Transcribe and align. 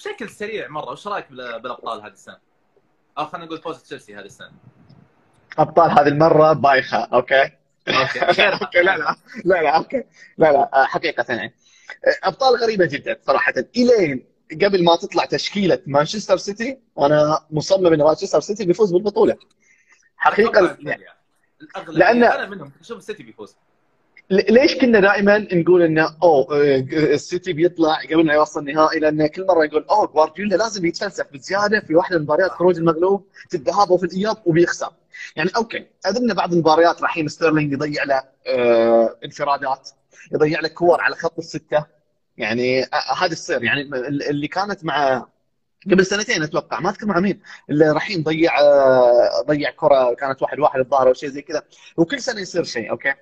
بشكل 0.00 0.30
سريع 0.30 0.68
مرة 0.68 0.90
وش 0.90 1.06
رأيك 1.06 1.30
بال- 1.30 1.60
بالأبطال 1.60 2.00
هذه 2.02 2.12
السنة؟ 2.12 2.38
أو 3.18 3.26
خلينا 3.26 3.46
نقول 3.46 3.58
فوز 3.58 3.82
تشيلسي 3.82 4.16
هذه 4.16 4.24
السنة. 4.24 4.52
أبطال 5.58 5.90
هذه 5.90 6.08
المرة 6.08 6.52
بايخة 6.52 6.98
okay؟ 6.98 7.42
okay. 7.88 8.20
okay 8.62 8.80
لا 8.82 8.96
لا. 8.96 9.16
لا 9.44 9.62
لا 9.62 9.76
okay. 9.76 10.04
لا 10.38 10.52
لا 10.52 10.70
آه، 10.82 10.84
حقيقة 10.84 11.24
يعني. 11.34 11.54
آه، 12.06 12.28
أبطال 12.28 12.56
غريبة 12.56 12.86
جدا 12.86 13.16
صراحة. 13.26 13.54
إلين 13.76 14.26
قبل 14.62 14.84
ما 14.84 14.96
تطلع 14.96 15.24
تشكيلة 15.24 15.82
مانشستر 15.86 16.36
سيتي 16.36 16.78
وأنا 16.96 17.40
مصمم 17.50 17.86
إن 17.86 18.02
مانشستر 18.02 18.40
سيتي 18.40 18.64
بيفوز 18.64 18.92
بالبطولة. 18.92 19.36
حقيقة 20.16 20.76
يعني. 20.80 21.04
الأغلب 21.62 21.98
لأن- 21.98 22.34
أنا 22.34 22.46
منهم 22.46 22.72
أشوف 22.80 22.98
السيتي 22.98 23.22
بيفوز. 23.22 23.56
ليش 24.30 24.74
كنا 24.74 25.00
دائما 25.00 25.38
نقول 25.38 25.82
إنه 25.82 26.16
أوه 26.22 26.46
آه، 26.56 26.78
السيتي 26.92 27.52
بيطلع 27.52 27.98
قبل 28.10 28.26
ما 28.26 28.34
يوصل 28.34 28.60
النهائي؟ 28.60 29.00
لأن 29.00 29.26
كل 29.26 29.46
مرة 29.46 29.64
يقول 29.64 29.84
أوه 29.90 30.06
جوارديولا 30.06 30.56
لازم 30.56 30.86
يتفلسف 30.86 31.26
بزيادة 31.32 31.80
في 31.80 31.94
واحدة 31.94 32.16
من 32.16 32.22
المباريات 32.22 32.50
خروج 32.50 32.76
المغلوب 32.76 33.26
في 33.48 33.56
الذهاب 33.56 33.90
وفي 33.90 34.06
الإياب 34.06 34.36
وبيخسر. 34.46 34.92
يعني 35.36 35.50
okay 35.56 35.86
ادري 36.06 36.34
بعض 36.34 36.52
المباريات 36.52 37.02
رحيم 37.02 37.28
ستيرلينج 37.28 37.72
يضيع 37.72 38.04
له 38.04 38.22
آه 38.46 39.16
انفرادات 39.24 39.90
يضيع 40.32 40.60
له 40.60 40.68
كور 40.68 41.00
على 41.00 41.14
خط 41.16 41.38
الستة. 41.38 41.86
يعني 42.36 42.84
آه، 42.84 43.14
هذا 43.24 43.32
السير. 43.32 43.64
يعني 43.64 43.82
اللي 44.30 44.48
كانت 44.48 44.84
مع 44.84 45.26
قبل 45.90 46.06
سنتين 46.06 46.42
أتوقع 46.42 46.80
ما 46.80 46.90
أذكر 46.90 47.06
مع 47.06 47.20
مين 47.20 47.40
اللي 47.70 47.90
رحيم 47.90 48.22
ضيع 48.22 48.60
آه، 48.60 49.42
ضيع 49.46 49.70
كرة 49.70 50.14
كانت 50.14 50.42
واحد 50.42 50.58
واحد 50.58 50.80
الظاهر 50.80 51.08
أو 51.08 51.14
شيء 51.14 51.28
زي 51.28 51.42
كذا. 51.42 51.62
وكل 51.96 52.20
سنة 52.20 52.40
يصير 52.40 52.64
شيء 52.64 52.90
okay؟ 52.90 53.14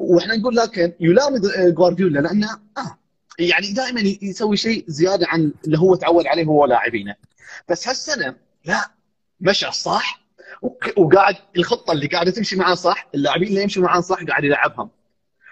وإحنا 0.00 0.36
نقول 0.36 0.56
لكن 0.56 0.92
يلام 1.00 1.40
جوارديولا 1.58 2.20
لأنه 2.20 2.48
آه 2.78 2.98
يعني 3.38 3.72
دائما 3.72 4.00
يسوي 4.22 4.56
شيء 4.56 4.84
زيادة 4.88 5.26
عن 5.28 5.52
اللي 5.66 5.78
هو 5.78 5.94
تعود 5.94 6.26
عليه 6.26 6.44
هو 6.44 6.64
لاعبينه. 6.66 7.14
بس 7.68 7.88
هالسنة 7.88 8.34
لا 8.64 8.90
مشى 9.40 9.72
صح 9.72 10.20
وقاعد 10.96 11.36
الخطة 11.56 11.92
اللي 11.92 12.06
قاعدة 12.06 12.30
تمشي 12.30 12.56
معاه 12.56 12.74
صح 12.74 13.08
اللاعبين 13.14 13.48
اللي 13.48 13.62
يمشوا 13.62 13.82
معاه 13.82 14.00
صح 14.00 14.24
قاعد 14.28 14.44
يلعبهم. 14.44 14.90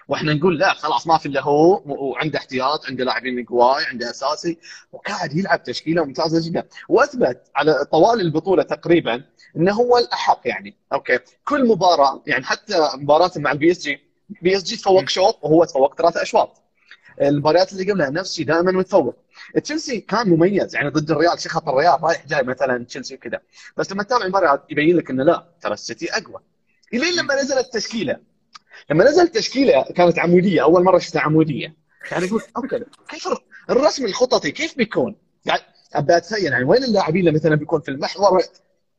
وإحنا 0.07 0.33
نقول 0.33 0.59
لا 0.59 0.73
خلاص 0.73 1.07
ما 1.07 1.17
في 1.17 1.25
إلا 1.25 1.41
هو 1.41 1.81
وعنده 1.85 2.39
احتياط 2.39 2.85
عنده 2.85 3.03
لاعبين 3.03 3.45
قواي 3.45 3.85
عنده 3.85 4.09
أساسي 4.09 4.57
وقاعد 4.91 5.37
يلعب 5.37 5.63
تشكيلة 5.63 6.03
ممتازة 6.05 6.49
جدا. 6.49 6.63
وأثبت 6.89 7.51
على 7.55 7.85
طوال 7.91 8.21
البطولة 8.21 8.63
تقريبا 8.63 9.23
إنه 9.55 9.73
هو 9.73 9.97
الأحق 9.97 10.41
يعني. 10.45 10.75
okay 10.93 11.19
كل 11.45 11.67
مباراة 11.67 12.23
يعني 12.27 12.43
حتى 12.45 12.89
مباراته 12.95 13.41
مع 13.41 13.51
ال 13.51 13.71
PSG 13.71 14.08
PSG 14.41 14.75
تفوق 14.75 15.09
شوط 15.09 15.39
وهو 15.41 15.65
تفوق 15.65 15.95
ثلاث 15.95 16.17
أشواط. 16.17 16.61
المباريات 17.21 17.73
اللي 17.73 17.91
قبلها 17.91 18.09
نفس 18.09 18.31
الشيء 18.31 18.45
دائما 18.45 18.71
متفوق. 18.71 19.15
تشيلسي 19.63 19.99
كان 19.99 20.29
مميز 20.29 20.75
يعني 20.75 20.89
ضد 20.89 21.11
الريال 21.11 21.41
شخط 21.41 21.69
الريال 21.69 22.03
رايح 22.03 22.27
جاي 22.27 22.43
مثلا 22.43 22.85
تشيلسي 22.85 23.15
وكذا. 23.15 23.39
بس 23.77 23.91
لما 23.91 24.03
تتابع 24.03 24.23
المباريات 24.23 24.63
يبين 24.69 24.97
لك 24.97 25.09
إنه 25.09 25.23
لا 25.23 25.47
ترى 25.61 25.73
السيتي 25.73 26.09
أقوى. 26.11 26.41
إلين 26.93 27.15
لما 27.15 27.35
نزلت 27.35 27.65
التشكيلة. 27.65 28.17
لما 28.89 29.03
نزلت 29.03 29.35
تشكيله 29.35 29.83
كانت 29.83 30.19
عمودية 30.19 30.63
أول 30.63 30.83
مرة 30.83 30.99
شفتها 30.99 31.21
عمودية. 31.21 31.75
يعني 32.11 32.27
قلت 32.27 32.49
okay 32.57 32.83
كيف 33.09 33.27
الرسم 33.69 34.05
الخططي 34.05 34.51
كيف 34.51 34.77
بيكون؟ 34.77 35.15
يعني 35.45 35.61
ابى 35.93 36.17
أتخيل 36.17 36.43
يعني 36.51 36.63
وين 36.63 36.83
اللاعبين 36.83 37.19
اللي 37.19 37.31
مثلا 37.31 37.55
بيكون 37.55 37.81
في 37.81 37.91
المحور؟ 37.91 38.41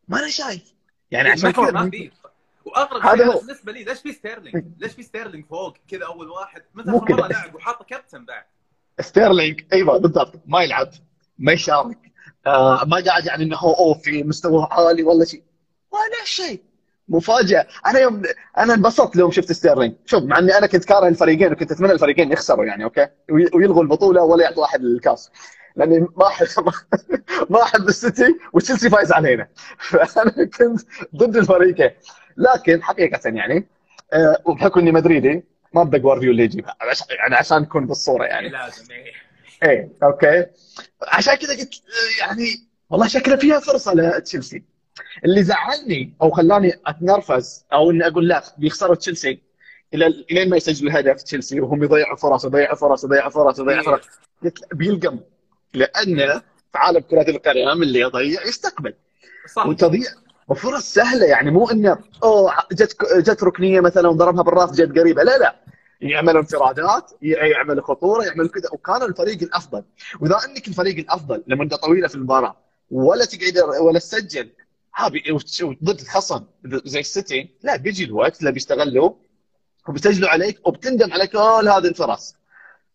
ما 0.09 0.19
أنا 0.19 0.29
شايف. 0.29 0.75
يعني 1.11 1.29
عشان 1.29 1.47
المحور 1.47 1.71
كذا 1.71 2.11
واغرب 2.65 3.03
هذا 3.03 3.33
شيء. 3.33 3.41
بالنسبة 3.41 3.73
لي. 3.73 3.85
ليش 3.85 3.99
في 3.99 4.13
ستيرلينج؟ 4.13 4.65
ليش 4.79 4.93
في 4.93 5.03
ستيرلينج 5.03 5.45
فوق؟ 5.47 5.77
كذا 5.89 6.07
أول 6.07 6.29
واحد؟ 6.29 6.63
متى 6.75 6.91
اخر 6.91 7.15
مره. 7.15 7.27
لعب 7.29 7.55
وحاطه 7.55 7.85
كابتن 7.85 8.25
بعد؟ 8.25 8.45
ستيرلينج. 9.01 9.61
أيوه 9.73 9.99
بالضبط. 9.99 10.33
ما 10.47 10.63
يلعب. 10.63 10.89
ما 11.39 11.53
يشارك. 11.53 11.99
آه 12.47 12.85
ما 12.85 13.05
قاعد 13.07 13.27
يعني 13.27 13.45
إنه 13.45 13.57
هو 13.57 13.73
أوه 13.75 13.95
في 13.95 14.23
مستوى 14.23 14.69
عالي 14.71 15.03
ولا 15.03 15.25
شيء. 15.25 15.43
ولا 15.93 16.25
شيء. 16.25 16.63
مفاجأة. 17.09 17.67
أنا 17.87 17.99
يوم 17.99 18.23
أنا 18.59 18.75
انبسطت 18.75 19.17
يوم 19.17 19.31
شفت 19.31 19.53
ستيرلينج. 19.53 19.95
شوف 20.07 20.23
مع 20.25 20.39
إني 20.39 20.59
أنا 20.59 20.67
كنت 20.67 20.85
كاره 20.85 21.09
الفريقين 21.09 21.53
وكنت 21.53 21.73
أتمنى 21.73 21.93
الفريقين 21.93 22.33
يخسروا 22.33 22.65
يعني 22.65 22.85
okay؟ 22.85 23.09
وي- 23.31 23.51
ويلغوا 23.55 23.83
البطولة 23.83 24.23
ولا 24.23 24.45
يعطوا 24.45 24.65
أحد 24.65 24.81
الكاس. 24.81 25.31
لأني 25.77 25.99
ما 26.17 26.27
احب 26.27 26.47
ما 27.51 27.63
أحب 27.63 27.89
السيتي 27.89 28.37
وتشيلسي 28.53 28.91
فايز 28.91 29.13
علينا. 29.13 29.49
فانا 30.15 30.31
كنت 30.31 30.81
ضد 31.17 31.37
الفريقين. 31.37 31.91
لكن 32.37 32.83
حقيقة 32.83 33.21
يعني 33.29 33.67
آه 34.13 34.37
وبحكم 34.45 34.81
إني 34.81 34.93
مدريدي 34.93 35.45
ما 35.75 35.83
بدي 35.83 35.99
جوارديولا 35.99 36.43
يجيبها 36.43 36.77
عش- 36.81 37.03
يعني 37.11 37.35
عشان 37.35 37.59
نكون 37.63 37.87
بالصورة 37.87 38.25
يعني. 38.25 38.49
لازم 38.49 38.93
إيه. 38.93 39.13
إيه 39.71 39.93
أوكي. 40.03 40.47
عشان 41.09 41.35
كذا 41.35 41.53
قلت 41.55 41.75
آه، 41.75 42.21
يعني 42.27 42.45
والله 42.91 43.07
شكلها 43.07 43.37
فيها 43.37 43.61
فرصة 43.61 43.95
لتشيلسي. 43.95 44.63
اللي 45.25 45.43
زعلني 45.43 46.15
أو 46.23 46.31
خلاني 46.31 46.73
أتنرفز 46.87 47.65
أو 47.73 47.91
إني 47.91 48.07
أقول 48.07 48.29
لا 48.29 48.43
بيخسروا 48.59 48.95
تشيلسي 48.95 49.43
إلى 49.95 50.07
إلين 50.07 50.51
ما 50.51 50.57
يسجلوا 50.57 51.01
هدف 51.01 51.23
تشيلسي 51.23 51.61
وهم 51.61 51.83
يضيعوا 51.85 52.17
فرص 52.17 52.45
يضيعوا 52.45 52.75
فرص 52.77 53.05
يضيعوا 53.05 53.31
فرص 53.31 53.59
يضيعوا 53.59 53.83
فرص. 53.83 54.05
قلت 54.45 54.75
بيلقم. 54.75 55.21
لأن 55.75 56.17
في 56.73 56.79
عالم 56.79 57.01
كره 57.01 57.31
القدم 57.31 57.83
اللي 57.83 58.01
يضيع 58.01 58.47
يستقبل. 58.47 58.95
صح 59.55 59.67
وتضيع. 59.67 60.11
وفرص 60.49 60.95
سهلة 60.95 61.27
يعني 61.27 61.51
مو 61.51 61.71
إنه 61.71 61.99
أوه 62.23 62.53
جت 62.73 62.97
جت 63.17 63.43
ركنية 63.43 63.81
مثلا 63.81 64.09
وضربها 64.09 64.43
بالراس 64.43 64.71
جت 64.73 64.99
قريبة. 64.99 65.23
لا 65.23 65.39
لا. 65.39 65.57
يعمل 66.01 66.37
انفرادات 66.37 67.11
يعمل 67.23 67.83
خطورة 67.83 68.25
يعمل 68.25 68.49
كذا. 68.49 68.69
وكان 68.73 69.03
الفريق 69.03 69.43
الأفضل. 69.43 69.85
وإذا 70.21 70.39
إنك 70.49 70.69
الفريق 70.69 70.97
الأفضل 70.99 71.43
لمده 71.47 71.77
طويلة 71.77 72.09
في 72.09 72.15
المباراة 72.15 72.57
ولا 72.91 73.25
تقعد 73.25 73.59
ولا 73.81 73.99
تسجل 73.99 74.51
وت- 75.31 75.79
ضد 75.85 76.01
الخصم 76.01 76.45
زي 76.65 77.01
السيتي. 77.01 77.49
لا 77.63 77.77
بيجي 77.77 78.05
الوقت 78.05 78.41
اللي 78.41 78.53
بيستغلوا 78.53 79.13
وبيسجلوا 79.89 80.29
عليك 80.29 80.69
وبتندم 80.69 81.13
على 81.13 81.27
كل 81.27 81.39
هذه 81.69 81.79
الفرص 81.89 82.35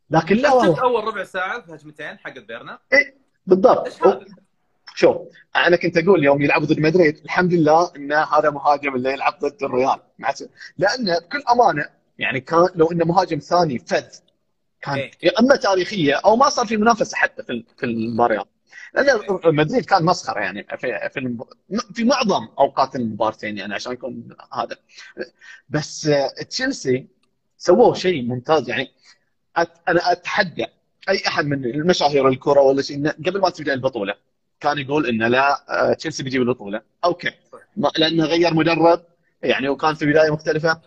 لكن 0.09 0.35
لا 0.35 0.49
شفت 0.49 0.79
أول 0.79 1.03
ربع 1.03 1.23
ساعة 1.23 1.61
في 1.61 1.75
هجمتين 1.75 2.17
حق 2.17 2.39
بيرنا 2.39 2.79
بالضبط. 3.47 3.85
إيش 3.85 4.03
هذا؟ 4.03 4.25
شوف 4.95 5.17
أنا 5.55 5.75
كنت 5.75 5.97
أقول 5.97 6.23
يوم 6.23 6.41
يلعبوا 6.41 6.67
ضد 6.67 6.79
مدريد 6.79 7.17
الحمد 7.17 7.53
لله 7.53 7.91
إن 7.95 8.13
هذا 8.13 8.49
مهاجم 8.49 8.95
اللي 8.95 9.13
يلعب 9.13 9.39
ضد 9.39 9.63
الريال. 9.63 9.99
مع 10.19 10.33
لأن 10.77 11.19
بكل 11.19 11.43
أمانة 11.51 11.89
يعني 12.19 12.39
كان 12.39 12.67
لو 12.75 12.91
إنه 12.91 13.05
مهاجم 13.05 13.39
ثاني 13.39 13.79
فذ. 13.79 14.05
كان 14.81 14.95
إيه. 14.95 15.11
يا 15.23 15.39
أما 15.39 15.55
تاريخية 15.55 16.13
أو 16.13 16.35
ما 16.35 16.49
صار 16.49 16.65
في 16.65 16.77
منافسة 16.77 17.17
حتى 17.17 17.43
في 17.43 17.63
في 17.77 17.85
المباريات. 17.85 18.47
لأن 18.93 19.19
مدريد 19.45 19.85
كان 19.85 20.05
مسخرة 20.05 20.39
يعني 20.39 20.63
في 20.63 21.09
في 21.13 21.37
في 21.93 22.03
معظم 22.03 22.47
أوقات 22.59 22.95
المباراتين 22.95 23.57
يعني 23.57 23.73
عشان 23.73 23.93
يكون 23.93 24.35
هذا. 24.53 24.75
بس 25.69 26.09
تشيلسي 26.49 27.07
سووا 27.57 27.93
شيء 27.93 28.23
ممتاز. 28.23 28.69
يعني 28.69 28.91
أنا 29.57 30.11
أتحدى 30.11 30.65
أي 31.09 31.21
أحد 31.27 31.45
من 31.45 31.65
المشاهير 31.65 32.27
الكرة 32.27 32.61
ولا 32.61 32.81
شيء 32.81 32.95
إنه 32.97 33.09
قبل 33.11 33.39
ما 33.41 33.49
تبدأ 33.49 33.73
البطولة 33.73 34.13
كان 34.59 34.77
يقول 34.77 35.05
إنه 35.05 35.27
لا 35.27 35.65
آه، 35.89 35.93
تشيلسي 35.93 36.23
بيجيب 36.23 36.41
البطولة. 36.41 36.81
أوكي. 37.05 37.31
لأنه 37.97 38.25
غير 38.25 38.53
مدرب 38.53 39.01
يعني 39.43 39.69
وكان 39.69 39.93
في 39.95 40.05
بداية 40.05 40.29
مختلفة. 40.31 40.81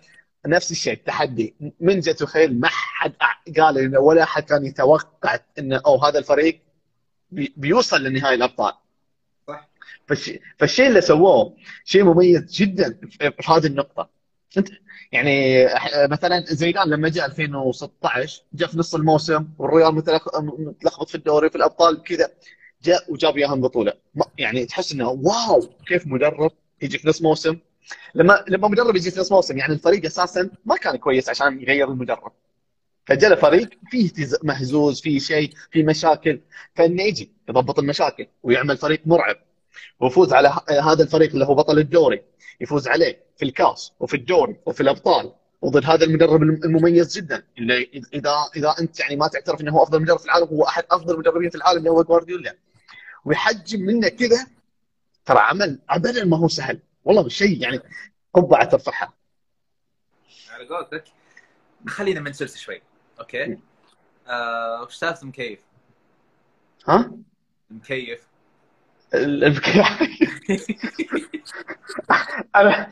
نفس 0.46 0.70
الشيء 0.70 0.92
التحدي 0.92 1.54
من 1.80 2.00
تتخيل 2.00 2.60
ما 2.60 2.68
حد 2.70 3.12
قال 3.58 3.78
انه 3.78 3.98
ولا 4.00 4.22
أحد 4.22 4.42
كان 4.42 4.64
يتوقع 4.66 5.38
إنه 5.58 5.80
أو 5.86 6.04
هذا 6.04 6.18
الفريق 6.18 6.60
بي- 7.30 7.52
بيوصل 7.56 8.04
لنهائي 8.04 8.34
الأبطال. 8.34 8.72
صح. 9.48 9.68
فالشيء 10.58 10.86
اللي 10.88 11.00
سووه 11.00 11.56
شيء 11.84 12.04
مميز 12.04 12.52
جدا 12.52 12.98
في 13.18 13.50
هذه 13.52 13.66
النقطة. 13.66 14.08
انت 14.56 14.68
يعني 15.12 15.64
مثلا 16.10 16.44
زيدان 16.46 16.88
لما 16.90 17.08
جاء 17.08 17.26
2016 17.26 18.42
جاء 18.52 18.68
في 18.68 18.78
نص 18.78 18.94
الموسم 18.94 19.48
والريال 19.58 19.94
متلخ- 20.02 20.40
متلخبط 20.40 21.08
في 21.08 21.14
الدوري 21.14 21.50
في 21.50 21.56
الأبطال 21.56 22.02
كذا 22.02 22.30
جاء 22.82 23.12
وجاب 23.12 23.36
إياهم 23.36 23.60
بطولة. 23.60 23.92
يعني 24.38 24.66
تحس 24.66 24.92
إنه 24.92 25.08
واو 25.08 25.60
كيف 25.86 26.06
مدرب 26.06 26.50
يجي 26.82 26.98
في 26.98 27.08
نص 27.08 27.22
موسم؟ 27.22 27.56
لما 28.14 28.44
لما 28.48 28.68
مدرب 28.68 28.96
يجي 28.96 29.10
في 29.10 29.20
نص 29.20 29.32
موسم 29.32 29.58
يعني 29.58 29.72
الفريق 29.72 30.04
أساسا 30.04 30.50
ما 30.64 30.76
كان 30.76 30.96
كويس 30.96 31.28
عشان 31.28 31.60
يغير 31.62 31.88
المدرب. 31.88 32.32
فجاء 33.06 33.34
فريق 33.34 33.68
فيه 33.90 34.10
مهزوز 34.42 35.00
فيه 35.00 35.18
شيء 35.18 35.52
فيه 35.70 35.84
مشاكل 35.84 36.40
فإنه 36.74 37.02
يجي 37.02 37.32
يضبط 37.48 37.78
المشاكل 37.78 38.26
ويعمل 38.42 38.76
فريق 38.76 39.00
مرعب. 39.06 39.36
ويفوز 40.00 40.32
على 40.32 40.48
هذا 40.84 41.02
الفريق 41.02 41.30
اللي 41.32 41.44
هو 41.46 41.54
بطل 41.54 41.78
الدوري 41.78 42.22
يفوز 42.60 42.88
عليه 42.88 43.24
في 43.36 43.44
الكاس 43.44 43.92
وفي 44.00 44.14
الدوري 44.14 44.56
وفي 44.66 44.80
الأبطال. 44.80 45.32
وضد 45.62 45.84
هذا 45.84 46.04
المدرب 46.04 46.42
الم- 46.42 46.60
المميز 46.64 47.16
جدا. 47.18 47.44
اللي 47.58 48.02
اذا 48.14 48.34
اذا 48.56 48.74
أنت 48.80 49.00
يعني 49.00 49.16
ما 49.16 49.28
تعترف 49.28 49.60
إنه 49.60 49.72
هو 49.72 49.82
أفضل 49.82 50.02
مدرب 50.02 50.18
في 50.18 50.24
العالم 50.24 50.46
هو 50.46 50.64
أحد 50.66 50.84
أفضل 50.90 51.14
المدربين 51.14 51.50
في 51.50 51.56
العالم 51.56 51.78
اللي 51.78 51.90
هو 51.90 52.02
جوارديولا 52.02 52.56
ويحجم 53.24 53.80
منه 53.80 54.08
كذا 54.08 54.46
ترى 55.24 55.38
عمل 55.38 55.78
ابدا 55.90 56.24
ما 56.24 56.36
هو 56.36 56.48
سهل. 56.48 56.80
والله 57.04 57.28
شيء 57.28 57.62
يعني 57.62 57.80
قبعه 58.34 58.64
ترفعها. 58.64 59.12
على 60.50 60.68
قولتك. 60.68 61.04
خلينا 61.86 62.20
من 62.20 62.32
تشيلسي 62.32 62.58
شوي. 62.58 62.82
أوكي؟ 63.20 63.46
مم. 63.46 63.60
آه، 64.28 64.82
وش 64.82 64.94
سالفه 64.96 65.22
المكيف؟ 65.22 65.60
ها؟ 66.88 67.12
مكيف. 67.70 68.27
أنا 72.56 72.90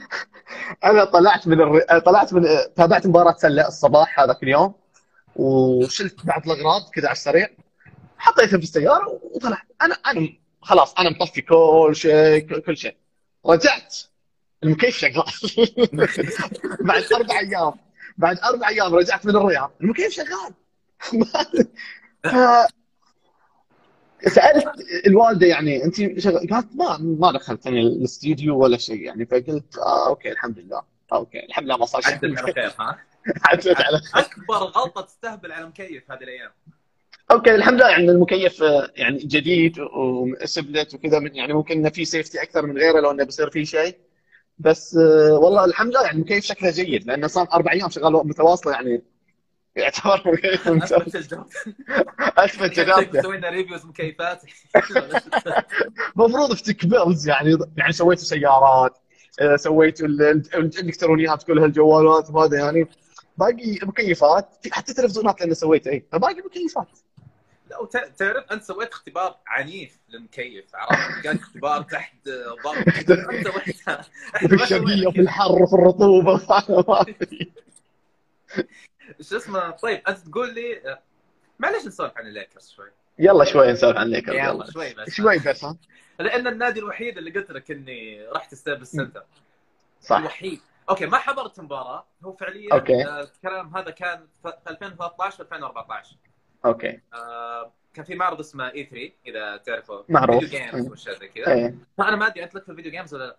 أنا 0.85 1.05
طلعت 1.05 1.49
من 1.49 1.61
الر... 1.61 1.99
طلعت 1.99 2.35
من 2.35 2.47
تابعت 2.77 3.07
مباراة 3.07 3.35
سلة 3.39 3.69
الصباح 3.69 4.21
هذاك 4.21 4.43
اليوم 4.43 4.75
وشلت 5.37 6.27
بعض 6.27 6.51
الأغراض 6.51 6.91
كذا 6.91 7.07
على 7.07 7.13
السريع 7.13 7.49
حطيتها 8.19 8.59
في 8.59 8.65
السيارة 8.65 9.21
وطلعت. 9.23 9.67
أنا 9.83 9.95
أنا 9.95 10.29
خلاص 10.61 10.95
أنا 10.99 11.11
مطفي 11.11 11.41
كل 11.41 11.97
شيء 11.97 12.61
كل 12.61 12.77
شيء. 12.77 12.97
رجعت. 13.47 13.97
المكيف 14.65 14.99
شغال. 14.99 15.25
بعد 16.89 17.05
أربع 17.13 17.39
أيام. 17.39 17.73
بعد 18.17 18.39
أربع 18.39 18.69
أيام 18.69 18.95
رجعت 18.95 19.27
من 19.27 19.37
الرياض 19.37 19.71
المكيف 19.81 20.13
شغال. 20.13 20.55
سألت 24.29 24.65
الوالدة 25.07 25.47
يعني 25.47 25.85
أنت 25.85 25.95
شغل 26.21 26.49
قالت 26.51 26.69
ما 26.77 26.97
ما 26.99 27.33
دخلتني 27.33 27.81
الاستديو 27.83 28.59
ولا 28.59 28.77
شيء 28.77 29.01
يعني 29.03 29.27
فقلت 29.27 29.79
آه 29.79 30.09
أوكي 30.09 30.33
الحمد 30.33 30.59
لله 30.59 30.83
أوكي 31.13 31.45
الحمد 31.47 31.65
لله 31.65 31.77
ما 31.77 31.87
صار 31.87 32.01
شيء. 32.03 32.13
على 32.15 32.37
خير 32.37 32.73
ها؟ 32.81 32.99
على 33.47 33.63
خير. 33.99 34.23
أكبر 34.23 34.55
غلطة 34.57 35.01
تستهبل 35.03 35.53
على 35.53 35.67
مكيف 35.67 36.11
هذه 36.11 36.19
الأيام. 36.23 36.51
أوكي 37.31 37.55
الحمد 37.55 37.75
لله 37.75 37.89
يعني 37.91 38.11
المكيف 38.11 38.63
آه، 38.63 38.91
يعني 38.97 39.19
جديد 39.19 39.79
وسبلت 39.81 40.95
وكذا 40.95 41.19
من- 41.19 41.35
يعني 41.37 41.53
ممكن 41.53 41.79
إنه 41.79 41.89
في 41.91 42.05
safety 42.05 42.43
أكثر 42.43 42.67
من 42.67 42.79
غيره 42.79 43.01
لو 43.01 43.11
إنه 43.11 43.25
بيصير 43.25 43.51
فيه 43.51 43.65
شيء. 43.65 43.97
بس 44.59 44.97
آه، 44.97 45.39
والله 45.39 45.65
الحمد 45.65 45.91
لله 45.91 46.03
يعني 46.05 46.17
المكيف 46.17 46.45
شكله 46.45 46.71
جيد 46.71 47.07
لأنه 47.07 47.27
صار 47.27 47.49
أربع 47.53 47.73
أيام 47.73 47.91
شغال 47.91 48.13
متواصله 48.13 48.73
يعني 48.73 49.03
يعتبر 49.77 50.41
اثبت 50.45 51.17
الجوده 51.17 51.47
اثبت 52.21 52.71
جدارته 52.81 53.23
سوينا 53.23 53.49
reviews 53.51 53.85
مكيفات 53.87 54.43
المفروض 56.17 56.55
في 56.57 56.63
Tech 56.63 56.92
Peers 56.92 57.29
يعني 57.29 57.59
يعني 57.77 57.93
سويتوا 57.93 58.25
سيارات 58.25 58.99
آه، 59.41 59.57
سويتوا 59.57 60.07
ال- 60.07 60.23
ال- 60.23 60.55
الإلكترونيات 60.55 61.43
كلها 61.43 61.65
الجوالات 61.67 62.31
وهذا 62.31 62.59
يعني. 62.59 62.87
باقي 63.39 63.79
مكيفات 63.83 64.49
في 64.63 64.75
حتى 64.75 64.95
تلفزيونات 64.95 65.41
لأن 65.41 65.55
سويت 65.55 65.87
اي 65.87 66.05
فباقي 66.13 66.35
مكيفات. 66.35 66.89
لا 67.71 67.79
وت- 67.81 67.97
تعرف 68.19 68.45
أنت 68.53 68.63
سويت 68.63 68.89
اختبار 68.93 69.37
عنيف 69.47 69.99
للمكيف 70.09 70.65
عرفت؟ 70.75 71.25
كان 71.25 71.37
اختبار 71.37 71.83
تحت 71.83 72.15
ضغط. 72.65 72.77
أنت 73.33 73.47
وفي 74.45 74.55
الشرقيه 74.55 75.07
وفي 75.07 75.21
الحر 75.21 75.53
وفي 75.63 75.73
الرطوبة. 75.75 76.41
شو 79.21 79.37
اسمه؟ 79.37 79.71
طيب 79.71 80.03
أنت 80.09 80.19
تقول 80.19 80.55
لي 80.55 80.99
معلش 81.59 81.87
نسولف 81.87 82.13
عن 82.17 82.27
الليكرز 82.27 82.71
شوي. 82.71 82.91
يلا 83.19 83.45
شوي 83.45 83.73
نسولف 83.73 83.97
عن 83.97 84.07
ليكرز 84.07 84.35
يلا 84.35 84.45
يلا. 84.45 84.71
شوي 84.71 84.95
بس. 84.95 85.11
شوي 85.11 85.39
بس 85.39 85.65
ها؟ 85.65 85.77
لأن 86.19 86.47
النادي 86.47 86.81
الوحيد 86.81 87.19
اللي 87.19 87.31
قلت 87.31 87.51
لك 87.51 87.71
إني 87.71 88.27
رحت 88.29 88.55
Staples 88.55 88.87
Center 88.87 89.25
صح. 90.01 90.17
الوحيد. 90.17 90.61
أوكي 90.91 91.07
ما 91.07 91.19
حضرت 91.19 91.61
مباراة. 91.61 92.07
هو 92.25 92.33
فعليا 92.33 92.75
أوكي. 92.75 93.07
آه، 93.07 93.21
الكلام 93.21 93.77
هذا 93.77 93.91
كان 93.91 94.27
في 94.43 94.53
2013 94.69 95.43
2014 95.45 96.17
أوكي. 96.65 97.01
آه، 97.15 97.73
كان 97.95 98.05
في 98.05 98.15
معرض 98.15 98.41
اسمه 98.41 98.71
E3 98.71 99.13
إذا 99.27 99.57
تعرفوا 99.57 100.03
معروف. 100.09 100.45
video 100.45 100.61
games. 100.61 100.89
واشياء 100.91 101.19
زي 101.19 101.29
كذا. 101.29 101.75
فأنا 101.99 102.17
ما 102.17 102.27
أدري 102.27 102.45
أنت 102.45 102.55
لك 102.55 102.63
في 102.65 102.69
ال 102.69 102.73
video 102.73 102.93
games 102.93 103.15
ولا 103.15 103.25
لا؟ 103.25 103.37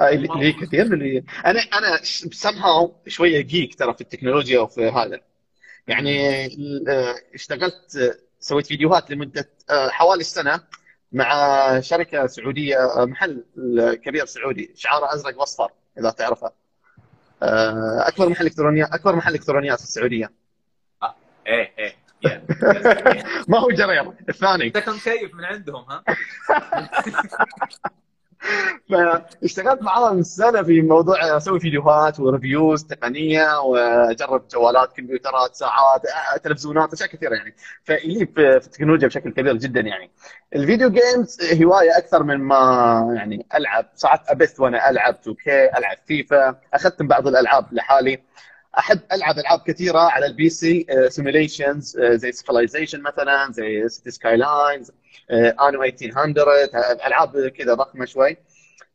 اللي 0.00 0.28
اللي 0.34 0.52
كثير 0.52 0.82
اللي 0.82 1.24
أنا 1.46 1.60
أنا 1.60 1.98
سمهاو 2.32 2.96
شوية 3.06 3.40
جيك 3.40 3.74
ترى 3.74 3.94
في 3.94 4.00
التكنولوجيا 4.00 4.60
وفي 4.60 4.88
هذا. 4.88 5.20
يعني 5.88 6.44
آه، 6.88 7.14
اشتغلت 7.34 8.18
سويت 8.40 8.66
فيديوهات 8.66 9.10
لمدة 9.10 9.48
آه، 9.70 9.88
حوالي 9.88 10.24
سنه 10.24 10.60
مع 11.12 11.80
شركة 11.80 12.26
سعودية 12.26 12.76
آه، 12.76 13.04
محل 13.04 13.44
كبير 14.04 14.26
سعودي 14.26 14.72
شعاره 14.76 15.14
أزرق 15.14 15.40
وأصفر 15.40 15.70
إذا 15.98 16.10
تعرفها 16.10 16.52
آه، 17.42 18.08
أكبر 18.08 18.28
محل 18.28 18.46
الكترونيات 18.46 18.92
أكبر 18.92 19.16
محل 19.16 19.34
إلكترونيات 19.34 19.78
في 19.78 19.84
السعودية. 19.84 20.30
إيه 21.46 21.72
إيه. 21.78 21.94
ما 23.48 23.58
هو 23.58 23.70
جرير 23.70 24.12
الثاني 24.28 24.66
انت 24.66 24.78
كنت 24.78 25.08
مكيف 25.08 25.34
من 25.34 25.44
عندهم 25.44 25.84
ها. 25.90 26.04
فاشتغلت 28.90 29.82
معاهم 29.82 30.22
سنة 30.22 30.62
في 30.62 30.82
موضوع 30.82 31.36
أسوي 31.36 31.60
فيديوهات 31.60 32.20
و 32.20 32.28
reviews 32.28 32.84
تقنية 32.84 33.60
وأجرب 33.60 34.48
جوالات 34.48 34.92
كمبيوترات 34.96 35.54
ساعات 35.54 36.02
تلفزيونات 36.44 36.92
أشياء 36.92 37.08
كثيرة 37.08 37.34
يعني. 37.34 37.54
فإلي 37.84 38.26
في 38.26 38.56
التكنولوجيا 38.56 39.08
بشكل 39.08 39.30
كبير 39.30 39.56
جدا 39.56 39.80
يعني. 39.80 40.10
ال 40.54 40.60
video 40.60 40.90
games 40.90 41.62
هواية 41.62 41.98
أكثر 41.98 42.22
من 42.22 42.36
ما 42.36 43.14
يعني 43.16 43.46
ألعب. 43.54 43.86
ساعات 43.94 44.20
أبث 44.28 44.60
وأنا 44.60 44.90
ألعب 44.90 45.14
2K 45.14 45.48
ألعب 45.48 45.96
فيفا 46.06 46.54
اختم 46.74 47.08
بعض 47.08 47.26
الألعاب 47.26 47.66
لحالي. 47.72 48.22
أحب 48.78 49.00
ألعب 49.12 49.38
ألعاب 49.38 49.60
كثيرة 49.66 49.98
على 49.98 50.26
ال 50.26 50.48
PC 50.48 50.86
simulations 51.08 52.00
زي 52.00 52.32
Civilization 52.32 53.02
مثلا 53.02 53.52
زي 53.52 53.88
Cities: 53.88 54.10
Skylines 54.10 54.92
Anno 55.30 55.82
1800 55.82 56.64
ألعاب 57.06 57.48
كذا 57.48 57.74
ضخمة 57.74 58.04
شوي 58.04 58.36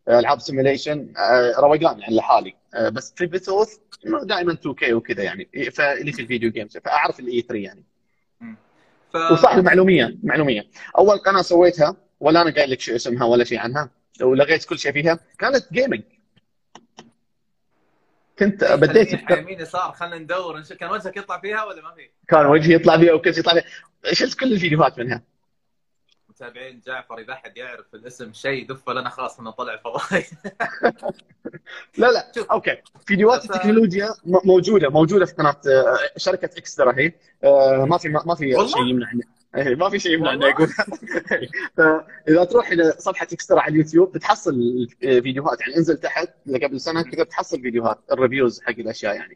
ألعاب 0.10 0.40
simulation 0.40 1.14
روقان 1.58 2.00
يعني 2.00 2.16
لحالي. 2.16 2.56
آه، 2.74 2.90
بس 2.90 3.14
في 3.18 3.26
بثوث 3.26 3.78
دائما 4.24 4.54
2K 4.54 4.92
وكذا 4.92 5.24
يعني. 5.24 5.50
فاللي 5.72 6.12
في 6.12 6.22
ال 6.22 6.27
video 6.27 6.52
games 6.52 6.78
فأعرف 6.78 7.20
ال 7.20 7.42
E3 7.42 7.56
يعني. 7.56 7.84
ف... 9.14 9.32
وصح 9.32 9.54
المعلومية 9.54 10.18
معلومية. 10.24 10.68
أول 10.98 11.18
قناة 11.18 11.42
سويتها 11.42 11.96
ولا 12.20 12.42
أنا 12.42 12.52
قايل 12.52 12.72
لك 12.72 12.80
شو 12.80 12.96
اسمها 12.96 13.26
ولا 13.26 13.44
شيء 13.44 13.60
عنها 13.60 13.90
ولغيت 14.22 14.66
كل 14.66 14.80
شيء 14.80 14.92
فيها 14.92 15.20
كانت 15.40 15.74
gaming 15.74 16.04
كنت 18.40 18.64
بديت 18.64 19.10
خليني 19.30 19.42
يمين 19.42 19.60
يسار 19.62 19.92
خلينا 19.92 20.18
ندور. 20.18 20.60
نشوف 20.60 20.78
كان 20.78 20.90
وجهك 20.92 21.18
يطلع 21.18 21.40
فيها 21.40 21.64
ولا 21.64 21.82
ما 21.82 21.92
في؟ 21.96 22.10
كان 22.28 22.46
وجهي 22.46 22.76
يطلع 22.76 22.98
فيها 22.98 23.14
وكل 23.14 23.34
شيء 23.34 23.40
يطلع 23.40 23.54
فيها. 23.54 24.14
شلت 24.14 24.40
كل 24.40 24.54
الفيديوهات 24.54 25.00
منها. 25.00 25.22
متابعين 26.30 26.82
جعفر 26.88 27.18
اذا 27.18 27.34
احد 27.34 27.58
يعرف 27.58 27.86
الاسم 27.94 28.34
شيء 28.34 28.68
دفه 28.68 28.94
لنا 28.94 29.10
خلاص 29.10 29.40
إنه 29.40 29.52
طلع 29.52 29.78
فضائي. 29.78 30.26
لا 31.98 32.12
لا 32.12 32.32
شوف. 32.36 32.52
أوكي. 32.52 32.78
فيديوهات 33.06 33.40
بس- 33.40 33.46
التكنولوجيا 33.52 34.10
موجودة 34.26 34.90
موجودة 34.90 35.26
في 35.26 35.34
قناة 35.34 35.62
آه، 35.68 35.98
شركة 36.18 36.50
اكسترا 36.58 36.94
هي. 36.98 37.14
آه، 37.44 37.86
ما 37.90 37.98
في 37.98 38.10
ما 38.10 38.36
في؟ 38.36 38.68
شيء 38.68 38.82
يمنع 38.86 39.12
إيه، 39.56 39.76
ما 39.76 39.90
في 39.90 40.00
شيء 40.00 40.22
والله؟ 40.22 40.50
يقول 40.50 40.68
فاذا 41.78 42.44
تروح 42.44 42.68
إلى 42.72 42.92
صفحة 42.98 43.28
اكسترا 43.34 43.60
على 43.62 43.72
اليوتيوب 43.72 44.12
بتحصل 44.12 44.54
فيديوهات 45.00 45.62
يعني 45.62 45.78
انزل 45.78 45.98
تحت 45.98 46.30
قبل 46.64 46.82
سنة 46.82 47.02
كذا 47.04 47.24
بتحصل 47.24 47.62
فيديوهات 47.62 48.00
ال 48.12 48.18
reviews 48.18 48.62
حق 48.62 48.70
الأشياء 48.70 49.16
يعني. 49.16 49.36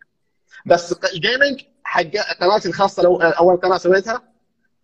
بس 0.66 0.96
ال 1.14 1.21
gaming 1.21 1.62
حق 1.84 2.02
قناتي 2.42 2.68
الخاصة 2.68 3.04
لو 3.04 3.18
أول 3.22 3.58
قناة 3.58 3.78
سويتها 3.78 4.24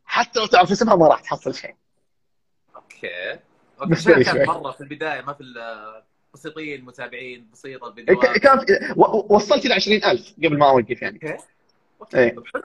حتى 0.06 0.40
لو 0.40 0.46
تعرف 0.46 0.72
اسمها 0.72 0.96
ما 0.96 1.08
راح 1.08 1.22
تحصل 1.22 1.56
شيء. 1.56 1.76
أوكي. 2.76 3.40
أوكي 3.82 4.24
كان. 4.24 4.46
مرة 4.48 4.72
في 4.72 4.82
البداية؟ 4.82 5.22
ما 5.22 5.34
في 5.34 5.44
بسيطين 6.34 6.86
متابعين 6.86 7.50
بسيطة 7.54 7.90
ك- 7.90 7.98
الفيديوهات. 8.00 8.38
كان 8.38 8.60
وصلت 9.30 9.66
إلى 9.66 9.74
20000 9.74 10.34
قبل 10.38 10.58
ما 10.58 10.70
أوقف 10.70 11.02
يعني. 11.02 11.20
أوكي. 12.02 12.18
إيه. 12.20 12.36
طب 12.36 12.44
حلو. 12.54 12.64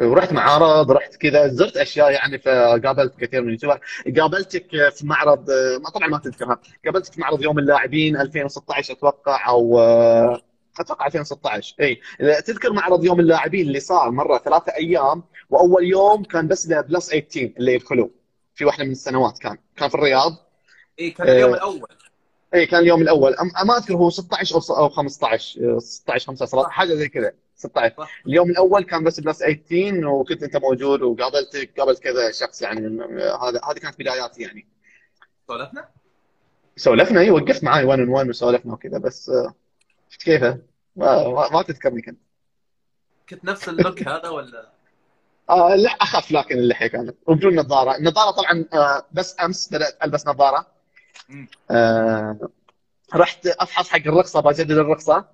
ورحت 0.00 0.32
معارض 0.32 0.92
رحت 0.92 1.16
كذا 1.16 1.48
زرت 1.48 1.76
أشياء 1.76 2.10
يعني 2.10 2.38
فقابلت 2.38 3.14
كثير 3.20 3.40
من 3.40 3.48
ال 3.48 3.51
YouTuber. 3.51 3.80
قابلتك 4.20 4.66
في 4.90 5.06
معرض 5.06 5.50
ما 5.82 5.90
طبعا 5.90 6.08
ما 6.08 6.18
تذكرها 6.18 6.60
قابلتك 6.84 7.12
في 7.12 7.20
معرض 7.20 7.42
يوم 7.42 7.58
اللاعبين 7.58 8.16
2016 8.16 8.94
أتوقع 8.94 9.48
أو 9.48 9.80
أتوقع 10.80 11.06
2016 11.06 11.74
إي. 11.80 12.00
تذكر 12.40 12.72
معرض 12.72 13.04
يوم 13.04 13.20
اللاعبين 13.20 13.66
اللي 13.66 13.80
صار 13.80 14.10
مرة 14.10 14.38
ثلاثة 14.38 14.72
أيام 14.72 15.22
وأول 15.50 15.84
يوم 15.84 16.24
كان 16.24 16.48
بس 16.48 16.68
ل 16.68 16.76
plus 16.76 17.10
18 17.10 17.52
اللي 17.58 17.74
يدخلوا 17.74 18.08
في 18.54 18.64
واحدة 18.64 18.84
من 18.84 18.90
السنوات 18.90 19.38
كان 19.38 19.58
كان 19.76 19.88
في 19.88 19.94
الرياض. 19.94 20.32
إي 21.00 21.10
كان 21.10 21.28
اليوم 21.28 21.50
إيه. 21.50 21.56
الأول. 21.56 21.88
إي 22.54 22.66
كان 22.66 22.80
اليوم 22.80 23.02
الأول. 23.02 23.36
ما 23.66 23.76
أذكر 23.76 23.94
هو 23.94 24.10
16 24.10 24.56
أو 24.56 24.76
أو 24.76 24.88
15 24.88 25.78
16 25.78 26.26
15 26.26 26.68
حاجة 26.68 26.94
زي 26.94 27.08
كذا. 27.08 27.32
16 27.56 27.94
صح. 27.98 28.22
اليوم 28.26 28.50
الأول 28.50 28.84
كان 28.84 29.04
بس 29.04 29.20
plus 29.20 29.38
18 29.38 30.06
وكنت 30.06 30.42
أنت 30.42 30.56
موجود 30.56 31.02
وقابلتك 31.02 31.80
قابلت 31.80 31.98
كذا 31.98 32.32
شخص 32.32 32.62
يعني. 32.62 32.80
هذا 33.42 33.60
هذه 33.70 33.78
كانت 33.82 33.98
بداياتي 33.98 34.42
يعني. 34.42 34.66
سولفنا؟ 35.48 35.88
سولفنا؟ 36.76 37.20
اي 37.20 37.30
وقفت 37.30 37.64
معاي 37.64 37.84
1 37.84 38.00
1 38.08 38.28
وسولفنا 38.28 38.72
وكذا 38.72 38.98
بس 38.98 39.30
آه، 39.30 39.54
شفت 40.08 40.22
كيفه؟ 40.22 40.58
ما, 40.96 41.48
ما, 41.52 41.62
تذكرني 41.62 42.02
كنت. 42.02 42.18
كنت 43.28 43.44
نفس 43.44 43.68
اللوك 43.68 44.02
هذا 44.08 44.28
ولا؟ 44.28 44.68
آه 45.50 45.74
لا 45.74 45.90
اخف 45.90 46.32
لكن 46.32 46.58
اللحيه 46.58 46.86
كانت 46.86 47.16
وبدون 47.26 47.54
نظارة. 47.56 47.96
النظارة 47.96 48.30
طبعا 48.30 48.64
آه 48.72 49.06
بس 49.12 49.36
أمس 49.40 49.68
بدأت 49.72 49.98
ألبس 50.04 50.26
نظارة. 50.26 50.66
آه 51.70 52.38
رحت 53.14 53.46
أفحص 53.46 53.88
حق 53.88 53.98
الرخصة 54.06 54.40
بجدد 54.40 54.70
الرخصة 54.70 55.24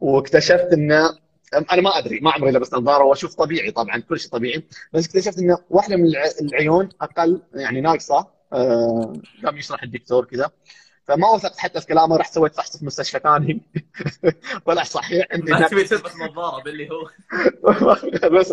واكتشفت 0.00 0.72
إنه 0.72 1.18
أنا 1.54 1.82
ما 1.82 1.98
أدري 1.98 2.20
ما 2.20 2.30
عمري 2.30 2.50
لبست 2.50 2.74
نظارة 2.74 3.04
وأشوف 3.04 3.34
طبيعي 3.34 3.70
طبعا 3.70 3.98
كل 3.98 4.20
شيء 4.20 4.30
طبيعي. 4.30 4.62
بس 4.92 5.06
اكتشفت 5.06 5.38
انه 5.38 5.58
واحدة 5.70 5.96
من 5.96 6.06
الع- 6.06 6.30
العيون 6.40 6.88
أقل 7.00 7.42
يعني 7.54 7.80
ناقصة 7.80 8.26
آه، 8.52 9.12
قام 9.44 9.56
يشرح 9.58 9.82
الدكتور 9.82 10.24
كذا. 10.24 10.50
فما 11.04 11.28
وثقت 11.30 11.58
حتى 11.58 11.80
في 11.80 11.86
كلامه 11.86 12.16
رحت 12.16 12.34
سويت 12.34 12.54
فحص 12.54 12.76
في 12.76 12.84
مستشفى 12.84 13.18
ثاني. 13.18 13.60
طلع 14.66 14.82
صحيح. 14.82 15.26
عندي 15.32 15.52
ما 15.52 15.68
تبي 15.68 15.84
تلبس 15.84 16.16
نظارة 16.16 16.62
باللي 16.62 16.88
هو. 16.90 17.08
بس 18.38 18.52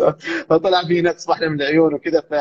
فطلع 0.50 0.84
في 0.84 1.02
نقص 1.02 1.28
واحدة 1.28 1.48
من 1.48 1.60
العيون 1.62 1.94
وكذا 1.94 2.20
ف 2.20 2.34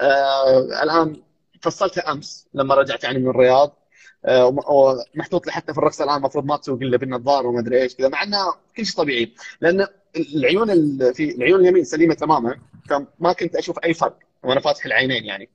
آه 0.00 0.58
الآن 0.82 1.22
فصلتها 1.62 2.12
أمس 2.12 2.48
لما 2.54 2.74
رجعت 2.74 3.04
يعني 3.04 3.18
من 3.18 3.30
الرياض. 3.30 3.77
آه، 4.24 4.46
ومحطوط 4.66 5.46
لي 5.46 5.52
حتى 5.52 5.72
في 5.72 5.78
الرخصه 5.78 6.04
الآن 6.04 6.16
المفروض 6.16 6.44
ما 6.44 6.56
تسوق 6.56 6.78
إلا 6.82 6.96
بالنظارة 6.96 7.46
وما 7.46 7.60
أدري 7.60 7.82
إيش 7.82 7.94
كذا 7.94 8.08
مع 8.08 8.22
إنه 8.22 8.38
كل 8.76 8.86
شيء 8.86 8.96
طبيعي. 8.96 9.32
لأن 9.60 9.86
العيون 10.34 10.70
ال- 10.70 11.14
في 11.14 11.34
العيون 11.34 11.60
اليمين 11.60 11.84
سليمة 11.84 12.14
تماما 12.14 12.56
فما 12.90 13.32
كنت 13.32 13.56
أشوف 13.56 13.78
أي 13.84 13.94
فرق 13.94 14.18
وأنا 14.42 14.60
فاتح 14.60 14.86
العينين 14.86 15.24
يعني. 15.24 15.48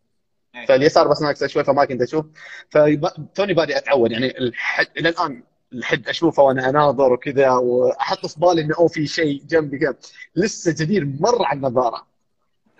إيه. 0.55 0.65
فاليسار 0.65 1.07
بس 1.07 1.21
ناقصه 1.21 1.47
شوي 1.47 1.63
فما 1.63 1.85
كنت 1.85 2.01
أشوف. 2.01 2.25
فتوني 2.69 3.53
بادئ 3.53 3.77
أتعود 3.77 4.11
يعني 4.11 4.37
الحد 4.37 4.87
إلى 4.97 5.09
الآن 5.09 5.43
الحد 5.73 6.07
أشوفه 6.09 6.43
وأنا 6.43 6.69
أناظر 6.69 7.13
وكذا 7.13 7.49
وأحط 7.51 8.25
في 8.25 8.39
بالي 8.39 8.61
إنه 8.61 8.75
أوه 8.79 8.87
في 8.87 9.07
شيء 9.07 9.43
جنبي 9.47 9.77
كذا. 9.79 9.95
لسه 10.35 10.71
جديد 10.79 11.21
مرة 11.21 11.45
على 11.45 11.57
النظارة. 11.57 12.07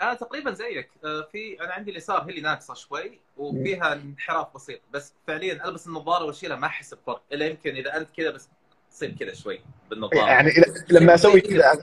أنا 0.04 0.14
تقريبا 0.14 0.52
زيك. 0.52 0.90
آه، 1.06 1.28
في 1.32 1.62
أنا 1.62 1.74
عندي 1.74 1.92
اليسار 1.92 2.24
هي 2.24 2.30
اللي 2.30 2.42
ناقصة 2.42 2.74
شوي 2.74 3.20
وفيها 3.38 3.94
انحراف 3.94 4.54
بسيط. 4.56 4.80
بس 4.92 5.14
فعليا 5.28 5.68
ألبس 5.68 5.88
النظارة 5.88 6.26
وأشيلها 6.26 6.58
ما 6.58 6.68
أحس 6.68 6.94
بفرق. 6.94 7.22
إلا 7.32 7.46
يمكن 7.46 7.76
إذا 7.76 7.98
أنت 7.98 8.08
كذا 8.18 8.32
بس 8.32 8.50
تصير 8.92 9.16
كذا 9.20 9.34
شوي 9.34 9.62
بالنظارة. 9.90 10.28
يعني 10.28 10.52
لما 10.90 11.14
أسوي 11.14 11.42
كذا 11.42 11.82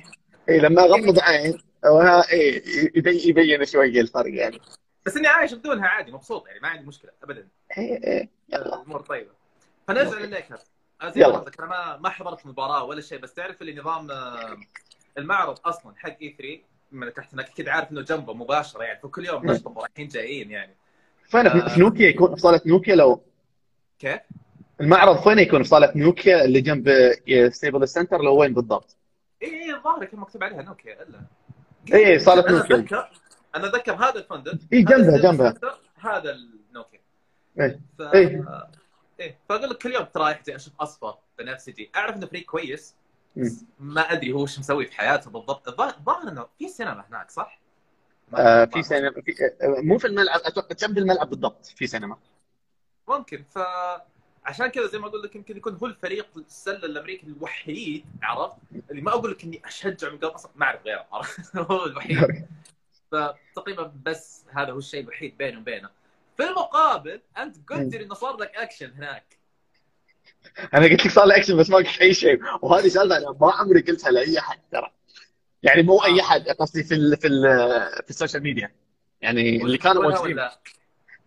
اي 0.49 0.59
لما 0.59 0.83
أغمض 0.83 1.21
عين 1.21 1.59
وها 1.85 2.33
اي 2.33 2.63
يبين 2.95 3.65
شوي 3.65 4.01
الفرق 4.01 4.35
يعني. 4.35 4.61
بس 5.07 5.17
إني 5.17 5.27
عايش 5.27 5.55
بدونها 5.55 5.89
عادي 5.89 6.13
مبسوط 6.13 6.47
يعني 6.47 6.61
ما 6.61 6.69
عندي 6.69 6.87
مشكلة 6.87 7.11
ابدا. 7.23 7.49
إيه 7.79 8.05
إيه 8.05 8.29
يلا. 8.49 8.67
الأمور 8.67 9.01
طيبة. 9.01 9.31
فنرجع 9.89 10.19
للليكرز 10.19 10.61
زي 11.05 11.21
ما 11.21 11.45
أنا 11.61 11.97
ما 11.97 12.09
حضرت 12.09 12.45
المباراه 12.45 12.85
ولا 12.85 13.01
شيء 13.01 13.19
بس 13.19 13.35
تعرف 13.35 13.61
اللي 13.63 13.81
نظام 13.81 14.11
آه، 14.11 14.57
المعرض 15.19 15.59
أصلا 15.65 15.95
حق 15.97 16.17
اي 16.23 16.37
3 16.39 16.70
من 16.93 17.13
تحت 17.15 17.35
انك 17.35 17.49
أكيد 17.49 17.69
عارف 17.69 17.93
إنه 17.93 18.03
جنبه 18.03 18.35
مباشرة 18.35 18.83
يعني 18.83 19.01
فكل 19.01 19.27
يوم. 19.27 19.47
نشطب 19.51 19.79
رايحين 19.79 20.09
جايين 20.09 20.51
يعني 20.51 20.75
فين 21.29 21.47
آه. 21.47 21.69
في 21.69 21.81
نوكيا 21.81 22.09
يكون 22.09 22.35
في 22.35 22.41
صالة 22.41 22.61
نوكيا 22.67 22.95
لو 22.95 23.23
كيف؟ 23.99 24.21
المعرض 24.81 25.17
فين 25.23 25.39
يكون 25.39 25.63
في 25.63 25.69
صالة 25.69 25.93
نوكيا 25.97 26.45
اللي 26.45 26.61
جنب 26.61 26.89
Staples 27.51 27.89
Center 27.89 28.23
ولا 28.23 28.37
وين 28.41 28.55
بالضبط؟ 28.55 28.97
إي 29.43 29.49
إي 29.63 29.75
الظاهر 29.75 30.05
كان 30.05 30.21
مكتوب 30.21 30.45
عليها 30.45 30.63
نوكيا 30.63 30.99
إلا 31.03 32.19
صالة 32.19 32.49
أنا 32.49 32.59
نوكيا. 32.59 32.77
أتذكر 32.77 33.11
أنا 33.55 33.67
أتذكر 33.67 33.93
هذا 33.95 34.19
الفندق 34.19 34.53
إيه، 34.73 34.85
جنبها- 34.85 35.19
جنبها. 35.19 35.55
هذا 36.01 36.31
النوكيا 36.71 37.01
إيه. 37.61 37.81
ف... 37.99 38.03
إيه. 38.03 38.45
إيه 39.21 39.39
فأقول 39.49 39.71
لك 39.71 39.79
كل 39.79 39.93
يوم 39.95 40.05
ترايح 40.05 40.43
زي 40.45 40.57
أشوف 40.57 40.73
أصفر 40.81 41.15
بنفسجي 41.39 41.91
أعرف 41.97 42.17
إنه 42.17 42.27
فريق 42.27 42.45
كويس 42.45 42.95
ما 43.79 44.01
أدري 44.01 44.33
هو 44.33 44.43
إيش 44.43 44.59
مسوي 44.59 44.87
في 44.87 44.97
حياته 44.97 45.31
بالضبط. 45.31 45.69
الظاهر 45.69 46.29
إنه 46.29 46.47
في 46.59 46.69
سينما 46.69 47.05
هناك 47.09 47.31
صح؟ 47.31 47.61
آه 48.35 48.65
في 48.65 48.83
سينما 48.83 49.11
في 49.11 49.35
آه، 49.63 49.81
مو 49.81 49.99
في 49.99 50.07
الملعب 50.07 50.41
أتوقع 50.45 50.77
جنب 50.77 50.99
الملعب 50.99 51.31
بالضبط 51.31 51.67
في 51.67 51.87
سينما. 51.87 52.17
ممكن. 53.09 53.45
ف 53.51 53.59
عشان 54.45 54.67
كذا 54.67 54.87
زي 54.87 54.99
ما 54.99 55.07
أقول 55.07 55.23
لك 55.23 55.37
يمكن 55.37 55.57
يكون 55.57 55.75
هو 55.75 55.87
الفريق 55.87 56.27
السلة 56.37 56.85
الأمريكي 56.85 57.27
الوحيد 57.27 58.05
عرفت؟ 58.23 58.57
اللي 58.91 59.03
ما 59.03 59.11
أقول 59.11 59.31
لك 59.31 59.45
إني 59.45 59.63
أشجع 59.65 60.11
من 60.11 60.19
قبل 60.19 60.35
أصلا 60.35 60.53
ما 60.57 60.67
أعرف 60.67 60.85
غيره 60.85 61.07
عرفت؟ 61.13 61.57
هو 61.71 61.85
الوحيد. 61.87 62.47
فتقريبا 63.13 63.93
بس 64.07 64.45
هذا 64.53 64.73
هو 64.73 64.79
الشيء 64.79 65.01
الوحيد 65.01 65.37
بيني 65.39 65.57
وبينه. 65.57 65.91
في 66.37 66.43
المقابل 66.43 67.21
أنت 67.39 67.57
قلت 67.73 67.95
إنه 67.95 68.15
صار 68.15 68.37
لك 68.37 68.57
أكشن 68.57 68.91
هناك. 68.93 69.40
أنا 70.75 70.87
قلت 70.87 71.07
لك 71.07 71.13
صار 71.13 71.27
لي 71.27 71.37
أكشن 71.37 71.57
بس 71.57 71.71
ما 71.71 71.77
قلت 71.77 72.01
أي 72.01 72.15
شيء. 72.15 72.41
وهذه 72.63 72.89
سالفة 72.89 73.17
أنا 73.17 73.37
ما 73.41 73.53
عمري 73.53 73.81
قلتها 73.81 74.11
لأي 74.11 74.39
احد 74.39 74.59
ترى. 74.73 74.91
يعني 75.63 75.83
مو 75.83 76.05
أي 76.05 76.21
احد 76.21 76.49
قصدي 76.49 76.85
في 76.85 76.95
ال 76.95 77.17
في 77.17 77.27
ال 77.27 77.43
في 78.05 78.11
ال 78.11 78.15
social 78.15 78.43
media. 78.43 78.73
يعني 79.21 79.63
اللي 79.63 79.79
كانوا 79.79 80.03
موجودين. 80.03 80.49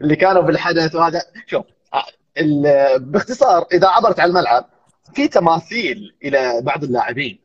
اللي 0.01 0.15
كانوا 0.15 0.41
بالحدث 0.41 0.95
وهذا. 0.95 1.21
شوف 1.47 1.65
آه، 1.93 2.97
باختصار 2.97 3.67
إذا 3.73 3.87
عبرت 3.87 4.19
على 4.19 4.29
الملعب 4.29 4.69
في 5.15 5.27
تماثيل 5.27 6.15
إلى 6.23 6.61
بعض 6.61 6.83
اللاعبين. 6.83 7.39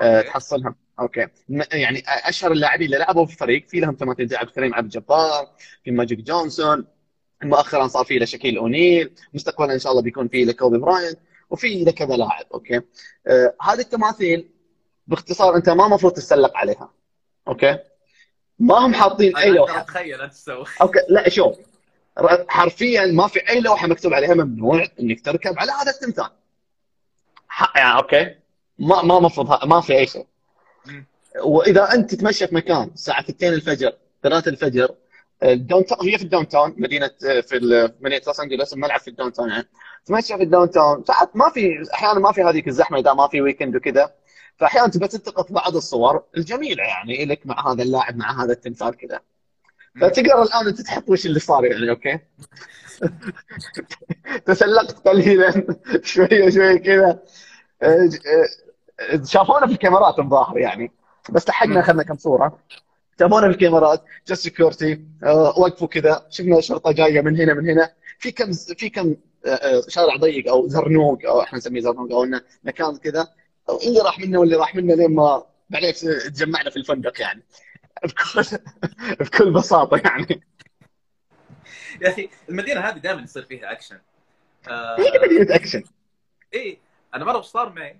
آه، 0.00 0.16
أوكي. 0.16 0.28
تحصلهم. 0.28 0.76
أوكي. 1.00 1.26
يعني 1.72 2.02
أشهر 2.06 2.52
اللاعبين 2.52 2.86
اللي 2.86 2.98
لعبوا 2.98 3.26
في 3.26 3.32
الفريق 3.32 3.68
في 3.68 3.80
لهم 3.80 3.94
تماثيل 3.94 4.28
زي 4.28 4.36
عبد 4.36 4.48
الكريم 4.48 4.74
عبد 4.74 4.84
الجبار 4.84 5.50
في 5.84 5.90
ماجيك 5.90 6.18
جونسون 6.18 6.86
مؤخرا 7.46 7.86
صار 7.86 8.04
في 8.04 8.18
لشاكيل 8.18 8.58
أونيل 8.58 9.14
مستقبلا 9.34 9.74
إن 9.74 9.78
شاء 9.78 9.92
الله 9.92 10.02
بيكون 10.02 10.28
في 10.28 10.44
لكوبي 10.44 10.78
براينت 10.78 11.14
وفي 11.50 11.84
لكذا 11.84 12.16
لاعب 12.16 12.46
أوكي؟ 12.54 12.80
آه 13.26 13.54
هذه 13.62 13.80
التماثيل 13.80 14.48
باختصار 15.06 15.56
أنت 15.56 15.68
ما 15.68 15.86
المفروض 15.86 16.12
تتسلق 16.12 16.56
عليها 16.56 16.90
أوكي؟ 17.48 17.78
ما 18.58 18.74
هم 18.74 18.94
حاطين 18.94 19.36
أي 19.36 19.50
لوحة. 19.50 19.80
أتخيل 19.80 20.20
أنت 20.20 20.32
تسوي. 20.32 20.64
أوكي 20.80 20.98
لا 21.08 21.28
شوف 21.28 21.56
حرفيا 22.48 23.06
ما 23.06 23.26
في 23.26 23.48
أي 23.48 23.60
لوحة 23.60 23.86
مكتوب 23.86 24.14
عليها 24.14 24.34
ممنوع 24.34 24.86
إنك 25.00 25.20
تركب 25.20 25.58
على 25.58 25.72
هذا 25.72 25.90
التمثال. 25.90 26.30
يعني 27.76 27.98
أوكي؟ 27.98 28.34
ما 28.78 29.02
ما 29.02 29.20
مفروض 29.20 29.64
ما 29.64 29.80
في 29.80 29.98
أي 29.98 30.06
شيء. 30.06 30.26
وإذا 31.44 31.94
أنت 31.94 32.14
تتمشى 32.14 32.46
في 32.46 32.54
مكان 32.54 32.90
الساعة 32.94 33.24
2 33.28 33.52
الفجر 33.52 33.92
3 34.22 34.48
الفجر 34.48 34.94
ال 35.42 35.84
downtown 35.86 36.08
هي 36.08 36.18
في 36.18 36.24
ال 36.24 36.48
downtown 36.48 36.74
مدينه 36.78 37.10
في 37.18 37.56
ال- 37.56 37.94
مدينة 38.00 38.22
لوس 38.26 38.40
أنجلوس 38.40 38.72
الملعب 38.72 39.00
في 39.00 39.08
ال 39.08 39.32
downtown 39.32 39.50
يعني. 39.50 39.68
تمشى 40.04 40.36
في 40.36 40.42
ال 40.42 40.70
downtown 40.70 41.04
ساعات 41.04 41.36
ما 41.36 41.50
في 41.50 41.82
أحيانا 41.94 42.20
ما 42.20 42.32
في 42.32 42.42
هذيك 42.42 42.68
الزحمة 42.68 42.98
إذا 42.98 43.12
ما 43.14 43.28
في 43.28 43.40
weekend 43.40 43.76
وكذا. 43.76 44.14
فأحيانا 44.56 44.88
تبى 44.88 45.08
تلتقط 45.08 45.52
بعض 45.52 45.76
الصور 45.76 46.22
الجميلة 46.36 46.84
يعني 46.84 47.24
لك 47.24 47.46
مع 47.46 47.72
هذا 47.72 47.82
اللاعب 47.82 48.16
مع 48.16 48.44
هذا 48.44 48.52
التمثال 48.52 48.96
كذا. 48.96 49.20
فتقدر 50.00 50.42
الآن 50.42 50.66
أنت 50.66 50.80
تحط 50.80 51.10
وش 51.10 51.26
اللي 51.26 51.40
صار 51.40 51.64
يعني 51.64 51.90
okay؟ 51.90 52.18
تسلقت 54.46 55.08
قليلا 55.08 55.64
شوية 56.02 56.50
شوية 56.50 56.76
كذا. 56.78 57.18
آه، 57.82 58.08
آه، 59.00 59.22
شافونا 59.24 59.66
في 59.66 59.72
الكاميرات 59.72 60.18
الظاهر 60.18 60.58
يعني. 60.58 60.92
بس 61.30 61.48
لحقنا 61.48 61.80
أخذنا 61.80 62.02
كم 62.02 62.16
صورة. 62.16 62.58
شافونا 63.20 63.40
في 63.48 63.54
الكاميرات 63.54 64.04
جت 64.26 64.32
security 64.32 65.04
وقفوا 65.56 65.88
كذا. 65.88 66.26
شفنا 66.30 66.58
الشرطه 66.58 66.92
جاية 66.92 67.20
من 67.20 67.40
هنا 67.40 67.54
من 67.54 67.70
هنا. 67.70 67.92
في 68.18 68.30
كم 68.32 68.52
في 68.52 68.88
كم 68.88 69.16
آه، 69.46 69.48
آه، 69.48 69.82
شارع 69.88 70.16
ضيق 70.16 70.48
أو 70.48 70.68
زرنوق 70.68 71.18
أو 71.26 71.42
إحنا 71.42 71.58
نسميه 71.58 71.80
زرنوق 71.80 72.12
أو 72.12 72.24
إنه 72.24 72.42
مكان 72.64 72.96
كذا. 72.96 73.28
اللي 73.86 74.00
راح 74.00 74.18
منا 74.18 74.38
واللي 74.38 74.56
راح 74.56 74.74
منا 74.74 74.92
لين 74.92 75.14
ما 75.14 75.44
بعدين 75.70 75.92
تجمعنا 76.34 76.70
في 76.70 76.76
الفندق 76.76 77.20
يعني. 77.20 77.42
بكل 78.04 78.44
بكل 79.20 79.52
بساطة 79.52 79.96
يعني. 80.04 80.42
يا 82.02 82.08
أخي 82.08 82.28
المدينة 82.48 82.80
هذه 82.80 82.98
دائما 82.98 83.22
يصير 83.22 83.42
فيها 83.42 83.72
اكشن 83.72 83.98
آه، 84.68 84.96
هي 85.00 85.20
مدينه 85.24 85.54
اكشن 85.54 85.82
إيه 86.54 86.78
أنا 87.14 87.24
مرة 87.24 87.38
وش 87.38 87.44
صار 87.44 87.72
معي؟ 87.72 87.98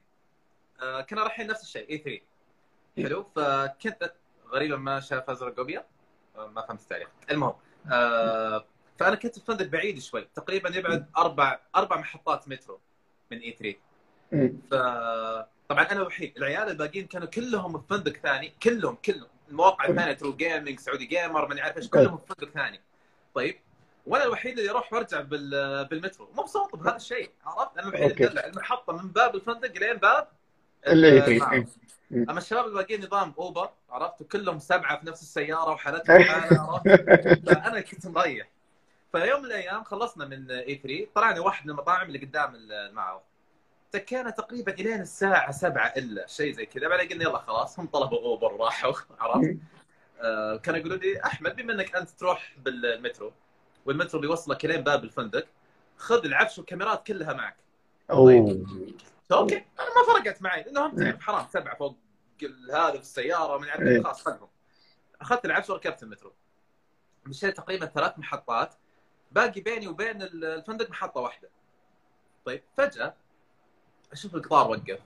آه، 0.82 1.00
كنا 1.00 1.22
رايحين 1.22 1.46
نفس 1.46 1.62
الشيء 1.62 1.90
إي 1.90 1.98
3 2.96 3.08
حلو؟ 3.08 3.26
فكنت 3.36 4.14
غريبا 4.54 4.76
ما 4.76 5.00
شاف 5.00 5.30
أزرق 5.30 5.58
وابيض 5.58 5.82
آه، 6.36 6.46
ما 6.46 6.62
فهمت 6.66 6.80
التاريخ. 6.80 7.08
المهم 7.30 7.54
آه، 7.92 8.64
فأنا 8.98 9.14
كنت 9.16 9.38
في 9.38 9.44
فندق 9.46 9.66
بعيد 9.66 9.98
شوي 9.98 10.28
تقريبا 10.34 10.76
يبعد 10.76 11.06
أربع 11.16 11.58
أربع 11.76 11.96
محطات 11.96 12.48
مترو 12.48 12.80
من 13.30 13.38
E3 13.38 13.78
مم. 14.32 14.60
ف 14.70 14.74
طبعا 15.68 15.82
أنا 15.84 16.00
الوحيد 16.00 16.36
العيال 16.36 16.68
الباقيين 16.70 17.06
كانوا 17.06 17.26
كلهم 17.28 17.78
في 17.80 17.86
فندق 17.90 18.12
ثاني 18.16 18.52
كلهم 18.62 18.94
كلهم. 19.04 19.28
المواقع 19.48 19.84
الثانية 19.88 20.12
True 20.12 20.36
Gaming 20.36 20.80
Saudi 20.80 21.06
Gamer 21.06 21.48
ماني 21.48 21.60
عارف 21.60 21.76
إيش 21.76 21.88
كلهم 21.88 22.16
في 22.18 22.34
فندق 22.34 22.52
ثاني. 22.52 22.80
طيب 23.34 23.58
وأنا 24.06 24.24
الوحيد 24.24 24.58
اللي 24.58 24.70
أروح 24.70 24.92
وأرجع 24.92 25.20
بال- 25.20 25.84
بالمترو. 25.84 26.28
مبسوط 26.34 26.76
بهذا 26.76 26.96
الشيء 26.96 27.30
عرفت؟ 27.46 27.78
أنا 27.78 27.88
الوحيد. 27.88 28.22
اللي. 28.22 28.46
المحطة 28.46 28.92
من 28.92 29.08
باب 29.08 29.34
الفندق 29.34 29.72
لين 29.78 29.96
باب 29.96 30.28
اللي. 30.86 31.26
المعرض. 31.26 31.66
مم. 32.10 32.26
أما 32.30 32.38
الشباب 32.38 32.66
الباقيين 32.66 33.04
نظام 33.04 33.34
أوبر 33.38 33.70
عرفت؟ 33.90 34.20
وكلهم 34.20 34.58
سبعة 34.58 35.00
في 35.00 35.06
نفس 35.06 35.22
السيارة 35.22 35.70
وحالتهم 35.70 36.24
عرفت؟ 36.30 36.88
فأنا 37.46 37.80
كنت 37.80 38.06
مريح 38.06 38.48
فيوم 39.12 39.40
من 39.40 39.46
الأيام 39.46 39.84
خلصنا 39.84 40.24
من 40.24 40.50
إي 40.50 40.80
3 40.82 41.06
طلعنا 41.14 41.40
واحد 41.40 41.64
من 41.66 41.70
المطاعم 41.70 42.06
اللي 42.06 42.18
قدام 42.18 42.54
المعرض 42.54 43.20
تكينا 43.92 44.30
تقريبا 44.30 44.72
إلين 44.72 45.00
الساعة 45.00 45.52
7 45.52 45.86
إلا 45.96 46.26
شيء 46.26 46.52
زي 46.54 46.66
كذا. 46.66 46.88
بعدين 46.88 47.08
قلنا 47.08 47.24
يلا 47.24 47.38
خلاص 47.38 47.78
هم 47.78 47.86
طلبوا 47.86 48.18
أوبر 48.18 48.52
وراحوا 48.52 48.92
عرفت؟ 49.20 49.56
آه 50.20 50.56
كانوا 50.56 50.80
يقولوا 50.80 50.96
لي 50.96 51.24
أحمد 51.24 51.56
بما 51.56 51.72
إنك 51.72 51.96
أنت 51.96 52.10
تروح 52.10 52.54
بالمترو 52.64 53.32
والمترو 53.86 54.20
بيوصلك 54.20 54.64
لين 54.64 54.80
باب 54.80 55.04
الفندق 55.04 55.46
خذ 55.96 56.24
العفش 56.24 56.58
والكاميرات 56.58 57.06
كلها 57.06 57.32
معك. 57.32 57.56
أوه. 58.10 58.66
okay. 59.32 59.56
أنا 59.56 59.88
ما 59.96 60.14
فرقت 60.14 60.42
معي 60.42 60.62
لأنهم 60.62 60.96
تعرف 60.96 61.20
حرام 61.20 61.46
سبعة 61.48 61.76
فوق 61.76 61.98
هذا 62.72 62.92
في 62.92 63.00
السيارة 63.00 63.58
من 63.58 63.64
إيه. 63.64 63.72
عارف 63.72 64.04
خلاص 64.04 64.22
خذهم. 64.22 64.48
أخذت 65.20 65.44
العفش 65.44 65.70
وركبت 65.70 66.02
المترو 66.02 66.32
مشيت 67.26 67.56
تقريبا 67.56 67.86
ثلاث 67.86 68.18
محطات 68.18 68.74
باقي 69.32 69.60
بيني 69.60 69.88
وبين 69.88 70.22
الفندق 70.22 70.90
محطة 70.90 71.20
واحدة. 71.20 71.50
طيب 72.44 72.62
فجأة 72.76 73.14
أشوف 74.12 74.34
القطار 74.34 74.70
وقف. 74.70 75.00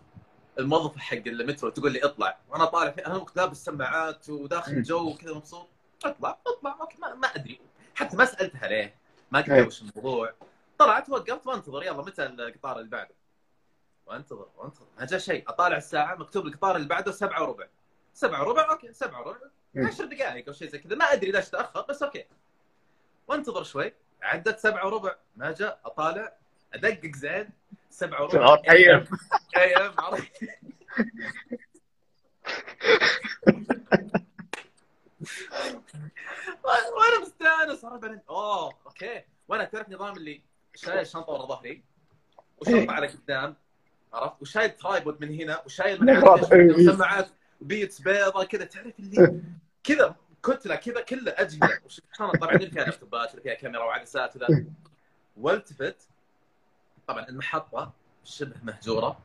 الموظف 0.58 0.96
حق 0.96 1.16
المترو 1.16 1.70
تقول 1.70 1.92
لي 1.92 2.04
اطلع. 2.04 2.38
وأنا 2.48 2.64
طالع 2.64 2.94
أنا 3.06 3.26
لابس 3.36 3.64
سماعات 3.64 4.28
وداخل 4.30 4.82
جو 4.82 5.10
وكذا 5.10 5.34
مبسوط. 5.34 5.68
اطلع 6.04 6.38
اطلع 6.46 6.76
okay 6.80 6.98
ما, 6.98 7.14
ما 7.14 7.28
أدري. 7.28 7.60
حتى 7.94 8.16
ما 8.16 8.24
سألتها 8.24 8.68
ليه 8.68 8.94
ما 9.30 9.38
ادري 9.38 9.62
وش 9.62 9.82
الموضوع. 9.82 10.34
طلعت 10.78 11.10
وقفت 11.10 11.46
وانتظر 11.46 11.82
يلا 11.82 12.02
متى 12.02 12.26
القطار 12.26 12.78
اللي 12.78 12.90
بعده؟ 12.90 13.14
وانتظر 14.08 14.48
وانتظر. 14.56 14.86
ما 14.98 15.06
جاء 15.06 15.18
شيء. 15.20 15.48
أطالع 15.48 15.76
الساعة 15.76 16.14
مكتوب 16.14 16.46
القطار 16.46 16.76
اللي 16.76 16.88
بعده 16.88 17.12
سبعة 17.12 17.42
وربع. 17.42 17.66
سبعة 18.14 18.42
وربع؟ 18.42 18.70
okay 18.70 18.92
سبعة 18.92 19.26
وربع. 19.26 19.46
عشر 19.76 20.04
دقائق 20.04 20.46
أو 20.48 20.52
شيء 20.52 20.68
زي 20.68 20.78
كذا. 20.78 20.96
ما 20.96 21.04
أدري 21.04 21.30
ليش 21.30 21.48
تأخر 21.48 21.80
بس 21.88 22.02
okay. 22.02 22.24
وانتظر 23.28 23.62
شوي. 23.62 23.94
عدت 24.22 24.58
سبعة 24.58 24.86
وربع. 24.86 25.14
ما 25.36 25.52
جاء. 25.52 25.80
أطالع. 25.84 26.32
أدقق 26.74 27.16
زين. 27.16 27.50
سبعة 27.90 28.22
وربع. 28.22 28.62
أيام 28.70 29.06
أيام 29.56 29.94
وأنا 36.64 37.20
مستأنس. 37.22 37.84
بعدين 37.84 38.20
أوه 38.30 38.72
okay. 38.86 39.24
وأنا 39.48 39.64
تعرف 39.64 39.88
نظام 39.88 40.16
اللي 40.16 40.42
شايل 40.74 40.98
الشنطه 40.98 41.32
ورا 41.32 41.46
ظهري. 41.46 41.82
وشنطة 42.58 42.92
على 42.92 43.06
قدام 43.06 43.56
عرفت؟ 44.12 44.42
وشايل 44.42 44.70
tripod 44.70 45.20
من 45.20 45.40
هنا 45.40 45.62
وشايل 45.66 46.04
من 46.04 46.92
سماعات 46.92 47.28
Beats 47.60 48.00
بيضة 48.00 48.44
كذا. 48.44 48.64
تعرف 48.64 48.98
اللي 48.98 49.40
كذا 49.84 50.14
كتلة 50.42 50.74
كذا 50.76 51.00
كله 51.00 51.34
أجهزة. 51.36 51.80
طبعا 52.40 52.54
اللي 52.54 52.70
فيها 52.70 52.84
لابتوبات 52.84 53.30
اللي 53.30 53.42
فيها 53.42 53.54
كاميرا 53.54 53.84
وعدسات 53.84 54.36
وذا. 54.36 54.64
والتفت. 55.36 55.96
طبعا 57.06 57.28
المحطة 57.28 57.92
شبه 58.24 58.56
مهجورة. 58.62 59.18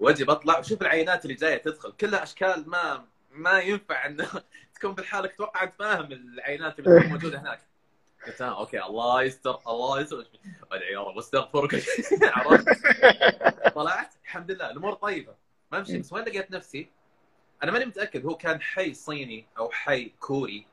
وأجي 0.00 0.24
بطلع 0.24 0.58
وشوف 0.58 0.82
العينات 0.82 1.24
اللي 1.24 1.34
جاية 1.36 1.56
تدخل. 1.56 1.92
كلها 1.92 2.22
أشكال 2.22 2.70
ما 2.70 3.04
ما 3.30 3.58
ينفع 3.58 4.06
ان 4.06 4.26
تكون 4.74 4.94
بالحالك 4.94 5.32
أتوقع 5.32 5.62
أنت 5.62 5.72
فاهم 5.78 6.12
العينات 6.12 6.78
اللي 6.78 7.08
موجودة 7.08 7.40
هناك. 7.40 7.60
okay 8.40 8.82
الله 8.82 9.22
يستر 9.22 9.58
الله 9.68 10.00
يستر 10.00 10.26
ادعي 10.72 10.92
يا 10.92 11.00
رب 11.00 11.18
أستغفرك. 11.18 11.82
طلعت 13.74 14.14
الحمد 14.24 14.50
لله 14.50 14.70
الأمور 14.70 14.94
طيبة. 14.94 15.34
ما 15.72 15.80
مشي 15.80 15.98
بس 15.98 16.12
وين 16.12 16.24
لقيت 16.24 16.50
نفسي؟ 16.50 16.88
أنا 17.62 17.72
ماني 17.72 17.84
متأكد 17.84 18.26
هو 18.26 18.34
كان 18.36 18.60
حي 18.60 18.94
صيني 18.94 19.46
أو 19.58 19.70
حي 19.70 20.12
كوري 20.20 20.66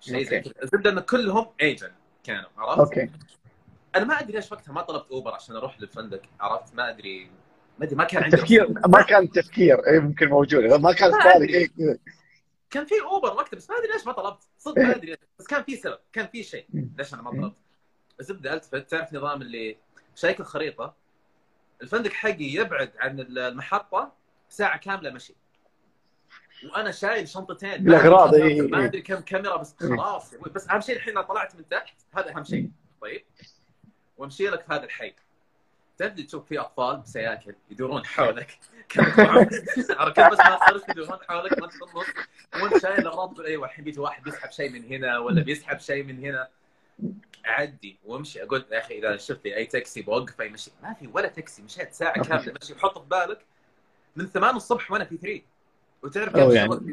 شيء 0.00 0.24
زي 0.24 0.40
كذا 0.40 0.52
الزبدة 0.62 0.90
إن 0.90 1.00
كلهم 1.00 1.46
Asian 1.60 1.90
كانوا 2.24 2.48
عرفت؟ 2.56 2.80
okay. 2.80 3.10
أنا 3.96 4.04
ما 4.04 4.20
أدري 4.20 4.32
ليش 4.32 4.52
وقتها 4.52 4.72
ما 4.72 4.82
طلبت 4.82 5.10
Uber 5.10 5.34
عشان 5.34 5.56
أروح 5.56 5.80
للفندق 5.80 6.22
عرفت؟ 6.40 6.74
ما 6.74 6.90
أدري 6.90 7.30
ما 7.78 7.84
أدري 7.84 7.96
ما 7.96 8.04
كان 8.04 8.22
عندي 8.22 8.36
تفكير 8.36 8.68
ما 8.86 9.02
كان 9.02 9.30
تفكير 9.30 9.82
يمكن 9.94 10.28
موجود 10.28 10.64
ما 10.64 10.92
كان 10.92 11.10
بالي 11.10 11.70
كان 12.70 12.86
في 12.86 12.94
اوبر 13.02 13.34
وقتها 13.34 13.56
بس 13.56 13.70
ما 13.70 13.76
أدري 13.76 13.92
ليش 13.92 14.06
ما 14.06 14.12
طلبت. 14.12 14.42
صدق 14.58 14.82
ما 14.82 14.96
أدري 14.96 15.16
بس 15.38 15.46
كان 15.46 15.62
في 15.62 15.76
سبب 15.76 15.98
كان 16.12 16.26
في 16.26 16.42
شيء. 16.42 16.66
ليش 16.98 17.14
أنا 17.14 17.22
ما 17.22 17.30
طلبت؟ 17.30 17.56
الزبده 18.20 18.54
التفت 18.54 18.90
تعرف 18.90 19.14
نظام 19.14 19.42
اللي 19.42 19.76
شايك 20.14 20.40
الخريطة؟ 20.40 20.94
الفندق 21.82 22.12
حقي 22.12 22.44
يبعد 22.44 22.92
عن 22.98 23.20
المحطة 23.20 24.12
ساعة 24.48 24.78
كاملة 24.78 25.10
مشي. 25.10 25.34
وأنا 26.72 26.90
شايل 26.90 27.28
شنطتين. 27.28 27.84
بالاغراض 27.84 28.34
ما 28.34 28.84
أدري 28.84 29.02
كم 29.02 29.20
كاميرا 29.20 29.56
بس 29.56 29.74
خلاص. 29.80 30.34
بس 30.34 30.70
أهم 30.70 30.80
شيء 30.80 30.96
الحين 30.96 31.22
طلعت 31.22 31.56
من 31.56 31.68
تحت 31.68 32.00
هذا 32.14 32.36
أهم 32.36 32.44
شيء. 32.44 32.70
طيب. 33.00 33.24
وأمشي 34.16 34.48
لك 34.48 34.62
في 34.62 34.72
هذا 34.72 34.84
الحي. 34.84 35.14
تبدي 35.98 36.22
تشوف 36.22 36.48
في 36.48 36.58
أطفال 36.58 36.96
بسياكل 36.96 37.54
يدورون 37.70 38.06
حولك. 38.06 38.58
عرفت 38.96 40.20
بس 40.20 40.38
ما 40.38 40.58
صارت 40.58 40.88
يدورون 40.88 41.18
حولك 41.28 41.58
ما 41.58 41.68
في 41.68 41.76
النص 41.82 42.06
وأنت 42.62 42.82
شايل 42.82 42.98
الاغراض 42.98 43.34
تقول 43.34 43.46
أيوه 43.46 43.66
الحين 43.66 43.84
بيجي 43.84 44.00
واحد 44.00 44.22
بيسحب 44.22 44.50
شيء 44.50 44.70
من 44.70 44.84
هنا 44.84 45.18
ولا 45.18 45.42
بيسحب 45.42 45.78
شيء 45.78 46.04
من 46.04 46.24
هنا. 46.24 46.48
اعدي 47.46 47.96
وامشي. 48.06 48.42
أقول 48.42 48.64
يا 48.72 48.78
أخي 48.78 48.98
إذا 48.98 49.16
شفت 49.16 49.44
لي 49.44 49.56
أي 49.56 49.66
تاكسي 49.66 50.02
بوقفه 50.02 50.44
يمشي 50.44 50.70
ما 50.82 50.94
في 50.94 51.08
ولا 51.12 51.28
تاكسي 51.28 51.62
مشيت 51.62 51.94
ساعة 51.94 52.22
كاملة 52.22 52.54
مشي. 52.62 52.72
وحط 52.72 52.98
في 52.98 53.08
بالك 53.08 53.38
من 54.16 54.26
8 54.26 54.56
الصبح 54.56 54.92
وأنا 54.92 55.04
في 55.04 55.16
3 55.16 55.42
وتعرف 56.02 56.36
كيف 56.36 56.52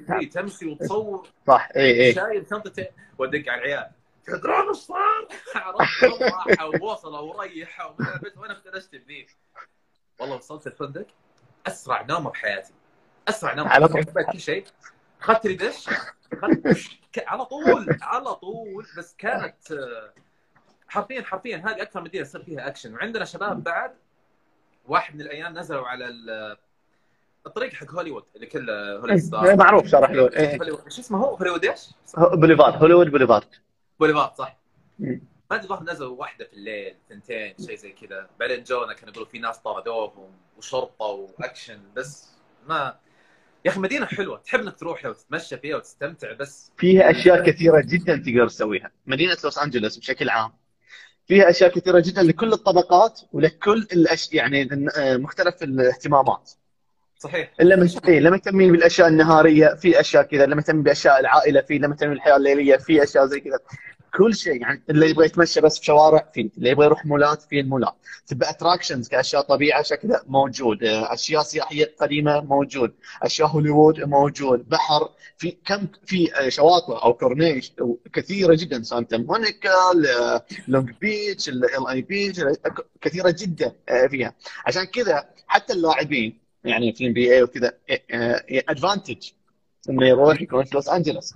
يعني. 0.10 0.26
تمشي 0.26 0.66
وتصور. 0.66 1.28
صح. 1.48 1.70
اي 1.76 2.06
اي 2.06 2.14
شايل 2.14 2.46
شنطتين. 2.50 2.88
وادق 3.18 3.50
على 3.50 3.62
العيال. 3.62 3.90
تدرون 4.28 4.68
إيش 4.68 4.78
صار؟ 4.78 5.28
عرفت 5.56 6.04
راحوا 6.22 6.78
ووصلوا 6.82 7.20
وريحوا 7.20 7.92
وأنا 8.38 8.54
افتنشت 8.54 8.96
بذي 8.96 9.28
والله 10.20 10.36
وصلت 10.36 10.68
الفندق. 10.68 11.06
اسرع 11.68 12.02
نومة 12.02 12.30
بحياتي. 12.30 12.74
اسرع 13.28 13.54
نومة. 13.54 13.70
على 13.70 13.88
طول. 13.88 14.04
كل 14.04 14.40
شيء. 14.40 14.66
أخذت 15.22 15.46
لي 15.46 15.56
دش. 15.56 15.90
على 17.18 17.46
طول 17.46 17.98
على 18.02 18.36
طول. 18.36 18.88
بس 18.98 19.16
كانت 19.18 19.56
حرفيا 20.88 21.24
حرفيا 21.24 21.58
هذه 21.58 21.82
أكثر 21.82 22.02
مدينة 22.02 22.22
يصير 22.22 22.44
فيها 22.44 22.68
أكشن. 22.68 22.94
وعندنا 22.94 23.26
شباب 23.26 23.64
بعد. 23.64 23.96
واحد 24.88 25.16
من 25.16 25.22
الأيام 25.22 25.58
نزلوا 25.58 25.88
على 25.88 26.10
الطريق 27.46 27.74
حق 27.74 27.92
هوليوود 27.92 28.24
اللي 28.36 28.48
كله 28.48 28.98
Hollywood 28.98 29.22
star. 29.22 29.56
معروف 29.56 29.88
شارع 29.88 30.08
هوليوود. 30.08 30.90
شو 30.90 31.02
اسمه 31.02 31.18
هو؟ 31.18 31.36
هوليوود 31.36 31.66
إيش؟ 31.66 31.90
Boulevard. 32.18 32.76
Hollywood 32.76 33.12
Boulevard. 33.12 33.48
Boulevard 34.00 34.36
صح. 34.36 34.58
ما 35.00 35.20
أدري 35.52 35.68
ظهر 35.68 35.84
نزلوا 35.84 36.18
واحدة 36.20 36.46
في 36.46 36.54
الليل 36.54 36.96
ثنتين 37.10 37.54
شيء 37.66 37.76
زي 37.76 37.92
كذا. 37.92 38.30
بعدين 38.40 38.64
جونا 38.64 38.94
كانوا 38.94 39.10
يقولوا 39.10 39.30
في 39.30 39.40
ناس 39.40 39.58
طردوهم 39.58 40.32
وشرطة 40.58 41.06
واكشن 41.06 41.80
بس 41.96 42.30
ما 42.68 42.96
يا 43.66 43.72
أخي 43.72 43.80
مدينة 43.80 44.06
حلوة. 44.06 44.38
تحب 44.38 44.60
إنك 44.60 44.80
تروح 44.80 45.06
لو 45.06 45.14
تتمشى 45.14 45.58
فيها 45.58 45.78
وتستمتع 45.78 46.34
بس 46.34 46.72
فيها 46.78 47.12
أشياء 47.12 47.44
كثيرة 47.44 47.82
جدا 47.86 48.16
تقدر 48.16 48.48
تسويها. 48.48 48.92
مدينة 49.06 49.38
لوس 49.44 49.58
أنجلوس 49.58 49.98
بشكل 49.98 50.30
عام. 50.30 50.52
فيها 51.28 51.50
أشياء 51.50 51.70
كثيرة 51.80 52.00
جدا 52.06 52.24
لكل 52.24 52.54
الطبقات 52.54 53.22
ولكل 53.34 53.88
الأش... 53.94 54.34
يعني 54.34 54.70
مختلف 55.18 55.64
الاهتمامات. 55.64 56.52
صحيح. 57.18 57.54
اللي 57.60 57.90
إيه 58.08 58.18
اللي 58.18 58.32
مهتمين 58.32 58.72
بالأشياء 58.72 59.08
النهارية 59.08 59.68
في 59.68 60.00
أشياء 60.00 60.24
كذا. 60.24 60.44
اللي 60.44 60.56
مهتمين 60.56 60.84
باشياء 60.84 61.20
العائلة 61.20 61.62
في 61.62 61.76
اللي 61.76 61.88
مهتمين 61.88 62.14
بالحياة 62.14 62.36
الليلية 62.36 62.78
في 62.78 63.04
أشياء 63.04 63.26
زي 63.26 63.40
كذا. 63.40 63.60
كل 64.18 64.36
شيء 64.36 64.62
يعني 64.62 64.84
اللي 64.90 65.10
يبغى 65.10 65.26
يتمشى 65.26 65.62
بس 65.62 65.80
في 65.80 65.86
شوارع 65.86 66.30
في 66.34 66.50
اللي 66.58 66.70
يبغى 66.70 66.86
يروح 66.86 67.06
مولات 67.06 67.42
في 67.42 67.60
المولات. 67.60 67.96
تبقى 68.28 68.50
attractions 68.50 69.08
كأشياء 69.08 69.42
طبيعة 69.42 69.96
كذا 69.96 70.24
موجود 70.28 70.84
أشياء 70.84 71.44
سياحية 71.44 71.96
قديمة 72.00 72.42
موجود 72.42 72.94
أشياء 73.24 73.48
هوليوود 73.48 74.00
موجود 74.00 74.70
بحر 74.70 75.10
في 75.38 75.58
كم 75.66 75.88
في 76.06 76.30
شواطئ 76.48 76.94
أو 76.94 77.14
كورنيش 77.14 77.74
كثيرة 78.14 78.56
جدا 78.56 78.84
سانتا 78.84 79.18
مونيكا 79.18 79.70
Long 80.68 80.92
Beach 81.02 81.50
LA 81.50 81.88
beach 81.90 82.42
كثيرة 83.02 83.36
جدا 83.40 83.76
فيها. 84.10 84.34
عشان 84.66 84.84
كذا 84.84 85.26
حتى 85.48 85.74
اللاعبين 85.74 86.40
يعني 86.64 86.94
في 86.94 87.08
NBA 87.08 87.44
وكذا 87.44 87.74
advantage 88.70 89.30
إنه 89.90 90.08
يروح 90.08 90.42
يكون 90.42 90.64
في 90.64 90.76
لوس 90.76 90.90
أنجلوس. 90.90 91.34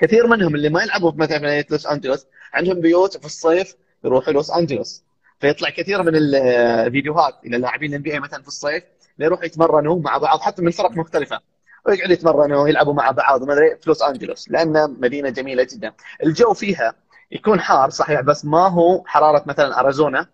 كثير 0.00 0.26
منهم 0.26 0.54
اللي 0.54 0.68
ما 0.68 0.82
يلعبوا 0.82 1.12
مثلا 1.16 1.62
في 1.62 1.66
لوس 1.70 1.86
أنجلوس 1.86 2.26
عندهم 2.54 2.80
بيوت 2.80 3.16
في 3.16 3.26
الصيف 3.26 3.74
يروحوا 4.04 4.32
لوس 4.32 4.50
أنجلوس. 4.50 5.04
فيطلع 5.40 5.70
كثير 5.70 6.02
من 6.02 6.12
الفيديوهات 6.14 7.34
إلى 7.46 7.58
لاعبين 7.58 7.90
الان 7.90 8.02
بي 8.02 8.18
مثلا 8.18 8.42
في 8.42 8.48
الصيف 8.48 8.84
يروحوا 9.18 9.44
يتمرنوا 9.44 10.00
مع 10.00 10.18
بعض 10.18 10.38
حتى 10.38 10.62
من 10.62 10.70
فرق 10.70 10.90
مختلفة. 10.90 11.40
ويقعدوا 11.86 12.12
يتمرنوا 12.12 12.62
ويلعبوا 12.62 12.94
مع 12.94 13.10
بعض 13.10 13.42
ما 13.44 13.52
أدري 13.52 13.76
في 13.76 13.82
لوس 13.86 14.02
أنجلوس 14.02 14.50
لانها 14.50 14.86
مدينة 14.86 15.30
جميلة 15.30 15.66
جدا. 15.72 15.92
الجو 16.22 16.52
فيها 16.52 16.94
يكون 17.32 17.60
حار 17.60 17.90
صحيح 17.90 18.20
بس 18.20 18.44
ما 18.44 18.68
هو 18.68 19.04
حرارة 19.06 19.42
مثلا 19.46 19.80
أريزونا 19.80 20.26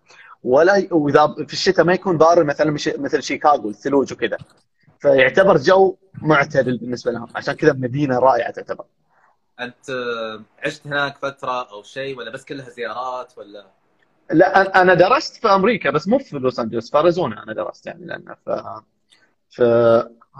ولا 0.45 0.89
وإذا 0.91 1.35
في 1.47 1.53
الشتاء 1.53 1.85
ما 1.85 1.93
يكون 1.93 2.17
بارد 2.17 2.47
مثلا 2.47 2.71
مثل 2.99 3.23
شيكاغو 3.23 3.71
الثلوج 3.71 4.13
وكذا. 4.13 4.37
فيعتبر 5.01 5.57
جو 5.57 5.97
معتدل 6.23 6.79
بالنسبة 6.79 7.13
لهم 7.13 7.29
عشان 7.35 7.55
كذا 7.55 7.73
مدينة 7.73 8.19
رائعة 8.19 8.51
تعتبر. 8.51 8.85
أنت 9.61 9.91
عشت 10.65 10.87
هناك 10.87 11.19
فترة 11.19 11.71
أو 11.71 11.83
شيء 11.83 12.19
ولا 12.19 12.31
بس 12.31 12.45
كلها 12.45 12.71
زيارات 12.71 13.39
ولا؟ 13.39 13.67
لا 14.31 14.83
أنا 14.83 14.95
درست 14.95 15.37
في 15.37 15.49
أمريكا 15.49 15.91
بس 15.91 16.09
مو 16.09 16.19
في 16.19 16.39
لوس 16.39 16.61
أنجلوس 16.61 16.91
في 16.91 16.99
أريزونا 16.99 17.43
أنا 17.43 17.53
درست 17.53 17.87
يعني 17.87 18.07
لأن 18.07 18.35
ف 18.47 18.51
ف 19.51 19.63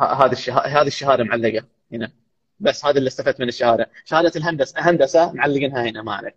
هذه 0.03 0.33
الشهاده 0.33 0.81
هذه 0.81 0.87
الشهادة 0.87 1.25
معلقة 1.25 1.65
هنا. 1.93 2.13
بس 2.61 2.85
هذا 2.85 2.99
اللي 2.99 3.09
استفدت 3.09 3.41
من 3.41 3.49
الشهادة. 3.49 3.91
شهادة 4.05 4.33
الهندسة 4.37 4.81
هندسة 4.81 5.33
معلقينها 5.33 5.83
هنا 5.83 6.03
ما 6.03 6.15
عليك. 6.15 6.35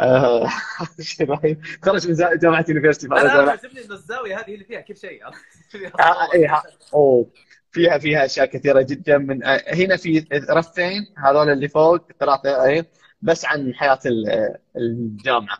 آه، 0.00 0.48
شيء 1.00 1.30
رهيب. 1.30 1.62
خرج 1.82 2.08
من 2.08 2.38
جامعة 2.38 2.64
university 2.68 3.06
أنا 3.06 3.50
عجبني 3.50 3.84
انه 3.84 3.94
الزاويه 3.94 4.40
هذه 4.40 4.54
اللي 4.54 4.64
فيها 4.64 4.80
كل 4.80 4.96
شيء. 4.96 5.26
آه، 6.00 6.32
إيه، 6.34 6.62
أوه. 6.94 7.30
فيها 7.72 7.98
فيها 7.98 8.24
أشياء 8.24 8.46
كثيرة 8.46 8.82
جدا 8.82 9.18
من 9.18 9.44
آه، 9.44 9.62
هنا 9.74 9.96
في 9.96 10.26
رفين 10.50 11.14
هذول 11.16 11.50
اللي 11.50 11.68
فوق 11.68 12.12
ثلاثة 12.20 12.64
اي 12.64 12.84
بس 13.22 13.44
عن 13.44 13.74
حياة 13.74 13.98
الجامعة 14.76 15.58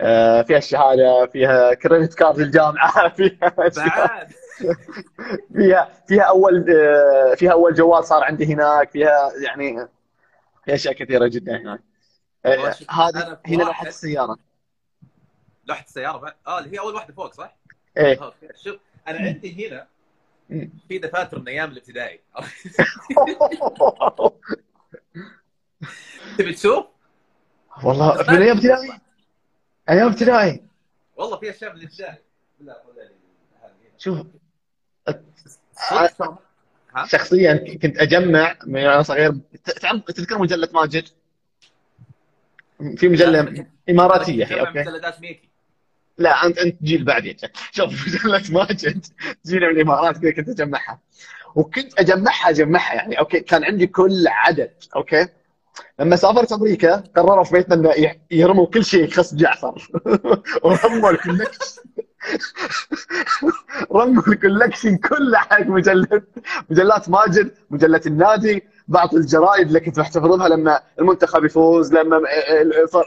آه، 0.00 0.42
فيها 0.42 0.58
الشهادة 0.58 1.26
فيها 1.26 1.74
credit 1.74 2.14
card 2.14 2.40
الجامعة 2.40 3.08
فيها 3.16 3.54
بعد 3.76 4.32
فيها 5.56 5.92
فيها 6.08 6.22
أول 6.22 6.70
آه، 6.70 7.34
فيها 7.34 7.52
أول 7.52 7.74
جوال 7.74 8.04
صار 8.04 8.24
عندي 8.24 8.54
هناك 8.54 8.90
فيها 8.90 9.32
يعني 9.44 9.88
في 10.64 10.74
أشياء 10.74 10.94
كثيرة 10.94 11.26
جدا 11.28 11.56
هناك 11.56 11.80
آه، 12.46 12.70
في 12.70 12.84
هنا 13.46 13.62
لوحة 13.62 13.86
السيارة 13.86 14.36
لوحة 15.66 15.84
السيارة 15.84 16.18
بعد 16.18 16.34
آه 16.46 16.58
اللي 16.58 16.76
هي 16.76 16.78
أول 16.78 16.94
واحدة 16.94 17.14
فوق 17.14 17.34
صح؟ 17.34 17.56
إيه. 17.96 18.20
شوف 18.64 18.76
أنا 19.08 19.18
عندي 19.18 19.68
هنا. 19.68 19.86
في 20.88 20.98
دفاتر 20.98 21.38
من 21.38 21.48
أيام 21.48 21.70
الابتدائي. 21.70 22.20
تبي 26.38 26.54
تشوف؟ 26.54 26.86
والله 27.84 28.16
من 28.28 28.42
أيام 28.42 28.56
ابتدائي؟ 28.56 29.00
أيام 29.88 30.08
ابتدائي؟ 30.08 30.62
والله 31.16 31.36
في 31.36 31.50
أشياء 31.50 31.74
من 31.74 31.80
الابتدائي. 31.80 32.18
شوف؟ 33.98 34.26
شخصيا 37.06 37.76
كنت 37.82 37.98
أجمع 37.98 38.56
من 38.66 38.84
وأنا 38.86 39.02
صغير. 39.02 39.34
تعرف 39.80 40.04
تذكر 40.04 40.38
مجلة 40.38 40.68
ماجد؟ 40.74 41.08
في 42.96 43.08
مجلة 43.08 43.66
إماراتية 43.90 44.60
أوكي. 44.60 44.78
مجلدات 44.78 45.20
ميكي. 45.20 45.47
لا 46.18 46.46
انت 46.46 46.58
أنت 46.58 46.82
جيل 46.82 47.04
بعدي 47.04 47.36
شوف 47.72 47.92
مجله 48.26 48.42
ماجد 48.50 49.06
تجينا 49.44 49.66
من 49.68 49.72
الإمارات 49.76 50.18
كذا 50.18 50.30
كنت 50.30 50.48
أجمعها. 50.48 51.00
وكنت 51.54 52.00
اجمعها 52.00 52.50
أجمعها 52.50 52.94
يعني. 52.94 53.18
okay 53.18 53.40
كان 53.40 53.64
عندي 53.64 53.86
كل 53.86 54.24
عدد. 54.28 54.70
okay؟ 54.96 55.28
لما 55.98 56.16
سافرت 56.16 56.52
أمريكا 56.52 56.96
قرروا 56.96 57.44
في 57.44 57.52
بيتنا 57.52 57.74
إنه 57.74 58.14
يرموا 58.30 58.66
كل 58.66 58.84
شيء 58.84 59.04
يخص 59.04 59.34
جعفر. 59.34 59.88
ورموا 60.64 61.10
ال 61.10 61.17
collection 61.17 61.82
رموا 63.92 64.22
ال 64.28 64.34
collection 64.34 64.96
كله 64.96 65.38
حق 65.38 65.60
مجلة 65.60 66.22
مجلات 66.70 67.08
ماجد 67.08 67.54
مجلة 67.70 68.00
النادي 68.06 68.62
بعض 68.88 69.14
الجرائد 69.14 69.66
اللي 69.66 69.80
كنت 69.80 69.98
محتفظ 69.98 70.42
لما 70.42 70.80
المنتخب 70.98 71.44
يفوز 71.44 71.92
لما 71.94 72.20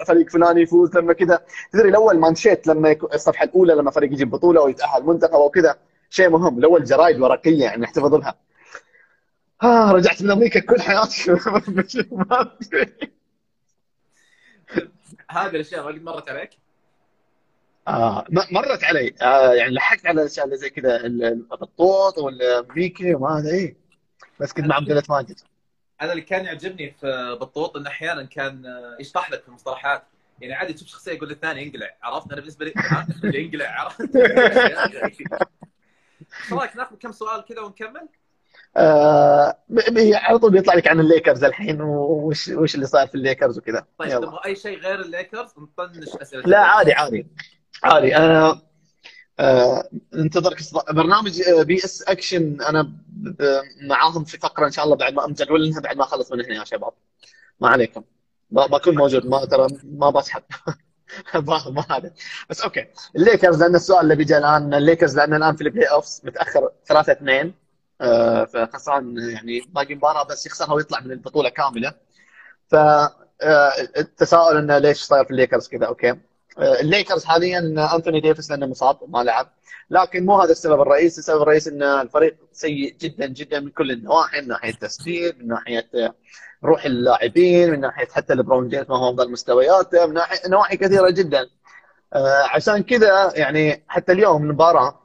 فريق 0.08 0.30
فلاني 0.30 0.62
يفوز 0.62 0.98
لما 0.98 1.14
كذا 1.14 1.40
تدري 1.74 1.90
الأول 1.90 2.20
مانشيت 2.20 2.68
لما 2.68 2.96
الصفحة 3.14 3.46
الأولى 3.46 3.74
لما 3.74 3.92
فريق 3.92 4.14
يجيب 4.14 4.30
بطولة 4.30 4.62
ويتأهل 4.62 5.06
منتخب 5.06 5.34
أو 5.34 5.50
كذا 5.50 5.76
شيء 6.10 6.30
مهم 6.30 6.60
الأول 6.60 6.84
جرايد 6.84 7.22
ورقية 7.22 7.64
يعني 7.64 7.82
نحتفظ 7.82 8.16
بها 8.16 8.36
ها 9.62 9.92
رجعت 9.92 10.22
من 10.22 10.32
أمريكا 10.32 10.60
كل 10.60 10.82
حياتي. 10.82 11.32
هذه 15.30 15.50
الأشياء 15.50 15.84
ما 15.84 15.88
قد 15.88 16.04
مرت 16.04 16.30
عليك؟ 16.30 16.61
آه 17.88 18.26
مرت 18.30 18.84
علي. 18.84 19.14
آه 19.22 19.54
يعني 19.54 19.72
لحقت 19.72 20.06
على 20.06 20.22
الاشياء 20.22 20.46
اللي 20.46 20.58
زي 20.58 20.70
كذا 20.70 20.96
ال- 20.96 21.24
ال- 21.24 21.46
البطوط 21.52 22.18
والامريكي 22.18 23.16
وما 23.16 23.38
أدري 23.38 23.52
إيه. 23.52 23.76
بس 24.40 24.54
كنت 24.54 24.66
مع 24.66 24.80
مجله 24.80 25.04
ماجد. 25.10 25.40
أنا 26.02 26.12
اللي 26.12 26.22
كان 26.22 26.46
يعجبني 26.46 26.92
في 27.02 27.38
بطوط 27.42 27.78
انه 27.78 27.90
أحيانا 27.90 28.24
كان 28.24 28.64
يشطح 29.00 29.32
لك 29.32 29.42
في 29.42 29.48
المصطلحات. 29.48 30.04
يعني 30.42 30.54
عادي 30.54 30.74
تشوف 30.74 30.88
شخصية 30.88 31.12
يقول 31.12 31.30
للثاني 31.30 31.64
انقلع 31.64 31.90
عرفت؟ 32.02 32.32
أنا 32.32 32.42
بالنسبة 32.42 32.66
لي 32.66 32.74
اللي 33.24 33.42
ينقلع 33.44 33.70
عرفت؟ 33.70 34.16
إيش 34.16 35.18
رأيك 36.52 36.76
ناخذ 36.76 36.96
كم 36.96 37.12
سؤال 37.12 37.46
كذا 37.46 37.62
ونكمل؟ 37.62 38.08
آه 38.78 39.58
على 40.14 40.40
طول 40.40 40.52
بيطلع 40.52 40.74
لك 40.74 40.88
عن 40.88 41.00
الليكرز 41.00 41.44
الحين 41.44 41.82
وش 41.82 42.48
وش 42.48 42.76
اللي 42.76 42.86
صار 42.86 43.08
في 43.08 43.16
الليكرز 43.16 43.58
وكذا. 43.58 43.86
طيب 43.98 44.10
تبغى 44.10 44.40
أي 44.46 44.56
شيء 44.56 44.80
غير 44.80 45.02
الليكرز؟ 45.02 45.50
نطنش 45.58 46.08
أسئلة. 46.22 46.44
لا 46.46 46.60
عادي 46.60 46.94
عادي. 46.94 47.28
عادي 47.84 48.16
أنا 48.18 48.62
آه 49.40 49.84
انتظرك 50.14 50.60
إصدار- 50.62 50.92
برنامج 50.92 51.42
آه، 51.42 51.64
PS 51.64 52.04
أكشن 52.08 52.62
أنا 52.62 52.82
ب- 53.08 53.62
معاهم 53.82 54.24
في 54.24 54.38
فقرة 54.38 54.66
إن 54.66 54.72
شاء 54.72 54.86
الله 54.86 54.96
بعد 54.96 55.14
ما 55.14 55.28
مجدولينها 55.28 55.80
بعد 55.82 55.98
ما 55.98 56.04
أخلص 56.04 56.32
من 56.32 56.46
هنا 56.46 56.56
يا 56.56 56.64
شباب. 56.64 56.94
ما 57.60 57.70
عليكم. 57.70 58.04
بكون 58.52 58.96
موجود 58.96 59.26
ما 59.26 59.46
ترى 59.46 59.68
ما 59.84 60.10
بسحب. 60.10 60.44
ما 61.76 61.86
هذا. 61.90 62.12
بس 62.50 62.62
أوكي. 62.62 62.86
الليكرز 63.16 63.64
لأن 63.64 63.76
السؤال 63.76 64.02
اللي 64.04 64.16
بيجي 64.16 64.38
الآن 64.38 64.74
الليكرز 64.74 65.16
لأن 65.18 65.34
الآن 65.34 65.56
في 65.56 65.62
ال 65.64 65.86
playoffs 65.86 66.22
متأخر 66.24 66.70
3 66.86 67.12
2 67.12 67.54
آه 68.02 68.46
فخسران 68.46 69.18
يعني 69.18 69.62
باقي 69.70 69.96
مباراة 69.96 70.24
بس 70.24 70.46
يخسرها 70.46 70.74
ويطلع 70.74 71.00
من 71.00 71.12
البطولة 71.12 71.50
كاملة. 71.50 71.94
ف 72.68 72.76
آه، 73.44 73.72
التساؤل 73.98 74.58
إنه 74.58 74.78
ليش 74.78 75.02
صاير 75.02 75.26
في 75.26 75.32
الليكرز 75.32 75.68
كذا؟ 75.68 75.86
أوكي. 75.86 76.10
آه، 76.10 76.18
الليكرز 76.60 77.26
حاليا 77.26 77.60
انثوني 77.96 78.20
ديفيس 78.20 78.52
لأنه 78.52 78.66
مصاب 78.66 78.98
ما 79.08 79.24
لعب. 79.24 79.48
لكن 79.90 80.26
مو 80.26 80.42
هذا 80.42 80.52
السبب 80.52 80.82
الرئيسي. 80.82 81.20
السبب 81.20 81.42
الرئيسي 81.42 81.70
إن 81.70 81.84
الفريق 81.84 82.36
سيء 82.52 82.96
جدا 83.00 83.28
جدا 83.28 83.60
من 83.60 83.70
كل 83.70 83.92
النواحي 83.92 84.42
من 84.42 84.48
ناحية 84.48 84.72
تسديد 84.72 85.40
من 85.40 85.48
ناحية 85.48 85.90
روح 86.64 86.86
اللاعبين 86.86 87.72
من 87.72 87.80
ناحية 87.80 88.08
حتى 88.08 88.34
لبرون 88.34 88.70
جيمس 88.70 88.90
ما 88.90 88.98
هو 88.98 89.10
أفضل 89.10 89.32
مستوياته 89.32 90.06
من 90.06 90.14
ناحيه 90.14 90.50
نواحي 90.50 90.78
كثيرة 90.78 91.10
جدا. 91.10 91.50
آه، 92.14 92.44
عشان 92.44 92.84
كذا 92.84 93.32
يعني 93.36 93.84
حتى 93.88 94.12
اليوم 94.12 94.44
المباراة 94.44 95.02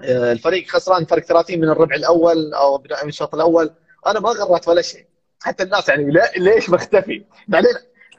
آه، 0.00 0.32
الفريق 0.32 0.68
خسران 0.68 1.04
فرق 1.04 1.22
30 1.22 1.60
من 1.60 1.68
الربع 1.68 1.96
الأول 1.96 2.54
أو 2.54 2.78
من 2.78 3.08
الشوط 3.08 3.34
الأول. 3.34 3.70
أنا 4.06 4.20
ما 4.20 4.30
غرت 4.30 4.68
ولا 4.68 4.82
شيء. 4.82 5.06
حتى 5.40 5.62
الناس 5.62 5.88
يعني 5.88 6.12
ليش 6.36 6.70
مختفي 6.70 7.24
بعدين 7.48 7.70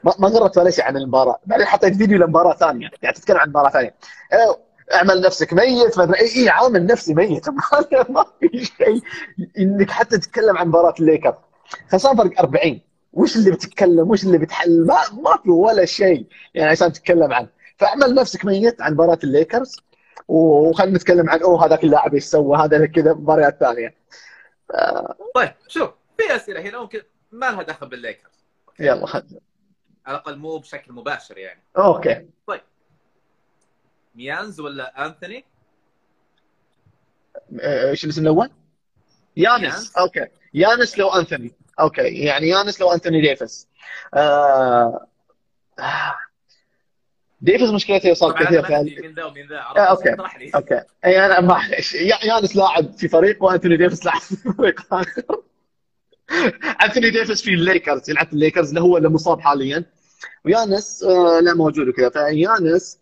ما 0.04 0.14
ما 0.18 0.28
غرت 0.28 0.58
ولا 0.58 0.70
شيء 0.70 0.84
عن 0.84 0.96
المباراة. 0.96 1.38
بعدين 1.46 1.66
حطيت 1.66 1.94
فيديو 1.94 2.18
لمباراة 2.18 2.54
ثانية. 2.54 2.90
يعني 3.02 3.16
تتكلم 3.16 3.38
عن 3.38 3.48
مباراة 3.48 3.70
ثانية. 3.70 3.94
إيه، 4.32 4.58
أعمل 4.94 5.20
نفسك 5.20 5.52
ميت 5.52 5.98
ما 5.98 6.04
أدري 6.04 6.20
اي 6.20 6.26
إيه 6.26 6.50
عامل 6.50 6.86
نفسي 6.86 7.14
ميت. 7.14 7.48
ما 8.10 8.24
في 8.40 8.64
شيء. 8.64 9.02
إنك 9.58 9.90
حتى 9.90 10.18
تتكلم 10.18 10.58
عن 10.58 10.68
مباراة 10.68 10.94
الليكرز 11.00 11.34
خسران 11.92 12.16
فرق 12.16 12.40
40 12.40 12.80
وش 13.12 13.36
اللي 13.36 13.50
بتتكلم؟ 13.50 14.10
وش 14.10 14.24
اللي 14.24 14.38
بتحل؟ 14.38 14.86
ما 14.86 14.98
ما 15.12 15.38
في 15.42 15.50
ولا 15.50 15.84
شيء 15.84 16.26
يعني 16.54 16.70
عشان 16.70 16.92
تتكلم 16.92 17.32
عنه. 17.32 17.48
فاعمل 17.76 18.14
نفسك 18.14 18.44
ميت 18.44 18.82
عن 18.82 18.92
مباراة 18.92 19.18
الليكرز. 19.24 19.76
وخلينا 20.28 20.96
نتكلم 20.96 21.30
عن 21.30 21.42
أوه 21.42 21.66
هذاك 21.66 21.84
اللاعب 21.84 22.14
إيش 22.14 22.24
سوى؟ 22.24 22.58
هذا 22.58 22.86
كذا 22.86 23.12
مباريات 23.12 23.56
ثانية. 23.60 23.94
طيب 25.34 25.52
شوف 25.68 25.90
في 26.18 26.36
أسئلة 26.36 26.60
هنا 26.60 26.80
ممكن 26.80 27.02
ما 27.32 27.46
لها 27.46 27.62
دخل 27.62 27.88
بالليكرز. 27.88 28.32
يلا 28.80 29.06
خل... 29.06 29.22
على 30.08 30.16
الأقل 30.18 30.36
مو 30.38 30.58
بشكل 30.58 30.92
مباشر 30.92 31.38
يعني. 31.38 31.62
أوكي. 31.76 32.26
يانس 34.14 34.60
ولا 34.60 35.06
أنثوني؟ 35.06 35.44
آه، 37.60 37.90
إيش 37.90 38.04
الاسم 38.04 38.22
الأول؟ 38.22 38.50
يانس. 39.36 39.62
يانس. 39.62 39.96
أوكي. 39.96 40.26
يانس 40.54 40.98
لو 40.98 41.08
أنثوني. 41.08 41.52
أوكي. 41.80 42.02
يعني 42.02 42.48
يانس 42.48 42.80
لو 42.80 42.92
أنثوني 42.92 43.20
ديفيس. 43.20 43.68
آه... 44.14 45.06
ديفيس 47.40 47.70
مشكلته 47.70 48.08
يصاب 48.08 48.32
كثير 48.34 48.62
في 48.64 48.72
ما 48.72 48.82
من 48.82 49.14
ذا 49.14 49.24
ومن 49.24 49.48
ذا. 49.48 49.56
آه، 49.58 49.78
أوكي. 50.54 50.80
إي 51.04 51.26
أنا 51.26 51.40
معلش 51.40 51.94
يا- 51.94 52.24
يانس 52.24 52.56
لاعب 52.56 52.92
في 52.92 53.08
فريق 53.08 53.42
وأنثوني 53.44 53.76
ديفيس 53.76 54.04
لاعب 54.06 54.20
في 54.20 54.36
فريق 54.36 54.94
آخر. 54.94 55.22
أنثوني 56.84 57.10
ديفيس 57.10 57.42
في 57.42 57.54
الليكرز. 57.54 58.10
يلعب 58.10 58.26
في 58.26 58.32
الليكرز. 58.32 58.68
اللي 58.68 58.80
هو 58.80 58.96
اللي 58.96 59.08
مصاب 59.08 59.40
حاليا. 59.40 59.84
ويانس 60.44 61.02
آه 61.02 61.40
لا 61.40 61.54
موجود 61.54 61.88
وكذا 61.88 62.10
فيانس 62.10 62.98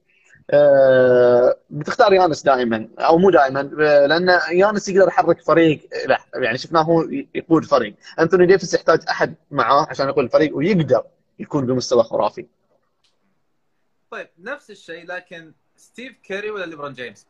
آه 0.50 1.56
بتختار 1.70 2.12
يانس 2.12 2.42
دائما 2.42 2.88
أو 2.98 3.18
مو 3.18 3.30
دائما 3.30 3.60
آه، 3.60 4.06
لأن 4.06 4.40
يانس 4.52 4.88
يقدر 4.88 5.08
يحرك 5.08 5.40
فريق 5.40 5.88
لا 6.06 6.18
يعني 6.34 6.58
شفناه 6.58 6.82
هو 6.82 7.02
يقود 7.34 7.64
فريق 7.64 7.94
انثوني 8.20 8.46
ديفيس 8.46 8.74
يحتاج 8.74 9.00
أحد 9.10 9.34
معاه 9.50 9.86
عشان 9.90 10.08
يقود 10.08 10.24
الفريق 10.24 10.56
ويقدر 10.56 11.02
يكون 11.38 11.66
بمستوى 11.66 12.02
خرافي 12.02 12.46
طيب 14.10 14.28
نفس 14.38 14.70
الشيء 14.70 15.06
لكن 15.06 15.52
ستيفن 15.76 16.12
كاري 16.22 16.50
ولا 16.50 16.64
ليبرون 16.64 16.92
جيمس؟ 16.92 17.26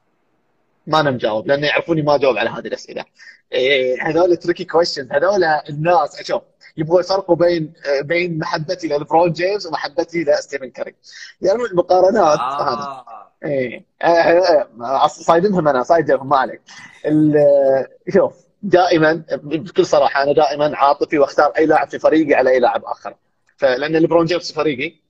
ما 0.87 1.01
أنا 1.01 1.11
مجاوب 1.11 1.47
لأن 1.47 1.65
يعرفوني 1.65 2.03
ما 2.03 2.15
أجاوب 2.15 2.37
على 2.37 2.51
هذه 2.51 2.67
الأسئلة. 2.67 3.05
إيه 3.53 4.03
هذول 4.03 4.37
tricky 4.37 4.65
questions 4.65 5.13
هذول 5.13 5.45
الناس 5.45 6.21
أشوف 6.21 6.43
يبغوا 6.77 7.01
يفرقوا 7.01 7.37
بين 7.37 7.73
بين 8.01 8.39
محبتي 8.39 8.89
للبرون 8.89 9.33
جيمس 9.33 9.67
ومحبتي 9.67 10.25
لستيفن 10.25 10.71
كاري. 10.71 10.95
يعني 11.41 11.63
المقارنات 11.63 12.39
هذا 12.39 12.83
آه 12.83 13.33
إيه 13.45 13.85
آه، 14.03 14.07
آه، 14.07 14.69
آه، 14.81 15.07
صايدمهم 15.07 15.69
أنا 15.69 15.83
صايدمهم 15.83 16.29
ما 16.29 16.37
عليك. 16.37 16.61
شوف 18.15 18.47
دائما 18.63 19.25
بكل 19.33 19.87
صراحة 19.87 20.23
أنا 20.23 20.33
دائما 20.33 20.77
عاطفي 20.77 21.19
واختار 21.19 21.53
أي 21.59 21.67
لاعب 21.67 21.89
في 21.89 21.99
فريقي 21.99 22.35
على 22.35 22.51
أي 22.51 22.61
لاعب 22.61 22.85
آخر. 22.85 23.15
فلأن 23.57 23.97
ليبرون 23.97 24.27
جيمس 24.27 24.49
في 24.49 24.55
فريقي 24.55 25.07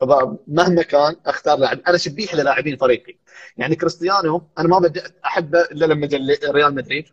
فمهما 0.00 0.82
كان 0.82 1.16
أختار 1.26 1.58
لاعب 1.58 1.80
أنا 1.88 1.98
شبيح 1.98 2.34
للاعبين 2.34 2.76
فريقي 2.76 3.16
يعني 3.56 3.76
كريستيانو 3.76 4.42
أنا 4.58 4.68
ما 4.68 4.78
بدأت 4.78 5.12
أحبه 5.24 5.60
إلا 5.60 5.86
لما 5.86 6.06
جا 6.06 6.18
ريال 6.50 6.74
مدريد 6.74 7.04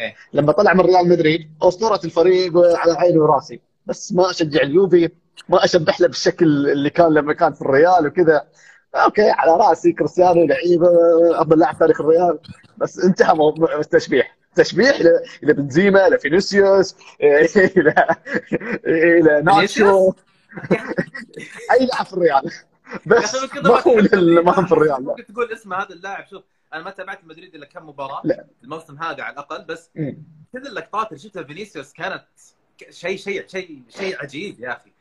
إيه. 0.00 0.14
لما 0.32 0.52
طلع 0.52 0.74
من 0.74 0.80
ريال 0.80 1.08
مدريد 1.08 1.50
أسطورة 1.62 2.00
الفريق 2.04 2.52
على 2.58 2.92
عيني 2.92 3.18
وراسي. 3.18 3.60
بس 3.86 4.12
ما 4.12 4.30
أشجع 4.30 4.62
اليوفي 4.62 5.10
ما 5.48 5.64
أشبح 5.64 6.00
له 6.00 6.06
بالشكل 6.06 6.46
اللي 6.70 6.90
كان 6.90 7.14
لما 7.14 7.32
كان 7.32 7.52
في 7.52 7.62
الريال 7.62 8.06
وكذا. 8.06 8.44
أوكي 8.94 9.30
على 9.30 9.52
راسي 9.52 9.92
كريستيانو 9.92 10.46
لعيبة 10.46 10.88
أفضل 11.40 11.58
لاعب 11.58 11.78
تاريخ 11.78 12.00
الريال. 12.00 12.38
بس 12.78 12.98
انتهى 12.98 13.34
موضوع 13.34 13.78
التشبيح. 13.78 14.36
تشبيح 14.54 14.96
إلى 15.42 15.52
بنزيما 15.52 16.06
إلى 16.06 16.18
فينيسيوس 16.18 16.94
إلى 17.76 18.16
إلى 18.86 19.42
ناتشو 19.42 20.12
أي 21.72 21.86
لاعب 21.86 22.06
في 22.06 22.12
الريال. 22.12 22.50
بس 23.06 23.34
ما 23.64 23.80
هو 23.80 23.98
المهم 23.98 24.66
في 24.66 24.72
الريال. 24.72 25.04
ممكن 25.04 25.26
تقول 25.26 25.52
اسم 25.52 25.74
هذا 25.74 25.88
اللاعب 25.90 26.26
شوف. 26.30 26.42
أنا 26.74 26.82
ما 26.82 26.90
تابعت 26.90 27.24
مدريد 27.24 27.54
الا 27.54 27.66
كم 27.66 27.88
مباراة. 27.88 28.20
لا. 28.24 28.46
الموسم 28.62 28.98
هذا 28.98 29.22
على 29.22 29.32
الأقل 29.32 29.64
بس. 29.64 29.90
كل 30.52 30.66
اللقطات 30.66 31.08
اللي 31.08 31.18
شفتها 31.18 31.42
فينيسيوس 31.42 31.92
كانت 31.92 32.24
شيء 32.90 33.16
شيء 33.16 33.46
شيء 33.48 33.82
شيء 33.88 34.22
عجيب 34.22 34.60
يا 34.60 34.72
أخي. 34.76 34.92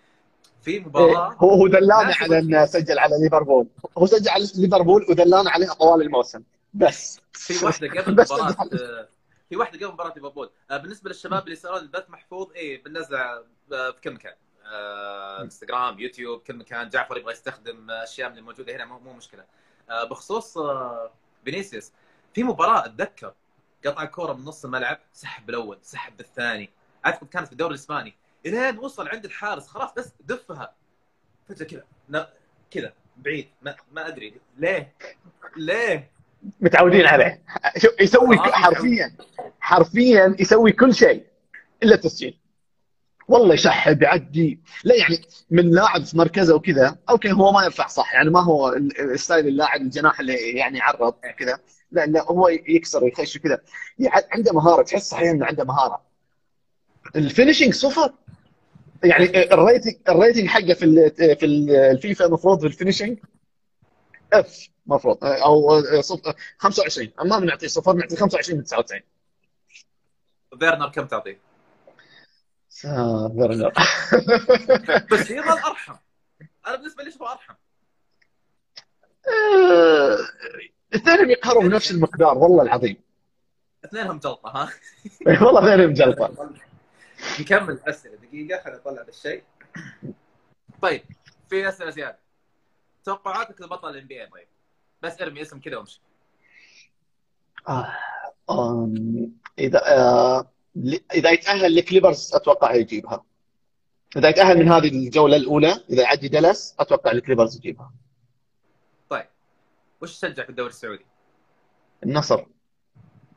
في 0.61 0.71
إيه، 0.71 0.79
مباراة 0.79 1.33
هو 1.33 1.49
هو 1.49 1.67
دلانا 1.67 2.13
على 2.21 2.39
إنه 2.39 2.65
سجل 2.65 2.99
على 2.99 3.15
ليفربول. 3.23 3.67
هو 3.97 4.05
سجل 4.05 4.29
على 4.29 4.47
ليفربول 4.55 5.05
ودلانا 5.09 5.49
عليها 5.49 5.73
طوال 5.73 6.01
الموسم. 6.01 6.43
بس. 6.73 7.19
في 7.33 7.65
واحدة 7.65 8.01
قبل 8.01 8.15
بس 8.23 8.31
مباراة. 8.31 8.55
آه، 8.73 9.07
في 9.49 9.55
واحدة 9.55 9.77
قبل 9.85 9.93
مباراة 9.93 10.13
ليفربول. 10.15 10.49
آه، 10.71 10.77
بالنسبة 10.77 11.09
للشباب 11.09 11.43
اللي 11.43 11.53
يسالون 11.53 11.77
البث 11.77 12.09
محفوظ 12.09 12.51
إيه 12.55 12.83
بننزله 12.83 13.19
آه، 13.19 13.91
في 13.91 14.01
كل 14.03 14.11
مكان. 14.11 14.33
إنستغرام 15.41 15.99
يوتيوب 15.99 16.41
كل 16.41 16.55
مكان. 16.55 16.89
جعفر 16.89 17.17
يبغى 17.17 17.33
يستخدم 17.33 17.91
أشياء 17.91 18.29
من 18.29 18.37
الموجودة 18.37 18.75
هنا 18.75 18.85
مو 18.85 19.13
مشكلة. 19.13 19.43
بخصوص 19.89 20.57
فينيسيوس. 21.45 21.91
في 22.33 22.43
مباراة 22.43 22.85
أتذكر 22.85 23.33
قطع 23.85 24.05
كورة 24.05 24.33
من 24.33 24.45
نص 24.45 24.65
الملعب 24.65 24.99
سحب 25.13 25.45
بالاول 25.45 25.77
سحب 25.81 26.17
بالثاني 26.17 26.69
أعتقد 27.05 27.27
كانت 27.27 27.45
في 27.45 27.51
الدوري 27.51 27.69
الإسباني. 27.69 28.13
إلين 28.45 28.77
وصل 28.79 29.07
عند 29.07 29.25
الحارس 29.25 29.67
خلاص 29.67 29.93
بس 29.97 30.13
دفها. 30.19 30.73
فجأة 31.49 31.65
كذا 31.65 31.85
كذا 32.71 32.93
بعيد 33.17 33.47
ما, 33.61 33.75
ما 33.91 34.07
أدري. 34.07 34.33
ليه؟ 34.57 34.93
ليه؟ 35.57 36.11
متعودين 36.61 37.05
عليه. 37.05 37.41
يسوي 38.01 38.37
آه، 38.37 38.41
حرفيا 38.41 39.15
حرفيا 39.59 40.35
يسوي 40.39 40.71
كل 40.71 40.95
شيء 40.95 41.25
إلا 41.83 41.95
التسجيل. 41.95 42.37
والله 43.27 43.53
يشحب 43.53 44.01
يعدي. 44.01 44.59
لا 44.83 44.95
يعني 44.95 45.21
من 45.51 45.71
لاعب 45.71 46.03
في 46.03 46.17
مركزه 46.17 46.55
وكذا 46.55 46.97
أوكي 47.09 47.31
هو 47.31 47.51
ما 47.51 47.63
يرفع 47.63 47.87
صح. 47.87 48.13
يعني 48.13 48.29
ما 48.29 48.43
هو 48.43 48.73
ال 48.99 49.07
style 49.07 49.47
اللاعب 49.47 49.81
الجناح 49.81 50.19
اللي 50.19 50.33
يعني 50.33 50.77
يعرض 50.77 51.13
كذا. 51.39 51.59
لا 51.91 52.05
لا 52.05 52.23
هو 52.23 52.47
يكسر 52.49 53.03
ويخش 53.03 53.35
وكذا. 53.35 53.59
يع- 53.99 54.11
عنده 54.31 54.53
مهارة 54.53 54.83
تحس 54.83 55.09
صحيح 55.09 55.29
إنه 55.29 55.45
عنده 55.45 55.63
مهارة. 55.63 56.01
ال 57.15 57.21
finishing 57.21 57.73
صفر 57.73 58.13
يعني 59.03 59.53
ال 59.53 59.59
rating 59.59 59.93
ال 60.09 60.15
rating 60.15 60.47
حقه 60.47 60.73
في 60.73 61.09
في 61.39 61.45
ال- 61.45 61.69
الفيفا 61.75 62.25
المفروض 62.25 62.59
في 62.59 62.65
ال 62.67 62.73
finishing 62.73 63.19
F 64.33 64.67
المفروض 64.87 65.17
أو 65.23 65.81
صف- 66.01 66.35
25 66.57 67.11
ما 67.25 67.39
بنعطيه 67.39 67.67
صفر 67.67 67.93
نعطيه 67.93 68.15
25 68.15 68.57
من 68.57 68.63
99 68.63 69.01
فيرنر 70.59 70.89
كم 70.89 71.05
تعطيه؟ 71.05 71.39
آه، 72.85 73.27
بس 75.11 75.31
يظل 75.31 75.49
ارحم 75.49 75.95
أنا 76.67 76.75
بالنسبة 76.75 77.03
لي 77.03 77.09
اشوفه 77.09 77.31
أرحم؟ 77.31 77.53
آه، 79.27 80.17
اثنينهم 80.95 81.29
يقهروا 81.29 81.63
بنفس 81.63 81.91
المقدار 81.91 82.37
والله 82.37 82.63
العظيم. 82.63 83.01
اثنينهم 83.85 84.17
جلطة 84.19 84.49
ها؟ 84.49 84.69
والله 85.27 85.59
اثنينهم 85.73 85.93
جلطة. 85.93 86.49
نكمل 87.39 87.73
الاسئله 87.73 88.15
دقيقة 88.15 88.63
خليني 88.63 88.79
اطلع 88.79 89.01
هذا 89.01 89.09
الشيء. 89.09 89.43
طيب 90.81 91.03
في 91.49 91.69
أسئلة 91.69 91.89
زيادة. 91.89 92.19
توقعاتك 93.03 93.61
لبطل 93.61 93.89
ال 93.89 94.07
NBA 94.07 94.27
طيب. 94.27 94.47
بس 95.01 95.21
ارمي 95.21 95.41
اسم 95.41 95.59
كذا 95.59 95.77
وامشي. 95.77 96.01
آه، 98.49 98.93
إذا 99.59 99.81
آه، 99.97 100.51
إذا 101.13 101.31
يتأهل 101.31 101.75
الكليبرز 101.75 102.35
أتوقع 102.35 102.73
يجيبها. 102.75 103.23
إذا 104.17 104.29
يتأهل 104.29 104.57
من 104.57 104.69
هذه 104.71 104.87
الجولة 104.87 105.35
الأولى 105.35 105.83
إذا 105.89 106.01
يعدي 106.01 106.27
دالاس 106.27 106.75
أتوقع 106.79 107.11
الكليبرز 107.11 107.55
يجيبها. 107.55 107.91
طيب. 109.09 109.25
وش 110.01 110.19
تشجع 110.19 110.43
في 110.43 110.49
الدوري 110.49 110.69
السعودي؟ 110.69 111.05
النصر. 112.03 112.45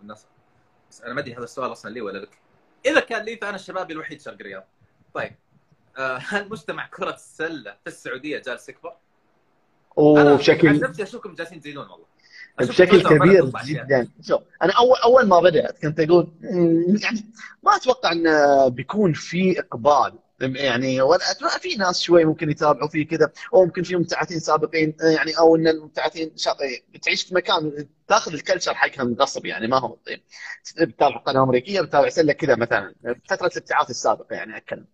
النصر. 0.02 0.26
بس 0.90 1.02
أنا 1.02 1.14
ما 1.14 1.20
أدري 1.20 1.34
هذا 1.34 1.44
السؤال 1.44 1.72
أصلا 1.72 1.90
لي 1.90 2.00
ولا 2.00 2.18
لك. 2.18 2.38
إذا 2.86 3.00
كان 3.00 3.24
لي 3.24 3.36
فأنا 3.36 3.56
الشبابي 3.56 3.92
الوحيد 3.92 4.20
شرق 4.20 4.36
الرياض 4.40 4.64
طيب. 5.14 5.34
آه، 5.98 6.16
هل 6.16 6.48
مجتمع 6.48 6.86
كرة 6.86 7.14
السلة 7.14 7.72
في 7.72 7.86
السعودية 7.86 8.38
جالس 8.38 8.68
يكبر؟ 8.68 8.96
أنا 9.98 10.20
عن 10.20 10.26
وبشكل 10.26 10.80
نفسي 10.80 11.02
أشوفكم 11.02 11.34
جالسين 11.34 11.60
تزيدون 11.60 11.88
والله. 11.88 12.05
بشكل 12.58 13.02
كبير. 13.02 13.50
جدا. 13.64 14.08
شوف 14.22 14.40
أنا 14.62 14.72
اول 14.72 14.96
أول 15.04 15.28
ما 15.28 15.40
بدأت 15.40 15.78
كنت 15.82 16.00
أقول 16.00 16.28
"مم، 16.40 16.96
يعني 17.02 17.24
ما 17.62 17.76
أتوقع 17.76 18.12
انه 18.12 18.68
بيكون 18.68 19.12
في 19.12 19.60
إقبال. 19.60 20.12
يعني 20.40 21.00
في 21.60 21.76
ناس 21.76 22.00
شوي 22.00 22.24
ممكن 22.24 22.50
يتابعوا 22.50 22.88
فيه 22.88 23.06
كذا 23.08 23.30
أو 23.54 23.64
ممكن 23.64 23.82
في 23.82 23.96
مبتعثين 23.96 24.38
سابقين 24.38 24.94
يعني 25.00 25.38
أو 25.38 25.56
إن 25.56 25.68
المبتعثين 25.68 26.30
شا- 26.36 26.56
تعيش 27.02 27.22
في 27.22 27.34
مكان 27.34 27.86
تاخذ 28.08 28.32
ال 28.32 28.38
culture 28.38 28.74
حقها 28.74 29.04
من 29.04 29.14
غصب 29.14 29.46
يعني 29.46 29.66
ما 29.66 29.78
هو 29.78 29.96
طيب. 30.06 30.20
بتتابع 30.80 31.16
قناة 31.16 31.42
أمريكية 31.42 31.80
بتتابع 31.80 32.08
سلة 32.08 32.32
كذا 32.32 32.56
مثلا 32.56 32.94
فترة 33.30 33.46
الابتعاث 33.46 33.90
السابقة 33.90 34.34
يعني 34.34 34.56
أتكلم. 34.56 34.84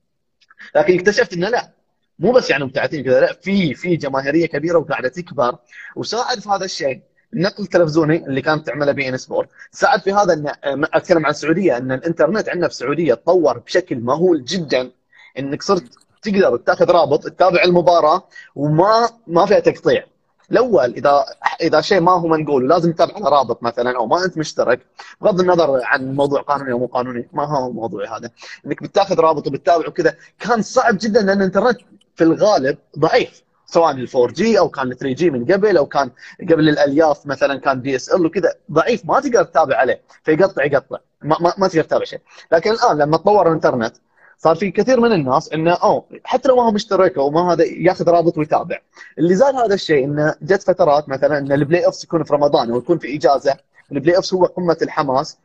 لكن 0.76 0.98
اكتشفت 0.98 1.32
إنه 1.32 1.48
لا 1.48 1.70
مو 2.18 2.32
بس 2.32 2.50
يعني 2.50 2.64
مبتعثين 2.64 3.04
كذا 3.04 3.20
لا 3.20 3.32
في 3.32 3.74
في 3.74 3.96
جماهيرية 3.96 4.46
كبيرة 4.46 4.78
وقاعدة 4.78 5.08
تكبر 5.08 5.56
وساعد 5.96 6.38
في 6.40 6.48
هذا 6.48 6.64
الشيء. 6.64 7.00
النقل 7.34 7.62
التلفزيوني 7.62 8.26
اللي 8.26 8.42
كانت 8.42 8.66
تعمله 8.66 8.92
بي 8.92 9.08
إن 9.08 9.16
سبورت 9.16 9.48
ساعد 9.70 10.00
في 10.00 10.12
هذا 10.12 10.32
ان 10.32 10.52
أتكلم 10.94 11.26
عن 11.26 11.30
السعوديه 11.30 11.76
إن 11.76 11.92
الإنترنت 11.92 12.48
عندنا 12.48 12.68
في 12.68 12.74
السعوديه 12.74 13.14
تطور 13.14 13.58
بشكل 13.58 14.00
مهول 14.00 14.44
جدا. 14.44 14.90
إنك 15.38 15.62
صرت 15.62 15.84
تقدر 16.22 16.56
تاخذ 16.56 16.90
رابط 16.90 17.24
تتابع 17.24 17.62
المباراة 17.64 18.22
وما 18.54 19.08
ما 19.26 19.46
فيها 19.46 19.60
تقطيع. 19.60 20.04
الأول 20.50 20.94
إذا 20.94 21.24
إذا 21.60 21.80
شيء 21.80 22.00
ما 22.00 22.12
هو 22.12 22.28
منقول 22.28 22.64
ولازم 22.64 22.92
تتابع 22.92 23.14
على 23.14 23.24
رابط 23.24 23.62
مثلا 23.62 23.96
أو 23.96 24.06
ما 24.06 24.24
أنت 24.24 24.38
مشترك 24.38 24.80
بغض 25.20 25.40
النظر 25.40 25.80
عن 25.84 26.14
موضوع 26.14 26.42
قانوني 26.42 26.72
أو 26.72 26.78
مو 26.78 26.86
قانوني 26.86 27.28
ما 27.32 27.44
هو 27.44 27.72
موضوعي 27.72 28.08
هذا. 28.08 28.30
إنك 28.66 28.82
بتاخذ 28.82 29.20
رابط 29.20 29.46
وبتتابع 29.46 29.88
وكذا. 29.88 30.14
كان 30.40 30.62
صعب 30.62 30.98
جدا 31.00 31.22
لأن 31.22 31.38
الإنترنت 31.38 31.78
في 32.16 32.24
الغالب 32.24 32.78
ضعيف. 32.98 33.42
سواء 33.72 33.90
ال 33.90 34.08
4G 34.14 34.58
أو 34.58 34.68
كان 34.68 34.92
ال 34.92 34.96
3G 34.98 35.30
من 35.30 35.44
قبل 35.44 35.76
أو 35.76 35.86
كان 35.86 36.10
قبل 36.50 36.68
الألياف 36.68 37.26
مثلا 37.26 37.60
كان 37.60 37.82
DSL 37.82 38.26
وكذا. 38.26 38.54
ضعيف 38.72 39.06
ما 39.06 39.20
تقدر 39.20 39.42
تتابع 39.44 39.76
عليه. 39.76 40.00
فيقطع 40.22 40.64
يقطع. 40.64 40.98
ما, 41.22 41.36
ما, 41.40 41.52
ما 41.58 41.68
تقدر 41.68 41.82
تتابع 41.82 42.04
شيء. 42.04 42.20
لكن 42.52 42.70
الآن 42.70 42.98
لما 42.98 43.16
تطور 43.16 43.48
الإنترنت 43.48 43.96
صار 44.38 44.56
في 44.56 44.70
كثير 44.70 45.00
من 45.00 45.12
الناس 45.12 45.52
إنه 45.52 45.72
أوه 45.72 46.04
حتى 46.24 46.48
لو 46.48 46.56
ما 46.56 46.62
هو 46.62 46.70
مشترك 46.70 47.18
أو 47.18 47.30
ما 47.30 47.52
هذا 47.52 47.64
ياخذ 47.64 48.10
رابط 48.10 48.38
ويتابع. 48.38 48.78
اللي 49.18 49.34
زاد 49.34 49.54
هذا 49.54 49.74
الشيء 49.74 50.04
إنه 50.04 50.34
جت 50.42 50.62
فترات 50.62 51.08
مثلا 51.08 51.38
إن 51.38 51.52
ال 51.52 51.86
playoffs 51.86 52.04
يكون 52.04 52.24
في 52.24 52.34
رمضان 52.34 52.70
أو 52.70 52.78
يكون 52.78 52.98
في 52.98 53.16
إجازة. 53.16 53.56
ال 53.92 54.16
playoffs 54.16 54.34
هو 54.34 54.44
قمة 54.44 54.76
الحماس. 54.82 55.38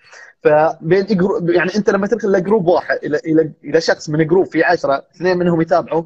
فبين 0.43 1.05
يعني 1.49 1.75
أنت 1.75 1.89
لما 1.89 2.07
تدخل 2.07 2.31
ل 2.31 2.37
group 2.37 2.67
واحد 2.67 2.99
إلى 3.03 3.17
إلى 3.25 3.51
إلى 3.63 3.81
شخص 3.81 4.09
من 4.09 4.27
group 4.27 4.45
في 4.45 4.63
10 4.63 5.03
اثنين 5.15 5.37
منهم 5.37 5.61
يتابعوا 5.61 6.03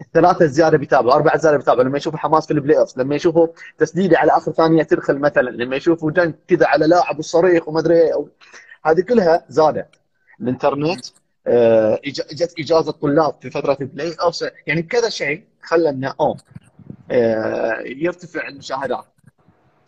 الثلاثة 0.00 0.44
الزيادة 0.44 0.78
بيتابعوا 0.78 1.14
أربعة 1.14 1.36
زياده 1.38 1.56
بيتابعوا. 1.56 1.84
لما 1.84 1.96
يشوفوا 1.98 2.18
حماس 2.18 2.46
في 2.46 2.52
ال 2.52 2.78
playoff 2.78 2.98
لما 2.98 3.14
يشوفوا 3.16 3.46
تسديدة 3.78 4.18
على 4.18 4.32
آخر 4.32 4.52
ثانية 4.52 4.82
تدخل 4.82 5.18
مثلا 5.18 5.50
لما 5.50 5.76
يشوفوا 5.76 6.10
dunk 6.10 6.38
كذا 6.48 6.66
على 6.66 6.86
لاعب 6.86 7.16
والصريخ 7.16 7.68
وما 7.68 7.80
أدري 7.80 7.94
إيه 7.94 8.12
أو- 8.12 8.26
هذه 8.84 9.00
كلها 9.00 9.44
زادت 9.48 9.88
الإنترنت 10.40 11.06
آه، 11.46 12.00
جت 12.04 12.54
إجازة 12.58 12.92
طلاب 12.92 13.34
في 13.42 13.50
فترة 13.50 13.76
ال 13.80 14.14
playoff 14.22 14.44
يعني 14.66 14.82
كذا 14.82 15.08
شيء 15.08 15.44
خلى 15.62 15.88
انه 15.90 16.14
اوه 16.20 16.36
آه، 17.10 17.78
يرتفع 17.86 18.48
المشاهدات. 18.48 19.04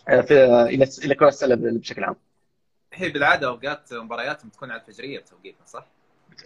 آه، 0.09 0.21
في 0.21 0.35
إلى 0.63 0.89
إلى 1.05 1.15
كرة 1.15 1.29
السلة 1.29 1.55
بشكل 1.55 2.05
عام. 2.05 2.17
هي 2.93 3.09
بالعادة 3.09 3.47
أوقات 3.49 3.93
مبارياتهم 3.93 4.51
تكون 4.51 4.71
على 4.71 4.81
الفجرية 4.81 5.19
بتوقيتنا 5.21 5.67
صح؟ 5.67 5.87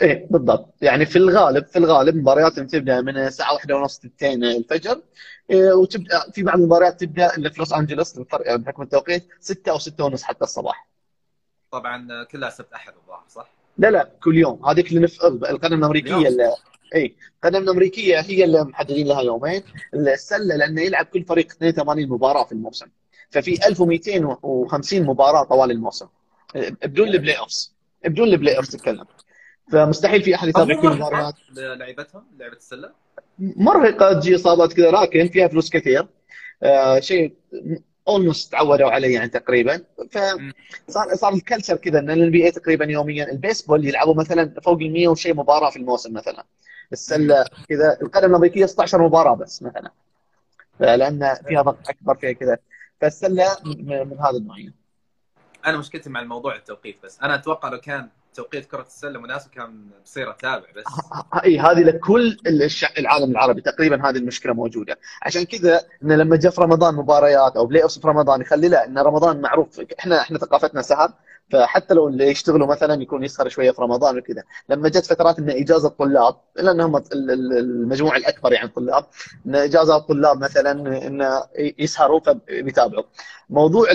إيه 0.03 0.27
بالضبط. 0.31 0.75
يعني 0.83 1.07
في 1.07 1.17
الغالب 1.17 1.67
في 1.67 1.79
الغالب 1.79 2.17
مبارياتهم 2.17 2.67
تبدأ 2.67 3.01
من 3.01 3.17
الساعة 3.17 3.53
واحدة 3.55 3.77
ونص 3.77 3.99
اثنتين 3.99 4.45
الفجر 4.45 5.03
إيه، 5.51 5.73
وتبدأ 5.73 6.31
في 6.33 6.43
بعض 6.43 6.59
المباريات 6.59 7.01
تبدأ 7.01 7.37
اللي 7.37 7.51
في 7.51 7.59
لوس 7.59 7.73
أنجلوس 7.73 8.19
بحكم 8.33 8.83
التوقيت 8.83 9.29
6 9.41 9.73
أو 9.73 9.79
6 9.79 10.05
ونص 10.05 10.23
حتى 10.23 10.45
الصباح. 10.45 10.89
طبعا 11.71 12.25
كلها 12.25 12.51
سبت 12.51 12.73
أحد 12.73 12.93
الظاهر 13.03 13.25
صح؟ 13.29 13.51
لا 13.79 13.91
لا 13.91 14.11
كل 14.23 14.37
يوم. 14.37 14.67
هذيك 14.67 14.89
اللي 14.89 15.01
نف... 15.01 15.25
القدم 15.25 15.79
الأمريكية. 15.79 16.29
اللي 16.29 16.55
اي 16.95 17.17
القدم 17.37 17.63
الأمريكية 17.63 18.21
هي 18.21 18.45
اللي 18.45 18.65
محددين 18.65 19.07
لها 19.07 19.23
يومين. 19.23 19.63
السلة 19.95 20.57
لأنه 20.57 20.83
يلعب 20.83 21.07
كل 21.07 21.25
فريق 21.25 21.47
82 21.53 22.09
مباراة 22.09 22.45
في 22.45 22.53
الموسم. 22.53 22.87
ففي 23.31 23.67
1250 23.67 25.03
مباراة 25.03 25.45
طوال 25.45 25.71
الموسم. 25.71 26.07
بدون 26.85 27.09
ال 27.09 27.39
playoffs 27.39 27.75
بدون 28.05 28.29
ال 28.29 28.57
playoffs 28.57 28.69
تتكلم. 28.69 29.05
فمستحيل 29.73 30.23
في 30.23 30.35
أحد 30.35 30.49
يتابع 30.49 30.81
كل 30.81 30.89
المباريات 30.89 31.35
لعبتهم؟ 31.57 32.25
لعبة 32.39 32.57
السلة؟ 32.57 32.91
مرهقة 33.39 34.13
تجي 34.13 34.35
إصابات 34.35 34.73
كذا 34.73 34.91
لكن 34.91 35.29
فيها 35.29 35.49
فلوس 35.49 35.71
كثير. 35.71 36.07
آه، 36.63 37.01
شيء 37.01 37.35
almost 38.09 38.53
تعودوا 38.53 38.91
عليه 38.91 39.15
يعني 39.15 39.29
تقريبا. 39.29 39.85
فصار 40.11 41.15
صار 41.15 41.35
ال 41.35 41.40
culture 41.40 41.77
كذا 41.77 41.99
إن 41.99 42.11
ال 42.11 42.31
NBA 42.31 42.51
تقريبا 42.51 42.85
يوميا 42.85 43.33
البيسبول 43.33 43.89
يلعبوا 43.89 44.15
مثلا 44.15 44.55
فوق 44.65 44.79
ال 44.81 44.93
100 44.93 45.09
وشيء 45.09 45.35
مباراة 45.35 45.71
في 45.71 45.77
الموسم 45.77 46.13
مثلا. 46.13 46.45
السلة 46.93 47.45
كذا 47.69 47.99
القدم 48.03 48.31
الأمريكية 48.31 48.67
16 48.67 49.03
مباراة 49.03 49.35
بس 49.35 49.63
مثلا. 49.63 49.91
لأن 50.81 51.35
فيها 51.49 51.63
ضغط 51.63 51.89
أكبر 51.89 52.15
فيها 52.15 52.33
كذا. 52.33 52.59
فالسلة 53.01 53.47
من, 53.65 54.09
من 54.09 54.19
هذا 54.19 54.37
النوعيه 54.37 54.75
أنا 55.67 55.77
مشكلتي 55.77 56.11
مع 56.11 56.21
الموضوع 56.21 56.57
التوقيت 56.57 56.97
بس. 57.05 57.19
أنا 57.23 57.35
أتوقع 57.35 57.69
لو 57.69 57.81
كان 57.81 58.09
توقيت 58.35 58.65
كرة 58.65 58.83
السلة 58.83 59.21
مناسب 59.21 59.51
كان 59.51 59.87
بصير 60.05 60.31
اتابع 60.31 60.67
بس. 60.77 60.85
اي 61.45 61.59
هذه 61.59 61.83
لكل 61.83 62.37
العالم 62.99 63.31
العربي 63.31 63.61
تقريبا 63.61 64.09
هذه 64.09 64.17
المشكلة 64.17 64.53
موجودة. 64.53 64.99
عشان 65.23 65.45
كذا 65.45 65.81
إن 66.03 66.13
لما 66.13 66.37
جاء 66.37 66.53
في 66.53 66.61
رمضان 66.61 66.95
مباريات 66.95 67.57
أو 67.57 67.67
playoff 67.67 67.99
في 67.99 68.09
رمضان 68.09 68.41
يخلي 68.41 68.69
لا 68.69 68.87
إن 68.87 68.99
رمضان 68.99 69.41
معروف. 69.41 69.81
إحنا 69.99 70.21
إحنا 70.21 70.39
ثقافتنا 70.39 70.83
سهر 70.83 71.13
فحتى 71.51 71.95
لو 71.95 72.09
اللي 72.09 72.27
يشتغلوا 72.27 72.67
مثلا 72.67 73.03
يكون 73.03 73.25
يسهر 73.25 73.49
شوية 73.49 73.71
في 73.71 73.83
رمضان 73.83 74.19
وكذا. 74.19 74.43
لما 74.69 74.89
جت 74.89 75.07
فترات 75.07 75.39
إن 75.39 75.51
إجازة 75.51 75.89
الطلاب 75.89 76.37
لأن 76.57 76.81
هم 76.81 77.03
المجموع 77.13 78.17
الأكبر 78.17 78.53
يعني 78.53 78.69
الطلاب 78.69 79.05
إن 79.47 79.55
إجازة 79.55 79.97
الطلاب 79.97 80.39
مثلا 80.39 80.71
إن 81.07 81.43
يسهروا 81.79 82.21
فبيتابعوا. 82.21 83.05
موضوع 83.51 83.87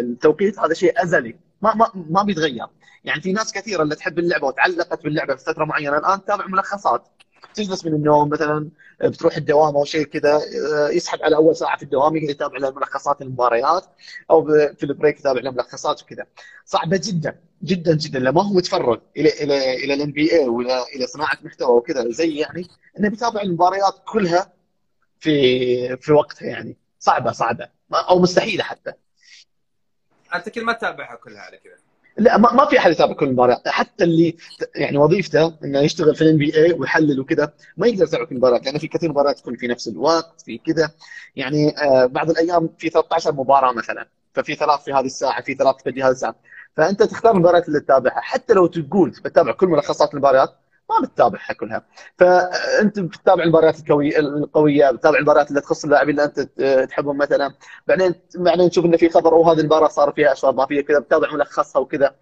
التوقيت 0.00 0.58
هذا 0.58 0.74
شيء 0.74 1.02
أزلي 1.02 1.36
ما 1.62 1.74
ما 1.74 1.90
ما 1.94 2.22
بيتغير. 2.22 2.66
يعني 3.06 3.20
في 3.20 3.32
ناس 3.32 3.52
كثيرة 3.52 3.82
اللي 3.82 3.94
تحب 3.94 4.18
اللعبة 4.18 4.46
وتعلقت 4.46 5.02
باللعبة 5.04 5.34
في 5.34 5.44
فترة 5.44 5.64
معينة 5.64 5.98
الآن 5.98 6.24
تتابع 6.24 6.46
ملخصات. 6.46 7.08
تجلس 7.54 7.84
من 7.84 7.94
النوم 7.94 8.28
مثلا 8.28 8.70
بتروح 9.00 9.36
الدوام 9.36 9.76
أو 9.76 9.84
شيء 9.84 10.04
كذا 10.06 10.40
يسحب 10.90 11.22
على 11.22 11.36
أول 11.36 11.56
ساعة 11.56 11.76
في 11.76 11.82
الدوام 11.82 12.16
يقدر 12.16 12.30
يتابع 12.30 12.58
له 12.58 12.70
ملخصات 12.70 13.22
المباريات 13.22 13.84
أو 14.30 14.44
في 14.46 14.82
ال 14.82 14.88
break 14.88 15.20
يتابع 15.20 15.40
له 15.40 15.50
ملخصات 15.50 16.02
وكذا. 16.02 16.26
صعبة 16.64 17.00
جدا 17.04 17.40
جدا 17.62 17.94
جدا 17.94 18.18
لما 18.18 18.42
هو 18.42 18.52
متفرغ 18.52 18.98
إلى 19.16 19.28
إلى 19.28 19.84
إلى 19.84 19.94
ال 19.94 20.12
NBA 20.12 20.48
ولا 20.48 20.82
إلى 20.82 21.06
صناعة 21.06 21.38
محتوى 21.42 21.76
وكذا 21.76 22.10
زي 22.10 22.36
يعني 22.36 22.68
إنه 22.98 23.08
بيتابع 23.08 23.40
المباريات 23.42 23.94
كلها 24.04 24.52
في 25.20 25.96
في 25.96 26.12
وقتها 26.12 26.46
يعني. 26.46 26.76
صعبة 26.98 27.32
صعبة 27.32 27.68
أو 27.92 28.18
مستحيلة 28.18 28.64
حتى. 28.64 28.92
أنت 30.34 30.48
كل 30.48 30.64
ما 30.64 30.72
تتابعها 30.72 31.16
كلها 31.16 31.40
على 31.40 31.58
كذا. 31.58 31.85
لا 32.18 32.36
ما, 32.38 32.52
ما 32.52 32.66
في 32.66 32.78
أحد 32.78 32.90
يتابع 32.90 33.14
كل 33.14 33.26
المباريات 33.26 33.68
حتى 33.68 34.04
اللي 34.04 34.36
يعني 34.74 34.98
وظيفته 34.98 35.54
إنه 35.64 35.80
يشتغل 35.80 36.14
في 36.16 36.22
ال 36.22 36.36
NBA 36.36 36.72
ويحلل 36.72 37.20
وكذا 37.20 37.52
ما 37.76 37.86
يقدر 37.86 38.04
يتابع 38.04 38.24
كل 38.24 38.34
المباريات 38.34 38.66
لأن 38.66 38.78
في 38.78 38.88
كثير 38.88 39.10
مباريات 39.10 39.38
تكون 39.38 39.56
في 39.56 39.66
نفس 39.66 39.88
الوقت 39.88 40.40
في 40.40 40.58
كذا. 40.58 40.90
يعني 41.36 41.78
آه 41.78 42.06
بعض 42.06 42.30
الأيام 42.30 42.68
في 42.78 42.88
13 42.88 43.32
مباراة 43.32 43.72
مثلا. 43.72 44.08
ففي 44.34 44.54
ثلاث 44.54 44.80
في 44.84 44.92
هذه 44.92 45.04
الساعة 45.06 45.42
في 45.42 45.54
ثلاث 45.54 45.76
في 45.84 46.02
هذه 46.02 46.10
الساعة. 46.10 46.34
فأنت 46.76 47.02
تختار 47.02 47.32
المباريات 47.32 47.68
اللي 47.68 47.80
تتابعها. 47.80 48.20
حتى 48.20 48.54
لو 48.54 48.66
تقول 48.66 49.10
بتتابع 49.10 49.52
كل 49.52 49.66
ملخصات 49.66 50.14
المباريات 50.14 50.54
ما 50.90 51.06
بتتابعها 51.06 51.52
كلها. 51.52 51.86
فانت 52.18 52.98
بتتابع 52.98 53.42
المباريات 53.42 53.78
القويه 53.78 54.18
القوية 54.18 54.90
بتتابع 54.90 55.18
المباريات 55.18 55.50
اللي 55.50 55.60
تخص 55.60 55.84
اللاعبين 55.84 56.20
اللي 56.20 56.24
أنت 56.24 56.40
تحبهم 56.90 57.18
مثلا. 57.18 57.54
بعدين 57.86 58.14
بعدين 58.36 58.70
تشوف 58.70 58.84
انه 58.84 58.96
في 58.96 59.08
خبر 59.08 59.32
أو 59.32 59.50
هذه 59.50 59.60
المباراة 59.60 59.88
صار 59.88 60.12
فيها 60.12 60.32
اشواط 60.32 60.54
ما 60.54 60.66
فيها 60.66 60.82
كذا 60.82 60.98
بتابع 60.98 61.32
ملخصها 61.32 61.80
وكذا. 61.80 62.14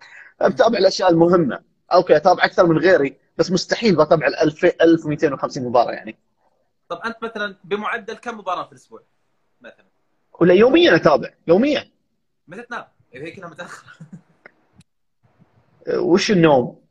بتابع 0.43 0.79
الأشياء 0.79 1.11
المهمة. 1.11 1.61
أوكي 1.93 2.17
أتابع 2.17 2.45
أكثر 2.45 2.67
من 2.67 2.79
غيري 2.79 3.17
بس 3.39 3.51
مستحيل 3.53 3.97
بتابع 3.97 4.27
ال 4.27 4.37
1000 4.37 4.65
1250 4.65 5.65
مباراة 5.65 5.93
يعني. 5.93 6.19
طب 6.89 7.01
أنت 7.05 7.17
مثلا 7.23 7.57
بمعدل 7.65 8.15
كم 8.15 8.39
مباراة 8.39 8.65
في 8.65 8.73
الأسبوع؟ 8.73 9.03
مثلا؟ 9.61 9.85
ولا 10.41 10.55
يوميا 10.55 10.97
أتابع 10.97 11.29
يوميا. 11.47 11.91
متى 12.49 12.63
تنام؟ 12.63 12.85
إذا 13.15 13.25
هي 13.25 13.31
كذا 13.31 13.47
متاخر 13.47 13.87
وش 15.97 16.31
النوم؟ 16.31 16.84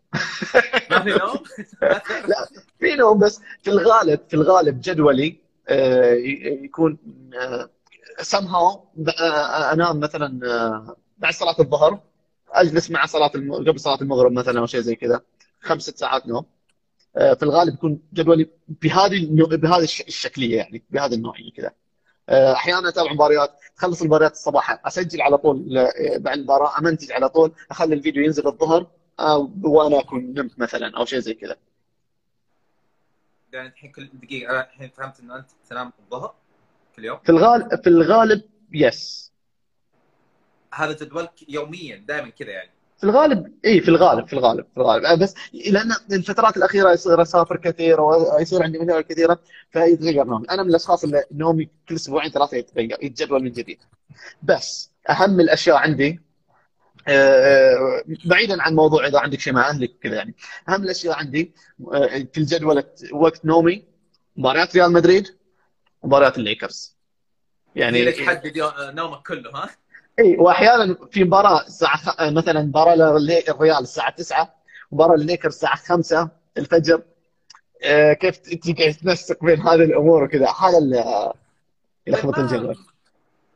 ما 0.92 1.04
في 1.04 1.10
نوم؟ 1.10 1.44
لا 2.28 2.48
في 2.80 2.96
نوم 2.96 3.20
بس 3.20 3.42
في 3.62 3.70
الغالب 3.70 4.20
في 4.30 4.34
الغالب 4.34 4.82
جدولي 4.82 5.44
آه، 5.68 6.14
يكون 6.64 6.98
سم 8.22 8.48
آه، 8.48 8.50
هاو 8.50 8.86
آه، 9.20 9.74
أنام 9.74 10.00
مثلا 10.00 10.40
بعد 11.18 11.34
صلاة 11.34 11.56
الظهر 11.60 12.00
أجلس 12.52 12.92
مع 12.92 13.06
صلاة 13.06 13.32
الم... 13.36 13.54
قبل 13.54 13.80
صلاة 13.80 14.02
المغرب 14.02 14.32
مثلا 14.32 14.60
أو 14.60 14.66
شيء 14.66 14.82
زي 14.82 14.96
كذا 14.96 15.22
خمس 15.62 15.82
ست 15.82 15.98
ساعات 15.98 16.28
نوم. 16.28 16.46
في 17.14 17.44
الغالب 17.44 17.74
يكون 17.74 18.00
جدولي 18.14 18.50
بهذه 18.68 19.28
بهذه 19.32 19.84
الشكلية 19.84 20.58
يعني 20.58 20.84
بهذه 20.90 21.14
النوعيه 21.14 21.52
كذا. 21.52 21.72
أحيانا 22.30 22.90
أتابع 22.90 23.14
مباريات 23.14 23.52
تخلص 23.78 24.02
المباريات 24.02 24.32
الصباح 24.32 24.88
أسجل 24.88 25.22
على 25.22 25.38
طول 25.38 25.90
بعد 26.18 26.38
المباراة 26.38 26.80
أمنتج 26.80 27.12
على 27.12 27.30
طول 27.30 27.52
أخلي 27.72 27.96
الفيديو 27.96 28.24
ينزل 28.24 28.48
الظهر. 28.48 28.88
وأنا 29.64 30.00
أكون 30.00 30.34
نمت 30.34 30.60
مثلا 30.60 30.98
أو 30.98 31.06
شيء 31.06 31.20
زي 31.20 31.34
كذا. 31.34 31.56
يعني 33.54 33.68
الحين 33.68 33.92
كل 33.92 34.10
دقيقة 34.14 34.52
أنا 34.52 34.68
الحين 34.74 34.90
فهمت 34.90 35.20
إنه 35.20 35.36
أنت 35.36 35.50
تنام 35.70 35.92
الظهر 36.00 36.36
كل 36.96 37.06
يوم؟ 37.06 37.20
في 37.24 37.30
الغالب 37.30 37.82
في 37.84 37.88
الغالب 37.88 38.44
يس 38.74 39.32
هذا 40.74 40.94
جدولك 40.94 41.50
يوميا 41.50 41.96
دائما 41.96 42.30
كذا 42.30 42.50
يعني. 42.50 42.70
في 42.98 43.04
الغالب 43.04 43.54
اي 43.66 43.82
في 43.82 43.90
الغالب 43.90 44.28
في 44.28 44.34
الغالب 44.34 44.66
في 44.74 44.78
الغالب. 44.78 45.20
بس 45.20 45.36
لأن 45.54 45.92
الفترات 46.12 46.58
الأخيرة 46.58 46.92
يصير 46.92 47.22
أسافر 47.22 47.58
كثير 47.58 48.02
ويصير 48.02 48.64
عندي 48.64 48.80
مشاغل 48.80 49.02
كثيرة 49.02 49.40
فيتغير 49.72 50.24
نومي، 50.24 50.48
أنا 50.50 50.64
من 50.64 50.70
الأشخاص 50.70 51.04
اللي 51.04 51.24
نومي 51.32 51.70
كل 51.90 51.96
أسبوعين 51.96 52.32
ثلاثة 52.32 52.58
يتغير 52.58 52.98
يتجدول 53.02 53.44
من 53.44 53.52
جديد. 53.52 53.80
بس 54.44 54.92
أهم 55.10 55.40
الأشياء 55.40 55.76
عندي 55.78 56.20
بعيدا 58.26 58.62
عن 58.62 58.76
موضوع 58.76 59.08
إذا 59.08 59.20
عندك 59.20 59.40
شيء 59.40 59.54
مع 59.54 59.70
أهلك 59.70 59.92
كذا 60.04 60.16
يعني. 60.16 60.36
أهم 60.70 60.84
الأشياء 60.84 61.16
عندي 61.16 61.54
آه، 61.94 62.08
في 62.08 62.38
الجدول 62.38 62.84
وقت 63.12 63.46
نومي 63.46 63.86
مباريات 64.36 64.76
ريال 64.76 64.92
مدريد 64.92 65.28
ومباريات 66.02 66.38
الليكرز. 66.38 66.98
يعني 67.76 68.06
لك 68.06 68.22
حدد 68.22 68.72
نومك 68.80 69.28
كله 69.28 69.52
ها؟ 69.56 69.70
إي 70.20 70.38
واحيانا 70.38 70.98
في 71.12 71.24
مباراة 71.24 71.62
الساعة 71.68 71.98
خ... 71.98 72.22
مثلا 72.22 72.62
مباراة 72.62 72.96
للريال 72.96 73.78
الساعة 73.80 74.16
9 74.16 74.56
مباراة 74.92 75.16
للليكرز 75.16 75.54
الساعة 75.54 75.76
5 75.76 76.30
الفجر. 76.58 77.02
آه، 77.84 78.14
كيف 78.14 78.38
تقعد 78.38 78.94
تنسق 78.94 79.46
بين 79.46 79.62
هذه 79.62 79.84
الأمور 79.84 80.24
وكذا. 80.24 80.48
هذا 80.50 80.78
اللي 80.78 81.34
يلخبط 82.08 82.40
الجدول 82.40 82.78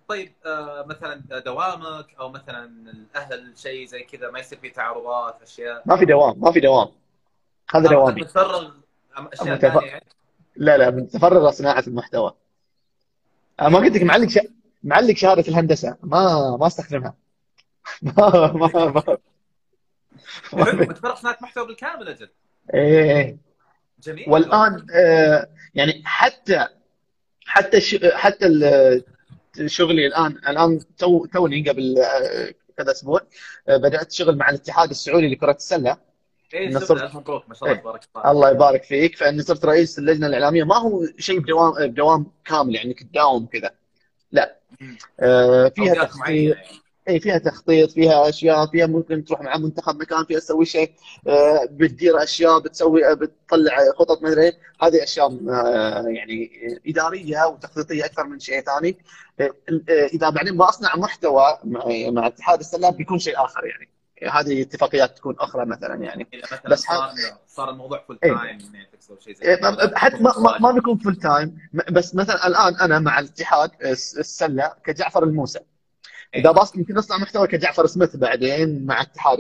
طيب 0.07 0.33
آه 0.45 0.85
مثلا 0.87 1.39
دوامك 1.45 2.15
أو 2.19 2.29
مثلا 2.29 2.65
الأهل 2.65 3.53
شيء 3.57 3.87
زي 3.87 4.03
كذا 4.03 4.31
ما 4.31 4.39
يصير 4.39 4.59
في 4.59 4.69
تعارضات 4.69 5.41
أشياء. 5.41 5.83
ما 5.85 5.97
في 5.97 6.05
دوام 6.05 6.39
ما 6.39 6.51
في 6.51 6.59
دوام. 6.59 6.87
هذا 7.75 7.89
دوامي. 7.89 8.21
متفرغ 8.21 8.71
أشياء 9.17 9.57
ثانية 9.57 9.87
يعني؟ 9.87 10.05
لا 10.55 10.77
لا 10.77 10.89
متفرغ 10.89 11.49
لصناعه 11.49 11.83
المحتوى. 11.87 12.33
آه، 13.59 13.69
ما 13.69 13.79
قلت 13.79 13.95
لك 13.95 14.03
معلق 14.03 14.29
ش... 14.29 14.39
معلق 14.83 15.15
شهادة 15.15 15.47
الهندسة. 15.47 15.97
ما 16.03 16.57
ما 16.59 16.67
أستخدمها. 16.67 17.13
ما 18.01 18.51
ما 18.51 18.67
ما 20.53 20.73
متفرغ 20.73 21.15
صناعة 21.15 21.37
محتوى 21.41 21.67
بالكامل 21.67 22.07
أجل. 22.07 22.29
إيه. 22.73 23.37
جميل. 24.03 24.25
والآن 24.29 24.87
آه 24.95 25.49
يعني 25.75 26.01
حتى 26.05 26.67
حتى 27.45 27.81
ش... 27.81 27.95
حتى 28.13 28.47
شغلي 29.65 30.07
الآن 30.07 30.31
الآن 30.31 30.79
تو 30.97 31.25
توني 31.25 31.69
قبل 31.69 31.99
آه، 31.99 32.53
كذا 32.77 32.91
أسبوع 32.91 33.21
آه، 33.69 33.77
بدأت 33.77 34.11
شغل 34.11 34.37
مع 34.37 34.49
الاتحاد 34.49 34.89
السعودي 34.89 35.27
لكرة 35.27 35.51
السلة. 35.51 35.97
إيه 36.53 36.79
صرت 36.79 37.01
ألف 37.01 37.15
مبروك 37.15 37.49
ما 37.49 37.53
شاء 37.53 37.69
الله 37.69 37.81
تبارك 37.81 38.01
الله. 38.15 38.31
الله 38.31 38.49
يبارك 38.49 38.83
فيك. 38.83 39.15
فإني 39.15 39.41
صرت 39.41 39.65
رئيس 39.65 39.99
اللجنة 39.99 40.27
الإعلامية. 40.27 40.63
ما 40.63 40.75
هو 40.75 41.05
شيء 41.17 41.39
بدوام 41.39 41.87
بدوام 41.87 42.31
كامل 42.45 42.75
يعني 42.75 42.93
تداوم 42.93 43.45
كذا. 43.45 43.71
لا. 44.31 44.59
آه 45.19 45.69
فيها 45.75 46.03
تخطيط 46.03 46.57
اي 47.07 47.19
فيها 47.19 47.37
تخطيط 47.37 47.91
فيها 47.91 48.29
أشياء 48.29 48.67
فيها 48.67 48.87
ممكن 48.87 49.25
تروح 49.25 49.41
مع 49.41 49.57
منتخب 49.57 50.01
مكان 50.01 50.25
فيها 50.25 50.39
تسوي 50.39 50.65
شيء 50.65 50.91
آه 51.27 51.67
بتدير 51.71 52.23
أشياء 52.23 52.59
بتسوي 52.59 53.15
بتطلع 53.15 53.77
خطط 53.99 54.23
مدري 54.23 54.43
إيه. 54.43 54.57
هذه 54.81 55.03
أشياء 55.03 55.27
آه 55.49 56.03
يعني 56.07 56.51
إدارية 56.87 57.45
وتخطيطية 57.45 58.05
أكثر 58.05 58.23
من 58.23 58.39
شيء 58.39 58.61
ثاني. 58.61 58.97
آه، 59.39 59.53
إذا 59.89 60.29
بعدين 60.29 60.57
بصنع 60.57 60.95
محتوى 60.95 61.57
مع 61.63 62.27
اتحاد 62.27 62.59
السلة 62.59 62.91
بيكون 62.91 63.19
شيء 63.19 63.43
آخر 63.43 63.65
يعني. 63.65 63.89
هذه 64.31 64.61
اتفاقيات 64.61 65.17
تكون 65.17 65.35
أخرى 65.39 65.65
مثلا 65.65 65.95
يعني. 65.95 66.27
بس 66.69 66.79
صار 66.79 67.09
صار 67.47 67.69
الموضوع 67.69 68.03
full 68.07 68.19
time 68.19 68.59
زي 69.33 69.55
كذا. 69.55 69.91
حتى 69.95 70.17
ما, 70.17 70.39
ما, 70.39 70.57
ما 70.59 70.71
بيكون 70.71 70.97
full 70.97 71.15
time 71.15 71.57
بس 71.91 72.15
مثلا 72.15 72.47
الآن 72.47 72.75
أنا 72.75 72.99
مع 72.99 73.19
الاتحاد 73.19 73.71
السلة 73.81 74.73
كجعفر 74.83 75.23
الموسى. 75.23 75.59
إذا 76.35 76.51
بس 76.51 76.75
يمكن 76.75 76.97
اصنع 76.97 77.17
محتوى 77.17 77.47
كجعفر 77.47 77.85
سميث 77.85 78.15
بعدين 78.15 78.85
مع 78.85 79.01
اتحاد 79.01 79.37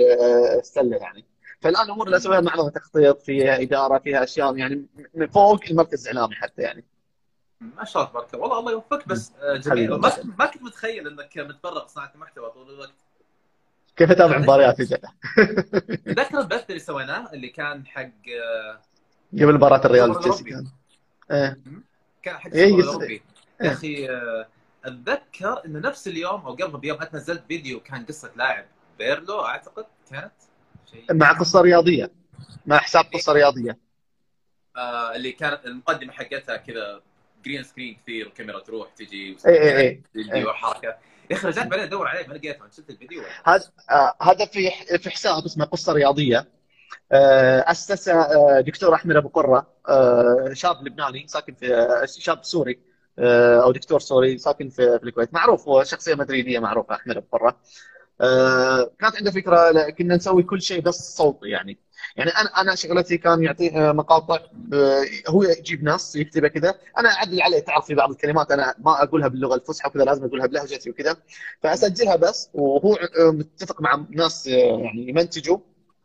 السلة 0.59 0.97
يعني. 0.97 1.25
فالآن 1.61 1.85
الأمور 1.85 2.05
اللي 2.05 2.17
اسويها 2.17 2.41
معظمها 2.41 2.69
تخطيط 2.69 3.21
فيها 3.21 3.61
إدارة 3.61 3.99
فيها 3.99 4.23
أشياء 4.23 4.57
يعني 4.57 4.85
من 5.13 5.27
فوق 5.27 5.59
المركز 5.71 6.07
الإعلامي 6.07 6.35
حتى 6.35 6.61
يعني. 6.61 6.83
ما 7.61 7.85
شاء 7.85 8.01
الله 8.09 8.11
تبارك 8.11 8.33
الله. 8.33 8.43
والله 8.43 8.59
الله 8.59 8.71
يوفقك 8.71 9.07
بس 9.07 9.31
آه،. 9.41 9.57
جميل. 9.57 9.89
ما 9.89 10.11
ما 10.37 10.45
كنت 10.45 10.63
متخيل 10.63 11.07
إنك 11.07 11.37
متفرغ 11.37 11.87
صناعة 11.87 12.11
المحتوى 12.15 12.49
طول 12.49 12.73
الوقت. 12.73 12.93
كيف 13.95 14.11
أتابع 14.11 14.37
مباريات 14.37 14.79
أجل؟ 14.79 14.97
تذكر 16.05 16.39
البث 16.41 16.65
اللي 16.69 16.79
سويناه 16.79 17.33
اللي 17.33 17.49
كان 17.49 17.85
حق 17.85 18.01
آه، 18.43 18.79
قبل 19.33 19.53
مباراة 19.53 19.85
الريال 19.85 20.09
السوبر 20.09 20.29
تشيلسي 20.33 20.43
الأوروبي. 20.49 20.69
كان. 21.29 21.37
إيه. 21.37 21.57
كان 22.23 22.37
حق 22.37 22.51
إيه، 22.53 22.65
السوبر 22.65 22.79
يس- 22.79 22.85
الأوروبي. 22.85 23.21
يا 23.61 23.71
أخي 23.71 24.09
آه، 24.09 24.47
أتذكر 24.87 25.65
انه 25.65 25.79
نفس 25.79 26.07
اليوم 26.07 26.45
أو 26.45 26.53
قبل 26.53 26.79
بيوم 26.79 27.01
انت 27.01 27.15
نزلت 27.15 27.43
فيديو 27.47 27.79
كان 27.79 28.05
قصة 28.05 28.31
لاعب 28.35 28.65
بيرلو 28.99 29.45
أعتقد 29.45 29.85
كانت 30.11 30.31
شيء. 30.91 31.13
مع 31.13 31.31
قصة 31.31 31.61
رياضية 31.61 32.11
مع 32.65 32.77
حساب 32.77 33.05
قصة 33.13 33.33
رياضية. 33.33 33.77
آه 34.77 35.15
اللي 35.15 35.31
كانت 35.31 35.65
المقدمة 35.65 36.13
حقتها 36.13 36.57
كذا 36.57 37.01
green 37.45 37.63
screen 37.63 37.95
كثير 38.03 38.27
وكاميرا 38.27 38.59
تروح 38.59 38.89
تجي 38.89 39.37
اي 39.47 39.61
اي 39.61 39.77
اي 39.79 40.01
فيديو 40.13 40.53
حركة 40.53 40.95
يا 41.29 41.35
أخي 41.35 41.47
رجعت 41.47 41.67
بعدين 41.67 41.85
أدور 41.85 42.07
عليه 42.07 42.27
ما 42.27 42.33
لقيته 42.33 42.65
انت 42.65 42.73
شفت 42.73 42.89
الفيديو؟ 42.89 43.23
هذا 43.45 43.71
آه، 43.89 44.15
هذا 44.21 44.45
في 44.45 44.71
في 44.97 45.09
حساب 45.09 45.45
اسمه 45.45 45.65
قصة 45.65 45.93
رياضية. 45.93 46.47
آه، 47.11 47.71
اسسه 47.71 48.21
آه، 48.21 48.61
دكتور 48.61 48.93
أحمد 48.95 49.15
أبو 49.15 49.27
قرة 49.27 49.67
شاب 50.53 50.87
لبناني 50.87 51.27
ساكن 51.27 51.53
في 51.53 52.05
شاب 52.19 52.43
سوري. 52.43 52.79
أو 53.63 53.71
دكتور 53.71 53.99
سوري 53.99 54.37
ساكن 54.37 54.69
في 54.69 54.99
الكويت. 55.03 55.33
معروف 55.33 55.67
هو 55.67 55.83
شخصية 55.83 56.15
مدريدية 56.15 56.59
معروفة 56.59 56.95
أحمد 56.95 57.17
أبو 57.17 57.25
قره 57.31 57.57
آه، 58.21 58.91
كانت 58.99 59.15
عنده 59.15 59.31
فكرة 59.31 59.89
كنا 59.89 60.15
نسوي 60.15 60.43
كل 60.43 60.61
شيء 60.61 60.81
بس 60.81 61.17
صوتي 61.17 61.49
يعني. 61.49 61.77
يعني 62.15 62.29
أنا 62.31 62.49
أنا 62.61 62.75
شغلتي 62.75 63.17
كان 63.17 63.43
يعطي 63.43 63.69
آه، 63.77 63.91
مقاطع 63.91 64.39
آه، 64.73 65.03
هو 65.27 65.43
يجيب 65.43 65.83
نص 65.83 66.15
يكتبه 66.15 66.47
كذا. 66.47 66.75
أنا 66.97 67.09
أعدل 67.09 67.41
عليه 67.41 67.59
تعرف 67.59 67.85
في 67.85 67.95
بعض 67.95 68.11
الكلمات 68.11 68.51
أنا 68.51 68.75
ما 68.79 69.03
أقولها 69.03 69.27
باللغة 69.27 69.55
الفصحى 69.55 69.89
وكذا 69.89 70.03
لازم 70.03 70.25
أقولها 70.25 70.47
بلهجتي 70.47 70.89
وكذا. 70.89 71.17
فأسجلها 71.63 72.15
بس 72.15 72.49
وهو 72.53 72.93
آه، 72.95 73.31
متفق 73.31 73.81
مع 73.81 74.05
ناس 74.09 74.47
آه، 74.47 74.51
يعني 74.53 75.09
يمنتجوا 75.09 75.57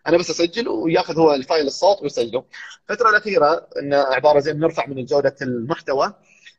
أنا 0.06 0.16
بس 0.18 0.30
أسجل 0.30 0.68
وياخذ 0.68 1.18
هو 1.18 1.34
الفايل 1.34 1.66
الصوت 1.66 2.02
ويسجله. 2.02 2.44
الفترة 2.90 3.10
الأخيرة 3.10 3.66
انه 3.82 3.96
عبارة 3.96 4.38
زي 4.40 4.52
نرفع 4.52 4.86
من 4.86 5.04
جودة 5.04 5.36
المحتوى. 5.42 6.14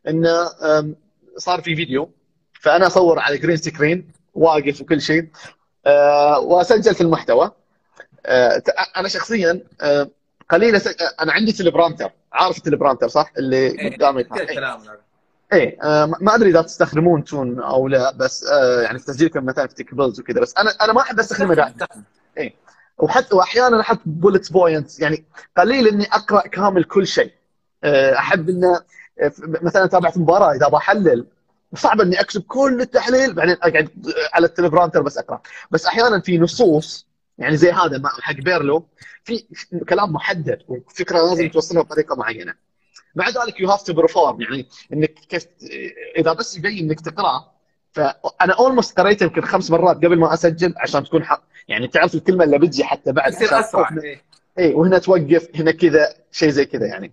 إنه 0.08 0.50
صار 1.38 1.62
في 1.62 1.76
فيديو 1.76 2.10
فأنا 2.62 2.88
أصور 2.88 3.20
على 3.20 3.38
green 3.38 3.58
screen 3.58 4.12
وأقف 4.34 4.82
وكل 4.82 5.02
شيء 5.02 5.28
آه، 5.86 6.40
وأسجل 6.40 6.96
في 6.96 7.02
المحتوى. 7.02 7.52
آه، 8.26 8.64
أنا 8.98 9.08
شخصيا 9.08 9.62
آه، 9.82 10.10
قليل 10.50 10.80
أس- 10.80 11.22
أنا 11.22 11.32
عندي 11.34 11.52
teleprompter 11.52 12.10
عارف 12.34 12.58
ال 12.58 12.62
teleprompter 12.62 13.08
صح؟ 13.08 13.32
اللي 13.38 13.90
قدامي 13.96 14.24
كذا 14.24 14.46
كلام 14.46 14.80
هذا. 14.82 14.98
إيه 15.54 15.78
آه، 15.84 16.06
ما 16.22 16.36
أدري 16.36 16.50
إذا 16.50 16.62
تستخدمون 16.62 17.24
دون 17.24 17.60
أو 17.60 17.88
لا 17.88 18.12
بس 18.12 18.46
آه، 18.46 18.82
يعني 18.82 19.00
في 19.00 19.06
تسجيلكم 19.06 19.46
مثلا 19.46 19.68
في 19.68 19.76
تكبلز 19.76 20.20
وكذا 20.20 20.42
بس 20.42 20.54
أنا 20.58 20.70
أنا 20.82 20.94
ما 20.94 21.02
أحب 21.02 21.20
استخدمه 21.20 21.54
دائما. 21.56 21.76
وحتى 22.98 23.36
واحيانا 23.36 23.82
أحط 23.82 24.00
bullet 24.06 24.52
points 24.52 25.00
يعني 25.00 25.26
قليل 25.58 25.88
إني 25.88 26.06
أقرأ 26.06 26.48
كامل 26.48 26.84
كل 26.84 27.08
شيء. 27.08 27.32
أحب 28.18 28.50
إنه 28.50 28.82
مثلا 29.62 29.86
تابعت 29.88 30.18
مباراة 30.18 30.54
إذا 30.56 30.68
بحلل 30.68 31.26
صعب 31.76 32.02
إني 32.02 32.22
أكتب 32.22 32.42
كل 32.42 32.82
التحليل 32.82 33.34
بعدين 33.34 33.56
أقعد 33.62 33.90
على 34.34 34.46
ال 34.46 34.50
teleprompter 34.50 35.02
بس 35.02 35.18
أقرأ. 35.18 35.42
بس 35.72 35.86
أحيانا 35.86 36.20
في 36.20 36.38
نصوص 36.38 37.08
يعني 37.38 37.58
زي 37.58 37.72
هذا 37.72 38.02
حق 38.22 38.34
بيرلو 38.36 38.88
في 39.24 39.46
كلام 39.90 40.14
محدد 40.14 40.62
وفكرة 40.68 41.18
لازم 41.30 41.50
توصلها 41.50 41.82
بطريقة 41.82 42.16
معينة. 42.16 42.54
مع 43.16 43.30
ذلك 43.30 43.60
you 43.60 43.70
have 43.70 43.84
to 43.84 43.94
perform 43.94 44.42
يعني 44.42 44.68
إنك 44.94 45.14
كيف 45.14 45.48
إذا 46.18 46.34
بس 46.34 46.58
يبين 46.58 46.90
إنك 46.90 47.02
تقراه 47.02 47.52
فأنا 47.92 48.54
almost 48.60 49.00
قريته 49.00 49.24
يمكن 49.24 49.42
خمس 49.42 49.72
مرات 49.72 49.98
قبل 49.98 50.20
ما 50.20 50.34
أسجل 50.34 50.74
عشان 50.78 51.04
تكون 51.04 51.24
حق 51.24 51.44
يعني 51.68 51.88
تعرف 51.88 52.16
الكلمة 52.16 52.44
اللي 52.44 52.60
بتجي 52.60 52.84
حتى 52.84 53.12
بعد 53.12 53.34
يصير 53.34 53.60
أسرع. 53.60 53.90
إيه. 54.04 54.22
اي 54.60 54.74
وهنا 54.74 54.98
توقف 54.98 55.48
هنا 55.56 55.72
كذا 55.72 56.14
شيء 56.32 56.50
زي 56.50 56.66
كذا 56.66 56.86
يعني. 56.86 57.12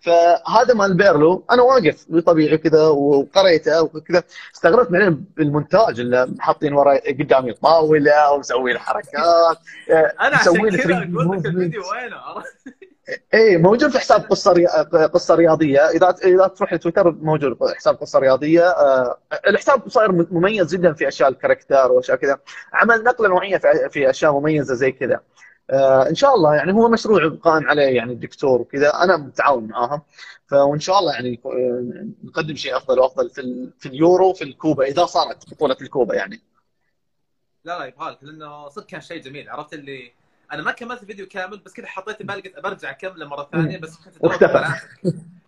فهذا 0.00 0.74
مال 0.74 0.96
بيرلو 0.96 1.44
أنا 1.50 1.62
واقف 1.62 2.06
طبيعي 2.26 2.58
كذا 2.58 2.82
وقريته 2.82 3.82
وكذا 3.82 4.22
استغربت 4.54 4.90
بعدين 4.90 5.24
بالمونتاج 5.36 6.00
اللي 6.00 6.34
حاطين 6.38 6.72
وراي 6.72 6.98
قدامي 6.98 7.52
طاولة 7.52 8.32
ومسوي 8.32 8.72
الحركات 8.72 9.58
أنا 10.20 10.36
عشان 10.36 10.70
كذا 10.70 10.82
3D 10.82 11.20
أقول 11.20 11.38
لك. 11.38 11.46
الفيديو 11.46 11.82
وينه؟ 11.92 12.44
إيه 13.34 13.56
موجود 13.56 13.90
في 13.90 13.98
حساب 13.98 14.20
قصة 14.20 14.52
ري... 14.52 14.66
قصة 15.06 15.34
رياضية 15.34 15.88
إذا 15.88 16.14
إذا 16.24 16.46
تروح 16.46 16.72
لتويتر 16.72 17.10
موجود 17.10 17.58
حساب 17.76 17.94
قصة 17.94 18.18
رياضية 18.18 18.70
آه، 18.70 19.18
الحساب 19.46 19.88
صاير 19.88 20.12
مميز 20.12 20.74
جدا 20.74 20.92
في 20.92 21.08
أشياء 21.08 21.28
ال 21.28 21.34
character 21.34 21.92
وأشياء 21.92 22.16
كذا 22.16 22.38
عمل 22.72 23.04
نقلة 23.04 23.28
نوعية 23.28 23.56
في 23.56 23.88
في 23.90 24.10
أشياء 24.10 24.32
مميزة 24.32 24.74
زي 24.74 24.92
كذا 24.92 25.20
إن 26.08 26.14
شاء 26.14 26.34
الله 26.34 26.54
يعني 26.54 26.72
هو 26.72 26.88
مشروع 26.88 27.28
قائم 27.28 27.68
عليه 27.68 27.96
يعني 27.96 28.12
الدكتور 28.12 28.60
وكذا. 28.60 28.90
أنا 29.04 29.16
متعاون 29.16 29.66
معاهم. 29.66 30.02
فوان 30.46 30.80
شاء 30.80 30.98
الله 30.98 31.12
يعني 31.12 31.40
آه، 31.46 32.06
نقدم 32.24 32.56
شيء 32.56 32.76
أفضل 32.76 32.98
وأفضل 32.98 33.30
في. 33.30 33.70
في 33.78 33.88
اليورو 33.88 34.30
وفي 34.30 34.44
الكوبا 34.44 34.84
إذا 34.84 35.06
صارت 35.06 35.50
بطولة 35.50 35.76
الكوبا 35.80 36.14
يعني. 36.14 36.40
لا 37.64 37.78
لا 37.78 37.84
يبغالك 37.84 38.18
لأنه 38.22 38.68
صدق 38.68 38.86
كان 38.86 39.00
شيء 39.00 39.22
جميل. 39.22 39.50
عرفت 39.50 39.74
اللي 39.74 40.12
أنا 40.52 40.62
ما 40.62 40.72
كملت 40.72 41.02
الفيديو 41.02 41.26
كامل 41.28 41.58
بس 41.58 41.72
كذا 41.72 41.86
حطيت 41.86 42.16
في 42.16 42.24
بالي 42.24 42.40
قلت 42.40 42.60
برجع 42.60 42.90
أكمله 42.90 43.28
مرة 43.28 43.48
ثانية 43.52 43.78
بس 43.78 43.96
كنت. 43.96 44.42
على 44.44 44.80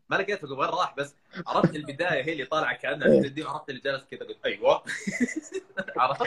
ما 0.08 0.16
لقيته 0.16 0.52
وين 0.52 0.68
راح؟ 0.68 0.94
بس 0.98 1.14
عرفت 1.46 1.76
البداية 1.76 2.24
هي 2.24 2.32
اللي 2.32 2.44
طالعة 2.44 2.76
كأنها 2.76 3.08
إيه. 3.08 3.18
الفيديو 3.18 3.48
عرفت 3.48 3.70
اللي 3.70 3.80
جالس 3.80 4.04
كذا 4.10 4.20
قلت 4.20 4.38
أيوه. 4.44 4.82
عرفت؟ 5.96 6.26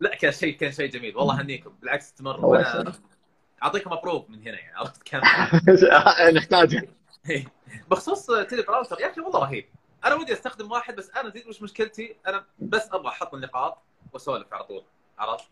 لا 0.00 0.14
كان 0.14 0.32
شيء 0.32 0.56
كان 0.56 0.72
شيء 0.72 0.90
جميل. 0.90 1.16
والله 1.16 1.40
هنيكم 1.40 1.72
بالعكس 1.80 2.14
وأنا 2.20 2.70
يسلمك. 2.70 3.13
أعطيكم 3.64 3.92
approve 3.92 4.30
من 4.30 4.42
هنا 4.42 4.58
يعني 4.58 4.76
عرفت 4.76 5.02
كم 5.04 5.20
نحتاجه 6.36 6.88
بخصوص 7.90 8.26
teleprompter 8.26 9.00
يا 9.00 9.10
أخي 9.10 9.20
والله 9.20 9.40
رهيب. 9.40 9.66
أنا 10.04 10.14
ودي 10.14 10.32
أستخدم 10.32 10.70
واحد 10.72 10.96
بس 10.96 11.10
أنا 11.10 11.30
تدري 11.30 11.44
وش 11.48 11.62
مشكلتي. 11.62 12.16
أنا 12.26 12.44
بس 12.58 12.88
أبغى 12.92 13.08
أحط 13.08 13.34
النقاط 13.34 13.78
وأسولف 14.12 14.54
على 14.54 14.64
طول 14.64 14.82
عرفت؟ 15.18 15.44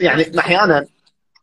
يعني 0.00 0.38
أحيانا 0.38 0.86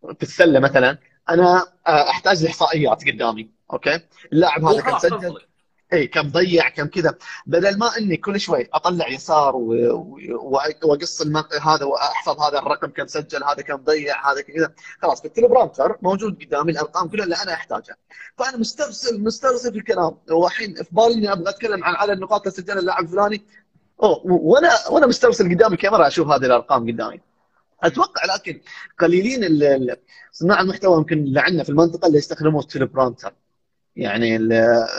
في 0.02 0.24
السلة 0.24 0.60
مثلا 0.60 0.98
أنا 1.30 1.66
أحتاج 1.88 2.44
لاحصائيات 2.44 3.08
قدامي 3.08 3.50
أوكي؟ 3.74 4.00
اللاعب 4.34 4.66
هذا 4.66 4.78
وخلاص 4.78 5.02
سجل. 5.02 5.42
اي 5.94 6.08
كم 6.08 6.30
ضيع 6.30 6.70
كم 6.70 6.88
كذا. 6.88 7.16
بدل 7.46 7.78
ما 7.78 7.98
إني 7.98 8.18
كل 8.18 8.40
شوي 8.40 8.70
أطلع 8.74 9.08
يسار 9.08 9.56
وأقص. 9.56 11.22
هذا 11.62 11.86
وأحفظ 11.86 12.42
هذا 12.42 12.60
الرقم 12.60 12.88
كم 12.88 13.08
سجل 13.08 13.44
هذا 13.44 13.62
كم 13.62 13.76
ضيع 13.76 14.32
هذا 14.32 14.42
كذا. 14.42 14.74
خلاص 15.02 15.22
في 15.22 15.30
موجود 16.02 16.44
قدامي 16.44 16.72
الأرقام 16.72 17.08
كلها 17.08 17.24
اللي 17.24 17.36
أنا 17.36 17.54
أحتاجها. 17.54 17.96
فأنا 18.38 18.58
مسترسل 18.58 19.24
مسترسل 19.24 19.72
في 19.72 19.78
الكلام. 19.78 20.18
والحين 20.32 20.76
في 20.76 20.90
بالي 20.92 21.14
إني 21.14 21.32
أبغى 21.32 21.50
أتكلم 21.50 21.84
عن 21.84 21.96
عدد 21.96 22.12
النقاط 22.12 22.42
اللي 22.42 22.52
سجلها 22.52 22.80
اللاعب 22.80 23.04
الفلاني. 23.04 23.42
أوه 24.04 24.22
وأنا 24.26 24.70
وأنا 24.90 25.08
مسترسل 25.08 25.56
قدام 25.56 25.74
الكاميرا 25.74 26.08
أشوف 26.08 26.28
هذه 26.28 26.46
الأرقام 26.46 26.92
قدامي. 26.92 27.22
أتوقع 27.84 28.36
لكن 28.36 28.62
قليلين 29.00 29.44
صناع 30.32 30.62
المحتوى 30.62 30.98
يمكن 30.98 31.38
عندنا 31.38 31.64
في 31.64 31.70
المنطقة 31.70 32.08
اللي 32.08 32.18
يستخدمون 32.18 32.64
التليبرانتر 32.64 33.34
يعني 34.02 34.30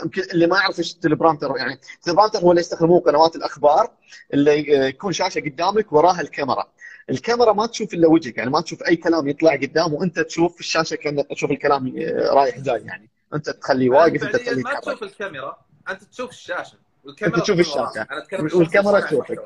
يمكن 0.03 0.21
اللي 0.31 0.47
ما 0.47 0.57
يعرف 0.57 0.79
إيش 0.79 0.93
ال 0.93 0.98
teleprompter 0.98 1.53
يعني 1.57 1.79
ال 1.95 1.98
teleprompter 1.98 2.39
هو 2.39 2.51
اللي 2.51 2.59
يستخدموه 2.61 2.99
قنوات 2.99 3.35
الأخبار 3.35 3.91
اللي 4.33 4.87
يكون 4.87 5.13
شاشة 5.13 5.39
قدامك 5.39 5.93
وراها 5.93 6.21
الكاميرا. 6.21 6.67
الكاميرا 7.09 7.53
ما 7.53 7.65
تشوف 7.65 7.93
إلا 7.93 8.07
وجهك 8.07 8.37
يعني 8.37 8.49
ما 8.49 8.61
تشوف 8.61 8.83
أي 8.83 8.95
كلام 8.95 9.27
يطلع 9.27 9.55
قدام 9.55 9.93
وأنت 9.93 10.19
تشوف 10.19 10.59
الشاشة 10.59 10.95
كأنك 10.95 11.27
تشوف 11.31 11.51
الكلام 11.51 11.93
رايح 12.17 12.59
جاي 12.59 12.81
يعني 12.81 13.09
أنت 13.33 13.49
تخليه 13.49 13.89
واقف 13.89 14.23
أنت 14.23 14.35
تخليه 14.35 14.63
ما 14.63 14.79
تشوف 14.79 15.03
الكاميرا 15.03 15.57
أنت 15.89 16.03
تشوف 16.03 16.29
الشاشة. 16.29 16.77
والكاميرا 17.03 17.37
أنت 17.37 17.43
تشوف 17.43 17.59
اتكلم 17.59 18.49
والكاميرا 18.53 18.95
عن 18.95 19.07
تشوفك. 19.07 19.39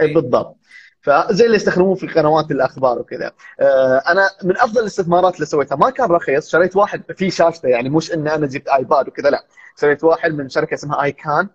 اي 0.00 0.14
بالضبط. 0.14 0.56
فزي 1.08 1.44
اللي 1.44 1.56
يستخدموه 1.56 1.94
في 1.94 2.06
قنوات 2.06 2.50
الأخبار 2.50 2.98
وكذا. 2.98 3.32
آه، 3.60 4.02
أنا 4.08 4.30
من 4.42 4.58
أفضل 4.58 4.80
الاستثمارات 4.80 5.34
اللي 5.34 5.46
سويتها 5.46 5.76
ما 5.76 5.90
كان 5.90 6.10
رخيص 6.10 6.48
شريت 6.48 6.76
واحد 6.76 7.02
في 7.16 7.30
شاشته 7.30 7.68
يعني 7.68 7.88
مش 7.88 8.12
إن 8.12 8.28
أنا 8.28 8.46
جبت 8.46 8.68
iPad 8.68 9.08
وكذا 9.08 9.30
لا. 9.30 9.44
شريت 9.80 10.04
واحد 10.04 10.34
من 10.34 10.48
شركة 10.48 10.74
اسمها 10.74 11.02
اي 11.02 11.12
كان 11.12 11.48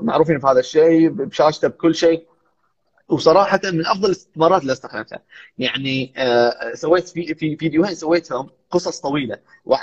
معروفين 0.00 0.38
في 0.38 0.46
هذا 0.46 0.60
الشيء 0.60 1.08
بشاشته 1.08 1.68
بكل 1.68 1.94
شيء. 1.94 2.26
وصراحة 3.08 3.60
من 3.64 3.86
أفضل 3.86 4.06
الاستثمارات 4.06 4.62
اللي 4.62 4.72
استخدمتها. 4.72 5.18
يعني 5.58 6.12
آه، 6.16 6.74
سويت 6.74 7.08
في 7.08 7.34
في 7.34 7.56
فيديوهين 7.56 7.94
سويتهم 7.94 8.50
قصص 8.70 9.00
طويلة. 9.00 9.38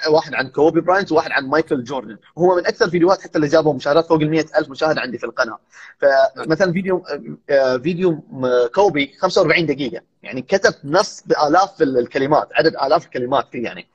واحد 0.10 0.34
عن 0.34 0.48
كوبي 0.50 0.82
براينت 0.82 1.12
وواحد 1.12 1.32
عن 1.32 1.46
مايكل 1.48 1.84
جوردن. 1.84 2.18
وهو 2.36 2.56
من 2.56 2.66
أكثر 2.68 2.90
فيديوهات 2.90 3.22
حتى 3.22 3.36
اللي 3.38 3.48
جابوا 3.48 3.74
مشاهدات 3.74 4.08
فوق 4.08 4.22
ال 4.22 4.56
ألف 4.58 4.70
مشاهدة 4.70 5.02
عندي 5.02 5.18
في 5.18 5.24
القناة. 5.26 5.60
فمثلا 6.00 6.72
فيديو 6.74 7.04
آه، 7.50 7.78
فيديو 7.78 8.12
م- 8.12 8.68
كوبي 8.76 9.14
45 9.20 9.66
دقيقة. 9.66 10.02
يعني 10.24 10.42
كتب 10.42 10.74
نص 10.84 11.24
بآلاف 11.26 11.82
ال- 11.82 11.98
الكلمات 11.98 12.50
عدد 12.54 12.76
آلاف 12.76 13.06
الكلمات 13.06 13.48
فيه 13.52 13.64
يعني. 13.64 13.88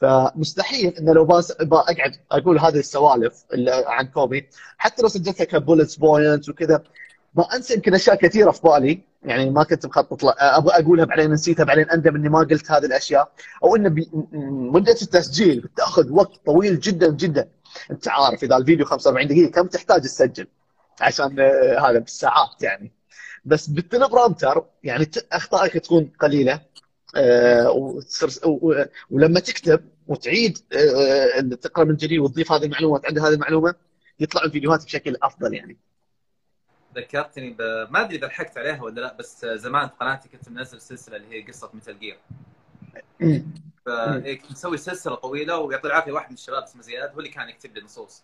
فمستحيل 0.00 0.94
إنه 0.98 1.12
لو 1.12 1.24
بس 1.24 1.50
أقعد 1.50 2.12
أقول 2.32 2.58
هذه 2.58 2.78
السوالف 2.78 3.44
عن 3.68 4.06
كوبي. 4.06 4.48
حتى 4.78 5.02
لو 5.02 5.08
سجلتها 5.08 5.44
ك 5.44 5.51
bullets 5.51 5.96
point 5.96 6.48
وكذا 6.48 6.82
ما 7.36 7.54
أنسى 7.56 7.74
يمكن 7.74 7.94
أشياء 7.94 8.16
كثيرة 8.16 8.50
في 8.50 8.60
بالي. 8.62 9.00
يعني 9.24 9.50
ما 9.50 9.64
كنت 9.64 9.86
مخطط 9.86 10.24
أبغى 10.24 10.74
أقولها 10.74 11.04
بعدين 11.04 11.32
نسيتها 11.32 11.64
بعدين 11.64 11.90
أندم 11.90 12.16
إني 12.16 12.28
ما 12.28 12.38
قلت 12.38 12.70
هذه 12.70 12.84
الأشياء. 12.84 13.32
أو 13.64 13.76
إنه 13.76 14.06
مدة 14.72 14.96
التسجيل 15.02 15.60
بتأخذ 15.60 16.12
وقت 16.12 16.46
طويل 16.46 16.80
جدا 16.80 17.10
جدا. 17.10 17.48
أنت 17.90 18.08
عارف 18.08 18.44
إذا 18.44 18.56
الفيديو 18.56 18.86
45 18.86 19.28
دقيقة 19.28 19.50
كم 19.50 19.66
تحتاج 19.66 20.00
تسجل؟ 20.00 20.46
عشان 21.00 21.40
آه، 21.40 21.90
هذا 21.90 21.98
بالساعات 21.98 22.62
يعني. 22.62 22.92
بس 23.44 23.66
بال 23.66 23.80
teleprompter 23.80 24.64
يعني 24.82 25.10
أخطائك 25.32 25.72
تكون 25.72 26.12
قليلة. 26.20 26.60
آه، 27.16 27.94
ولما 29.10 29.40
تكتب 29.40 29.80
وتعيد 30.06 30.58
آه، 30.72 31.40
تقرأ 31.40 31.84
من 31.84 31.96
جديد 31.96 32.18
وتضيف 32.18 32.52
هذه 32.52 32.64
المعلومة 32.64 32.94
وتعدل 32.94 33.20
هذه 33.20 33.32
المعلومة 33.32 33.74
يطلع 34.20 34.44
الفيديوهات 34.44 34.84
بشكل 34.84 35.16
أفضل 35.22 35.54
يعني. 35.54 35.76
ذكرتني 36.96 37.50
ب... 37.50 37.62
ما 37.90 38.00
أدري 38.00 38.16
إذا 38.16 38.26
لحقت 38.26 38.58
عليها 38.58 38.82
ولا 38.82 39.00
لا 39.00 39.12
بس 39.12 39.46
زمان 39.46 39.88
في 39.88 39.94
قناتي 40.00 40.28
كنت 40.28 40.48
منزل 40.48 40.80
سلسلة 40.80 41.16
اللي 41.16 41.28
هي 41.34 41.46
قصة 41.46 41.70
مثل 41.74 41.98
جير. 41.98 42.18
فكنت 43.86 44.50
مسوي 44.50 44.76
سلسلة 44.76 45.14
طويلة 45.14 45.58
ويعطي 45.58 45.88
العافية 45.88 46.12
واحد 46.12 46.28
من 46.28 46.34
الشباب 46.34 46.62
اسمه 46.62 46.82
زياد 46.82 47.12
هو 47.12 47.18
اللي 47.18 47.30
كان 47.30 47.48
يكتب 47.48 47.74
لي 47.74 47.80
نصوص. 47.80 48.22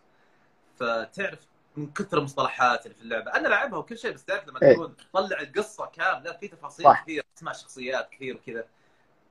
فتعرف 0.77 1.47
من 1.77 1.93
كثر 1.93 2.19
المصطلحات 2.19 2.87
اللي 2.87 2.97
في 2.97 3.03
اللعبة 3.03 3.31
أنا 3.31 3.49
لعبها 3.49 3.79
وكل 3.79 3.99
شيء 3.99 4.13
بس 4.13 4.25
تعرف 4.25 4.49
لما 4.49 4.63
إيه. 4.63 4.75
تكون 4.75 4.97
تطلع 4.97 5.41
القصة 5.41 5.87
كاملة 5.87 6.33
في 6.33 6.49
تفاصيل 6.49 6.85
صح. 6.85 7.03
كثير 7.03 7.25
اسماء 7.39 7.55
شخصيات 7.55 8.11
كثير 8.11 8.37
وكذا 8.37 8.65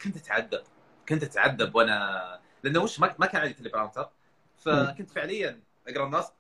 كنت 0.02 0.18
أتعذب 0.18 0.64
كنت 1.10 1.24
أتعذب 1.24 1.76
وأنا 1.76 2.40
لأنه 2.64 2.80
وش 2.80 3.00
ما, 3.00 3.08
كان 3.08 3.42
عندي 3.42 3.54
teleprompter 3.54 4.10
فكنت 4.58 5.12
فعليا 5.12 5.60
أقرأ 5.88 6.06
النص 6.06 6.32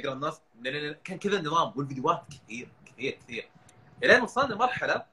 أقرأ 0.00 0.12
النص. 0.12 0.40
كان 1.04 1.18
كذا 1.18 1.38
النظام 1.38 1.72
والفيديوهات 1.76 2.24
كثير 2.30 2.68
كثير 2.86 3.12
كثير. 3.12 3.50
الين 4.04 4.22
وصلنا 4.22 4.54
لمرحلة 4.54 5.06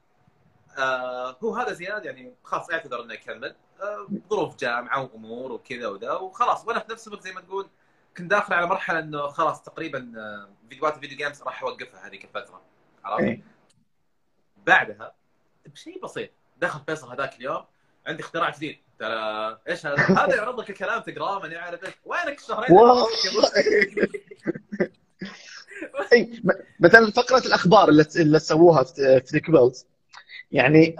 آه 0.78 1.36
هو 1.44 1.54
هذا 1.56 1.72
زياد 1.72 2.04
يعني 2.04 2.34
خلاص 2.44 2.70
اعتذر 2.70 3.02
إنه 3.02 3.14
يكمل. 3.14 3.56
آه 3.80 4.08
ظروف 4.30 4.56
جامعة 4.56 5.02
وأمور 5.02 5.52
وكذا 5.52 5.88
وذا 5.88 6.12
وخلاص. 6.12 6.66
وأنا 6.66 6.80
في 6.80 6.92
نفس 6.92 7.08
الوقت 7.08 7.22
زي 7.22 7.32
ما 7.32 7.40
تقول 7.40 7.68
كنت 8.16 8.30
داخل 8.30 8.54
على 8.54 8.66
مرحلة 8.66 8.98
إنه 8.98 9.26
خلاص 9.26 9.62
تقريبا 9.62 10.12
آه، 10.16 10.48
فيديوهات 10.68 10.94
الفيديو 10.94 11.18
games 11.18 11.42
راح 11.42 11.62
أوقفها 11.62 12.06
هذيك 12.06 12.24
الفترة. 12.24 12.62
عرفت؟ 13.04 13.24
إيه. 13.24 13.42
بعدها 14.66 15.14
بشيء 15.66 16.02
بسيط. 16.02 16.30
دخل 16.56 16.80
فيصل 16.86 17.10
هذاك 17.12 17.36
اليوم 17.36 17.64
عندي 18.06 18.22
اختراع 18.22 18.50
جديد. 18.50 18.78
ترى. 18.98 19.58
إيش 19.68 19.86
هذا؟ 19.86 19.96
هذا 20.24 20.36
يعرض 20.36 20.60
لك 20.60 20.70
الكلام 20.70 21.02
تقراه 21.02 21.38
ماني 21.42 21.56
عارف 21.56 21.84
إيش. 21.84 21.94
وينك 22.04 22.38
الشهرين؟ 22.38 22.78
أي 26.12 26.42
مثلا 26.80 27.10
فقرة 27.10 27.46
الأخبار 27.46 27.88
اللي 27.88 28.04
اللي 28.16 28.38
سووها 28.38 28.84
في 29.20 29.40
كبلز 29.40 29.86
يعني 30.52 30.96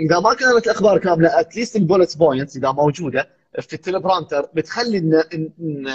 إذا 0.00 0.20
ما 0.20 0.34
كانت 0.34 0.66
الأخبار 0.66 0.98
كاملة 0.98 1.40
at 1.40 1.50
least 1.50 1.76
ال 1.76 1.82
bullet 1.82 2.16
points 2.16 2.56
إذا 2.56 2.72
موجودة 2.72 3.28
في 3.60 3.72
ال 3.72 3.78
teleprompter 3.78 4.48
بتخلي 4.54 4.98
إن 4.98 5.22
إن 5.34 5.86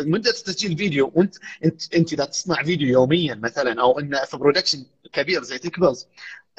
مدة 0.00 0.30
تسجيل 0.30 0.76
فيديو 0.76 1.12
وأنت 1.14 1.34
إنت 1.64 1.94
إنت 1.94 2.12
إذا 2.12 2.24
تصنع 2.24 2.62
فيديو 2.62 2.88
يوميا 2.88 3.34
مثلا 3.34 3.80
أو 3.80 3.98
انه 3.98 4.24
في 4.24 4.36
production 4.36 4.84
كبير 5.12 5.42
زي 5.42 5.58
تكبلز 5.58 6.08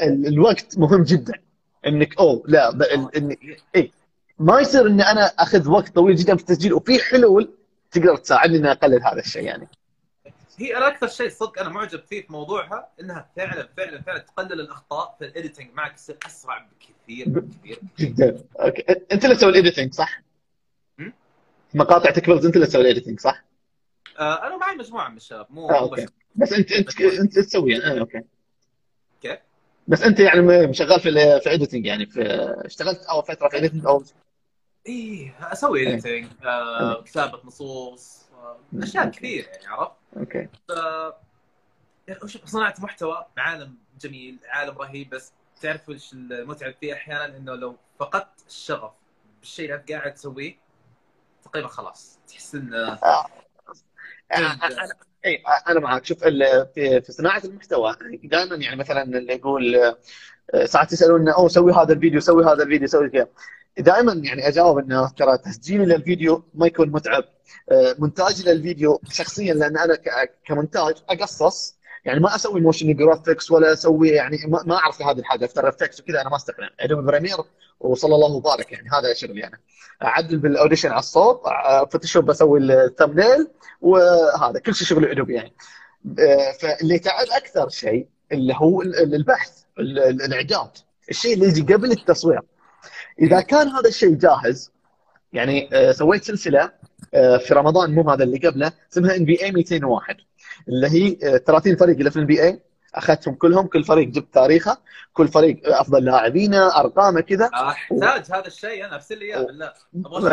الوقت 0.02 0.78
مهم 0.78 1.04
جدا. 1.04 1.34
إنك 1.88 2.20
اوه 2.20 2.44
لا 2.46 2.78
اي 3.76 3.92
ما 4.40 4.60
يصير 4.60 4.88
إني 4.88 5.04
أنا 5.04 5.26
أخذ 5.26 5.70
وقت 5.70 5.90
طويل 5.90 6.16
جدا 6.16 6.36
في 6.36 6.42
التسجيل 6.42 6.74
وفي 6.74 7.00
حلول 7.00 7.54
تقدر 7.92 8.16
تساعدني 8.16 8.58
إني 8.58 8.72
أقلل 8.72 9.04
هذا 9.04 9.20
الشيء 9.20 9.44
يعني 9.44 9.68
هي 10.60 10.78
أنا 10.78 10.88
أكثر 10.88 11.08
شيء 11.08 11.30
صدق 11.30 11.60
أنا 11.60 11.70
معجب 11.70 12.00
فيه 12.10 12.22
في 12.22 12.34
موضوعها 12.34 12.90
إنها 13.02 13.30
فعلا 13.36 13.70
فعلا 13.78 14.02
فعلا 14.02 14.20
تقلل 14.20 14.60
الأخطاء 14.60 15.16
في 15.20 15.26
ال 15.26 15.32
editing 15.32 15.74
معك 15.74 15.96
يصير 15.96 16.18
أسرع 16.26 16.68
بكثير 16.68 17.30
بكثير 17.30 17.80
جدا 18.00 18.44
أوكي 18.60 18.84
أنت 19.12 19.26
اللي 19.26 19.36
تسوي 19.36 19.50
ال 19.50 19.55
editing 19.55 19.94
صح؟ 19.94 20.22
مقاطع 21.74 22.12
تكبرز 22.12 22.46
أنت 22.46 22.56
اللي 22.56 22.68
تسوي 22.68 22.82
ال 22.82 22.86
editing 22.87 23.20
صح؟ 23.20 23.44
آه 24.20 24.48
أنا 24.48 24.58
معي 24.58 24.76
مجموعة 24.76 25.10
من 25.10 25.18
الشباب 25.18 25.48
مو 25.50 25.70
آه، 25.70 25.80
أوكي. 25.80 26.06
بس 26.36 26.54
انت 26.54 26.72
انت 26.72 27.02
أنت 27.02 27.40
تسوي 27.40 27.86
آه، 27.86 28.00
أوكي 28.00 28.22
كيف؟ 29.22 29.40
بس 29.88 30.04
أنت 30.04 30.20
يعني 30.20 30.74
شغال 30.74 31.00
في 31.00 31.40
في 31.44 31.54
editing 31.54 31.86
يعني 31.86 32.06
في 32.06 32.22
اشتغلت 32.66 33.06
أول 33.06 33.24
فترة 33.24 33.50
في 33.50 33.58
editing 33.58 33.86
أو 33.86 34.04
إيه 34.88 35.34
أسوي 35.42 35.90
editing 35.90 36.28
آه، 36.46 37.02
كتابة 37.02 37.42
نصوص 37.46 38.26
آه، 38.34 38.84
أشياء 38.84 39.10
كثير 39.10 39.48
يعني 39.48 39.68
عرفت؟ 39.68 39.92
أوكي. 40.18 40.48
ف 40.68 40.72
يعني 42.08 42.20
صناعة 42.46 42.76
محتوى 42.80 43.26
عالم 43.38 43.76
جميل 44.02 44.40
عالم 44.50 44.78
رهيب 44.78 45.10
بس 45.10 45.34
تعرف 45.62 45.90
وش 45.90 46.14
المتعب 46.14 46.74
فيه 46.80 46.94
أحيانا؟ 46.94 47.38
إنه 47.38 47.56
لو 47.56 47.76
فقدت 48.00 48.46
الشغف 48.48 48.92
بالشيء 49.40 49.66
اللي 49.66 49.76
أنت 49.76 49.92
قاعد 49.92 50.14
تسويه 50.14 50.58
تقريبا 51.44 51.68
خلاص 51.68 52.20
تحس 52.28 52.56
إنه 52.56 52.94
آه. 52.94 53.26
أنا 54.36 54.60
اي 55.26 55.44
أنا 55.68 55.80
معك. 55.80 56.06
شوف 56.06 56.24
في 56.24 57.02
صناعة 57.10 57.42
المحتوى 57.46 57.96
دائما 58.24 58.56
يعني 58.56 58.76
مثلا 58.76 59.04
اللي 59.04 59.34
يقول 59.34 59.76
آه، 60.54 60.66
ساعات 60.66 60.94
يسألون 60.94 61.30
أو 61.30 61.48
سوي 61.48 61.74
هذا 61.74 61.94
الفيديو 61.94 62.20
سوي 62.20 62.46
هذا 62.46 62.64
الفيديو 62.64 62.88
سوي 62.88 63.10
كذا. 63.10 63.28
دائما 63.80 64.14
يعني 64.14 64.48
أجاوب 64.48 64.78
إنه 64.78 65.10
ترى 65.10 65.38
تسجيلي 65.38 65.86
للفيديو 65.86 66.44
ما 66.54 66.68
يكون 66.68 66.90
متعب. 66.90 67.24
آه، 67.72 67.96
مونتاجي 68.00 68.44
للفيديو 68.44 69.02
شخصيا 69.10 69.54
لأن 69.54 69.78
أنا 69.78 69.98
كمونتاج 70.46 70.96
أقصص. 71.10 71.78
يعني 72.06 72.20
ما 72.20 72.36
أسوي 72.36 72.62
motion 72.62 72.96
graphics 72.96 73.52
ولا 73.52 73.74
أسوي 73.74 74.10
يعني 74.10 74.38
ما 74.48 74.76
أعرف 74.76 75.02
هذه 75.02 75.20
الحاجة 75.20 75.46
After 75.46 75.70
Effects 75.70 76.00
وكذا 76.00 76.22
أنا 76.22 76.30
ما 76.30 76.36
استخدم 76.36 76.68
Adobe 76.80 77.02
Premiere 77.02 77.38
وصلى 77.80 78.16
الله 78.16 78.32
وبارك 78.32 78.72
يعني 78.72 78.90
هذا 78.90 79.14
شغلي 79.14 79.48
أنا. 79.48 79.58
أعدل 80.04 80.38
بال 80.38 80.48
Audition 80.48 80.90
على 80.90 81.00
الصوت 81.00 81.42
Photoshop 81.92 82.26
بسوي 82.26 82.60
ال 82.60 82.68
thumbnail 82.68 83.48
وهذا 83.82 84.60
كل 84.60 84.76
شيء 84.76 84.88
شغل 84.88 85.06
Adobe 85.06 85.34
يعني. 85.34 85.54
آه، 86.20 86.52
فاللي 86.52 87.00
تعب 87.00 87.28
أكثر 87.32 87.70
شيء 87.70 88.08
اللي 88.32 88.54
هو 88.58 88.82
البحث 88.82 89.52
الإعداد. 89.80 90.70
الشيء 91.10 91.34
اللي 91.34 91.46
يجي 91.46 91.74
قبل 91.74 91.92
التصوير. 91.92 92.42
إذا 93.22 93.42
كان 93.42 93.68
هذا 93.68 93.90
الشيء 93.90 94.16
جاهز 94.16 94.72
يعني 95.34 95.70
آه، 95.74 95.92
سويت 95.92 96.24
سلسلة 96.24 96.72
آه، 97.14 97.38
في 97.38 97.54
رمضان 97.54 97.96
مو 97.96 98.10
هذا 98.10 98.24
اللي 98.24 98.38
قبله 98.38 98.72
اسمها 98.94 99.16
NBA 99.16 99.52
201 99.52 100.16
اللي 100.68 100.88
هي 100.88 101.40
30 101.40 101.76
فريق 101.76 101.98
اللي 101.98 102.12
في 102.12 102.16
ال 102.16 102.28
NBA 102.28 102.60
أخذتهم 102.96 103.34
كلهم 103.34 103.68
كل 103.68 103.84
فريق 103.84 104.08
جبت 104.08 104.34
تاريخه 104.34 104.78
كل 105.14 105.28
فريق 105.28 105.62
أفضل 105.66 106.06
لاعبينه 106.06 106.80
أرقامه 106.80 107.22
كذا. 107.22 107.50
أحتاج 107.54 108.24
هذا 108.32 108.48
الشيء 108.48 108.86
أنا 108.86 108.96
أرسل 108.96 109.18
لي 109.18 109.26
إياه 109.26 109.46
بالله. 109.46 109.74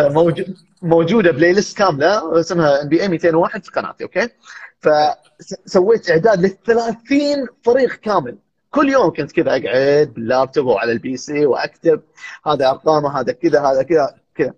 موجود 0.08 0.56
موجودة 0.82 1.30
playlist 1.30 1.78
كاملة 1.78 2.40
اسمها 2.40 2.82
NBA 2.82 3.08
201 3.08 3.64
في 3.64 3.70
قناتي 3.70 4.04
okay؟ 4.04 4.28
فسويت 4.80 6.10
إعداد 6.10 6.40
لل 6.40 6.56
30 6.66 6.96
فريق 7.64 7.94
كامل. 7.94 8.38
كل 8.74 8.88
يوم 8.88 9.12
كنت 9.12 9.32
كذا 9.32 9.50
أقعد 9.50 10.14
باللابتوب 10.14 10.68
أو 10.68 10.78
على 10.78 10.92
ال 10.92 11.16
PC 11.16 11.46
وأكتب 11.46 12.02
هذا 12.46 12.70
ارقامه 12.70 13.20
هذا 13.20 13.32
كذا 13.32 13.60
هذا 13.60 13.82
كذا 13.82 14.14
كذا. 14.34 14.54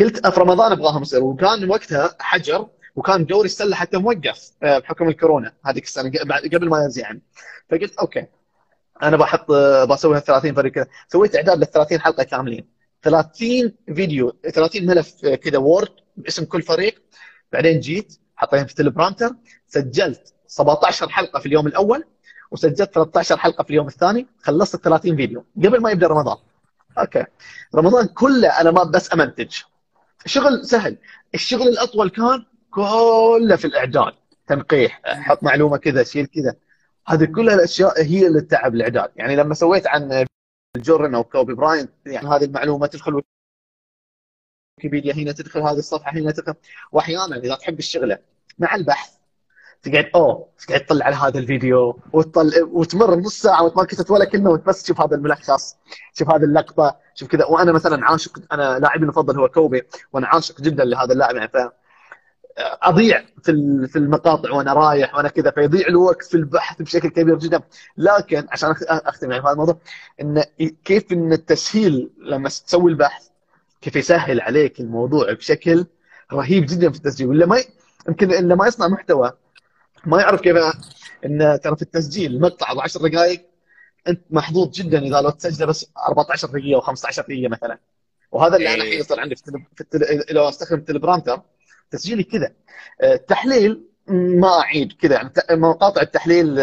قلت 0.00 0.26
في 0.26 0.40
رمضان 0.40 0.72
ابغاهم 0.72 1.02
يصير 1.02 1.22
وكان 1.24 1.70
وقتها 1.70 2.16
حجر 2.20 2.68
وكان 2.96 3.24
دوري 3.24 3.44
السلة 3.44 3.76
حتى 3.76 3.96
موقف 3.96 4.50
آه، 4.62 4.78
بحكم 4.78 5.08
الكورونا. 5.08 5.52
هذيك 5.66 5.84
السنة 5.84 6.12
قبل 6.52 6.68
ما 6.68 6.82
ينزل 6.82 7.02
يعني 7.02 7.22
فقلت 7.70 7.94
okay 7.98 8.26
أنا 9.02 9.16
بحط 9.16 9.50
آه، 9.50 9.84
بسوي 9.84 10.20
30 10.20 10.54
فريق 10.54 10.72
كذا. 10.72 10.86
سويت 11.08 11.36
إعداد 11.36 11.58
لل 11.58 11.66
30 11.66 12.00
حلقة 12.00 12.22
كاملين. 12.22 12.68
30 13.02 13.74
فيديو 13.94 14.32
30 14.54 14.86
ملف 14.86 15.24
آه، 15.24 15.34
كذا 15.34 15.58
Word 15.58 15.92
باسم 16.16 16.44
كل 16.44 16.62
فريق. 16.62 17.02
بعدين 17.52 17.80
جيت 17.80 18.18
حطيتهم 18.36 18.66
في 18.66 18.74
teleprompter 18.74 19.30
سجلت 19.66 20.34
17 20.46 21.08
حلقة 21.08 21.40
في 21.40 21.46
اليوم 21.46 21.66
الأول. 21.66 22.04
وسجلت 22.52 22.94
13 22.94 23.36
حلقة 23.36 23.64
في 23.64 23.70
اليوم 23.70 23.86
الثاني 23.86 24.26
خلصت 24.42 24.84
30 24.84 25.16
فيديو 25.16 25.44
قبل 25.56 25.80
ما 25.80 25.90
يبدأ 25.90 26.06
رمضان. 26.06 26.36
okay. 26.98 27.24
رمضان 27.74 28.06
كله 28.06 28.60
أنا 28.60 28.70
ما 28.70 28.84
بس 28.84 29.12
أمنتج. 29.12 29.56
شغل 30.26 30.66
سهل. 30.66 30.98
الشغل 31.34 31.68
الأطول 31.68 32.10
كان 32.10 32.44
كله 32.70 33.56
في 33.56 33.64
الإعداد. 33.64 34.12
تنقيح 34.46 35.00
حط 35.04 35.42
معلومة 35.42 35.76
كذا 35.76 36.02
شيل 36.02 36.26
كذا. 36.26 36.54
هذه 37.08 37.24
كلها 37.24 37.54
الأشياء 37.54 38.02
هي 38.02 38.26
اللي 38.26 38.40
تتعب 38.40 38.74
الإعداد. 38.74 39.10
يعني 39.16 39.36
لما 39.36 39.54
سويت 39.54 39.86
عن 39.86 40.26
جوردن 40.76 41.14
أو 41.14 41.24
كوبي 41.24 41.54
براينت 41.54 41.90
يعني 42.06 42.28
هذه 42.28 42.44
المعلومة 42.44 42.86
تدخل 42.86 43.22
ويكيبيديا 44.78 45.14
هنا 45.14 45.32
تدخل 45.32 45.60
هذه 45.60 45.78
الصفحة 45.78 46.12
هنا 46.12 46.30
تدخل. 46.30 46.54
وأحيانا 46.92 47.36
إذا 47.36 47.54
تحب 47.54 47.78
الشغلة 47.78 48.18
مع 48.58 48.74
البحث 48.74 49.21
تقعد 49.82 50.10
أوه 50.14 50.48
تقعد 50.66 50.80
تطلع 50.80 51.06
على 51.06 51.16
هذا 51.16 51.38
الفيديو 51.38 51.98
وتطلع 52.12 52.52
وتمر 52.62 53.14
نص 53.16 53.42
ساعة 53.42 53.62
وانت 53.62 53.76
ما 53.76 53.84
كتبت 53.84 54.10
ولا 54.10 54.24
كلمة 54.24 54.56
بس 54.66 54.82
تشوف 54.82 55.00
هذا 55.00 55.16
الملخص 55.16 55.76
شوف 56.14 56.30
هذه 56.30 56.44
اللقطة 56.44 56.96
شوف 57.14 57.28
كذا. 57.28 57.44
وأنا 57.44 57.72
مثلا 57.72 58.04
عاشق 58.04 58.38
أنا 58.52 58.78
لاعبي 58.78 59.02
المفضل 59.02 59.40
هو 59.40 59.48
كوبي 59.48 59.82
وأنا 60.12 60.26
عاشق 60.26 60.60
جدا 60.60 60.84
لهذا 60.84 61.12
اللاعب 61.12 61.36
يعني 61.36 61.48
ف 61.48 61.56
أضيع 62.82 63.24
في 63.42 63.52
في 63.88 63.96
المقاطع 63.96 64.52
وأنا 64.52 64.72
رايح 64.72 65.14
وأنا 65.14 65.28
كذا 65.28 65.50
فيضيع 65.50 65.86
الوقت 65.88 66.24
في 66.24 66.34
البحث 66.34 66.82
بشكل 66.82 67.08
كبير 67.08 67.38
جدا. 67.38 67.60
لكن 67.96 68.46
عشان 68.50 68.74
اختم 68.88 69.30
يعني 69.30 69.44
هذا 69.44 69.52
الموضوع 69.52 69.78
إن 70.20 70.42
كيف 70.84 71.12
إن 71.12 71.32
التسهيل 71.32 72.10
لما 72.18 72.48
تسوي 72.48 72.90
البحث 72.90 73.26
كيف 73.80 73.96
يسهل 73.96 74.40
عليك 74.40 74.80
الموضوع 74.80 75.32
بشكل 75.32 75.86
رهيب 76.32 76.66
جدا 76.66 76.90
في 76.90 76.96
التسجيل؟ 76.96 77.28
ولا 77.28 77.46
ما 77.46 77.62
يمكن 78.08 78.32
اللي 78.32 78.56
ما 78.56 78.66
يصنع 78.66 78.88
محتوى 78.88 79.32
ما 80.06 80.20
يعرف 80.20 80.40
كيف 80.40 80.56
إن 81.24 81.58
ترى 81.62 81.76
في 81.76 81.82
التسجيل 81.82 82.34
المقطع 82.34 82.72
ب 82.72 82.80
10 82.80 83.08
دقائق 83.08 83.46
أنت 84.08 84.20
محظوظ 84.30 84.70
جدا 84.70 84.98
إذا 84.98 85.20
لو 85.20 85.30
تسجله 85.30 85.66
بس 85.66 85.86
14 86.08 86.48
دقيقة 86.48 86.76
أو 86.76 86.80
15 86.80 87.22
دقيقة 87.22 87.50
مثلا. 87.50 87.78
وهذا 88.32 88.56
اللي 88.56 88.74
أنا 88.74 88.82
الحين 88.82 89.00
يصير 89.00 89.20
عندي 89.20 89.36
في, 89.36 89.48
التل... 89.48 89.64
في 89.74 89.80
التل... 89.80 90.34
لو 90.34 90.48
أستخدم 90.48 90.78
التليبرامتر 90.78 91.40
تسجيلي 91.90 92.24
كذا. 92.24 92.52
التحليل 93.02 93.82
ما 94.08 94.60
أعيد 94.60 94.92
كذا. 94.92 95.14
يعني 95.14 95.30
مقاطع 95.50 96.02
التحليل 96.02 96.56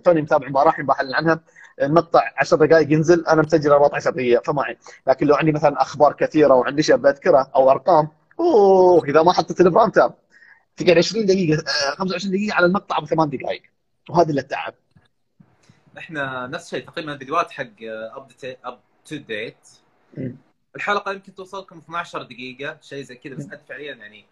توني 0.00 0.22
متابع 0.22 0.48
مباراة 0.48 0.74
بحلل 0.78 1.14
عنها. 1.14 1.40
المقطع 1.82 2.20
10 2.38 2.66
دقائق 2.66 2.92
ينزل 2.92 3.26
أنا 3.26 3.42
مسجل 3.42 3.70
14 3.70 4.10
دقيقة 4.10 4.42
فما 4.42 4.62
أعيد. 4.62 4.76
لكن 5.06 5.26
لو 5.26 5.34
عندي 5.34 5.52
مثلا 5.52 5.82
أخبار 5.82 6.12
كثيرة 6.12 6.54
وعندي 6.54 6.82
شيء 6.82 6.96
بذكره 6.96 7.50
أو 7.56 7.70
أرقام 7.70 8.08
أوه 8.40 9.04
إذا 9.04 9.22
ما 9.22 9.32
حطيت 9.32 9.60
ال 9.60 9.66
prompter 9.66 10.12
تقعد 10.76 10.98
20 10.98 11.26
دقيقة 11.26 11.64
25 11.98 12.34
دقيقة 12.34 12.54
على 12.54 12.66
المقطع 12.66 12.98
ابو 12.98 13.06
ثمان 13.06 13.30
دقائق. 13.30 13.62
وهذا 14.10 14.30
اللي 14.30 14.40
التعب 14.40 14.74
إحنا 15.98 16.46
نفس 16.46 16.64
الشيء 16.66 16.86
تقريبا 16.86 17.12
الفيديوهات 17.12 17.50
حق 17.50 17.82
Up 17.82 18.80
To 19.04 19.16
Date 19.16 19.68
الحلقة 20.76 21.12
يمكن 21.12 21.34
توصلكم 21.34 21.78
12 21.78 22.22
دقيقة 22.22 22.78
شيء 22.82 23.02
زي 23.02 23.14
كذا 23.14 23.34
بس 23.34 23.44
أنت 23.44 23.62
فعليا 23.68 23.94
يعني 23.94 24.24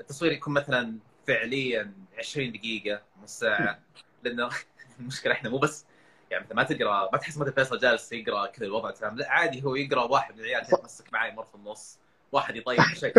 التصوير 0.00 0.32
يكون 0.32 0.54
مثلا 0.54 0.98
فعليا 1.26 1.92
20 2.18 2.52
دقيقة 2.52 3.02
نص 3.22 3.38
ساعة. 3.38 3.80
لأنه 4.22 4.50
المشكلة 5.00 5.32
إحنا 5.32 5.50
مو 5.50 5.58
بس 5.58 5.84
يعني 6.30 6.44
انت 6.44 6.52
ما 6.52 6.62
تقرأ 6.62 7.10
ما 7.12 7.18
تحس 7.18 7.38
مثلا 7.38 7.52
فيصل 7.52 7.78
جالس 7.78 8.12
يقرأ 8.12 8.46
كذا 8.46 8.66
الوضع 8.66 8.90
تمام؟ 8.90 9.16
لا 9.16 9.30
عادي 9.30 9.64
هو 9.64 9.74
يقرأ 9.74 10.02
واحد 10.02 10.34
من 10.34 10.40
العيال 10.40 10.62
يتمسك 10.62 11.12
معي 11.12 11.32
مر 11.32 11.44
في 11.44 11.54
النص. 11.54 11.98
واحد 12.32 12.56
يطيح 12.56 12.94
شيء. 12.94 13.12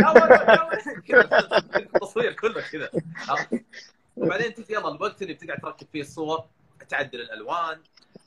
التصوير 1.75 2.33
كله 2.33 2.61
كذا. 2.61 2.89
وبعدين 4.15 4.53
تجي 4.53 4.73
يلا 4.73 4.87
الوقت 4.95 5.21
اللي 5.21 5.33
بتقعد 5.33 5.59
تركب 5.61 5.87
فيه 5.91 6.01
الصور 6.01 6.45
تعدل 6.89 7.21
الألوان 7.21 7.81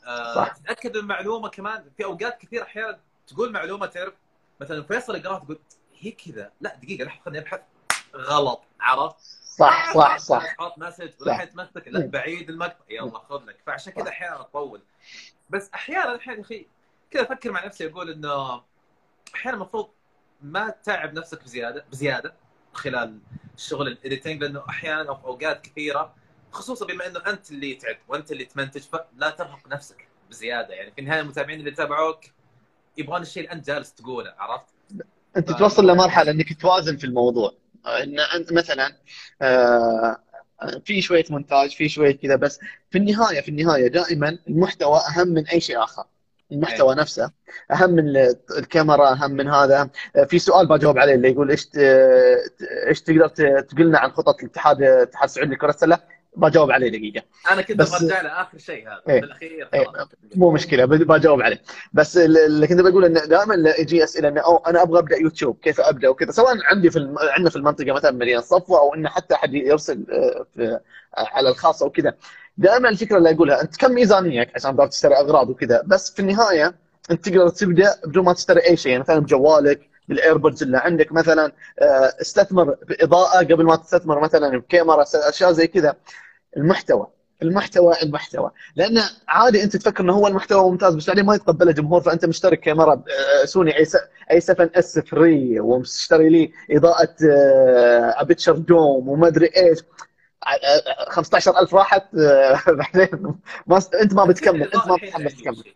آه، 0.06 0.48
تتأكد 0.48 0.96
من 0.96 1.02
المعلومة 1.02 1.48
كمان. 1.48 1.90
في 1.96 2.04
أوقات 2.04 2.40
كثير 2.40 2.62
أحيانا 2.62 3.00
تقول 3.26 3.52
معلومة 3.52 3.86
تعرف 3.86 4.14
مثلا 4.60 4.82
فيصل 4.82 5.16
يقراها 5.16 5.38
تقول 5.38 5.58
هي 5.98 6.10
كذا. 6.10 6.52
لا 6.60 6.76
دقيقة 6.76 7.04
لحظه 7.04 7.20
خليني 7.24 7.38
أبحث. 7.38 7.60
غلط 8.16 8.62
عرفت؟ 8.80 9.16
صح 9.44 9.94
صح 9.94 10.16
صح. 10.16 10.54
تحط 10.54 10.78
مسج 10.78 11.10
ولا 11.20 11.44
تمسك 11.44 11.88
لا 11.88 12.06
بعيد 12.06 12.50
المقطع 12.50 12.84
يلا 12.90 13.18
خذ 13.18 13.44
لك. 13.44 13.56
فعشان 13.66 13.92
كذا 13.92 14.08
أحيانا 14.08 14.42
تطول 14.42 14.82
بس 15.50 15.70
أحيانا 15.74 16.16
أحيانا 16.16 16.38
يا 16.38 16.44
أخي 16.44 16.66
كذا 17.10 17.22
أفكر 17.22 17.50
مع 17.52 17.66
نفسي 17.66 17.86
أقول 17.86 18.10
إنه 18.10 18.62
أحيانا 19.34 19.56
المفروض 19.56 19.90
ما 20.42 20.70
تتعب 20.70 21.14
نفسك 21.14 21.44
بزياده 21.44 21.84
بزيادة 21.92 22.34
خلال 22.72 23.18
شغل 23.56 23.88
ال 23.88 23.95
editing 23.95 24.42
لأنه 24.42 24.62
أحيانا 24.68 25.08
أو 25.08 25.14
في 25.14 25.24
أوقات 25.24 25.66
كثيرة 25.66 26.14
خصوصا 26.52 26.86
بما 26.86 27.06
إنه 27.06 27.20
أنت 27.26 27.50
اللي 27.50 27.74
تعد 27.74 27.96
وأنت 28.08 28.32
اللي 28.32 28.44
تمنتج 28.44 28.80
فلا 28.80 29.30
ترهق 29.30 29.68
نفسك 29.68 30.08
بزيادة. 30.30 30.74
يعني 30.74 30.92
في 30.92 31.00
النهاية 31.00 31.20
المتابعين 31.20 31.58
اللي 31.58 31.70
يتابعوك 31.70 32.20
يبغون 32.96 33.22
الشيء 33.22 33.42
اللي 33.42 33.52
أنت 33.52 33.66
جالس 33.66 33.94
تقوله 33.94 34.34
عرفت؟ 34.38 34.66
أنت 35.36 35.52
ف... 35.52 35.58
توصل 35.58 35.86
لمرحلة 35.86 36.30
إنك 36.30 36.60
توازن 36.60 36.96
في 36.96 37.04
الموضوع. 37.04 37.54
إن 37.86 38.20
أنت 38.20 38.52
مثلا 38.52 38.96
آه 39.42 40.22
في 40.84 41.02
شوية 41.02 41.24
مونتاج 41.30 41.70
في 41.70 41.88
شوية 41.88 42.16
كذا 42.16 42.36
بس 42.36 42.60
في 42.90 42.98
النهايه 42.98 43.40
في 43.40 43.48
النهاية 43.48 43.88
دائما 43.88 44.38
المحتوى 44.48 44.98
أهم 44.98 45.28
من 45.28 45.46
أي 45.46 45.60
شيء 45.60 45.82
آخر. 45.84 46.04
المحتوى 46.52 46.94
نفسه. 46.94 47.30
أهم 47.70 47.90
من 47.90 48.16
الكاميرا 48.58 49.12
أهم 49.12 49.30
من 49.30 49.48
هذا. 49.48 49.90
في 50.26 50.38
سؤال 50.38 50.68
بجاوب 50.68 50.98
عليه 50.98 51.14
اللي 51.14 51.30
يقول 51.30 51.50
إيش 51.50 51.68
إيش 52.88 53.02
تقدر 53.02 53.28
تقول 53.60 53.86
لنا 53.86 53.98
عن 53.98 54.10
خطط 54.10 54.40
الاتحاد 54.40 54.82
الاتحاد 54.82 55.24
السعودي 55.28 55.54
لكرة 55.54 55.70
السلة؟ 55.70 55.98
بجاوب 56.36 56.70
عليه 56.70 56.88
دقيقة. 56.88 57.22
أنا 57.50 57.62
كنت 57.62 57.78
برجع 57.78 58.20
لاخر 58.22 58.58
شيء 58.58 58.88
هذا 58.88 59.02
إيه. 59.08 59.20
بالأخير 59.20 59.68
إيه. 59.74 59.86
مو 60.34 60.50
مشكلة 60.50 60.84
بجاوب 60.84 61.42
عليه. 61.42 61.62
بس 61.92 62.16
اللي 62.16 62.66
كنت 62.66 62.80
بقول 62.80 63.04
انه 63.04 63.24
دائما 63.24 63.74
يجي 63.78 64.04
أسئلة 64.04 64.28
انه 64.28 64.40
أو 64.40 64.56
أنا 64.56 64.82
أبغى 64.82 64.98
أبدأ 64.98 65.16
يوتيوب 65.16 65.58
كيف 65.62 65.80
أبدأ 65.80 66.08
وكذا. 66.08 66.30
سواء 66.30 66.56
عندي 66.64 66.90
في 66.90 66.98
الم... 66.98 67.18
عندنا 67.18 67.50
في 67.50 67.56
المنطقة 67.56 67.92
مثلا 67.92 68.10
مليان 68.10 68.40
صفوة 68.40 68.78
أو 68.78 68.94
إنه 68.94 69.08
حتى 69.08 69.34
حد 69.34 69.54
يرسل 69.54 70.04
في... 70.54 70.80
على 71.14 71.48
الخاص 71.48 71.82
أو 71.82 71.90
كذا. 71.90 72.14
دائما 72.56 72.88
الفكرة 72.88 73.16
اللي 73.18 73.30
أقولها 73.30 73.62
أنت 73.62 73.76
كم 73.76 73.92
ميزانيتك 73.92 74.52
عشان 74.54 74.70
تقدر 74.70 74.86
تشتري 74.86 75.14
أغراض 75.16 75.50
وكذا 75.50 75.82
بس 75.86 76.10
في 76.10 76.20
النهاية 76.20 76.74
أنت 77.10 77.28
تقدر 77.28 77.48
تبدأ 77.48 77.94
بدون 78.06 78.24
ما 78.24 78.32
تشتري 78.32 78.60
أي 78.68 78.76
شيء 78.76 78.90
يعني 78.92 79.02
مثلا 79.02 79.18
بجوالك 79.18 79.80
بال 80.08 80.20
AirPods 80.20 80.62
اللي 80.62 80.78
عندك 80.78 81.12
مثلا 81.12 81.52
استثمر 82.20 82.76
بإضاءة 82.88 83.38
قبل 83.38 83.64
ما 83.64 83.76
تستثمر 83.76 84.20
مثلا 84.20 84.58
بكاميرا 84.58 85.04
أشياء 85.14 85.52
زي 85.52 85.66
كذا. 85.66 85.94
المحتوى 86.56 87.06
المحتوى 87.42 87.94
المحتوى. 88.02 88.50
لأن 88.76 89.02
عادي 89.28 89.62
أنت 89.62 89.76
تفكر 89.76 90.04
إنه 90.04 90.12
هو 90.12 90.26
المحتوى 90.26 90.70
ممتاز 90.70 90.94
بس 90.94 91.06
بعدين 91.06 91.24
ما 91.24 91.34
يتقبله 91.34 91.70
الجمهور 91.70 92.00
فأنت 92.00 92.24
مشتري 92.24 92.51
لك 92.51 92.60
كاميرا 92.60 93.02
Sony 93.44 93.76
A 93.78 93.86
A 94.30 94.40
7 94.40 94.70
S 94.74 94.94
3 94.94 95.60
ومشتري 95.60 96.28
لي 96.28 96.52
إضاءة 96.70 97.14
Aputure 98.20 98.52
dome 98.56 99.08
وما 99.08 99.26
أدري 99.28 99.50
إيش. 99.56 99.78
15000 101.08 101.74
راحت 101.74 102.04
بعدين 102.80 103.38
ما 103.66 103.80
أنت 104.02 104.14
ما 104.14 104.24
بتكمل 104.24 104.62
أنت 104.62 104.88
ما 104.88 104.96
بتتحمس 104.96 105.36
تكمل. 105.36 105.74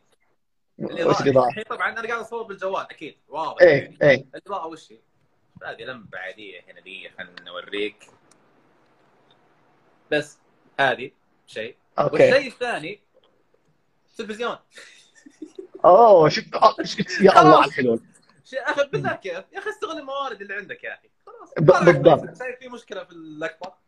وش 0.78 1.20
الاضاءه؟ 1.20 1.48
الحين 1.48 1.64
طبعا 1.64 1.92
أنا 1.92 2.08
قاعد 2.08 2.20
أصور 2.20 2.42
بالجوال 2.42 2.86
أكيد. 2.90 3.16
واضح. 3.28 3.62
إيه 3.62 3.96
إيه. 4.02 4.26
الاضاءه 4.34 4.66
وش 4.66 4.92
هي؟ 4.92 4.98
هذه 5.64 5.82
لمبة 5.82 6.18
عادية 6.18 6.60
هنا 6.68 6.80
دقيقة 6.80 7.14
خلينا 7.18 7.42
نوريك. 7.42 8.06
بس 10.10 10.38
هذه 10.80 11.10
شيء. 11.46 11.76
أوكي. 11.98 12.14
والشيء 12.14 12.48
الثاني 12.48 13.00
تلفزيون. 14.18 14.56
أوه 15.84 16.28
شفت 16.28 16.54
يا 17.20 17.40
الله 17.40 17.56
على 17.56 17.64
الحلول. 17.66 18.00
أخي 18.54 18.88
بالله 18.92 19.14
كيف 19.16 19.32
يا 19.52 19.58
أخي. 19.58 19.70
استغل 19.70 19.98
الموارد 19.98 20.40
اللي 20.40 20.54
عندك 20.54 20.84
يا 20.84 20.94
أخي. 20.94 21.10
خلاص. 21.26 21.54
بالضبط. 21.84 22.38
شايف 22.38 22.58
في 22.58 22.68
مشكلة 22.68 23.04
في 23.04 23.12
اللقطه 23.12 23.83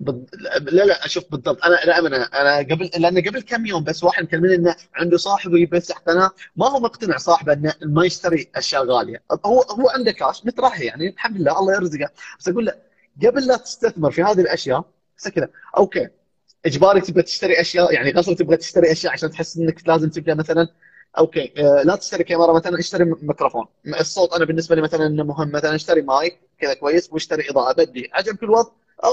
بد... 0.00 0.28
لا 0.60 0.82
لا 0.84 1.06
أشوف 1.06 1.24
بالضبط. 1.30 1.64
أنا 1.64 1.98
أنا 1.98 2.24
أنا 2.40 2.58
قبل 2.58 2.90
لأن 2.96 3.28
قبل 3.28 3.42
كم 3.42 3.66
يوم 3.66 3.84
بس 3.84 4.04
واحد 4.04 4.24
مكلمني 4.24 4.54
إنه 4.54 4.76
عنده 4.94 5.16
صاحب 5.16 5.54
يفتح 5.54 5.98
قناه 5.98 6.30
ما 6.56 6.68
هو 6.68 6.80
مقتنع 6.80 7.16
صاحبه 7.16 7.52
إنه 7.52 7.74
ما 7.82 8.04
يشتري 8.06 8.50
أشياء 8.56 8.84
غالية. 8.84 9.22
هو 9.46 9.60
هو 9.62 9.88
عنده 9.88 10.12
كاش 10.12 10.46
مترحي 10.46 10.84
يعني 10.84 11.08
الحمد 11.08 11.36
لله 11.36 11.58
الله 11.58 11.74
يرزقه. 11.74 12.10
بس 12.38 12.48
أقول 12.48 12.66
له 12.66 12.72
قبل 13.26 13.46
لا 13.46 13.56
تستثمر 13.56 14.10
في 14.10 14.22
هذه 14.22 14.40
الأشياء 14.40 14.84
كذا. 15.34 15.48
okay. 15.76 16.08
إجباري 16.66 17.00
تبغى 17.00 17.22
تشتري 17.22 17.60
أشياء 17.60 17.92
يعني 17.92 18.10
غصب 18.10 18.32
تبغى 18.32 18.56
تشتري 18.56 18.92
أشياء 18.92 19.12
عشان 19.12 19.30
تحس 19.30 19.56
إنك 19.56 19.88
لازم 19.88 20.10
تبدا 20.10 20.34
مثلا 20.34 20.68
okay. 21.18 21.52
لا 21.84 21.96
تشتري 21.96 22.24
كاميرا 22.24 22.52
مثلا 22.52 22.78
اشتري 22.78 23.04
ميكروفون. 23.04 23.66
الصوت 24.00 24.32
أنا 24.32 24.44
بالنسبة 24.44 24.76
لي 24.76 24.82
مثلا 24.82 25.06
إنه 25.06 25.24
مهم 25.24 25.52
مثلا 25.52 25.74
اشتري 25.74 26.02
مايك 26.02 26.38
كذا 26.60 26.74
كويس 26.74 27.12
واشتري 27.12 27.50
إضاءة 27.50 27.72
بدي. 27.72 28.10
عجبك 28.12 28.42
الوضع 28.42 28.70
أو 29.04 29.10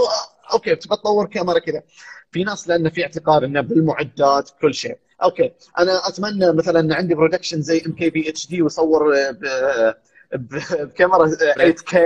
okay 0.53 0.75
تبغى 0.75 0.97
تطور 0.97 1.25
كاميرا 1.25 1.59
كذا. 1.59 1.83
في 2.31 2.43
ناس 2.43 2.67
لأنه 2.67 2.89
في 2.89 3.03
اعتقاد 3.03 3.43
إنه 3.43 3.61
بالمعدات 3.61 4.49
كل 4.61 4.73
شيء. 4.73 4.97
okay 5.23 5.51
أنا 5.79 6.07
أتمنى 6.07 6.53
مثلا 6.53 6.95
عندي 6.95 7.15
برودكشن 7.15 7.61
زي 7.61 7.83
ام 7.87 7.91
كي 7.91 8.09
بي 8.09 8.29
اتش 8.29 8.47
دي 8.47 8.61
واصور 8.61 9.13
بكاميرا 10.33 11.27
8K 11.27 11.97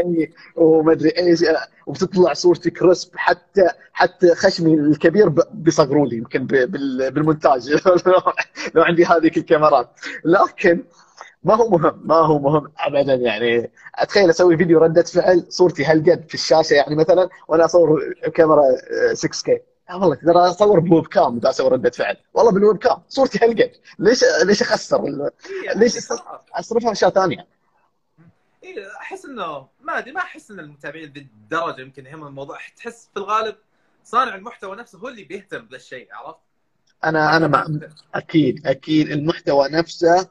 ومدري 0.55 1.09
إيش 1.17 1.39
وبتطلع 1.87 2.33
صورتي 2.33 2.69
crisp 2.69 3.11
حتى 3.15 3.69
حتى 3.93 4.35
خشمي 4.35 4.73
الكبير 4.73 5.29
بيصغروا 5.51 6.07
لي 6.07 6.17
يمكن 6.17 6.45
بالمونتاج. 6.47 7.69
لو 8.75 8.83
عندي 8.83 9.05
هذيك 9.05 9.37
الكاميرات. 9.37 9.89
لكن 10.25 10.83
ما 11.43 11.55
هو 11.55 11.69
مهم 11.69 12.01
ما 12.05 12.15
هو 12.15 12.39
مهم 12.39 12.71
ابدا 12.79 13.13
يعني. 13.13 13.71
أتخيل 13.95 14.29
أسوي 14.29 14.57
فيديو 14.57 14.79
ردة 14.79 15.03
فعل 15.03 15.45
صورتي 15.49 15.85
هالقد 15.85 16.25
في 16.27 16.33
الشاشة 16.33 16.73
يعني 16.73 16.95
مثلا 16.95 17.29
وأنا 17.47 17.65
أصور 17.65 18.15
بكاميرا 18.27 18.61
6K 19.13 19.59
والله 19.93 20.15
ترى 20.15 20.49
أصور 20.49 20.79
ب 20.79 21.07
webcam 21.07 21.37
اذا 21.37 21.49
أسوي 21.49 21.69
ردة 21.69 21.89
فعل. 21.89 22.17
والله 22.33 22.51
بال 22.51 22.77
webcam 22.77 22.97
صورتي 23.07 23.45
هالقد. 23.45 23.71
ليش 23.99 24.23
ليش 24.43 24.61
أخسر؟ 24.61 25.29
ليش 25.75 25.97
أصرفها 26.53 26.91
أشياء 26.91 27.11
ثانية؟ 27.11 27.47
أحس 29.01 29.25
إنه 29.25 29.67
ما 29.81 29.97
أدري 29.97 30.11
ما 30.11 30.19
أحس 30.19 30.51
إن 30.51 30.59
المتابعين 30.59 31.09
بالدرجه 31.09 31.81
يمكن 31.81 32.05
يهم 32.05 32.27
الموضوع. 32.27 32.57
تحس 32.77 33.09
في 33.13 33.19
الغالب 33.19 33.55
صانع 34.03 34.35
المحتوى 34.35 34.75
نفسه 34.75 34.99
هو 34.99 35.07
اللي 35.07 35.23
بيهتم 35.23 35.65
بالشيء 35.65 36.07
عرفت؟ 36.13 36.39
أنا 37.03 37.37
أنا 37.37 37.47
مع 37.47 37.67
أكيد 38.15 38.67
أكيد 38.67 39.11
المحتوى 39.11 39.69
نفسه 39.69 40.19
آه 40.19 40.27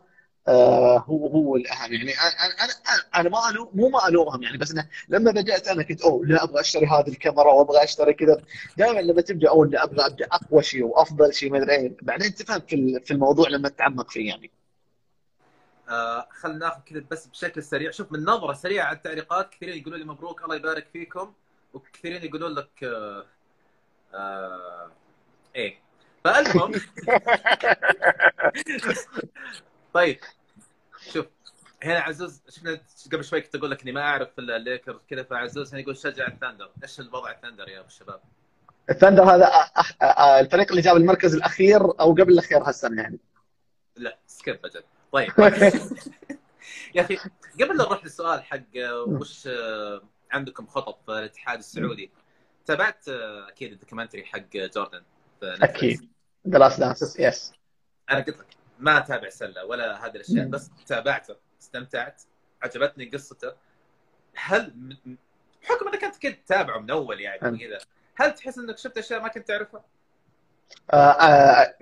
هو 0.49 1.27
هو 1.27 1.57
الأهم. 1.57 1.93
يعني 1.93 2.13
أنا 2.13 2.65
أنا 2.65 2.73
أنا 3.15 3.29
ما 3.29 3.51
الوم 3.51 3.71
مو 3.75 3.89
ما 3.89 4.09
ألومهم 4.09 4.43
يعني 4.43 4.59
بس 4.59 4.71
إنه 4.71 4.89
لما 5.09 5.31
بدأت 5.31 5.69
أنا 5.69 5.83
كنت 5.83 6.03
أوه 6.03 6.27
لا 6.27 6.45
أبغى 6.45 6.61
أشتري 6.61 6.87
هذه 6.87 7.09
الكاميرا 7.09 7.53
وأبغى 7.53 7.85
أشتري 7.85 8.15
كذا. 8.15 8.43
دائما 8.77 9.01
لما 9.01 9.21
تبدأ 9.21 9.49
أوه 9.49 9.67
لا 9.67 9.85
أبغى 9.85 10.07
أبدأ 10.07 10.27
أقوى 10.33 10.63
شيء 10.63 10.85
وأفضل 10.85 11.35
شيء 11.35 11.53
ما 11.53 11.59
أدري 11.59 11.73
إيه. 11.73 11.97
بعدين 12.03 12.35
تفهم 12.35 12.61
في 12.61 13.01
في 13.05 13.11
الموضوع 13.11 13.49
لما 13.49 13.69
تتعمق 13.69 14.11
فيه 14.11 14.29
يعني. 14.29 14.51
آه 15.89 16.29
خلينا 16.31 16.59
ناخذ 16.59 16.81
كذا 16.81 17.05
بس 17.11 17.27
بشكل 17.27 17.63
سريع. 17.63 17.91
شوف 17.91 18.13
من 18.13 18.25
نظرة 18.25 18.53
سريعة 18.53 18.87
على 18.87 18.97
التعليقات 18.97 19.51
كثيرين 19.51 19.79
يقولوا 19.79 19.99
لي 19.99 20.05
مبروك 20.05 20.45
الله 20.45 20.57
يبارك 20.57 20.87
فيكم 20.93 21.33
وكثيرين 21.75 22.25
يقولون 22.25 22.55
لك 22.55 22.85
آه 22.85 23.25
آه 24.15 24.91
إيه. 25.57 25.79
فالمهم 26.25 26.73
طيب 29.97 30.19
شوف 31.13 31.27
هنا 31.83 31.99
عزوز 31.99 32.43
شفنا 32.49 32.81
قبل 33.13 33.25
شوي 33.25 33.41
كنت 33.41 33.55
أقول 33.55 33.71
لك 33.71 33.83
إني 33.83 33.93
ما 33.93 34.01
أعرف 34.01 34.29
الليكرز 34.39 35.01
كذا 35.09 35.23
فعزوز 35.23 35.73
هنا 35.73 35.81
يقول 35.81 35.97
شجع 35.97 36.27
الثاندر. 36.27 36.71
إيش 36.83 37.01
الوضع 37.01 37.31
الثاندر 37.31 37.69
يا 37.69 37.79
أبو 37.81 37.89
الشباب؟ 37.89 38.21
الثندر 38.91 39.23
هذا 39.25 39.51
الفريق 40.41 40.71
اللي 40.71 40.83
جاب 40.83 40.97
المركز 40.97 41.35
الأخير 41.35 42.01
أو 42.01 42.13
قبل 42.13 42.33
الأخير 42.33 42.59
هالسنة 42.59 43.03
يعني. 43.03 43.19
لا 43.97 44.19
skip 44.27 44.67
أجل. 44.67 44.83
طيب. 45.13 45.33
يا 46.95 47.03
أخي 47.03 47.17
قبل 47.55 47.77
لا 47.77 47.85
نروح 47.85 48.05
للسؤال 48.05 48.43
حق 48.43 48.61
وش 49.07 49.49
عندكم 50.31 50.67
خطط 50.67 50.99
في 51.07 51.13
الاتحاد 51.13 51.59
السعودي؟ 51.59 52.11
تابعت 52.67 53.09
أكيد 53.49 53.73
ال 53.73 53.77
documentary 53.77 54.25
حق 54.25 54.57
جوردن 54.57 55.03
أكيد. 55.43 56.09
The 56.49 56.59
Last 56.59 56.81
Dance 56.81 57.21
yes 57.21 57.53
أنا 58.11 58.21
قلت 58.21 58.39
لك. 58.39 58.66
ما 58.79 58.99
أتابع 58.99 59.29
سلة 59.29 59.65
ولا 59.65 60.07
هذه 60.07 60.17
الأشياء 60.17 60.47
بس 60.47 60.71
تابعته 60.87 61.37
استمتعت 61.61 62.23
عجبتني 62.63 63.05
قصته. 63.05 63.53
هل 64.35 64.97
بحكم 65.63 65.89
إنك 65.89 66.05
أنت 66.05 66.23
كنت 66.23 66.39
تتابعه 66.47 66.79
من 66.79 66.91
أول 66.91 67.21
يعني 67.21 67.59
كذا 67.59 67.79
هل 68.15 68.35
تحس 68.35 68.59
إنك 68.59 68.79
شفت 68.79 68.99
أشياء 68.99 69.21
ما 69.21 69.29
كنت 69.29 69.49
تعرفها؟ 69.49 69.85
آه 70.91 70.97
آه 70.97 71.75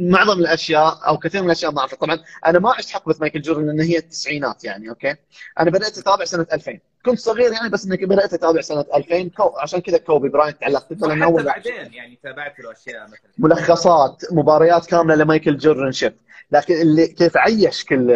معظم 0.00 0.38
الأشياء 0.40 1.08
أو 1.08 1.18
كثير 1.18 1.40
من 1.40 1.46
الأشياء 1.46 1.72
ما 1.72 1.80
اعرفها 1.80 1.96
طبعا 1.98 2.18
أنا 2.46 2.58
ما 2.58 2.74
عشت 2.74 2.90
حقبه 2.90 3.14
مايكل 3.20 3.40
جوردن 3.42 3.66
لأن 3.66 3.80
هي 3.80 3.98
التسعينات 3.98 4.64
يعني 4.64 4.88
okay؟ 4.88 5.14
أنا 5.60 5.70
بدأت 5.70 5.98
أتابع 5.98 6.24
سنة 6.24 6.46
2000 6.52 6.78
كنت 7.06 7.18
صغير 7.18 7.52
يعني 7.52 7.68
بس 7.68 7.86
اني 7.86 7.96
بدأت 7.96 8.34
اتابع 8.34 8.60
سنة 8.60 8.84
2000 8.94 9.28
كو... 9.28 9.56
عشان 9.58 9.80
كذا 9.80 9.98
كوبي 9.98 10.28
براينت 10.28 10.60
تعلقت. 10.60 10.92
لأنه 10.92 11.24
اول 11.24 11.42
بعدين 11.42 11.92
يعني 11.92 12.18
تابعت 12.22 12.60
له 12.60 12.72
أشياء 12.72 13.04
مثلا. 13.04 13.18
ملخصات 13.38 14.22
مباريات 14.32 14.86
كاملة 14.86 15.14
لمايكل 15.14 15.56
جوردن 15.56 15.92
شفت 15.92 16.14
لكن 16.52 16.74
اللي 16.74 17.06
كيف 17.06 17.36
عيش 17.36 17.84
كل 17.84 18.06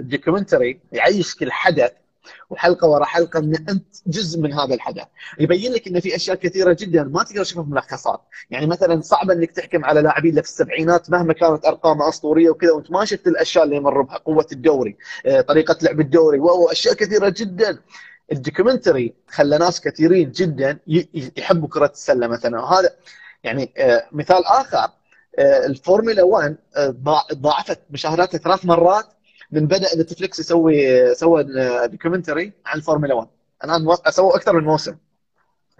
documentary 0.00 0.80
يعيش 0.92 1.34
كل 1.34 1.52
حدث 1.52 1.92
وحلقة 2.50 2.88
ورا 2.88 3.04
حلقة 3.04 3.38
ان 3.38 3.54
أنت 3.68 3.86
جزء 4.06 4.40
من 4.40 4.52
هذا 4.52 4.74
الحدث. 4.74 5.04
يبين 5.38 5.72
لك 5.72 5.88
إن 5.88 6.00
في 6.00 6.16
أشياء 6.16 6.36
كثيرة 6.36 6.76
جدا 6.80 7.04
ما 7.04 7.22
تقدر 7.22 7.44
تشوفها 7.44 7.64
في 7.64 7.70
ملخصات. 7.70 8.20
يعني 8.50 8.66
مثلا 8.66 9.00
صعب 9.00 9.30
إنك 9.30 9.50
تحكم 9.50 9.84
على 9.84 10.00
لاعبين 10.00 10.34
في 10.34 10.48
السبعينات 10.48 11.10
مهما 11.10 11.32
كانت 11.32 11.66
ارقام 11.66 12.02
أسطورية 12.02 12.50
وكذا 12.50 12.72
وأنت 12.72 12.90
ما 12.90 13.04
شفت 13.04 13.26
الأشياء 13.26 13.64
اللي 13.64 13.76
يمر 13.76 14.02
بها 14.02 14.16
قوة 14.16 14.46
الدوري 14.52 14.96
طريقة 15.48 15.76
لعب 15.82 16.00
الدوري 16.00 16.38
واشياء 16.38 16.94
كثيرة 16.94 17.34
جدا. 17.36 17.78
ال 18.32 18.39
documentary 18.39 19.14
خلى 19.28 19.58
ناس 19.58 19.80
كثيرين 19.80 20.30
جدا 20.30 20.78
يحبوا 21.36 21.68
كرة 21.68 21.90
السلة 21.94 22.26
مثلا. 22.26 22.60
وهذا 22.60 22.90
يعني 23.44 23.72
مثال 24.12 24.46
آخر 24.46 24.90
الفورمولا 25.38 26.22
1 26.22 26.56
ضاعفت 27.32 27.78
مشاهداتها 27.90 28.38
ثلاث 28.38 28.64
مرات 28.64 29.06
من 29.52 29.66
بدأ 29.66 29.96
نتفلكس 29.96 30.38
يسوي 30.38 31.14
سوى 31.14 31.44
documentary 31.86 32.52
عن 32.66 32.78
الفورمولا 32.78 33.14
1 33.14 33.28
الان 33.64 33.96
سووا 34.10 34.36
أكثر 34.36 34.52
من 34.52 34.64
موسم 34.64 34.96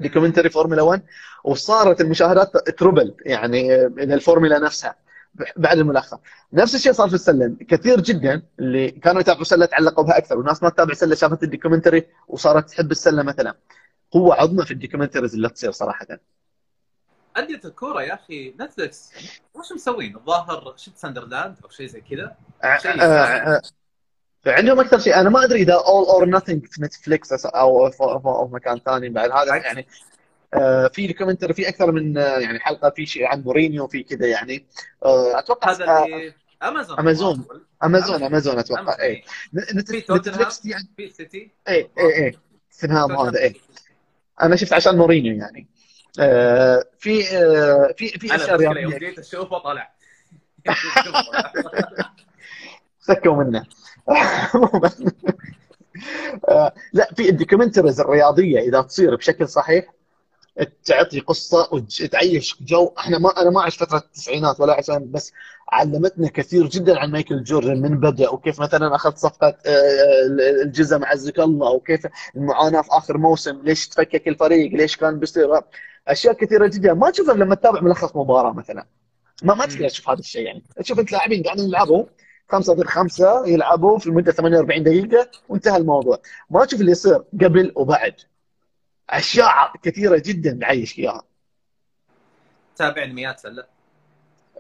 documentary 0.00 0.50
فورمولا 0.50 0.82
1 0.82 1.02
وصارت 1.44 2.00
المشاهدات 2.00 2.68
triple 2.68 3.14
يعني 3.20 3.88
من 3.88 4.12
الفورمولا 4.12 4.58
نفسها 4.58 4.94
بعد 5.56 5.78
الملخص. 5.78 6.18
نفس 6.52 6.74
الشيء 6.74 6.92
صار 6.92 7.08
في 7.08 7.14
السله 7.14 7.56
كثير 7.68 8.00
جدا 8.00 8.42
اللي 8.58 8.90
كانوا 8.90 9.20
يتابعوا 9.20 9.44
سله 9.44 9.66
تعلقوا 9.66 10.04
بها 10.04 10.18
أكثر 10.18 10.38
وناس 10.38 10.62
ما 10.62 10.68
تتابع 10.68 10.94
سله 10.94 11.14
شافت 11.14 11.42
ال 11.42 11.48
documentary 11.48 12.06
وصارت 12.28 12.70
تحب 12.70 12.90
السلة 12.90 13.22
مثلا. 13.22 13.54
قوة 14.10 14.34
عظمى 14.34 14.64
في 14.64 14.70
ال 14.70 14.75
documentaries 14.75 15.34
اللي 15.34 15.48
تصير 15.48 15.70
صراحة. 15.70 16.06
أندية 17.40 17.60
الكورة 17.64 18.02
يا 18.02 18.14
أخي 18.14 18.54
نتفلكس 18.60 19.12
وش 19.54 19.72
مسوين؟ 19.72 20.16
الظاهر 20.16 20.74
شفت 20.76 20.96
ساندرلاند 20.96 21.56
أو 21.64 21.68
شيء 21.68 21.86
زي 21.86 22.00
كذا؟ 22.00 22.36
شيء 22.82 24.54
عندهم 24.54 24.80
أكثر 24.80 24.98
شيء. 24.98 25.20
أنا 25.20 25.30
ما 25.30 25.44
أدري 25.44 25.62
إذا 25.62 25.74
All 25.74 26.06
or 26.06 26.28
Nothing 26.28 26.66
في 26.66 26.82
نتفلكس 26.82 27.46
أو 27.46 27.86
أو 27.86 28.48
مكان 28.48 28.78
ثاني 28.78 29.08
بعد 29.08 29.30
هذا. 29.30 29.56
يعني 29.56 29.86
في 30.92 31.06
documentary 31.06 31.54
في 31.54 31.68
أكثر 31.68 31.92
من 31.92 32.16
يعني 32.16 32.60
حلقة 32.60 32.90
في 32.90 33.06
شيء 33.06 33.26
عن 33.26 33.42
مورينيو 33.42 33.86
في 33.86 34.02
كذا 34.02 34.26
يعني. 34.26 34.66
أتوقع 35.02 35.70
هذا 35.70 35.84
اللي 35.84 36.34
امازون 36.62 36.98
امازون 36.98 37.44
امازون 37.84 38.22
امازون 38.22 38.58
أتوقع. 38.58 39.02
اي 39.02 39.24
نتفلكس 39.74 40.66
يعني 40.66 40.88
في 40.96 41.10
سيتي 41.10 41.50
اي 41.68 41.90
اي 41.98 42.26
اي 42.26 42.38
في 42.70 42.86
نهام 42.86 43.12
هذا 43.12 43.40
اي 43.40 43.54
أنا 44.42 44.56
شفت 44.56 44.72
عشان 44.72 44.96
مورينيو 44.96 45.34
يعني. 45.34 45.66
آه 46.20 46.84
في 46.98 47.28
آه 47.38 47.94
في 47.96 48.08
في 48.08 48.36
أشياء 48.36 48.56
رياضيه 48.56 48.80
يوم 48.80 48.92
جيت 48.98 49.18
اشوفه 49.18 49.58
طلع 49.58 49.92
سكوا 53.00 53.44
منه. 53.44 53.64
آه 56.48 56.74
لا 56.92 57.08
في 57.16 57.28
الدوكيومنتريز 57.28 58.00
الرياضية 58.00 58.60
إذا 58.60 58.80
تصير 58.82 59.16
بشكل 59.16 59.48
صحيح 59.48 59.84
تعطي 60.84 61.20
قصة 61.20 61.68
وتعيش 61.72 62.56
جو. 62.62 62.92
إحنا 62.98 63.18
ما 63.18 63.42
أنا 63.42 63.50
ما 63.50 63.62
عشت 63.62 63.80
فترة 63.84 63.98
التسعينات 63.98 64.60
ولا 64.60 64.74
عشان 64.74 65.10
بس 65.10 65.32
علمتنا 65.72 66.28
كثير 66.28 66.66
جدا 66.66 66.98
عن 67.00 67.10
مايكل 67.10 67.42
جوردن 67.44 67.82
من 67.82 68.00
بدا 68.00 68.28
وكيف 68.30 68.60
مثلا 68.60 68.94
أخذ 68.94 69.14
صفقة 69.16 69.56
الجزم 70.64 71.04
عزك 71.04 71.38
الله 71.38 71.70
وكيف 71.70 72.06
المعاناة 72.36 72.82
في 72.82 72.88
آخر 72.92 73.18
موسم 73.18 73.60
ليش 73.62 73.88
تفكك 73.88 74.28
الفريق 74.28 74.72
ليش 74.72 74.96
كان 74.96 75.18
بيصير. 75.18 75.60
أشياء 76.08 76.34
كثيرة 76.34 76.66
جدا. 76.66 76.94
ما 76.94 77.10
تشوفها 77.10 77.34
لما 77.34 77.54
تتابع 77.54 77.80
ملخص 77.80 78.16
مباراة 78.16 78.52
مثلا. 78.52 78.86
ما 79.42 79.54
ما 79.54 79.66
تقدر 79.66 79.88
تشوف 79.88 80.08
هذا 80.10 80.18
الشيء 80.18 80.46
يعني. 80.46 80.64
تشوف 80.76 80.98
أنت 80.98 81.12
لاعبين 81.12 81.42
قاعدين 81.42 81.64
يلعبوا 81.64 82.04
خمسة 82.48 82.74
ضد 82.74 82.86
خمسة 82.86 83.46
يلعبوا 83.46 83.98
في 83.98 84.10
مدة 84.10 84.32
48 84.32 84.82
دقيقة 84.82 85.30
وانتهى 85.48 85.76
الموضوع. 85.76 86.18
ما 86.50 86.64
تشوف 86.64 86.80
اللي 86.80 86.92
يصير 86.92 87.14
قبل 87.16 87.72
وبعد. 87.76 88.14
أشياء 89.10 89.72
كثيرة 89.82 90.22
جدا 90.24 90.52
نعيش 90.52 90.92
فيها 90.92 91.22
تابع 92.76 93.04
انميات 93.04 93.46
هلا. 93.46 93.68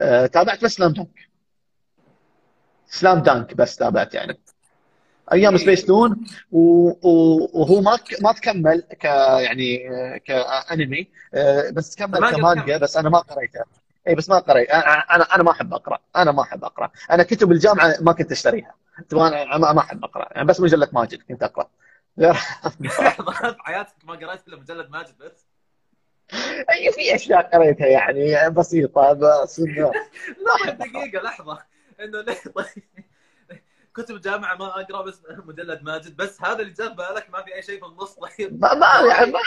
أه 0.02 0.26
تابعت 0.26 0.64
بس 0.64 0.72
سلام 0.72 0.92
دانك. 0.92 1.30
سلام 2.86 3.18
دانك 3.18 3.54
بس 3.54 3.76
تابعت 3.76 4.14
يعني. 4.14 4.40
أيام 5.32 5.56
سبيس 5.56 5.84
تون 5.84 6.26
وهو 6.52 7.80
ما 7.80 7.98
ما 8.22 8.32
تكمل 8.32 8.80
ك 9.00 9.04
يعني 9.04 9.78
كأنمي 10.18 11.08
بس 11.72 11.96
كمل 11.96 12.30
كمانجا 12.30 12.76
بس 12.76 12.96
أنا 12.96 13.08
ما 13.08 13.18
قريته. 13.18 13.60
اي 14.08 14.14
بس 14.14 14.28
ما 14.30 14.38
قريت 14.38 14.70
أنا 14.70 14.98
أنا 14.98 15.34
أنا 15.34 15.42
ما 15.42 15.50
أحب 15.50 15.74
أقرأ. 15.74 15.98
أنا 16.16 16.32
ما 16.32 16.42
أحب 16.42 16.64
أقرأ. 16.64 16.90
أنا 17.10 17.22
كتب 17.22 17.52
الجامعة 17.52 17.94
ما 18.00 18.12
كنت 18.12 18.32
أشتريها. 18.32 18.74
أنا 19.12 19.72
ما 19.72 19.80
أحب 19.80 20.04
أقرأ. 20.04 20.28
يعني 20.32 20.46
بس 20.46 20.60
مجلة 20.60 20.88
ماجد 20.92 21.22
كنت 21.28 21.42
أقرأ. 21.42 21.68
في 22.16 22.32
حياتك 23.64 23.94
ما 24.04 24.12
قريت 24.14 24.48
إلا 24.48 24.56
مجلد 24.56 24.90
ماجد 24.90 25.18
بس؟ 25.18 25.46
أي 26.70 26.92
في 26.92 27.14
أشياء 27.14 27.50
قريتها 27.56 27.86
يعني 27.86 28.50
بسيطة 28.50 29.12
بس 29.12 29.60
لا 30.66 30.70
دقيقة 30.72 31.22
لحظة. 31.22 31.58
إنه 32.00 32.20
ليه؟ 32.20 32.34
طيب. 32.54 33.04
كتب 33.94 34.14
الجامعة 34.14 34.54
ما 34.56 34.66
أقرأ 34.80 35.02
بس 35.02 35.22
مجلد 35.48 35.82
ماجد 35.82 36.16
بس 36.16 36.42
هذا 36.42 36.58
اللي 36.58 36.72
جاب 36.72 36.96
بالك 36.96 37.30
ما 37.30 37.42
في 37.42 37.54
أي 37.54 37.62
شيء 37.62 37.80
في 37.80 37.86
النص 37.86 38.14
طيب. 38.38 38.60
ما 38.60 38.74
ما 38.74 38.86
يعني 39.08 39.32
ما 39.32 39.40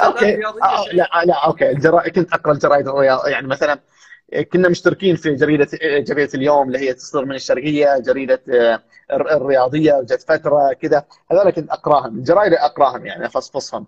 أوكي. 0.00 0.46
آه 0.46 0.84
لا 0.92 1.08
لا 1.24 1.46
أوكي. 1.46 1.70
الجرا... 1.70 2.08
كنت 2.08 2.32
أقرأ 2.32 2.52
الجرايد 2.52 2.88
الرياض 2.88 3.28
يعني 3.28 3.46
مثلا 3.46 3.80
كنا 4.52 4.68
مشتركين 4.68 5.16
في 5.16 5.34
جريدة 5.34 5.68
جريدة 5.82 6.30
اليوم 6.34 6.66
اللي 6.66 6.78
هي 6.78 6.94
تصدر 6.94 7.24
من 7.24 7.34
الشرقية 7.34 7.98
جريدة 7.98 8.42
الرياضية 9.12 9.92
وجت 9.94 10.22
فترة 10.28 10.72
كذا. 10.72 11.04
هذول 11.30 11.50
كنت 11.50 11.70
أقراهم 11.70 12.18
الجرايد 12.18 12.52
أقراهم 12.52 13.06
يعني 13.06 13.26
أفصفصهم. 13.26 13.86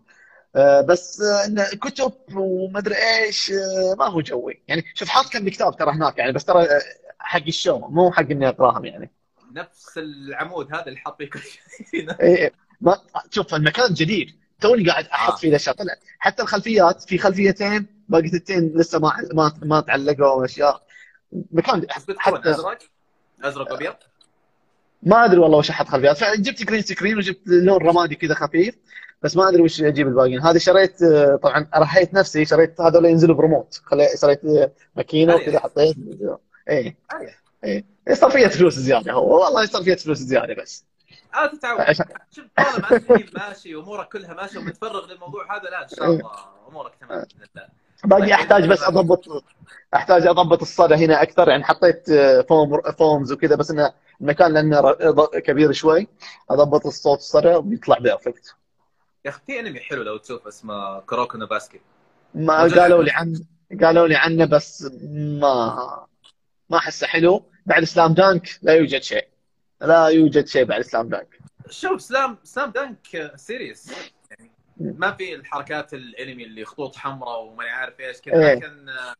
بس 0.88 1.22
إن 1.22 1.64
كتب 1.82 2.12
وما 2.36 2.78
أدري 2.78 2.94
إيش 2.96 3.52
ما 3.98 4.04
هو 4.06 4.20
جوي. 4.20 4.62
يعني 4.68 4.84
شوف 4.94 5.08
حاط 5.08 5.32
كم 5.32 5.48
كتاب 5.48 5.76
ترى 5.76 5.90
هناك 5.92 6.18
يعني 6.18 6.32
بس 6.32 6.44
ترى 6.44 6.68
حق 7.18 7.42
ال 7.48 7.54
show 7.54 7.78
مو 7.78 8.12
حق 8.12 8.20
إني 8.30 8.48
أقراهم 8.48 8.84
يعني. 8.84 9.23
نفس 9.54 9.98
العمود 9.98 10.74
هذا 10.74 10.86
اللي 10.86 10.98
حاط 10.98 11.18
فيه 11.18 11.30
كل 11.30 11.40
شيء. 11.40 12.20
إيه 12.20 12.52
ما 12.80 12.98
شوف 13.30 13.54
المكان 13.54 13.94
جديد. 13.94 14.30
توني 14.60 14.90
قاعد 14.90 15.06
أحط 15.06 15.32
آه. 15.32 15.36
في 15.36 15.48
الاشياء 15.48 15.76
طلع 15.76 15.94
حتى 16.18 16.42
الخلفيات 16.42 17.02
في 17.02 17.18
خلفيتين 17.18 17.86
باقي 18.08 18.24
ثنتين 18.24 18.72
لسه 18.76 18.98
ما 18.98 19.12
ما 19.32 19.52
ما 19.62 19.80
تعلقوا 19.80 20.44
اشياء 20.44 20.82
مكان 21.52 21.86
حتى 22.18 22.50
أزرق؟ 22.50 22.78
أزرق 23.44 23.72
وابيض 23.72 23.94
ما 25.02 25.24
أدري 25.24 25.38
والله 25.38 25.58
وش 25.58 25.70
أحط 25.70 25.86
خلفيات. 25.86 26.16
فجبت 26.16 26.62
green 26.62 26.82
screen 26.82 27.16
وجبت 27.18 27.40
لون 27.46 27.78
رمادي 27.78 28.14
كذا 28.14 28.34
خفيف 28.34 28.74
بس 29.22 29.36
ما 29.36 29.48
أدري 29.48 29.62
وش 29.62 29.82
أجيب 29.82 30.08
الباقيين. 30.08 30.40
هذه 30.40 30.58
شريت 30.58 31.02
آه، 31.02 31.36
طبعا 31.42 31.68
رحيت 31.76 32.14
نفسي 32.14 32.44
شريت 32.44 32.80
هذول 32.80 33.04
ينزلوا 33.04 33.36
بريموت. 33.36 33.80
خلي 33.84 34.08
شريت 34.22 34.44
آه، 34.44 34.72
ماكينة 34.96 35.34
وكذا 35.34 35.58
حطيت. 35.58 35.96
إيه. 36.68 36.96
أيه. 37.64 37.93
إيه 38.08 38.14
صرفيه 38.14 38.46
فلوس 38.46 38.74
زيادة 38.74 39.12
هو. 39.12 39.44
والله 39.44 39.66
صرفيه 39.66 39.94
فلوس 39.94 40.18
زيادة 40.18 40.54
بس. 40.62 40.84
آه 41.34 41.46
تتعود. 41.46 41.92
شوف 42.30 42.44
طالما 42.56 42.90
انت 42.92 43.38
ماشي 43.38 43.74
أمورك 43.74 44.08
كلها 44.08 44.34
ماشية 44.34 44.58
ومتفرغ 44.58 45.12
للموضوع 45.12 45.56
هذا 45.56 45.70
لا 45.70 45.82
إن 45.82 45.88
شاء 45.88 46.04
الله 46.04 46.30
أمورك 46.68 46.92
تمام. 47.00 47.18
باذن 47.18 47.46
الله 47.56 47.68
باقي 48.04 48.34
أحتاج 48.34 48.68
بس 48.68 48.82
اضبط 48.82 49.44
أحتاج 49.94 50.26
أضبط 50.26 50.62
الصدى 50.62 50.94
هنا 50.94 51.22
أكثر. 51.22 51.48
يعني 51.48 51.64
حطيت 51.64 52.08
آه، 52.10 52.40
foam 52.40 52.80
foams 52.98 53.32
وكذا 53.32 53.56
بس 53.56 53.70
انه 53.70 53.92
المكان 54.20 54.52
لأنه 54.52 54.92
كبير 55.38 55.72
شوي. 55.72 56.08
أضبط 56.50 56.86
الصوت 56.86 57.18
الصدى 57.18 57.54
وبيطلع 57.54 57.98
perfect 57.98 58.54
يا 59.24 59.30
أخي 59.30 59.40
في 59.46 59.60
أنمي 59.60 59.80
حلو 59.80 60.02
لو 60.02 60.16
تشوف 60.16 60.46
اسمه 60.46 61.00
Kuroko 61.00 61.38
no 61.38 61.46
Basket. 61.46 61.80
ما. 62.34 62.58
قالوا 62.58 63.02
لي 63.02 63.10
عنه 63.10 63.40
قالوا 63.82 64.06
لي 64.06 64.16
عنه 64.16 64.44
بس 64.44 64.90
ما 65.40 66.06
ما 66.70 66.76
أحسه 66.78 67.06
حلو. 67.06 67.44
بعد 67.66 67.84
سلام 67.84 68.14
دانك 68.14 68.48
لا 68.62 68.72
يوجد 68.74 69.02
شيء. 69.02 69.28
لا 69.80 70.06
يوجد 70.08 70.46
شيء 70.46 70.64
بعد 70.64 70.80
سلام 70.82 71.08
دانك 71.08 71.38
شوف 71.70 72.02
Slam 72.02 72.38
Slam 72.44 72.70
Dunk 72.70 73.32
serious 73.36 73.92
يعني 74.30 74.50
ما 74.80 75.12
في 75.12 75.34
الحركات 75.34 75.94
الانمي 75.94 76.44
اللي 76.44 76.64
خطوط 76.64 76.96
حمراء 76.96 77.42
وما 77.42 77.64
عارف 77.64 78.00
إيش 78.00 78.20
كذا 78.20 78.34
إيه. 78.48 78.54
لكن 78.54 78.88
آه، 78.88 79.14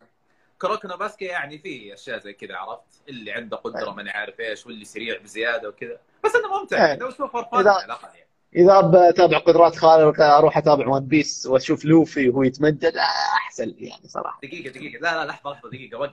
Kuroko 0.58 0.88
no 0.88 0.96
Basket 0.96 1.22
يعني 1.22 1.58
في 1.58 1.94
أشياء 1.94 2.18
زي 2.18 2.32
كذا 2.32 2.56
عرفت؟ 2.56 3.02
اللي 3.08 3.32
عنده 3.32 3.56
قدرة 3.56 3.88
إيه. 3.88 3.94
ما 3.94 4.10
عارف 4.10 4.40
إيش 4.40 4.66
واللي 4.66 4.84
سريع 4.84 5.18
بزيادة 5.18 5.68
وكذا. 5.68 5.98
بس 6.24 6.34
إنه 6.34 6.60
ممتع. 6.60 6.86
إيه. 6.92 6.98
لو 6.98 7.10
تشوف 7.10 7.32
for 7.32 7.44
fun 7.44 7.64
إذا- 7.64 7.68
على 7.68 7.84
الأقل 7.84 8.08
يعني. 8.18 8.28
إذا 8.56 8.80
بتابع 9.10 9.38
قدرات 9.38 9.76
خارقه 9.76 10.38
أروح 10.38 10.58
أتابع 10.58 10.86
One 10.88 11.06
Piece 11.06 11.46
وأشوف 11.46 11.84
لوفي 11.84 12.28
وهو 12.28 12.42
يتمدد 12.42 12.96
آه، 12.96 13.00
أحسن 13.36 13.74
يعني 13.78 14.08
صراحة. 14.08 14.38
دقيقة 14.42 14.70
دقيقة. 14.72 15.00
لا 15.00 15.14
لا 15.24 15.24
لحظة 15.30 15.50
لحظة 15.52 15.68
دقيقة. 15.70 15.98
وقف. 15.98 16.12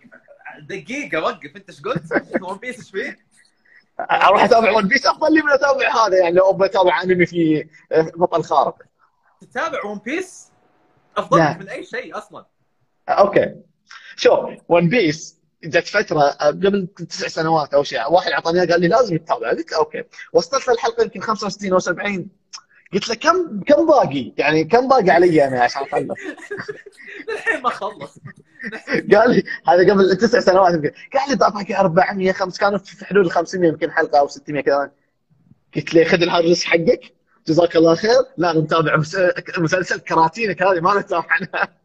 دقيقة 0.60 1.22
وقف. 1.22 1.56
أنت 1.56 1.70
إيش 1.70 1.82
قلت؟ 1.82 2.04
One 2.50 2.58
Piece 2.58 2.78
إيش 2.80 2.92
فيه؟ 2.92 3.18
أروح 4.00 4.44
أتابع 4.44 4.72
One 4.72 4.88
Piece 4.88 5.06
أفضل 5.06 5.34
لي 5.34 5.42
من 5.42 5.52
أتابع 5.52 6.06
هذا 6.08 6.18
يعني 6.18 6.36
لو 6.36 6.54
بتابع 6.54 7.02
أنمي 7.04 7.26
في 7.26 7.68
بطل 7.92 8.44
خارق. 8.44 8.78
تتابع 9.42 9.86
One 9.86 9.98
Piece 10.06 10.52
أفضل 11.18 11.38
لا. 11.38 11.58
من 11.58 11.70
أي 11.70 11.86
شيء 11.86 12.18
أصلا. 12.18 12.46
أوكي. 13.10 13.56
شوف 14.16 14.50
One 14.70 14.90
Piece 14.90 15.38
جت 15.64 15.88
فترة 15.88 16.30
قبل 16.30 16.88
تسع 16.88 17.28
سنوات 17.28 17.74
أو 17.74 17.84
شيء 17.84 18.12
واحد 18.12 18.32
أعطاني 18.32 18.66
قال 18.66 18.82
لي 18.82 18.88
لازم 18.88 19.18
تتابع. 19.18 19.50
قلت 19.50 19.72
له 19.72 19.78
أوكي. 19.78 20.04
وصلت 20.34 20.68
للحلقة 20.68 21.04
يمكن 21.04 21.22
65 21.22 21.74
أو 21.74 21.80
70 21.80 22.30
قلت 22.94 23.10
له 23.10 23.16
كم 23.16 23.62
كم 23.68 23.86
باقي؟ 23.86 24.34
يعني 24.38 24.64
كم 24.64 24.88
باقي 24.88 25.10
علي 25.10 25.48
أنا 25.48 25.64
عشان 25.64 25.82
أخلص؟ 25.82 26.20
للحين 27.30 27.62
ما 27.62 27.70
خلص. 27.70 28.18
قال 29.16 29.32
لي 29.32 29.44
هذا 29.68 29.92
قبل 29.94 30.18
تسع 30.18 30.40
سنوات 30.40 30.74
يمكن. 30.74 30.92
قال 31.14 31.30
لي 31.30 31.36
باقي 31.36 31.76
400 31.80 32.32
خمس 32.32 32.58
كانوا 32.58 32.78
في 32.78 33.06
حدود 33.06 33.26
ال 33.26 33.32
500 33.32 33.70
يمكن 33.70 33.92
حلقة 33.92 34.20
أو 34.20 34.28
600 34.28 34.62
كذا. 34.64 34.92
قلت 35.76 35.94
له 35.94 36.04
خذ 36.04 36.22
ال 36.22 36.27
hard 36.27 36.46
disk 36.46 36.68
حقك 36.68 37.14
جزاك 37.48 37.76
الله 37.76 37.96
خير. 37.96 38.10
لا 38.38 38.54
نتابع 38.54 38.96
مس- 38.98 39.18
مسلسل 39.58 40.00
كراتينك 40.00 40.62
هذه 40.64 40.80
ما 40.80 41.00
نتابع 41.00 41.26
عنها. 41.30 41.82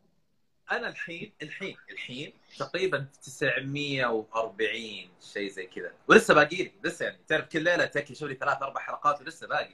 أنا 0.72 0.89
الحين 0.89 1.33
الحين 1.43 1.77
الحين 1.91 2.33
تقريبا 2.59 3.07
940 3.22 5.09
شيء 5.33 5.51
زي 5.51 5.66
كذا. 5.66 5.91
ولسه 6.09 6.35
باقي 6.35 6.57
لي 6.57 6.72
لسه 6.85 7.05
يعني. 7.05 7.18
تعرف 7.29 7.49
كل 7.49 7.62
ليلة 7.62 7.85
تكي 7.85 8.14
شوف 8.14 8.29
لي 8.29 8.35
ثلاث 8.35 8.62
أربع 8.62 8.81
حلقات 8.81 9.20
ولسه 9.20 9.47
باقي. 9.47 9.72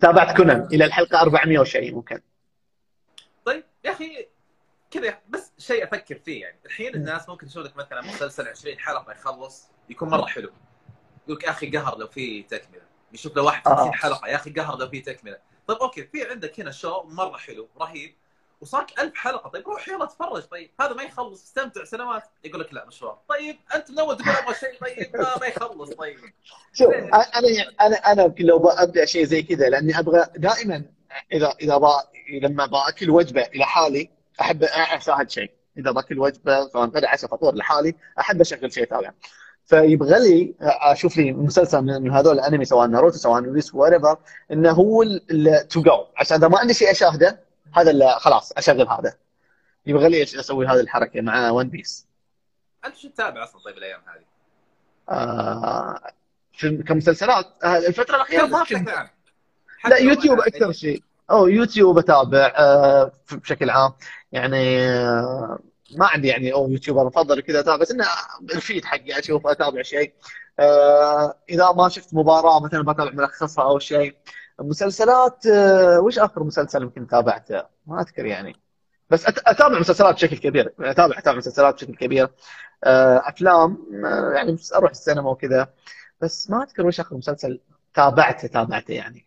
تابعت 0.00 0.36
كونان 0.36 0.68
إلى 0.72 0.84
الحلقة 0.84 1.20
400 1.20 1.58
وشيء 1.58 1.94
ممكن. 1.94 2.20
طيب 3.44 3.64
يا 3.84 3.90
أخي 3.90 4.26
كذا 4.90 5.18
بس 5.28 5.52
شيء 5.58 5.84
أفكر 5.84 6.18
فيه 6.18 6.42
يعني. 6.42 6.58
الحين 6.66 6.94
الناس 6.94 7.28
ممكن 7.28 7.46
تشوف 7.46 7.66
لك 7.66 7.76
مثلا 7.76 8.00
مسلسل 8.00 8.48
20 8.48 8.78
حلقة 8.78 9.12
يخلص 9.12 9.68
يكون 9.88 10.08
مرة 10.08 10.26
حلو. 10.26 10.50
يقول 11.24 11.36
لك 11.36 11.44
يا 11.44 11.50
أخي 11.50 11.70
قهر 11.70 11.98
لو 11.98 12.06
في 12.08 12.42
تكملة. 12.42 12.82
يشوف 13.12 13.36
له 13.36 13.42
51 13.42 13.88
آه. 13.88 13.92
حلقة 13.92 14.28
يا 14.28 14.36
أخي 14.36 14.50
قهر 14.50 14.78
لو 14.78 14.88
في 14.88 15.00
تكملة. 15.00 15.38
طيب 15.66 15.78
أوكي 15.78 16.04
في 16.04 16.30
عندك 16.30 16.60
هنا 16.60 16.70
show 16.70 17.02
مرة 17.02 17.36
حلو 17.36 17.68
رهيب 17.80 18.14
وصارك 18.60 19.00
ألف 19.00 19.14
حلقة. 19.14 19.50
طيب 19.50 19.68
روح 19.68 19.88
يلا 19.88 20.04
اتفرج 20.04 20.42
طيب 20.42 20.70
هذا 20.80 20.92
ما 20.92 21.02
يخلص 21.02 21.42
استمتع 21.42 21.84
سنوات. 21.84 22.22
يقول 22.44 22.60
لك 22.60 22.74
لا 22.74 22.86
مشوار 22.86 23.18
طيب 23.28 23.56
أنت 23.74 23.90
من 23.90 23.98
أول 23.98 24.16
تقول 24.16 24.28
أبغى 24.28 24.54
شيء 24.54 24.78
طيب 24.80 25.16
ما, 25.16 25.38
ما 25.40 25.46
يخلص. 25.46 25.90
طيب. 25.90 26.18
شوف 26.72 26.94
أنا 26.94 27.66
أنا 27.80 27.96
أنا 27.96 28.22
يمكن 28.24 28.44
لو 28.44 28.58
ببدا 28.58 29.04
شيء 29.04 29.24
زي 29.24 29.42
كذا 29.42 29.68
لأني 29.68 29.98
أبغى 29.98 30.26
دائما 30.36 30.84
إذا 31.32 31.54
إذا 31.60 31.76
با 31.76 32.02
لما 32.42 32.66
باكل 32.66 33.10
وجبة 33.10 33.42
إلى 33.42 33.64
حالي 33.64 34.15
أحب 34.40 34.64
اشاهد 34.64 35.30
شيء 35.30 35.50
إذا 35.78 35.90
باكل 35.90 36.18
وجبه 36.18 36.68
سواء 36.68 36.88
غدا 36.88 37.08
عشاء 37.08 37.30
فطور 37.30 37.54
لحالي 37.54 37.94
أحب 38.18 38.40
أشغل 38.40 38.72
شيء 38.72 38.84
ثاني. 38.84 39.14
فيبغى 39.64 40.18
لي 40.18 40.54
أشوف 40.60 41.16
لي 41.16 41.32
مسلسل 41.32 41.82
من 41.82 42.10
هذول 42.10 42.34
الأنمي 42.34 42.64
سواء 42.64 42.86
ناروتو 42.86 43.16
سواء 43.16 43.40
Piece 43.40 43.74
what 43.74 44.18
إنه 44.52 44.70
هو 44.70 45.04
to 45.70 45.82
go 45.82 46.06
عشان 46.16 46.36
إذا 46.36 46.48
ما 46.48 46.58
عندي 46.58 46.74
شيء 46.74 46.90
أشاهده 46.90 47.40
هذا 47.74 47.90
اللي 47.90 48.16
خلاص 48.18 48.52
أشغل 48.52 48.88
هذا. 48.88 49.14
يبغى 49.86 50.08
لي 50.08 50.22
أسوي 50.22 50.66
هذه 50.66 50.80
الحركة 50.80 51.20
مع 51.20 51.50
One 51.50 51.68
Piece 51.68 52.06
أنت 52.84 52.96
شو 52.96 53.08
تتابع 53.08 53.44
أصلا 53.44 53.62
طيب 53.62 53.78
الأيام 53.78 54.00
هذه؟ 54.06 54.24
آه 55.08 56.00
كمسلسلات. 56.60 57.46
آه 57.64 57.76
الفترة 57.76 58.16
الأخيرة 58.16 58.46
ما 58.46 58.64
في. 58.64 58.84
لا 59.84 59.96
يوتيوب 59.96 60.40
أكثر 60.40 60.72
شيء. 60.72 61.02
أو 61.30 61.46
يوتيوب 61.48 61.98
أتابع 61.98 62.52
آه، 62.56 63.12
بشكل 63.32 63.70
عام. 63.70 63.92
يعني 64.32 64.78
آه، 64.88 65.58
ما 65.96 66.06
عندي 66.06 66.28
يعني 66.28 66.52
أو 66.52 66.70
YouTuber 66.70 67.06
مفضل 67.06 67.40
كذا 67.40 67.60
أتابع 67.60 67.76
بس 67.76 67.90
إنه 67.90 68.04
ال 68.54 68.60
feed 68.60 68.84
حقي 68.84 69.18
أشوف 69.18 69.46
أتابع 69.46 69.82
شيء. 69.82 70.12
آه، 70.58 71.34
إذا 71.50 71.72
ما 71.72 71.88
شفت 71.88 72.14
مباراة 72.14 72.60
مثلا 72.64 72.82
بتابع 72.82 73.10
ملخصها 73.10 73.64
أو 73.64 73.78
شيء. 73.78 74.16
مسلسلات 74.60 75.46
وش 76.00 76.18
آخر 76.18 76.44
مسلسل 76.44 76.82
يمكن 76.82 77.06
تابعته؟ 77.06 77.62
ما 77.86 78.00
أذكر 78.00 78.26
يعني. 78.26 78.56
بس 79.10 79.26
أتابع 79.26 79.78
مسلسلات 79.80 80.14
بشكل 80.14 80.36
كبير. 80.36 80.74
اتابع 80.80 81.18
أتابع 81.18 81.38
مسلسلات 81.38 81.74
بشكل 81.74 81.94
كبير. 81.94 82.28
أفلام 82.84 83.86
يعني 84.34 84.52
بس 84.52 84.72
أروح 84.72 84.90
السينما 84.90 85.30
وكذا. 85.30 85.68
بس 86.20 86.50
ما 86.50 86.62
أذكر 86.62 86.86
وش 86.86 87.00
آخر 87.00 87.16
مسلسل 87.16 87.60
تابعته 87.94 88.48
تابعته 88.48 88.94
يعني. 88.94 89.26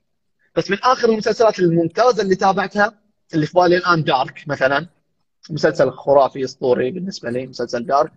بس 0.55 0.71
من 0.71 0.77
آخر 0.83 1.09
المسلسلات 1.09 1.59
الممتازة 1.59 2.23
اللي 2.23 2.35
تابعتها 2.35 2.99
اللي 3.33 3.45
في 3.45 3.53
بالي 3.53 3.77
الآن 3.77 4.03
دارك 4.03 4.43
مثلا 4.47 4.87
مسلسل 5.49 5.91
خرافي 5.91 6.43
أسطوري 6.43 6.91
بالنسبة 6.91 7.29
لي 7.29 7.47
مسلسل 7.47 7.85
دارك 7.85 8.11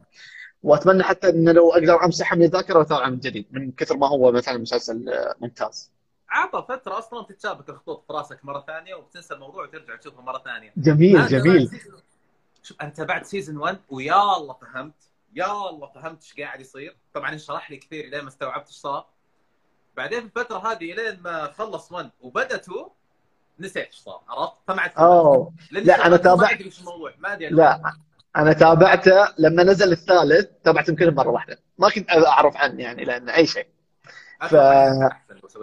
وأتمنى 0.62 1.02
حتى 1.02 1.28
انه 1.28 1.52
لو 1.52 1.72
أقدر 1.72 2.04
امسحه 2.04 2.36
من 2.36 2.42
الذاكرة 2.42 2.78
واتابعه 2.78 3.08
من 3.08 3.18
جديد 3.18 3.46
من 3.50 3.72
كثر 3.72 3.96
ما 3.96 4.08
هو 4.08 4.32
مثلا 4.32 4.58
مسلسل 4.58 5.08
آه، 5.08 5.34
ممتاز. 5.40 5.92
عطى 6.28 6.66
فترة 6.68 6.98
أصلا 6.98 7.24
تتشابك 7.24 7.68
الخطوط 7.68 8.04
في 8.06 8.12
راسك 8.12 8.44
مرة 8.44 8.64
ثانية 8.66 8.94
وتنسى 8.94 9.34
الموضوع 9.34 9.64
وترجع 9.64 9.96
تشوفه 9.96 10.22
مرة 10.22 10.42
ثانية. 10.44 10.72
جميل 10.76 11.26
جميل. 11.26 11.70
شوف 12.62 12.76
أنا 12.80 12.90
تابعت 12.90 13.26
سيزون 13.26 13.56
1 13.56 13.78
ويا 13.90 14.36
الله 14.36 14.54
فهمت 14.54 14.94
يا 15.34 15.68
الله 15.70 15.86
فهمت 15.94 16.22
إيش 16.22 16.34
قاعد 16.40 16.60
يصير. 16.60 16.96
طبعا 17.14 17.32
انشرح 17.32 17.70
لي 17.70 17.76
كثير 17.76 18.06
لين 18.06 18.20
ما 18.22 18.28
استوعبت 18.28 18.66
إيش 18.66 18.76
صار. 18.76 19.06
بعدين 19.96 20.20
في 20.20 20.26
الفترة 20.26 20.72
هذه 20.72 20.92
لين 20.94 21.20
ما 21.22 21.52
خلص 21.58 21.92
1 21.92 22.10
وبدا 22.20 22.54
2 22.56 22.76
نسيت 23.60 23.86
إيش 23.86 23.94
صار 23.94 24.20
عرفت؟ 24.28 24.52
فما 24.68 24.80
عاد 24.82 24.90
اوه 24.98 25.52
لا، 25.70 26.08
ما 26.08 26.16
تابعت- 26.16 26.52
أدري 26.52 26.64
إيش 26.64 26.80
الموضوع 26.80 27.12
ما 27.18 27.32
أدري 27.32 27.48
لا 27.48 27.92
أنا 28.36 28.52
تابعته 28.52 29.28
لما 29.38 29.62
نزل 29.62 29.92
الثالث 29.92 30.48
تابعته 30.64 30.90
يمكن 30.90 31.14
مرة 31.14 31.28
واحدة. 31.28 31.58
ما 31.78 31.90
كنت 31.90 32.10
أعرف 32.10 32.56
عنه 32.56 32.82
يعني 32.82 33.04
لأن 33.04 33.28
أي 33.28 33.46
شيء. 33.46 33.66
ف- 34.40 34.54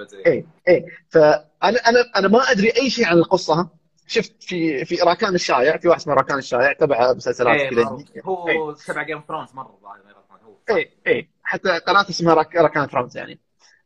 زي 0.07 0.17
إيه 0.25 0.45
إيه. 0.67 0.85
فانا 1.09 1.79
أنا 1.87 1.99
أنا 2.15 2.27
ما 2.27 2.39
أدري 2.51 2.69
أي 2.77 2.89
شيء 2.89 3.05
عن 3.05 3.17
القصة. 3.17 3.69
شفت 4.07 4.43
في 4.43 4.85
في 4.85 4.95
راكان 4.95 5.35
الشايع 5.35 5.77
في 5.77 5.87
واحد 5.87 5.99
اسمه 5.99 6.13
راكان 6.13 6.37
الشايع 6.37 6.73
تبع 6.73 7.13
مسلسلات 7.13 7.59
إيه، 7.59 7.69
كذا. 7.69 7.83
معروف. 7.83 8.03
إيه. 8.15 8.21
هو 8.23 8.71
تبع 8.71 9.03
گيم 9.03 9.23
مرة 9.29 9.47
ما 9.53 9.67
يغلطون 10.09 10.37
هو 10.69 10.77
إيه 10.77 10.89
إيه. 11.07 11.29
حتى 11.43 11.77
قناة 11.77 12.01
اسمها 12.09 12.33
راك 12.33 12.55
راكان 12.55 12.87
فرونز 12.87 13.17
يعني. 13.17 13.39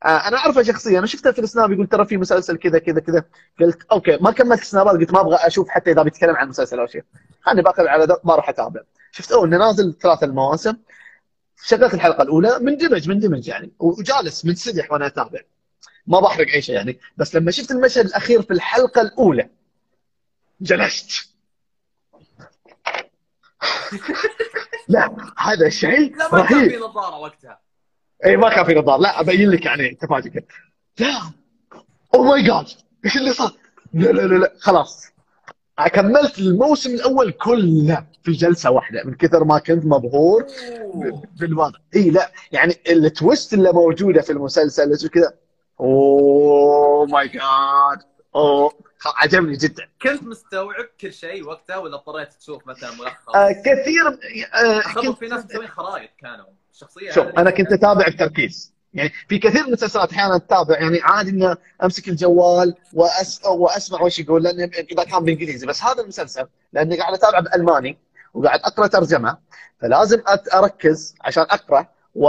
أنا 0.06 0.38
أعرفه 0.38 0.64
شخصيا. 0.64 1.00
أنا 1.00 1.08
شفته 1.08 1.32
في 1.32 1.40
السناب 1.40 1.72
يقول 1.72 1.88
ترى 1.88 2.06
في 2.06 2.18
مسلسل 2.18 2.58
كذا 2.58 2.80
كذا 2.80 3.00
كذا. 3.00 3.24
قلت 3.60 3.84
okay 3.92 4.18
ما 4.22 4.32
كملت 4.32 4.62
السنابات 4.62 4.96
قلت 4.96 5.14
ما 5.14 5.22
أبغى 5.22 5.36
أشوف 5.36 5.70
حتى 5.70 5.92
إذا 5.92 6.04
بيتكلم 6.04 6.36
عن 6.36 6.44
المسلسل 6.44 6.80
أو 6.80 6.88
شيء. 6.88 7.04
خلني 7.42 7.62
باخذ 7.62 7.88
على 7.88 8.06
ذوق 8.06 8.26
ما 8.26 8.36
راح 8.36 8.50
اتابع 8.50 8.82
شفت 9.12 9.32
أوه 9.32 9.46
إنه 9.46 9.58
نازل 9.58 9.94
ثلاث 10.02 10.24
المواسم. 10.24 10.74
شغلت 11.64 11.94
الحلقة 11.94 12.22
الأولى 12.22 12.60
مندمج 12.60 13.10
مندمج 13.10 13.48
يعني. 13.48 13.72
وجالس 13.80 14.46
منسدح 14.46 14.92
وأنا 14.92 15.08
أتابع. 15.08 15.40
ما 16.08 16.20
بحرق 16.20 16.48
أي 16.48 16.62
شيء 16.62 16.76
يعني. 16.76 17.00
بس 17.18 17.36
لما 17.36 17.52
شفت 17.52 17.72
المشهد 17.72 18.06
الأخير 18.06 18.42
في 18.42 18.54
الحلقة 18.54 19.02
الأولى 19.02 19.50
جلست. 20.62 21.34
لا 24.88 25.16
هذا 25.38 25.70
شيء 25.70 26.18
لا 26.18 26.34
ما 26.34 26.46
كان 26.46 26.70
في 26.70 26.78
نظارة 26.78 27.18
وقتها. 27.18 27.63
اي 28.26 28.38
ما 28.38 28.50
كان 28.50 28.66
في 28.66 28.74
نظار 28.74 29.00
لا 29.00 29.20
أبين 29.20 29.50
لك 29.50 29.66
يعني 29.66 29.90
تفاجئ 30.02 30.30
كذا 30.30 30.44
لا. 31.00 31.22
أو 32.16 32.24
ماي 32.24 32.44
جاد 32.44 32.66
إيش 33.06 33.18
اللي 33.18 33.34
صار؟ 33.34 33.52
لا 33.94 34.12
لا 34.12 34.22
لا 34.22 34.36
لا. 34.36 34.54
خلاص. 34.60 35.14
كملت 35.94 36.40
الموسم 36.40 36.90
الأول 36.90 37.32
كله 37.32 38.06
في 38.24 38.32
جلسة 38.32 38.72
واحدة. 38.72 39.04
من 39.04 39.16
كثر 39.16 39.44
ما 39.44 39.60
كنت 39.60 39.86
مبهور. 39.86 40.46
بالوضع. 41.40 41.80
اي 41.96 42.10
لا. 42.10 42.32
يعني 42.52 42.76
ال 42.90 43.01
twist 43.01 43.54
اللي 43.54 43.72
موجودة 43.72 44.22
في 44.22 44.32
المسلسل 44.32 45.10
كذا. 45.10 45.34
oh 45.80 47.06
my 47.06 47.28
جاد 47.28 48.04
اوه 48.36 48.74
عجبني 49.06 49.58
جدا. 49.58 49.88
كنت 50.02 50.24
مستوعب 50.24 50.86
كل 51.02 51.14
شيء 51.14 51.48
وقتها 51.48 51.78
ولا 51.78 51.96
اضطريت 51.96 52.34
تشوف 52.34 52.68
مثلا 52.68 52.92
ملخص؟ 52.92 53.36
آه 53.36 53.52
كثير 53.52 54.08
آه 54.54 54.82
كنت 54.94 55.18
في 55.18 55.28
ناس 55.28 55.46
مسوين 55.46 55.68
خرائط 55.68 56.10
كانوا. 56.18 56.46
الشخصيه 56.74 57.12
شوف 57.12 57.26
أنا 57.26 57.52
كنت 57.52 57.72
أتابع 57.74 58.08
بتركيز 58.08 58.74
يعني 58.94 59.12
في 59.30 59.38
كثير 59.40 59.62
من 59.62 59.68
المسلسلات 59.68 60.12
أحيانا 60.12 60.36
أتابع 60.36 60.80
يعني 60.80 61.02
عادي 61.02 61.30
اني 61.30 61.56
أمسك 61.84 62.08
الجوال 62.08 62.76
وأس... 62.94 63.42
وأسمع 63.46 64.02
وش 64.02 64.20
يقول 64.20 64.44
لأن 64.44 64.60
إذا 64.92 65.04
كان 65.04 65.20
بالانجليزي 65.24 65.68
بس 65.68 65.84
هذا 65.84 66.02
المسلسل 66.02 66.48
لأني 66.74 66.98
قاعد 67.00 67.14
أتابعه 67.14 67.42
بألماني 67.42 67.98
وقاعد 68.34 68.60
أقرأ 68.60 68.88
ترجمة 68.88 69.38
فلازم 69.82 70.22
أركز 70.54 71.16
عشان 71.22 71.44
أقرأ 71.44 71.88
و... 72.16 72.28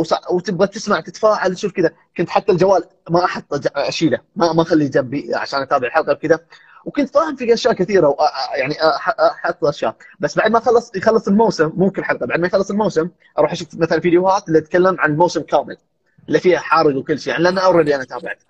وص- 0.00 0.30
وتبغى 0.30 0.66
تسمع 0.66 1.00
تتفاعل 1.00 1.54
تشوف 1.54 1.72
كذا. 1.72 1.90
كنت 2.16 2.28
حتى 2.30 2.52
الجوال 2.52 2.84
ما 3.10 3.24
أحطه 3.24 3.60
أشيله. 3.76 4.18
ما 4.36 4.52
ما 4.52 4.62
أخليه 4.62 4.90
جنبي 4.90 5.34
عشان 5.34 5.62
أتابع 5.62 5.86
الحلقة 5.86 6.12
بكذا 6.12 6.40
وكنت 6.86 7.14
فاهم 7.14 7.36
في 7.36 7.54
أشياء 7.54 7.74
كثيرة 7.74 8.16
يعني 8.54 8.74
أحط 9.20 9.64
أشياء. 9.64 9.96
بس 10.20 10.38
بعد 10.38 10.50
ما 10.50 10.60
خلص 10.60 10.96
يخلص 10.96 11.28
الموسم 11.28 11.72
مو 11.74 11.90
كل 11.90 12.04
حلقة 12.04 12.26
بعد 12.26 12.40
ما 12.40 12.46
يخلص 12.46 12.70
الموسم 12.70 13.10
أروح 13.38 13.52
أشوف 13.52 13.68
مثلا 13.74 14.00
فيديوهات 14.00 14.48
اللي 14.48 14.60
تتكلم 14.60 15.00
عن 15.00 15.10
الموسم 15.10 15.42
كامل 15.42 15.76
اللي 16.28 16.40
فيها 16.40 16.58
حارق 16.58 16.96
وكل 16.96 17.18
شيء 17.18 17.32
يعني 17.32 17.44
لأن 17.44 17.58
already 17.58 17.94
أنا 17.94 18.04
تابعت. 18.04 18.42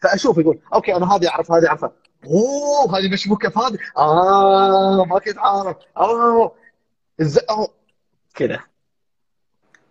فأشوف 0.00 0.38
يقول 0.38 0.58
okay 0.74 0.96
أنا 0.96 1.16
هذه 1.16 1.28
أعرف 1.28 1.52
هذه 1.52 1.68
أعرفها. 1.68 1.92
أوه 2.24 2.98
هذه 2.98 3.12
مشبوكه 3.12 3.48
في 3.48 3.58
هذه. 3.58 3.78
آه 3.96 5.04
ما 5.04 5.18
كنت 5.18 5.38
عارف. 5.38 5.76
اوه 5.96 6.54
إز... 7.20 7.38
أوه. 7.50 7.68
كذا. 8.34 8.60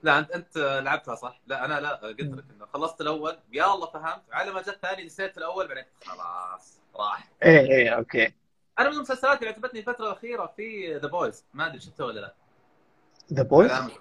لا 0.04 0.20
انت 0.20 0.32
أنت 0.32 0.58
لعبتها 0.58 1.16
صح؟ 1.16 1.42
لا 1.48 1.66
أنا 1.66 1.80
لا 1.80 1.96
قلت 1.96 2.22
لك 2.22 2.44
إنه 2.56 2.66
خلصت 2.74 3.02
الأول 3.02 3.40
يا 3.52 3.74
الله 3.74 3.88
فهمت. 3.88 4.24
على 4.32 4.52
ما 4.52 4.62
جاء 4.62 4.76
الثاني 4.76 5.06
نسيت 5.06 5.38
الأول 5.38 5.68
بعدين 5.68 5.84
خلاص. 6.06 6.79
راح. 7.00 7.30
إيه 7.44 7.60
إيه 7.60 7.90
okay. 7.90 8.34
أنا 8.80 8.90
من 8.90 8.96
المسلسلات 8.96 9.40
اللي 9.40 9.50
عجبتني 9.50 9.80
الفترة 9.80 10.06
الأخيرة 10.06 10.54
في 10.58 10.98
The 10.98 11.08
Boys 11.08 11.46
ما 11.54 11.68
أدري 11.68 11.80
شفته 11.80 12.06
ولا 12.06 12.20
لا. 12.20 12.36
The 13.34 13.44
Boys 13.44 13.72
علامة. 13.72 13.92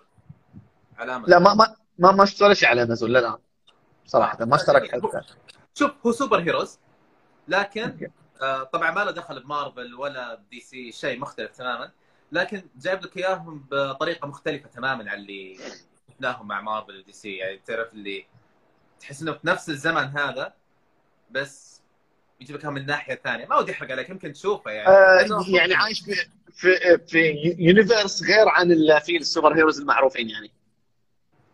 علامة. 0.99 1.29
لا 1.29 1.39
ما 1.39 1.55
ما 1.55 1.77
ما 1.99 2.13
ما 2.13 2.25
شيء 2.25 2.69
على 2.69 2.83
أمازون 2.83 3.11
لا 3.11 3.19
لا. 3.19 3.39
صراحة 4.07 4.45
ما 4.45 4.57
اشترك 4.57 4.93
حتى. 4.93 5.21
شوف 5.75 5.91
هو 6.07 6.13
superheroes 6.13 6.79
لكن. 7.49 8.11
آه 8.43 8.63
طبعا 8.63 8.91
ما 8.91 9.05
له 9.05 9.11
دخل 9.11 9.43
بمارفل 9.43 9.95
ولا 9.95 10.35
ب 10.35 10.61
DC 10.61 10.93
شيء 10.93 11.19
مختلف 11.19 11.57
تماما. 11.57 11.91
لكن 12.33 12.63
جايب 12.77 13.03
لك 13.03 13.17
إياهم 13.17 13.67
بطريقة 13.71 14.29
مختلفة 14.29 14.69
تماما 14.69 15.11
عن 15.11 15.19
اللي 15.19 15.59
شفناهم 16.11 16.49
مع 16.49 16.61
Marvel 16.61 16.99
و 16.99 17.13
DC. 17.13 17.37
يعني 17.37 17.59
تعرف 17.59 17.93
اللي 17.93 18.27
تحس 19.01 19.23
إنه 19.23 19.33
في 19.33 19.47
نفس 19.47 19.69
الزمن 19.69 20.05
هذا 20.05 20.55
بس 21.31 21.78
يجيب 22.41 22.57
لك 22.57 22.65
من 22.65 22.77
الناحيه 22.81 23.15
الثانية 23.15 23.47
ما 23.47 23.57
ودي 23.59 23.73
أحرق 23.73 23.91
عليك 23.91 24.11
يمكن 24.11 24.33
تشوفه 24.33 24.71
يعني. 24.71 24.89
آه 24.89 25.45
يعني 25.49 25.75
عايش 25.75 26.01
في 26.01 26.15
في 26.53 26.99
في 27.07 27.55
universe 27.59 28.23
غير 28.23 28.49
عن 28.49 28.69
في 29.05 29.17
ال 29.17 29.55
superheroes 29.57 29.81
المعروفين 29.81 30.31
يعني. 30.31 30.51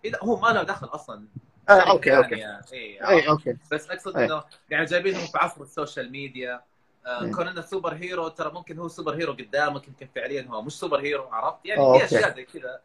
إذا 0.05 0.19
هو 0.23 0.41
ما 0.41 0.49
له 0.49 0.63
دخل 0.63 0.87
أصلا. 0.87 1.25
آه 1.69 1.73
okay 1.73 2.17
okay. 2.17 2.35
إيه، 2.73 3.09
اي 3.09 3.29
okay. 3.29 3.57
بس 3.73 3.91
أقصد 3.91 4.17
أي. 4.17 4.25
إنه 4.25 4.45
يعني 4.71 4.85
جايبينهم 4.85 5.27
في 5.27 5.39
عصر 5.39 5.63
ال 5.63 5.70
social 5.70 6.11
media. 6.13 6.63
آه 7.07 7.23
أي. 7.25 7.31
كون 7.31 7.49
إنه 7.49 7.61
superhero 7.61 8.29
ترى 8.29 8.51
ممكن 8.53 8.79
هو 8.79 8.89
superhero 8.89 9.33
قدامك 9.33 9.89
يمكن 9.89 10.09
فعليا 10.15 10.47
هو 10.51 10.63
مش 10.63 10.73
superhero 10.73 11.25
عرفت؟ 11.25 11.59
يعني 11.67 11.81
في 11.81 11.87
okay. 11.87 12.05
أشياء 12.05 12.35
زي 12.37 12.45
كذا. 12.45 12.81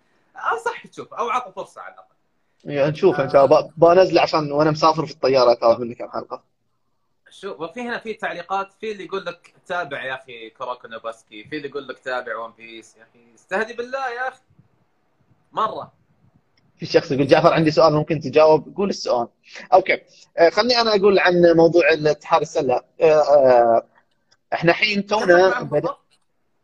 انصحك 0.54 0.88
تشوف 0.88 1.14
أو 1.14 1.30
عطوا 1.30 1.52
فرصة 1.52 1.82
على 1.82 1.93
الأقل. 1.93 2.16
يعني 2.64 2.91
نشوف 2.91 3.20
إن 3.20 3.30
شاء 3.30 3.45
الله. 3.45 3.62
ب- 3.62 3.72
بنزله 3.78 4.22
عشان 4.22 4.52
وأنا 4.52 4.72
مسافر 4.72 5.06
في 5.06 5.12
الطيارة 5.12 5.52
اتابع 5.52 5.78
منك 5.78 5.97
كم 5.97 6.10
حلقه 6.10 6.43
شو 7.41 7.55
وفي 7.59 7.81
هنا 7.81 7.97
في 7.99 8.13
تعليقات 8.13 8.73
في 8.73 8.91
اللي 8.91 9.05
يقول 9.05 9.25
لك 9.25 9.53
تابع 9.67 10.03
يا 10.03 10.15
أخي 10.15 10.49
كوروكو 10.49 10.87
نو 10.88 11.06
باسكي 11.06 11.43
في 11.43 11.57
اللي 11.57 11.69
يقول 11.69 11.87
لك 11.87 11.99
تابع 11.99 12.37
ون 12.37 12.53
بيس 12.57 12.95
يا 12.97 13.03
أخي. 13.03 13.35
استهدي 13.35 13.73
بالله 13.73 14.09
يا 14.09 14.27
أخي. 14.27 14.41
مرة. 15.51 15.93
في 16.77 16.85
شخص 16.85 17.11
يقول 17.11 17.27
جعفر 17.27 17.53
عندي 17.53 17.71
سؤال 17.71 17.93
ممكن 17.93 18.19
تجاوب؟ 18.19 18.75
قول 18.77 18.89
السؤال. 18.89 19.27
okay. 19.74 20.01
آه 20.37 20.49
خلني 20.49 20.81
أنا 20.81 20.95
أقول 20.95 21.19
عن 21.19 21.33
موضوع 21.55 21.89
الاتحاد 21.89 22.41
السلة. 22.41 22.81
آه 23.01 23.05
آه 23.05 23.85
إحنا 24.53 24.71
الحين 24.71 25.05
تونا 25.05 25.61
بدأ 25.61 25.95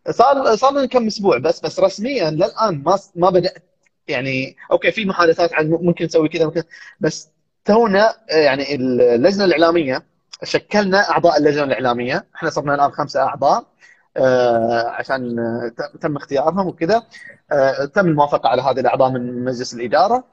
صار 0.09 0.55
صار 0.55 0.71
لنا 0.71 0.85
كم 0.85 1.07
أسبوع 1.07 1.37
بس 1.37 1.59
بس 1.59 1.79
رسميا 1.79 2.31
للآن 2.31 2.83
ما 2.85 2.99
ما 3.15 3.29
بدأت. 3.29 3.63
يعني 4.07 4.55
okay 4.71 4.91
في 4.91 5.05
محادثات 5.05 5.53
عن 5.53 5.69
ممكن 5.69 6.05
نسوي 6.05 6.29
كذا 6.29 6.45
ممكن 6.45 6.63
بس 6.99 7.29
تونا 7.65 8.15
يعني 8.29 8.75
اللجنة 8.75 9.45
الإعلامية 9.45 10.14
شكلنا 10.43 11.09
أعضاء 11.09 11.37
اللجنة 11.37 11.63
الإعلامية. 11.63 12.25
إحنا 12.35 12.49
صرنا 12.49 12.75
الآن 12.75 12.91
خمسة 12.91 13.21
أعضاء 13.21 13.65
آه، 14.17 14.89
عشان 14.89 15.35
تم 16.01 16.15
اختيارهم 16.15 16.67
وكذا. 16.67 17.03
آه، 17.51 17.85
تم 17.85 18.07
الموافقة 18.07 18.49
على 18.49 18.61
هذه 18.61 18.79
الأعضاء 18.79 19.11
من 19.11 19.43
مجلس 19.45 19.73
الإدارة. 19.73 20.23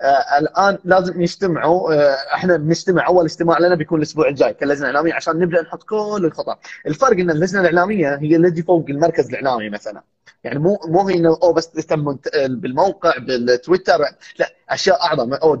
آه، 0.00 0.38
الآن 0.38 0.78
لازم 0.84 1.20
يجتمعوا 1.20 1.94
إحنا 2.34 2.56
بنجتمع 2.56 3.06
أول 3.06 3.24
اجتماع 3.24 3.58
لنا 3.58 3.74
بيكون 3.74 3.98
الأسبوع 3.98 4.28
الجاي 4.28 4.54
كلجنة 4.54 4.86
إعلامية 4.86 5.14
عشان 5.14 5.38
نبدأ 5.38 5.62
نحط 5.62 5.82
كل 5.82 6.22
الخطط. 6.24 6.58
الفرق 6.86 7.18
إن 7.18 7.30
اللجنة 7.30 7.60
الإعلامية 7.60 8.14
هي 8.14 8.36
اللي 8.36 8.62
فوق 8.62 8.84
المركز 8.88 9.28
الإعلامي 9.28 9.70
مثلا. 9.70 10.02
يعني 10.44 10.58
مو 10.58 10.80
مو 10.86 11.08
هي 11.08 11.14
إنه 11.14 11.38
أوه 11.42 11.52
بس 11.52 11.70
تهتم 11.70 12.18
بالموقع 12.48 13.18
بالتويتر 13.18 13.98
لا 14.38 14.54
أشياء 14.70 15.02
أعظم. 15.02 15.34
أو 15.34 15.54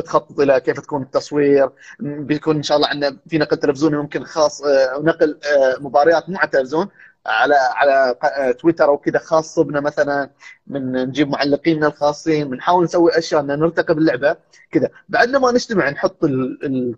تخطط 0.00 0.40
إلى 0.40 0.60
كيف 0.60 0.80
تكون 0.80 1.02
التصوير. 1.02 1.70
بيكون 2.00 2.56
إن 2.56 2.62
شاء 2.62 2.76
الله 2.76 2.88
عندنا 2.88 3.16
في 3.28 3.38
نقل 3.38 3.56
تلفزيوني 3.56 3.96
ممكن 3.96 4.24
خاص 4.24 4.62
آه، 4.62 4.98
نقل 5.02 5.38
آه، 5.44 5.76
مباريات 5.80 6.28
مو 6.30 6.36
على 6.38 6.46
التلفزيون 6.46 6.88
على 7.26 7.54
على 7.54 8.16
آه، 8.24 8.52
تويتر 8.52 8.84
أو 8.84 8.98
كذا 8.98 9.18
خاص 9.18 9.58
بنا 9.58 9.80
مثلا. 9.80 10.30
من 10.66 10.92
نجيب 10.92 11.28
معلقيننا 11.28 11.86
الخاصين. 11.86 12.50
بنحاول 12.50 12.84
نسوي 12.84 13.18
أشياء 13.18 13.40
ان 13.40 13.46
نرتقي 13.46 13.94
باللعبة 13.94 14.36
كذا. 14.70 14.90
بعدنا 15.08 15.38
ما 15.38 15.52
نجتمع 15.52 15.90
نحط. 15.90 16.20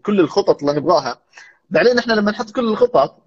كل 0.03 0.21
الخطط 0.21 0.61
اللي 0.63 0.73
نبغاها. 0.81 1.19
بعدين 1.71 1.99
إحنا 1.99 2.13
لما 2.13 2.31
نحط 2.31 2.51
كل 2.51 2.69
الخطط 2.69 3.25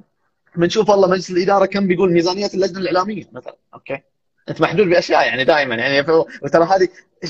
بنشوف 0.57 0.89
والله 0.89 1.07
مجلس 1.07 1.29
الإدارة 1.29 1.65
كم 1.65 1.87
بيقول 1.87 2.11
ميزانيه 2.11 2.49
اللجنة 2.53 2.79
الإعلامية 2.79 3.23
مثلا. 3.31 3.55
أوكي؟ 3.73 4.03
أنت 4.49 4.61
محدود 4.61 4.87
بأشياء 4.87 5.25
يعني 5.25 5.43
دائما. 5.43 5.75
يعني 5.75 5.99
وترى 6.43 6.63
هذه 6.63 6.87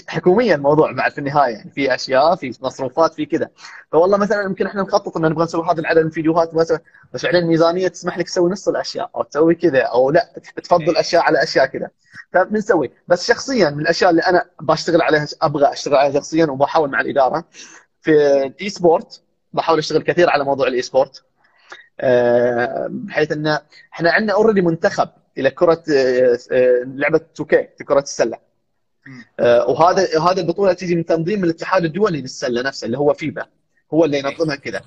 حكوميا 0.07 0.55
الموضوع 0.55 0.91
بعد 0.91 1.11
في 1.11 1.17
النهاية. 1.17 1.55
يعني 1.55 1.71
في 1.71 1.95
أشياء 1.95 2.35
في 2.35 2.53
مصروفات 2.61 3.13
في 3.13 3.25
كذا. 3.25 3.49
فوالله 3.91 4.17
مثلا 4.17 4.43
يمكن 4.43 4.67
إحنا 4.67 4.81
نخطط 4.81 5.17
إن 5.17 5.25
نبغى 5.25 5.43
نسوي 5.43 5.65
هذا 5.65 5.79
العدد 5.79 5.99
من 5.99 6.07
الفيديوهات 6.07 6.55
بس 7.13 7.25
بعدين 7.25 7.41
الميزانيه 7.43 7.87
تسمح 7.87 8.17
لك 8.17 8.25
تسوي 8.25 8.51
نص 8.51 8.67
الأشياء 8.67 9.09
أو 9.15 9.23
تسوي 9.23 9.55
كذا 9.55 9.81
أو 9.81 10.11
لا 10.11 10.33
تفضل 10.63 10.93
إيه. 10.95 10.99
أشياء 10.99 11.21
على 11.23 11.43
أشياء 11.43 11.65
كذا. 11.65 11.89
فبنسوي. 12.33 12.91
بس 13.07 13.27
شخصيا 13.27 13.69
من 13.69 13.79
الأشياء 13.79 14.09
اللي 14.09 14.21
أنا 14.21 14.45
بشتغل 14.61 15.01
عليها 15.01 15.27
أبغى 15.41 15.73
أشتغل 15.73 15.95
عليها 15.95 16.19
شخصيا 16.19 16.45
وبحاول 16.45 16.89
مع 16.89 17.01
الإدارة 17.01 17.43
في 18.01 18.11
ال 18.45 18.69
esport 18.69 19.21
بحاول 19.53 19.79
أشتغل 19.79 20.03
كثير 20.03 20.29
على 20.29 20.43
موضوع 20.43 20.67
ال 20.67 20.81
esport 20.81 21.23
بحيث 22.87 23.31
إن 23.31 23.47
إحنا 23.93 24.11
عندنا 24.11 24.33
already 24.33 24.61
منتخب 24.61 25.09
إلى 25.37 25.49
كرة 25.51 25.83
آه، 25.93 26.37
آه، 26.51 26.83
لعبة 26.85 27.19
2K 27.19 27.55
في 27.77 27.83
كرة 27.87 27.99
السلة. 27.99 28.37
آه، 29.39 29.69
وهذا 29.69 30.19
هذا 30.21 30.41
البطولة 30.41 30.73
تيجي 30.73 30.95
من 30.95 31.05
تنظيم 31.05 31.43
الاتحاد 31.43 31.83
الدولي 31.83 32.21
للسلة 32.21 32.61
نفسه 32.61 32.85
اللي 32.85 32.97
هو 32.97 33.13
فيبا 33.13 33.45
هو 33.93 34.05
اللي 34.05 34.19
ينظمها 34.19 34.55
كذا. 34.55 34.81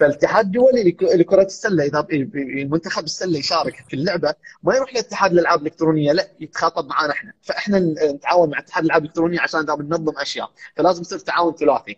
فالاتحاد 0.00 0.44
الدولي 0.46 0.82
لك- 0.84 1.02
لكرة 1.02 1.42
السلة 1.42 1.84
إذا 1.84 2.00
ب- 2.00 2.12
المنتخب 2.36 3.04
السلة 3.04 3.38
يشارك 3.38 3.84
في 3.88 3.94
اللعبة 3.96 4.34
ما 4.62 4.74
يروح 4.76 4.94
لاتحاد 4.94 5.32
الألعاب 5.32 5.60
الإلكترونية 5.60 6.12
لا 6.12 6.28
يتخاطب 6.40 6.86
معنا 6.86 7.12
إحنا. 7.12 7.32
فإحنا 7.42 7.78
نتعاون 8.14 8.50
مع 8.50 8.58
اتحاد 8.58 8.82
الألعاب 8.84 9.02
الإلكترونية 9.02 9.40
عشان 9.40 9.60
ذا 9.60 9.74
بننظم 9.74 10.18
أشياء. 10.18 10.50
فلازم 10.76 11.00
يصير 11.00 11.18
تعاون 11.18 11.54
ثلاثي. 11.54 11.96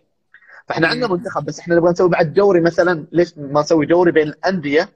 فإحنا 0.67 0.87
عندنا 0.87 1.07
منتخب 1.07 1.45
بس 1.45 1.59
إحنا 1.59 1.75
نبغى 1.75 1.91
نسوي 1.91 2.09
بعد 2.09 2.33
دوري 2.33 2.61
مثلا 2.61 3.05
ليش 3.11 3.37
ما 3.37 3.61
نسوي 3.61 3.85
دوري 3.85 4.11
بين 4.11 4.27
الأندية؟ 4.27 4.89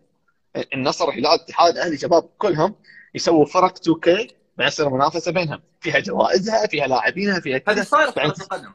النصر 0.74 1.10
هلال 1.10 1.28
اتحاد 1.28 1.78
أهلي 1.78 1.98
شباب 1.98 2.24
كلهم 2.38 2.76
يسووا 3.16 3.46
فرق 3.46 3.78
2K 3.78 4.10
بعدين 4.58 4.68
يصير 4.68 4.90
منافسه 4.90 5.32
بينهم. 5.32 5.60
فيها 5.82 6.00
جوائزها 6.00 6.68
فيها 6.68 6.88
لاعبينها 6.88 7.40
فيها 7.40 7.56
هذه 7.56 7.62
كذا 7.64 7.84
صايرة 7.84 8.12
في 8.12 8.20
كرة 8.20 8.26
القدم 8.42 8.72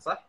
صح؟ 0.00 0.28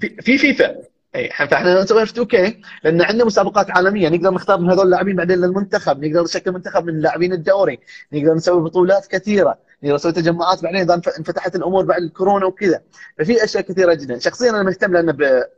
في 0.00 0.08
في 0.22 0.38
فيفا. 0.38 0.76
اي 1.14 1.30
فإحنا 1.30 1.82
نسويها 1.82 2.04
في 2.04 2.10
2 2.10 2.26
كي 2.26 2.62
لأن 2.84 3.02
عندنا 3.02 3.24
مسابقات 3.24 3.70
عالمية. 3.70 4.08
نقدر 4.08 4.30
نختار 4.30 4.60
من 4.60 4.70
هذول 4.70 4.84
اللاعبين 4.84 5.16
بعدين 5.16 5.38
للمنتخب. 5.38 6.04
نقدر 6.04 6.22
نشكل 6.22 6.52
منتخب 6.52 6.84
من 6.84 7.00
لاعبين 7.00 7.32
الدوري. 7.32 7.78
نقدر 8.12 8.34
نسوي 8.34 8.62
بطولات 8.62 9.06
كثيرة. 9.06 9.58
نقدر 9.82 9.94
نسوي 9.94 10.12
تجمعات 10.12 10.62
بعدين 10.62 10.80
إذا 10.80 10.94
انفتحت 11.18 11.56
الأمور 11.56 11.84
بعد 11.84 12.02
الكورونا 12.02 12.46
وكذا. 12.46 12.80
ففي 13.18 13.44
أشياء 13.44 13.62
كثيرة 13.62 13.94
جدا. 13.94 14.18
شخصيا 14.18 14.50
أنا 14.50 14.62
مهتم 14.62 14.92
لأن 14.92 15.12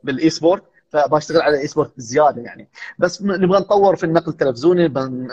بال 0.05 0.31
esport 0.31 0.62
فبشتغل 0.89 1.43
على 1.43 1.57
ال 1.57 1.66
esport 1.66 1.93
بزياده 1.97 2.43
يعني. 2.43 2.68
بس 2.99 3.22
نبغى 3.22 3.61
نطور 3.61 3.97
في 3.97 4.05
النقل 4.05 4.33
التلفزيوني 4.33 4.89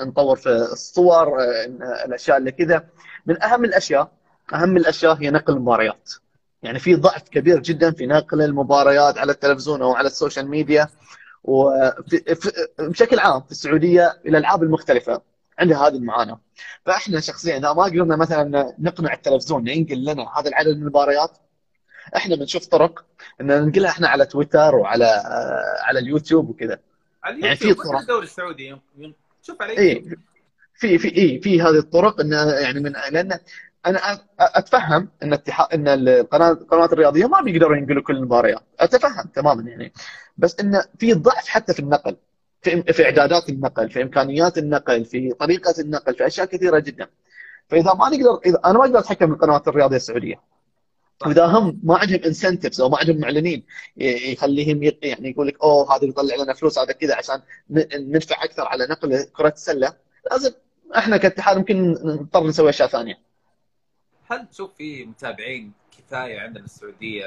نطور 0.05 0.35
في 0.35 0.49
الصور 0.49 1.41
آه، 1.41 2.05
الأشياء 2.05 2.37
اللي 2.37 2.51
كذا. 2.51 2.83
من 3.25 3.43
أهم 3.43 3.65
الأشياء 3.65 4.11
أهم 4.53 4.77
الأشياء 4.77 5.13
هي 5.13 5.29
نقل 5.29 5.53
المباريات. 5.53 6.11
يعني 6.63 6.79
في 6.79 6.95
ضعف 6.95 7.29
كبير 7.29 7.59
جدا 7.59 7.91
في 7.91 8.05
نقل 8.07 8.41
المباريات 8.41 9.17
على 9.17 9.31
التلفزيون 9.31 9.81
أو 9.81 9.93
على 9.93 10.07
ال 10.07 10.13
social 10.13 10.47
media. 10.47 10.87
وبشكل 11.43 13.19
عام 13.19 13.41
في 13.41 13.51
السعودية 13.51 14.19
الألعاب 14.25 14.63
المختلفة. 14.63 15.21
عندها 15.59 15.87
هذه 15.87 15.95
المعاناة. 15.95 16.39
فإحنا 16.85 17.19
شخصيا 17.19 17.57
إذا 17.57 17.73
ما 17.73 17.83
قدرنا 17.83 18.15
مثلا 18.15 18.73
نقنع 18.79 19.13
التلفزيون 19.13 19.67
ينقل 19.67 20.05
لنا 20.05 20.39
هذا 20.39 20.49
العدد 20.49 20.67
من 20.67 20.81
المباريات 20.81 21.37
إحنا 22.15 22.35
بنشوف 22.35 22.65
طرق 22.65 23.05
إن 23.41 23.47
ننقلها 23.47 23.89
إحنا 23.89 24.07
على 24.07 24.25
تويتر 24.25 24.75
وعلى 24.75 25.05
على 25.81 25.99
اليوتيوب 25.99 26.49
وكذا. 26.49 26.79
يعني 27.25 27.55
في 27.55 27.73
طرق. 27.73 27.99
الدوري 27.99 28.25
السعودي 28.25 28.75
شوف 29.41 29.61
على 29.61 29.77
إيه 29.77 30.03
في 30.75 30.97
في 30.97 31.17
اي 31.17 31.39
في 31.39 31.61
هذه 31.61 31.77
الطرق 31.77 32.19
إن 32.19 32.31
يعني 32.61 32.79
من 32.79 32.91
لأن 33.11 33.39
أنا 33.85 34.19
أتفهم 34.39 35.09
إن 35.23 35.33
اتحاد 35.33 35.73
إن 35.73 35.87
القنوات 35.87 36.93
الرياضية 36.93 37.25
ما 37.25 37.41
بيقدروا 37.41 37.77
ينقلوا 37.77 38.03
كل 38.03 38.15
المباريات. 38.15 38.63
أتفهم 38.79 39.25
تماما 39.33 39.69
يعني. 39.69 39.93
بس 40.37 40.59
انه 40.59 40.83
في 40.99 41.13
ضعف 41.13 41.47
حتى 41.47 41.73
في 41.73 41.79
النقل. 41.79 42.17
في 42.61 42.83
في 42.93 43.05
إعدادات 43.05 43.49
النقل 43.49 43.89
في 43.89 44.01
إمكانيات 44.01 44.57
النقل 44.57 45.05
في 45.05 45.33
طريقة 45.33 45.73
النقل 45.79 46.15
في 46.15 46.27
أشياء 46.27 46.47
كثيرة 46.47 46.79
جدا. 46.79 47.07
فإذا 47.69 47.93
ما 47.93 48.09
نقدر 48.09 48.39
إذا 48.45 48.59
أنا 48.65 48.73
ما 48.73 48.85
أقدر 48.85 48.99
أتحكم 48.99 49.25
بالقنوات 49.25 49.67
الرياضيه 49.67 49.95
السعودية. 49.95 50.41
واذا 51.25 51.45
هم 51.45 51.79
ما 51.83 51.97
عندهم 51.97 52.19
انسنتفز 52.25 52.81
أو 52.81 52.89
ما 52.89 52.97
عندهم 52.97 53.17
معلنين 53.17 53.63
يخليهم 53.97 54.83
يعني 54.83 55.29
يقول 55.29 55.47
لك 55.47 55.63
أوه 55.63 55.95
هذا 55.95 56.05
بيطلع 56.05 56.35
لنا 56.35 56.53
فلوس 56.53 56.79
هذا 56.79 56.91
كذا 56.91 57.15
عشان 57.15 57.41
ندفع 57.93 58.43
أكثر 58.43 58.67
على 58.67 58.87
نقل 58.87 59.23
كرة 59.23 59.53
السلة. 59.53 59.93
لازم 60.31 60.51
إحنا 60.97 61.17
كاتحاد 61.17 61.57
ممكن 61.57 61.91
نضطر 61.91 62.47
نسوي 62.47 62.69
أشياء 62.69 62.87
ثانية. 62.87 63.19
هل 64.31 64.47
تشوف 64.47 64.73
في 64.77 65.05
متابعين 65.05 65.71
كفاية 65.97 66.39
عندنا 66.39 66.65
السعودية 66.65 67.25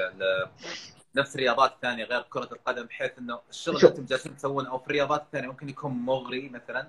نفس 1.15 1.35
الرياضات 1.35 1.71
الثانية 1.71 2.03
غير 2.05 2.21
كرة 2.21 2.49
القدم 2.51 2.83
بحيث 2.83 3.11
إنه 3.19 3.39
الشغل 3.49 3.75
اللي 3.75 3.87
أنتم 3.87 4.05
جالسين 4.05 4.37
تسوونه 4.37 4.69
أو 4.69 4.79
في 4.79 4.87
الرياضات 4.87 5.21
الثانية 5.21 5.47
ممكن 5.47 5.69
يكون 5.69 5.91
مغري 5.91 6.49
مثلا؟ 6.49 6.87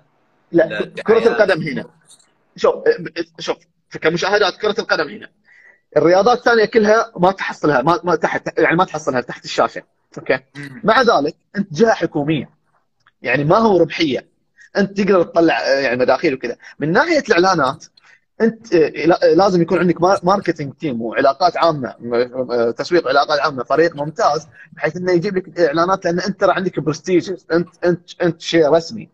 لا 0.51 0.85
كرة 0.85 1.27
القدم 1.27 1.61
هنا. 1.61 1.85
شوف 2.55 2.75
شوف 3.39 3.57
كمشاهدات 4.01 4.57
كرة 4.57 4.75
القدم 4.79 5.07
هنا. 5.07 5.29
الرياضات 5.97 6.37
الثانية 6.37 6.65
كلها 6.65 7.11
ما 7.17 7.31
تحصلها 7.31 7.81
ما, 7.81 7.99
ما 8.03 8.15
تحت 8.15 8.59
يعني 8.59 8.75
ما 8.75 8.85
تحصلها 8.85 9.21
تحت 9.21 9.45
الشاشة 9.45 9.83
okay؟ 10.17 10.39
مع 10.83 11.01
ذلك 11.01 11.35
أنت 11.55 11.73
جهة 11.73 11.93
حكومية. 11.93 12.49
يعني 13.21 13.43
ما 13.43 13.57
هو 13.57 13.77
ربحية. 13.77 14.27
أنت 14.77 15.01
تقدر 15.01 15.23
تطلع 15.23 15.69
يعني 15.69 15.97
مداخيل 15.97 16.33
وكذا. 16.33 16.57
من 16.79 16.91
ناحية 16.91 17.23
الإعلانات 17.29 17.85
انت 18.41 18.73
لازم 19.35 19.61
يكون 19.61 19.79
عندك 19.79 20.01
marketing 20.23 20.73
team 20.73 21.01
وعلاقات 21.01 21.57
عامة 21.57 21.95
تسويق 22.71 23.07
علاقات 23.07 23.39
عامة 23.39 23.63
فريق 23.63 23.95
ممتاز 23.95 24.47
بحيث 24.73 24.97
إنه 24.97 25.11
يجيب 25.11 25.37
لك 25.37 25.59
إعلانات 25.59 26.05
لأن 26.05 26.19
أنت 26.19 26.39
ترى 26.39 26.51
عندك 26.51 26.79
برستيج 26.79 27.31
أنت 27.51 27.69
أنت 27.85 28.21
أنت 28.21 28.41
شيء 28.41 28.69
رسمي. 28.69 29.09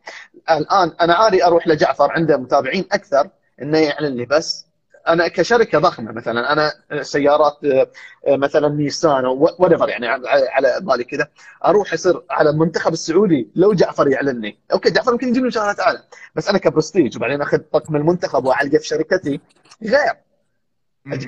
الآن 0.52 0.92
أنا 1.02 1.14
عادي 1.14 1.46
أروح 1.46 1.68
لجعفر 1.68 2.12
عنده 2.12 2.38
متابعين 2.38 2.86
أكثر 2.92 3.30
إنه 3.62 3.78
يعلن 3.78 4.16
لي 4.16 4.26
بس. 4.26 4.66
أنا 5.08 5.28
كشركة 5.28 5.80
ضخمة 5.80 6.12
مثلا 6.12 6.54
أنا 6.54 6.72
سيارات 7.04 7.58
آه، 7.66 7.88
مثلا 8.28 8.70
نيسان 8.70 9.26
أو 9.26 9.50
يعني 9.88 10.08
على 10.28 10.80
بالي 10.82 11.04
كذا 11.04 11.28
أروح 11.66 11.94
اصير 11.94 12.22
على 12.30 12.50
المنتخب 12.50 12.94
السعودي 12.94 13.52
لو 13.56 13.74
جعفر 13.74 14.08
يعلنني. 14.08 14.60
okay 14.74 14.90
جعفر 14.90 15.12
يمكن 15.12 15.28
يجيب 15.28 15.42
لي 15.42 15.48
مشاهدات 15.48 15.80
اعلى 15.80 16.04
بس 16.36 16.50
أنا 16.50 16.58
كبرستيج 16.58 17.18
وبعدين 17.18 17.42
أخذ 17.42 17.58
طقم 17.58 17.96
المنتخب 17.96 18.46
وأعلقه 18.46 18.78
في 18.78 18.88
شركتي 18.88 19.40
غير. 19.84 20.14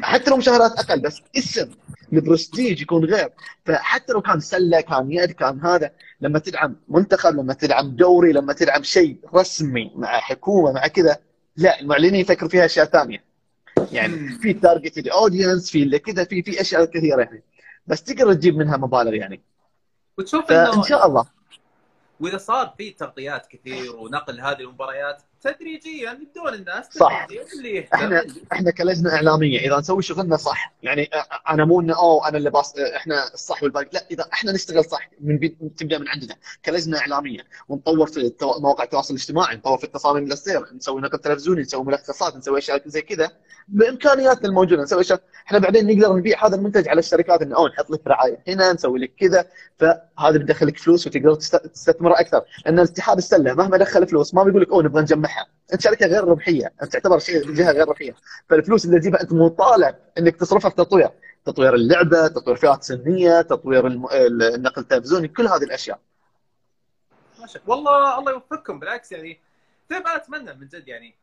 حتى 0.01 0.29
لو 0.29 0.37
مشاهدات 0.37 0.71
أقل 0.71 1.01
بس 1.01 1.21
اسم 1.37 1.71
البرستيج 2.13 2.81
يكون 2.81 3.05
غير. 3.05 3.29
فحتى 3.65 4.13
لو 4.13 4.21
كان 4.21 4.39
سلة 4.39 4.81
كان 4.81 5.11
يد 5.11 5.31
كان 5.31 5.61
هذا 5.65 5.91
لما 6.21 6.39
تدعم 6.39 6.75
منتخب 6.87 7.35
لما 7.35 7.53
تدعم 7.53 7.95
دوري 7.95 8.31
لما 8.31 8.53
تدعم 8.53 8.83
شيء 8.83 9.17
رسمي 9.35 9.91
مع 9.95 10.19
حكومة 10.19 10.71
مع 10.71 10.87
كذا 10.87 11.17
لا 11.57 11.79
المعلنين 11.79 12.15
يفكروا 12.15 12.49
فيها 12.49 12.65
أشياء 12.65 12.85
ثانية. 12.85 13.24
يعني 13.91 14.29
في 14.29 14.53
target 14.53 15.07
audience 15.07 15.71
في 15.71 15.83
اللي 15.83 15.99
كذا 15.99 16.23
في 16.23 16.41
في 16.41 16.61
أشياء 16.61 16.85
كثيرة 16.85 17.21
يعني. 17.21 17.43
بس 17.87 18.03
تقدر 18.03 18.33
تجيب 18.33 18.57
منها 18.57 18.77
مبالغ 18.77 19.13
يعني. 19.13 19.41
وتشوف 20.17 20.51
إنه 20.51 20.77
ان 20.77 20.83
شاء 20.83 21.07
الله. 21.07 21.25
وإذا 22.19 22.37
صار 22.37 22.73
في 22.77 22.91
تغطيات 22.91 23.47
كثير 23.47 23.95
ونقل 23.95 24.41
هذه 24.41 24.61
المباريات 24.61 25.21
تدريجيا 25.41 26.11
يبدون 26.11 26.53
الناس 26.53 26.85
صح. 26.85 27.27
اللي 27.57 27.87
إحنا 27.93 28.25
إحنا 28.53 28.71
كلجنة 28.71 29.15
إعلامية 29.15 29.59
إذا 29.59 29.79
نسوي 29.79 30.01
شغلنا 30.01 30.37
صح 30.37 30.73
يعني 30.83 31.09
أنا 31.49 31.65
مو 31.65 31.81
إنه 31.81 31.97
أوه 31.97 32.27
أنا 32.27 32.37
اللي 32.37 32.49
باص 32.49 32.73
إحنا 32.95 33.33
الصح 33.33 33.63
والباقي 33.63 33.89
لا 33.93 34.05
إذا 34.11 34.25
إحنا 34.33 34.51
نشتغل 34.51 34.85
صح 34.85 35.09
من 35.21 35.37
بي... 35.37 35.57
تبدأ 35.77 35.97
من 35.97 36.07
عندنا. 36.07 36.35
كلجنة 36.65 36.97
إعلامية 36.97 37.39
ونطور 37.69 38.07
في 38.07 38.33
مواقع 38.41 38.83
التواصل 38.83 39.13
الاجتماعي 39.13 39.55
نطور 39.55 39.77
في 39.77 39.83
التصاميم 39.83 40.25
للسير 40.25 40.65
نسوي 40.75 41.01
نقل 41.01 41.17
تلفزيوني 41.17 41.61
نسوي 41.61 41.83
ملخصات 41.83 42.35
نسوي 42.35 42.57
أشياء 42.59 42.81
زي 42.85 43.01
كذا 43.01 43.31
بإمكانياتنا 43.67 44.47
الموجودة 44.49 44.83
نسوي 44.83 45.01
أشياء. 45.01 45.21
إحنا 45.47 45.59
بعدين 45.59 45.87
نقدر 45.87 46.15
نبيع 46.15 46.47
هذا 46.47 46.55
المنتج 46.55 46.87
على 46.87 46.99
الشركات 46.99 47.41
إنه 47.41 47.55
أوه 47.55 47.69
نحط 47.69 47.89
لك 47.91 48.07
رعاية 48.07 48.43
هنا 48.47 48.73
نسوي 48.73 48.99
لك 48.99 49.13
كذا. 49.19 49.45
فهذا 49.79 50.37
بيدخلك 50.37 50.77
فلوس 50.77 51.07
وتقدر 51.07 51.35
تستثمر 51.35 52.19
أكثر. 52.19 52.43
لأن 52.65 52.79
الاتحاد 52.79 53.17
السلة 53.17 53.53
مهما 53.53 53.77
دخل 53.77 54.07
فلوس 54.07 54.33
ما 54.33 54.43
بيقول 54.43 54.61
لك 54.61 54.69
أوه 54.69 54.83
نبغى 54.83 55.01
نجمعها 55.25 55.47
انت 55.73 55.81
شركه 55.81 56.05
غير 56.05 56.23
ربحية 56.23 56.73
انت 56.81 56.93
تعتبر 56.93 57.19
شيء 57.19 57.53
جهة 57.53 57.71
غير 57.71 57.87
ربحية. 57.87 58.15
فالفلوس 58.49 58.85
اللي 58.85 58.99
تجيبها 58.99 59.21
أنت 59.21 59.33
مطالب 59.33 59.95
إنك 60.17 60.35
تصرفها 60.35 60.69
في 60.69 60.75
تطوير. 60.75 61.09
تطوير 61.45 61.73
اللعبة 61.73 62.27
تطوير 62.27 62.55
فئات 62.55 62.83
سنية 62.83 63.41
تطوير 63.41 63.87
النقل 63.87 64.81
التلفزيوني 64.81 65.27
كل 65.27 65.47
هذه 65.47 65.63
الأشياء. 65.63 65.99
ما 67.39 67.47
والله 67.67 68.19
الله 68.19 68.31
يوفقكم. 68.31 68.79
بالعكس 68.79 69.11
يعني 69.11 69.39
طيب 69.89 70.01
أنا 70.01 70.15
أتمنى 70.15 70.53
من 70.53 70.67
جد 70.67 70.87
يعني 70.87 71.15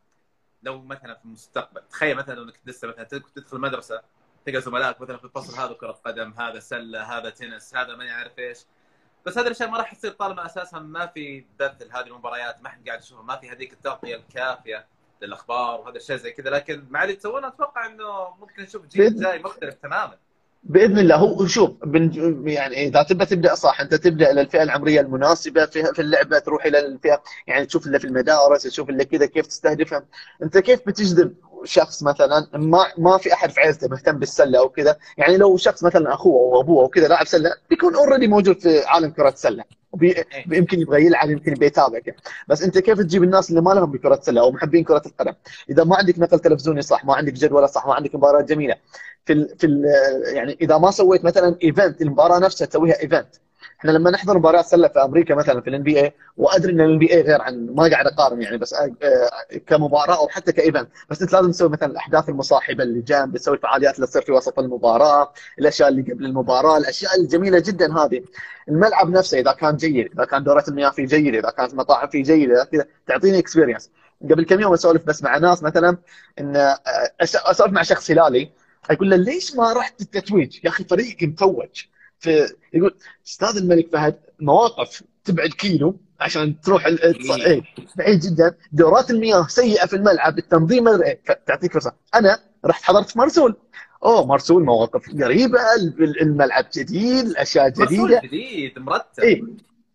لو 0.62 0.82
مثلا 0.82 1.14
في 1.14 1.24
المستقبل 1.24 1.82
تخيل 1.90 2.16
مثلا 2.16 2.42
إنك 2.42 2.54
لسه 2.66 2.88
مثلا 2.88 3.04
تدخل 3.04 3.58
مدرسه 3.58 4.02
تلقى 4.46 4.60
زملائك 4.60 5.00
مثلا 5.00 5.16
في 5.16 5.24
الفصل 5.24 5.60
هذا 5.60 5.72
كرة 5.72 5.92
قدم 5.92 6.32
هذا 6.32 6.60
سلة 6.60 7.02
هذا 7.02 7.30
تنس 7.30 7.76
هذا 7.76 7.96
ما 7.96 8.04
يعرف 8.04 8.38
إيش. 8.38 8.58
بس 9.26 9.38
هذه 9.38 9.46
الاشياء 9.46 9.70
ما 9.70 9.78
راح 9.78 9.94
تصير 9.94 10.10
طالما 10.10 10.46
أساسا 10.46 10.78
ما 10.78 11.06
في 11.06 11.44
بث 11.60 11.82
لهذه 11.82 12.06
المباريات 12.06 12.62
ما 12.62 12.68
حد 12.68 12.88
قاعد 12.88 13.00
يشوفها 13.00 13.22
ما 13.22 13.36
في 13.36 13.50
هذيك 13.50 13.72
التغطية 13.72 14.16
الكافية 14.16 14.86
للأخبار 15.22 15.80
وهذا 15.80 15.96
الشيء 15.96 16.16
زي 16.16 16.32
كذا. 16.32 16.50
لكن 16.50 16.84
مع 16.90 17.02
اللي 17.04 17.14
تسوونه 17.16 17.48
أتوقع 17.48 17.86
إنه 17.86 18.34
ممكن 18.40 18.62
نشوف 18.62 18.86
جيل 18.86 19.20
جاي 19.20 19.38
مختلف 19.38 19.74
تماما. 19.74 20.14
بإذن 20.62 20.98
الله. 20.98 21.16
هو 21.16 21.46
شوف 21.46 21.70
يعني 22.44 22.86
إذا 22.86 23.02
تبى 23.02 23.26
تبدأ 23.26 23.54
صح 23.54 23.80
أنت 23.80 23.94
تبدأ 23.94 24.30
إلى 24.30 24.40
الفئة 24.40 24.62
العمرية 24.62 25.00
المناسبة 25.00 25.66
في 25.66 25.84
في 25.94 26.02
اللعبة 26.02 26.38
تروح 26.38 26.64
إلى 26.64 26.78
الفئه 26.86 27.22
يعني 27.46 27.66
تشوف 27.66 27.86
اللي 27.86 27.98
في 27.98 28.04
المدارس 28.04 28.62
تشوف 28.62 28.90
اللي 28.90 29.04
كذا 29.04 29.26
كيف 29.26 29.46
تستهدفهم. 29.46 30.06
أنت 30.42 30.58
كيف 30.58 30.80
بتجذب 30.86 31.34
شخص 31.64 32.02
مثلا 32.02 32.46
ما 32.54 32.86
ما 32.98 33.18
في 33.18 33.32
أحد 33.32 33.50
في 33.50 33.60
عائلته 33.60 33.88
مهتم 33.88 34.18
بالسلة 34.18 34.58
أو 34.58 34.68
كذا 34.68 34.96
يعني 35.18 35.36
لو 35.36 35.56
شخص 35.56 35.84
مثلا 35.84 36.14
أخوه 36.14 36.34
أو 36.40 36.60
أبوه 36.60 36.82
أو 36.82 36.88
كذا 36.88 37.08
لاعب 37.08 37.26
سلة 37.26 37.52
بيكون 37.70 37.94
اوريدي 37.94 38.28
موجود 38.28 38.60
في 38.60 38.84
عالم 38.84 39.10
كرة 39.10 39.28
السلة. 39.28 39.64
يمكن 40.52 40.80
يبغى 40.80 41.06
يلعب 41.06 41.30
يمكن 41.30 41.52
يبغى 41.52 41.66
يتابع 41.66 42.00
بس 42.48 42.62
أنت 42.62 42.78
كيف 42.78 42.98
تجيب 42.98 43.22
الناس 43.22 43.50
اللي 43.50 43.60
ما 43.60 43.70
لهم 43.70 43.92
بكرة 43.92 44.14
السلة 44.14 44.40
أو 44.40 44.50
محبين 44.52 44.84
كرة 44.84 45.02
القدم؟ 45.06 45.32
إذا 45.70 45.84
ما 45.84 45.96
عندك 45.96 46.18
نقل 46.18 46.38
تلفزيوني 46.38 46.82
صح 46.82 47.04
ما 47.04 47.14
عندك 47.14 47.32
جدول 47.32 47.68
صح 47.68 47.86
ما 47.86 47.94
عندك 47.94 48.14
مباراة 48.14 48.40
جميلة 48.40 48.76
في 49.26 49.32
ال 49.32 49.58
في 49.58 49.66
ال 49.66 49.84
يعني 50.34 50.58
إذا 50.60 50.78
ما 50.78 50.90
سويت 50.90 51.24
مثلا 51.24 51.56
event 51.64 52.02
المباراة 52.02 52.38
نفسها 52.38 52.66
تسويها 52.66 53.00
event 53.00 53.28
إحنا 53.82 53.90
لما 53.90 54.10
نحضر 54.10 54.38
مباريات 54.38 54.66
سلة 54.66 54.88
في 54.88 55.02
أمريكا 55.04 55.34
مثلا 55.34 55.60
في 55.60 55.70
ال 55.70 55.82
NBA 55.82 56.12
وأدري 56.36 56.72
إن 56.72 56.80
ال 56.80 56.98
NBA 56.98 57.20
غير 57.22 57.42
عن 57.42 57.66
ما 57.66 57.88
قاعد 57.90 58.06
أقارن 58.06 58.42
يعني 58.42 58.58
بس 58.58 58.74
آه، 58.74 58.90
كمباراة 59.66 60.18
أو 60.18 60.28
حتى 60.28 60.52
ك 60.52 60.57
event. 60.57 60.88
بس 61.10 61.22
أنت 61.22 61.32
لازم 61.32 61.50
تسوي 61.50 61.68
مثلا 61.68 61.90
الأحداث 61.90 62.28
المصاحبة 62.28 62.84
اللي 62.84 63.00
جنب 63.00 63.36
تسوي 63.36 63.56
الفعاليات 63.56 63.96
اللي 63.96 64.06
تصير 64.06 64.22
في 64.22 64.32
وسط 64.32 64.58
المباراة 64.58 65.32
الأشياء 65.58 65.88
اللي 65.88 66.02
قبل 66.02 66.24
المباراة 66.24 66.78
الأشياء 66.78 67.20
الجميلة 67.20 67.58
جدا 67.58 67.98
هذه. 67.98 68.22
الملعب 68.68 69.10
نفسه 69.10 69.38
إذا 69.38 69.52
كان 69.52 69.76
جيد 69.76 70.12
إذا 70.14 70.24
كان 70.24 70.44
دورات 70.44 70.68
المياه 70.68 70.90
فيه 70.90 71.06
جيدة 71.06 71.38
إذا 71.38 71.50
كانت 71.50 71.72
المطاعم 71.72 72.08
فيه 72.08 72.22
جيدة 72.22 72.64
كذا 72.64 72.86
تعطيني 73.06 73.38
اكسبيرينس 73.38 73.90
قبل 74.30 74.44
كم 74.44 74.60
يوم 74.60 74.72
أسولف 74.72 75.04
بس 75.04 75.22
مع 75.22 75.38
ناس 75.38 75.62
مثلا 75.62 75.96
إن 76.40 76.56
آه، 76.56 76.78
أسولف 77.20 77.72
مع 77.72 77.82
شخص 77.82 78.10
هلالي 78.10 78.50
أقول 78.90 79.10
له 79.10 79.16
ليش 79.16 79.56
ما 79.56 79.72
رحت 79.72 80.00
التتويج؟ 80.00 80.64
يا 80.64 80.68
أخي 80.68 80.84
فريقك 80.84 81.22
متوج. 81.24 81.84
في 82.22 82.48
يقول 82.72 82.94
أستاذ 83.26 83.56
الملك 83.56 83.88
فهد 83.92 84.14
مواقف 84.40 85.02
تبعد 85.24 85.48
كيلو 85.48 85.96
عشان 86.20 86.60
تروح 86.60 86.86
إيه. 86.86 87.14
إيه. 87.46 87.62
بعيد 87.96 88.20
جدا 88.20 88.54
دورات 88.72 89.10
المياه 89.10 89.46
سيئة 89.48 89.86
في 89.86 89.96
الملعب 89.96 90.38
التنظيم 90.38 90.88
إيه. 90.88 91.20
تعطيك 91.46 91.72
فرصة. 91.72 91.92
أنا 92.14 92.38
رحت 92.64 92.82
حضرت 92.84 93.16
مرسول. 93.16 93.56
أوه 94.04 94.26
مرسول 94.26 94.64
مواقف 94.64 95.10
قريبة 95.22 95.58
ال- 95.76 96.22
الملعب 96.22 96.64
جديد 96.74 97.26
الأشياء 97.26 97.72
مرسول 97.78 97.86
جديدة. 97.86 98.20
جديد 98.24 98.78
مرتب. 98.78 99.22
اي 99.22 99.44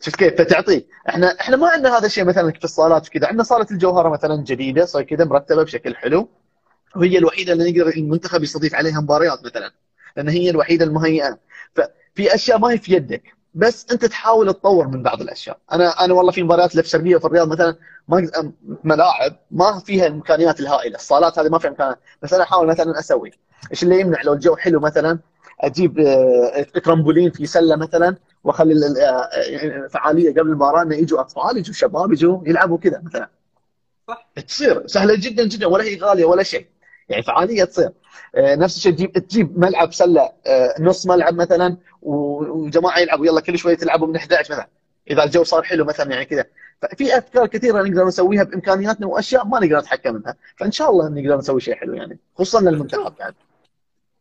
شفت 0.01 0.15
كيف؟ 0.15 0.33
فتعطيك 0.41 0.87
إحنا 1.09 1.27
إحنا 1.39 1.57
ما 1.57 1.69
عندنا 1.69 1.97
هذا 1.97 2.05
الشيء 2.05 2.23
مثلا 2.25 2.51
في 2.51 2.63
الصالات 2.63 3.07
وكذا. 3.07 3.27
عندنا 3.27 3.43
صالة 3.43 3.67
الجوهرة 3.71 4.09
مثلا 4.09 4.43
جديدة 4.43 4.85
صار 4.85 5.03
كذا 5.03 5.25
مرتبة 5.25 5.63
بشكل 5.63 5.95
حلو. 5.95 6.29
وهي 6.95 7.17
الوحيدة 7.17 7.53
اللي 7.53 7.71
نقدر 7.71 7.87
المنتخب 7.89 8.43
يستضيف 8.43 8.75
عليها 8.75 9.01
مباريات 9.01 9.45
مثلا 9.45 9.71
لأن 10.17 10.29
هي 10.29 10.49
الوحيدة 10.49 10.85
المهيئة. 10.85 11.39
ففي 12.17 12.35
أشياء 12.35 12.57
ما 12.59 12.71
هي 12.71 12.77
في 12.77 12.93
يدك 12.93 13.23
بس 13.53 13.85
أنت 13.91 14.05
تحاول 14.05 14.53
تطور 14.53 14.87
من 14.87 15.03
بعض 15.03 15.21
الأشياء. 15.21 15.57
أنا 15.71 16.05
أنا 16.05 16.13
والله 16.13 16.31
في 16.31 16.43
مباريات 16.43 16.71
اللي 16.71 16.83
في 16.83 16.87
الشرقيه 16.87 17.15
وفي 17.15 17.25
الرياض 17.25 17.47
مثلا 17.47 17.75
ما 18.07 18.29
ملاعب 18.83 19.35
ما 19.51 19.79
فيها 19.79 20.07
الإمكانيات 20.07 20.59
الهائلة 20.59 20.95
الصالات 20.95 21.39
هذه 21.39 21.49
ما 21.49 21.59
فيها 21.59 21.69
إمكانيات 21.69 21.99
بس 22.21 22.33
أنا 22.33 22.43
أحاول 22.43 22.67
مثلا 22.67 22.99
أسوي. 22.99 23.31
إيش 23.71 23.83
اللي 23.83 23.99
يمنع 23.99 24.21
لو 24.21 24.33
الجو 24.33 24.55
حلو 24.55 24.79
مثلا 24.79 25.19
أجيب 25.59 25.99
آه، 25.99 26.61
ترامبولين 26.63 27.31
في 27.31 27.45
سلة 27.45 27.75
مثلا 27.75 28.15
وأخلي 28.43 28.73
ال- 28.73 28.97
آه، 28.99 29.29
يعني 29.35 29.89
فعالية 29.89 30.31
قبل 30.31 30.41
المباراة 30.41 30.81
إنه 30.81 30.95
يجوا 30.95 31.19
أطفال 31.19 31.57
يجوا 31.57 31.73
شباب 31.73 32.11
يجوا 32.11 32.41
يلعبوا 32.47 32.77
كذا 32.77 33.01
مثلا. 33.05 33.29
صح. 34.07 34.29
تصير 34.47 34.87
سهلة 34.87 35.15
جدا 35.15 35.47
جدا 35.47 35.67
ولا 35.67 35.83
هي 35.83 35.97
غالية 35.99 36.25
ولا 36.25 36.43
شيء. 36.43 36.65
يعني 37.09 37.23
فعاليه 37.23 37.63
تصير. 37.63 37.89
آه، 38.35 38.55
نفس 38.55 38.77
الشيء 38.77 38.91
تجيب 38.91 39.11
تجيب 39.13 39.59
ملعب 39.59 39.93
سلة 39.93 40.31
آه، 40.47 40.75
نص 40.79 41.05
ملعب 41.07 41.33
مثلا 41.33 41.77
وجماعة 42.01 42.99
يلعبوا 42.99 43.25
يلا 43.25 43.41
كل 43.41 43.57
شوية 43.57 43.75
تلعبوا 43.75 44.07
من 44.07 44.15
11 44.15 44.53
مثلا. 44.53 44.67
إذا 45.09 45.23
الجو 45.23 45.43
صار 45.43 45.63
حلو 45.63 45.85
مثلا 45.85 46.11
يعني 46.11 46.25
كذا. 46.25 46.45
ففي 46.81 47.17
أفكار 47.17 47.47
كثيرة 47.47 47.81
نقدر 47.83 48.05
نسويها 48.05 48.43
بإمكانياتنا 48.43 49.07
وأشياء 49.07 49.45
ما 49.45 49.59
نقدر 49.59 49.77
نتحكم 49.79 50.13
منها 50.15 50.35
فإن 50.57 50.71
شاء 50.71 50.89
الله 50.91 51.09
نقدر 51.09 51.37
نسوي 51.37 51.61
شيء 51.61 51.75
حلو 51.75 51.93
يعني 51.93 52.19
خصوصا 52.35 52.61
للمنتخب 52.61 53.13
بعد. 53.19 53.33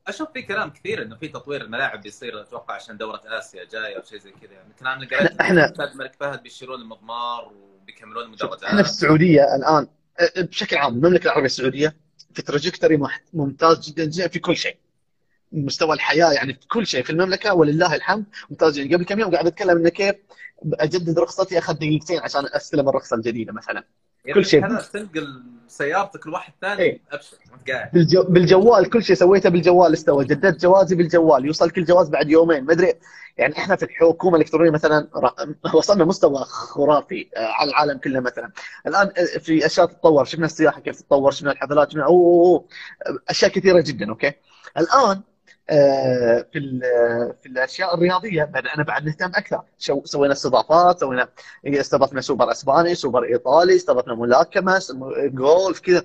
أشوف 0.08 0.28
في 0.32 0.42
كلام 0.42 0.70
كثير 0.70 1.02
إنه 1.02 1.16
في 1.16 1.28
تطوير 1.28 1.60
الملاعب 1.60 2.02
بيصير 2.02 2.40
أتوقع 2.40 2.74
عشان 2.74 2.96
دورة 2.96 3.20
آسيا 3.26 3.64
جاية 3.64 3.96
أو 3.96 4.02
شيء 4.02 4.18
زي 4.18 4.30
كذا 4.30 4.52
يعني. 4.52 4.68
كلام 4.80 5.02
اللي 5.02 5.28
إحنا- 5.28 5.70
أستاذ 5.70 5.84
الملك 5.84 6.12
فهد 6.20 6.42
بيشيلون 6.42 6.80
المضمار 6.80 7.52
وبيكملون 7.82 8.24
المدرجات 8.24 8.62
إحنا 8.64 8.82
في 8.82 8.88
السعودية 8.88 9.54
الآن 9.56 9.86
أه، 10.20 10.40
بشكل 10.42 10.76
عام 10.76 10.94
المملكة 10.94 11.24
العربية 11.24 11.46
السعودية 11.46 11.96
في 12.36 12.42
تراجكتوري 12.42 13.00
ممتاز 13.32 13.90
جدا 13.90 14.04
جدا 14.04 14.28
في 14.28 14.38
كل 14.38 14.56
شيء. 14.56 14.76
مستوى 15.52 15.94
الحياة 15.94 16.32
يعني 16.32 16.54
في 16.54 16.68
كل 16.68 16.86
شيء. 16.86 17.02
في 17.02 17.10
المملكة 17.10 17.54
ولله 17.54 17.94
الحمد. 17.94 18.24
ممتاز 18.50 18.78
جدا. 18.78 18.96
قبل 18.96 19.04
كم 19.04 19.20
يوم 19.20 19.30
قاعد 19.30 19.46
أتكلم 19.46 19.76
إنه 19.76 19.88
كيف 19.88 20.14
أجدد 20.74 21.18
رخصتي 21.18 21.58
أخذ 21.58 21.74
دقيقتين 21.74 22.20
عشان 22.20 22.46
أستلم 22.46 22.88
الرخصة 22.88 23.16
الجديدة 23.16 23.52
مثلا. 23.52 23.84
يعني 24.24 24.40
كل 24.40 24.46
شيء. 24.46 24.66
هذا 24.66 24.88
تنقل 24.92 25.42
سيارتك 25.68 26.26
لواحد 26.26 26.52
ثاني 26.60 26.82
إيه. 26.82 27.00
ابشر 27.12 27.36
قاعد 27.68 27.90
بالجو... 27.92 28.22
بالجوال 28.22 28.90
كل 28.90 29.04
شيء 29.04 29.16
سويته 29.16 29.50
بالجوال 29.50 29.92
استوى. 29.92 30.24
جددت 30.24 30.60
جوازي 30.60 30.96
بالجوال. 30.96 31.44
يوصل 31.44 31.70
كل 31.70 31.84
جواز 31.84 32.08
بعد 32.08 32.30
يومين. 32.30 32.64
ما 32.64 32.72
أدري 32.72 32.94
يعني 33.38 33.58
إحنا 33.58 33.76
في 33.76 33.82
الحكومة 33.82 34.36
الإلكترونية 34.36 34.70
مثلا 34.70 35.08
وصلنا 35.74 36.04
مستوى 36.04 36.44
خرافي 36.44 37.28
آه، 37.36 37.40
على 37.40 37.70
العالم 37.70 37.98
كله 37.98 38.20
مثلا. 38.20 38.50
الآن 38.86 39.12
آه، 39.18 39.38
في 39.38 39.66
أشياء 39.66 39.86
تتطور 39.86 40.24
شفنا 40.24 40.46
السياحة 40.46 40.80
كيف 40.80 40.96
تتطور 41.00 41.30
شفنا 41.30 41.52
الحفلات 41.52 41.90
شفنا 41.90 42.04
أوه 42.04 42.10
أوه 42.10 42.46
أوه. 43.08 43.20
أشياء 43.28 43.50
كثيرة 43.50 43.80
جدا 43.80 44.08
أوكي؟ 44.10 44.32
الآن 44.78 45.20
آه، 45.70 46.46
في 46.52 46.80
في 47.42 47.48
الأشياء 47.48 47.94
الرياضية 47.94 48.44
بدأنا 48.44 48.82
بعد 48.82 49.04
نهتم 49.06 49.26
أكثر. 49.34 49.62
سوينا 50.04 50.32
استضافات 50.32 51.00
سوينا 51.00 51.28
استضفنا 51.66 52.20
سوبر 52.20 52.50
إسباني 52.50 52.94
سوبر 52.94 53.24
إيطالي 53.24 53.76
استضفنا 53.76 54.14
ملاكمة 54.14 54.82
جولف 55.16 55.80
كذا. 55.80 56.04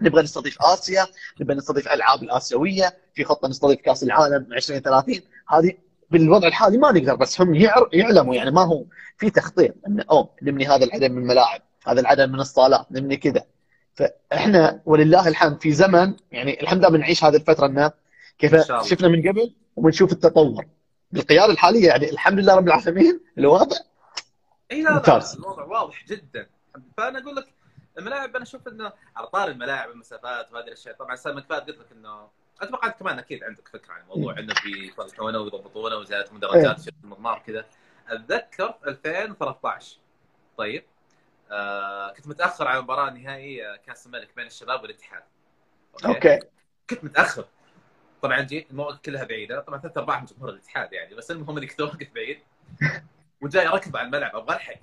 نبغى 0.00 0.22
نستضيف 0.22 0.62
آسيا 0.62 1.06
نبغى 1.40 1.56
نستضيف 1.56 1.88
ألعاب 1.88 2.22
الآسيوية 2.22 2.96
في 3.14 3.24
خطة 3.24 3.48
نستضيف 3.48 3.80
كأس 3.80 4.02
العالم 4.02 4.52
2030 4.52 5.20
هذه 5.48 5.72
بالوضع 6.12 6.48
الحالي 6.48 6.78
ما 6.78 6.92
نقدر 6.92 7.14
بس 7.14 7.40
هم 7.40 7.54
يعلموا 7.92 8.34
يعني 8.34 8.50
ما 8.50 8.62
هو 8.62 8.84
في 9.16 9.30
تخطيط 9.30 9.74
انه 9.86 10.04
أوه 10.10 10.30
نبني 10.42 10.66
هذا 10.66 10.84
العدد 10.84 11.10
من 11.10 11.22
الملاعب 11.22 11.60
هذا 11.86 12.00
العدد 12.00 12.28
من 12.28 12.40
الصالات 12.40 12.86
نبني 12.90 13.16
كذا 13.16 13.44
فإحنا 13.94 14.82
ولله 14.86 15.28
الحمد 15.28 15.60
في 15.62 15.72
زمن 15.72 16.14
يعني 16.32 16.60
الحمد 16.62 16.78
لله 16.78 16.88
بنعيش 16.88 17.24
هذه 17.24 17.36
الفترة 17.36 17.66
انه 17.66 17.92
كيف. 18.38 18.56
شفنا 18.82 19.08
من 19.08 19.28
قبل 19.28 19.54
وبنشوف 19.76 20.12
التطور 20.12 20.64
بالقيادة 21.10 21.52
الحالية 21.52 21.88
يعني 21.88 22.10
الحمد 22.10 22.38
لله 22.38 22.54
رب 22.54 22.66
العالمين 22.66 23.20
الوضع 23.38 23.76
إي 24.72 24.82
لا 24.82 24.92
ممتاز. 24.92 25.36
الوضع 25.36 25.64
واضح 25.64 26.04
جدا 26.08 26.46
فأنا 26.96 27.18
أقول 27.18 27.36
لك 27.36 27.46
الملاعب 27.98 28.36
أنا 28.36 28.44
أشوف 28.44 28.68
إنه 28.68 28.92
على 29.16 29.26
طار 29.26 29.48
الملاعب 29.48 29.90
المسافات 29.90 30.52
وهذه 30.52 30.64
الأشياء 30.64 30.96
طبعا 30.96 31.14
أستاذ 31.14 31.34
مكفاد 31.34 31.62
قلت 31.62 31.78
لك 31.78 31.92
إنه 31.92 32.28
أتوقع 32.62 32.88
أنت 32.88 32.96
كمان 32.96 33.18
أكيد 33.18 33.44
عندك 33.44 33.68
فكرة 33.68 33.92
عن 33.92 34.00
الموضوع. 34.00 34.38
انه 34.38 34.54
بيصلحونه 34.64 35.38
ويضبطونه 35.38 35.96
وزيادة 35.96 36.32
مدرجات 36.32 36.80
شفت 36.80 36.94
المضمار 37.04 37.38
كذا. 37.46 37.66
أتذكر 38.08 38.74
2013 38.86 39.96
طيب. 40.56 40.84
آه 41.50 42.12
كنت 42.12 42.28
متأخر 42.28 42.68
على 42.68 42.78
المباراه 42.78 43.08
النهائيه 43.08 43.76
كأس 43.76 44.06
الملك 44.06 44.36
بين 44.36 44.46
الشباب 44.46 44.82
والاتحاد. 44.82 45.22
أوكي؟ 46.04 46.38
كنت 46.90 47.04
متأخر. 47.04 47.44
طبعا 48.22 48.40
جيت 48.40 48.70
المواقف 48.70 49.00
كلها 49.00 49.24
بعيدة. 49.24 49.60
طبعا 49.60 49.78
ثلاث 49.80 49.98
ارباع 49.98 50.20
من 50.20 50.26
جمهور 50.26 50.50
الاتحاد 50.50 50.92
يعني. 50.92 51.14
بس 51.14 51.30
المهم 51.30 51.56
اني 51.56 51.66
كنت 51.66 51.80
واقف 51.80 52.12
بعيد. 52.14 52.38
وجاي 53.42 53.66
ركض 53.66 53.96
على 53.96 54.06
الملعب. 54.06 54.36
أبغى 54.36 54.56
الحق 54.56 54.80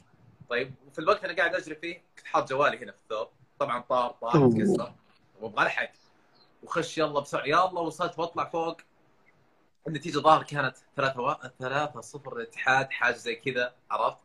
طيب. 0.50 0.74
وفي 0.88 1.00
الوقت 1.00 1.24
أنا 1.24 1.36
قاعد 1.36 1.56
أجري 1.56 1.76
فيه 1.76 2.02
كنت 2.18 2.28
حاط 2.28 2.50
جوالي 2.50 2.78
هنا 2.78 2.92
في 2.92 2.98
الثوب. 2.98 3.28
طبعا 3.60 3.80
طار 3.82 4.12
طار. 4.12 4.52
تكسر 4.52 4.94
وابغى 5.40 5.66
الحق 5.66 5.92
وخش 6.64 6.98
يلا 6.98 7.20
بسرعة 7.20 7.46
يلا 7.46 7.80
وصلت 7.80 8.20
واطلع 8.20 8.50
فوق 8.50 8.78
النتيجة 9.88 10.20
ظاهر 10.20 10.44
كانت 10.44 10.76
3 10.96 11.22
و... 11.22 11.36
3 11.60 12.02
0 12.02 12.38
الاتحاد 12.38 12.92
حاجة 12.92 13.16
زي 13.16 13.36
كذا 13.36 13.74
عرفت؟ 13.92 14.18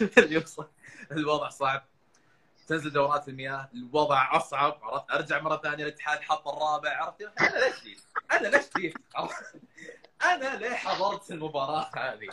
الوضع 1.12 1.48
صعب 1.48 1.84
تنزل 2.66 2.92
دورات 2.92 3.28
المياه 3.28 3.68
الوضع 3.74 4.36
أصعب 4.36 4.78
عرفت 4.82 5.10
أرجع 5.10 5.42
مرة 5.42 5.56
ثانية 5.56 5.84
الاتحاد 5.84 6.20
حط 6.20 6.48
الرابع 6.48 7.02
عرفت 7.02 7.22
أنا 7.40 7.58
ليش 7.58 7.84
جيت؟ 7.84 8.00
أنا 8.32 8.48
ليش؟ 8.48 8.94
عرفت؟ 9.14 9.54
أنا 10.22 10.56
ليه 10.56 10.74
حضرت 10.74 11.30
المباراة 11.30 11.90
هذه؟ 11.96 12.28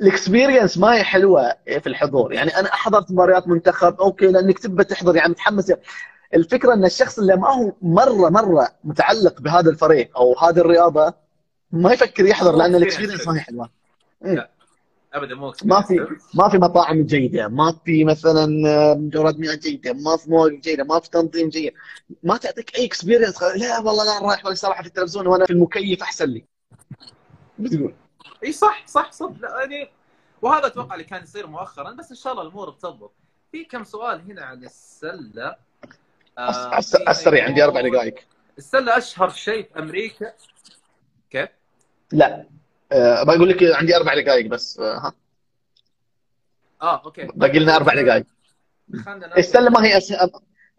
ال 0.00 0.07
experience 0.07 0.78
ما 0.78 0.94
هي 0.94 1.04
حلوة 1.04 1.56
في 1.66 1.86
الحضور 1.86 2.32
يعني 2.32 2.56
أنا 2.56 2.74
حضرت 2.74 3.10
مباريات 3.10 3.48
منتخب 3.48 4.00
أوكي 4.00 4.26
لأنك 4.26 4.58
تبى 4.58 4.84
تحضر 4.84 5.16
يعني 5.16 5.30
متحمس 5.30 5.72
الفكرة 6.34 6.74
أن 6.74 6.84
الشخص 6.84 7.18
اللي 7.18 7.36
ما 7.36 7.48
هو 7.54 7.72
مرة 7.82 8.28
مرة 8.30 8.68
متعلق 8.84 9.40
بهذا 9.40 9.70
الفريق 9.70 10.18
أو 10.18 10.38
هذه 10.38 10.58
الرياضة 10.58 11.14
ما 11.72 11.92
يفكر 11.92 12.26
يحضر 12.26 12.56
لأن 12.56 12.74
ال 12.74 12.79
experience 12.79 13.26
ما 13.28 13.36
هي 13.36 13.40
حلوة. 13.40 13.70
ابدا 15.14 15.34
مو 15.34 15.52
ما 15.64 15.82
في 15.82 16.06
ما 16.34 16.48
في 16.48 16.58
مطاعم 16.58 17.02
جيدة 17.02 17.48
ما 17.48 17.72
في 17.84 18.04
مثلا 18.04 18.46
دورات 18.94 19.38
مياه 19.38 19.54
جيدة 19.54 19.92
ما 19.92 20.16
في 20.16 20.30
مواقف 20.30 20.52
جيدة 20.60 20.84
ما 20.84 21.00
في 21.00 21.10
تنظيم 21.10 21.48
جيد. 21.48 21.72
ما 22.22 22.36
تعطيك 22.36 22.76
أي 22.78 22.84
experience 22.86 23.42
لا 23.42 23.78
والله 23.78 24.04
لا 24.04 24.26
رايح 24.26 24.52
صراحة 24.52 24.82
في 24.82 24.88
التلفزيون 24.88 25.26
وأنا 25.26 25.44
في 25.46 25.52
المكيف 25.52 26.02
أحسن 26.02 26.24
لي. 26.24 26.44
بتقول 27.58 27.94
إي 28.44 28.52
صح 28.52 28.86
صح 28.86 29.12
صح. 29.12 29.30
لا 29.40 29.60
يعني 29.60 29.88
وهذا 30.42 30.66
أتوقع 30.66 30.94
اللي 30.94 31.04
كان 31.04 31.22
يصير 31.22 31.46
مؤخرا 31.46 31.92
بس 31.92 32.10
إن 32.10 32.16
شاء 32.16 32.32
الله 32.32 32.42
الأمور 32.44 32.70
بتضبط. 32.70 33.12
في 33.52 33.64
كم 33.64 33.84
سؤال 33.84 34.20
هنا 34.30 34.42
عن 34.44 34.64
السلة 34.64 35.46
آه، 35.46 35.46
على 35.46 35.54
الس- 35.54 35.54
على 35.54 35.56
السريع 37.08 37.44
عندي 37.44 37.64
أربع 37.64 37.80
دقائق. 37.80 38.14
السله 38.58 38.98
أشهر 38.98 39.28
شيء 39.28 39.68
في 39.72 39.78
أمريكا. 39.78 40.32
كيف؟ 41.30 41.48
لا. 42.12 42.46
أه 42.92 43.22
بقول 43.22 43.48
لك 43.48 43.62
عندي 43.62 43.96
أربع 43.96 44.14
دقائق 44.14 44.46
بس 44.46 44.78
أه 44.80 44.98
ها. 44.98 45.12
آه 46.82 47.04
أوكي. 47.04 47.26
باقي 47.34 47.58
لنا 47.58 47.76
أربع 47.76 48.02
دقائق. 48.02 48.26
السله 49.38 49.70
ما 49.70 49.84
هي 49.84 49.96
أشهر 49.96 50.30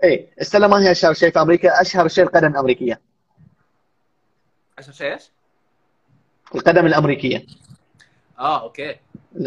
اي 0.03 0.33
السله 0.41 0.67
ما 0.67 0.77
هي 0.81 0.91
أشهر 0.91 1.13
شيء 1.13 1.31
في 1.31 1.41
أمريكا؟ 1.41 1.81
أشهر 1.81 2.07
شيء 2.07 2.23
القدم 2.23 2.47
الأمريكية. 2.47 3.01
عشان 4.77 4.93
شيء 4.93 5.13
إيش؟ 5.13 5.31
القدم 6.55 6.85
الأمريكية. 6.85 7.45
آه 8.39 8.61
أوكي. 8.61 8.99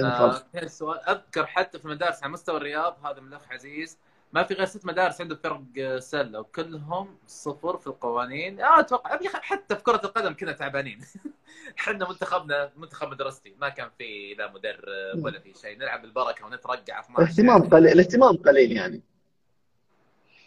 آه 0.02 0.42
السؤال 0.54 1.08
أذكر 1.08 1.46
حتى 1.46 1.78
في 1.78 1.84
المدارس 1.84 2.22
على 2.22 2.32
مستوى 2.32 2.56
الرياض 2.56 3.06
هذا 3.06 3.18
الاخ 3.18 3.52
عزيز. 3.52 3.98
ما 4.32 4.42
في 4.44 4.54
غير 4.54 4.66
ست 4.66 4.86
مدارس 4.86 5.20
عنده 5.20 5.36
فرق 5.36 5.62
آه، 5.78 5.98
سلة 5.98 6.40
وكلهم 6.40 7.18
صفر 7.26 7.76
في 7.78 7.86
القوانين. 7.86 8.60
آه 8.60 8.80
أتوقع 8.80 9.18
حتى 9.34 9.76
في 9.76 9.82
كرة 9.82 10.00
القدم 10.04 10.34
كنا 10.34 10.52
تعبانين. 10.52 11.00
إحنا 11.78 12.08
منتخبنا 12.08 12.72
منتخب 12.76 13.08
مدرستي 13.10 13.54
ما 13.60 13.68
كان 13.68 13.90
في 13.98 14.34
لا 14.34 14.52
مدرب 14.52 15.24
ولا 15.24 15.40
في 15.40 15.54
شيء. 15.60 15.78
نلعب 15.78 16.02
بالبركة 16.02 16.46
ونترقع 16.46 17.00
12 17.00 17.22
الاهتمام 17.22 17.68
قليل 17.68 17.92
الاهتمام 17.92 18.36
قليل 18.36 18.72
يعني. 18.72 19.00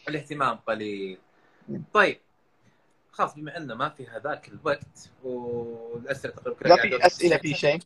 الاهتمام 0.10 0.56
قليل. 0.56 1.18
طيب. 1.94 2.20
خلاص 3.12 3.36
بما 3.36 3.58
انه 3.58 3.76
ما 3.76 3.90
في 3.90 4.08
هذاك 4.08 4.48
الوقت 4.48 5.10
والأسئلة 5.24 6.34
تقريبا 6.34 6.60
كلها 6.60 6.76
ما 6.76 6.82
في 6.82 7.06
أسئلة 7.06 7.38
في 7.38 7.54
شيء. 7.54 7.80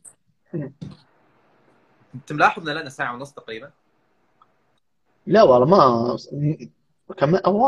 انت 2.14 2.32
ملاحظ 2.32 2.68
ان 2.68 2.74
لنا 2.74 2.90
ساعة 2.90 3.14
ونص 3.14 3.32
تقريبا؟ 3.32 3.70
لا 5.28 5.42
والله 5.42 5.66
ما 5.66 6.16
كم 7.18 7.34
أوه. 7.34 7.66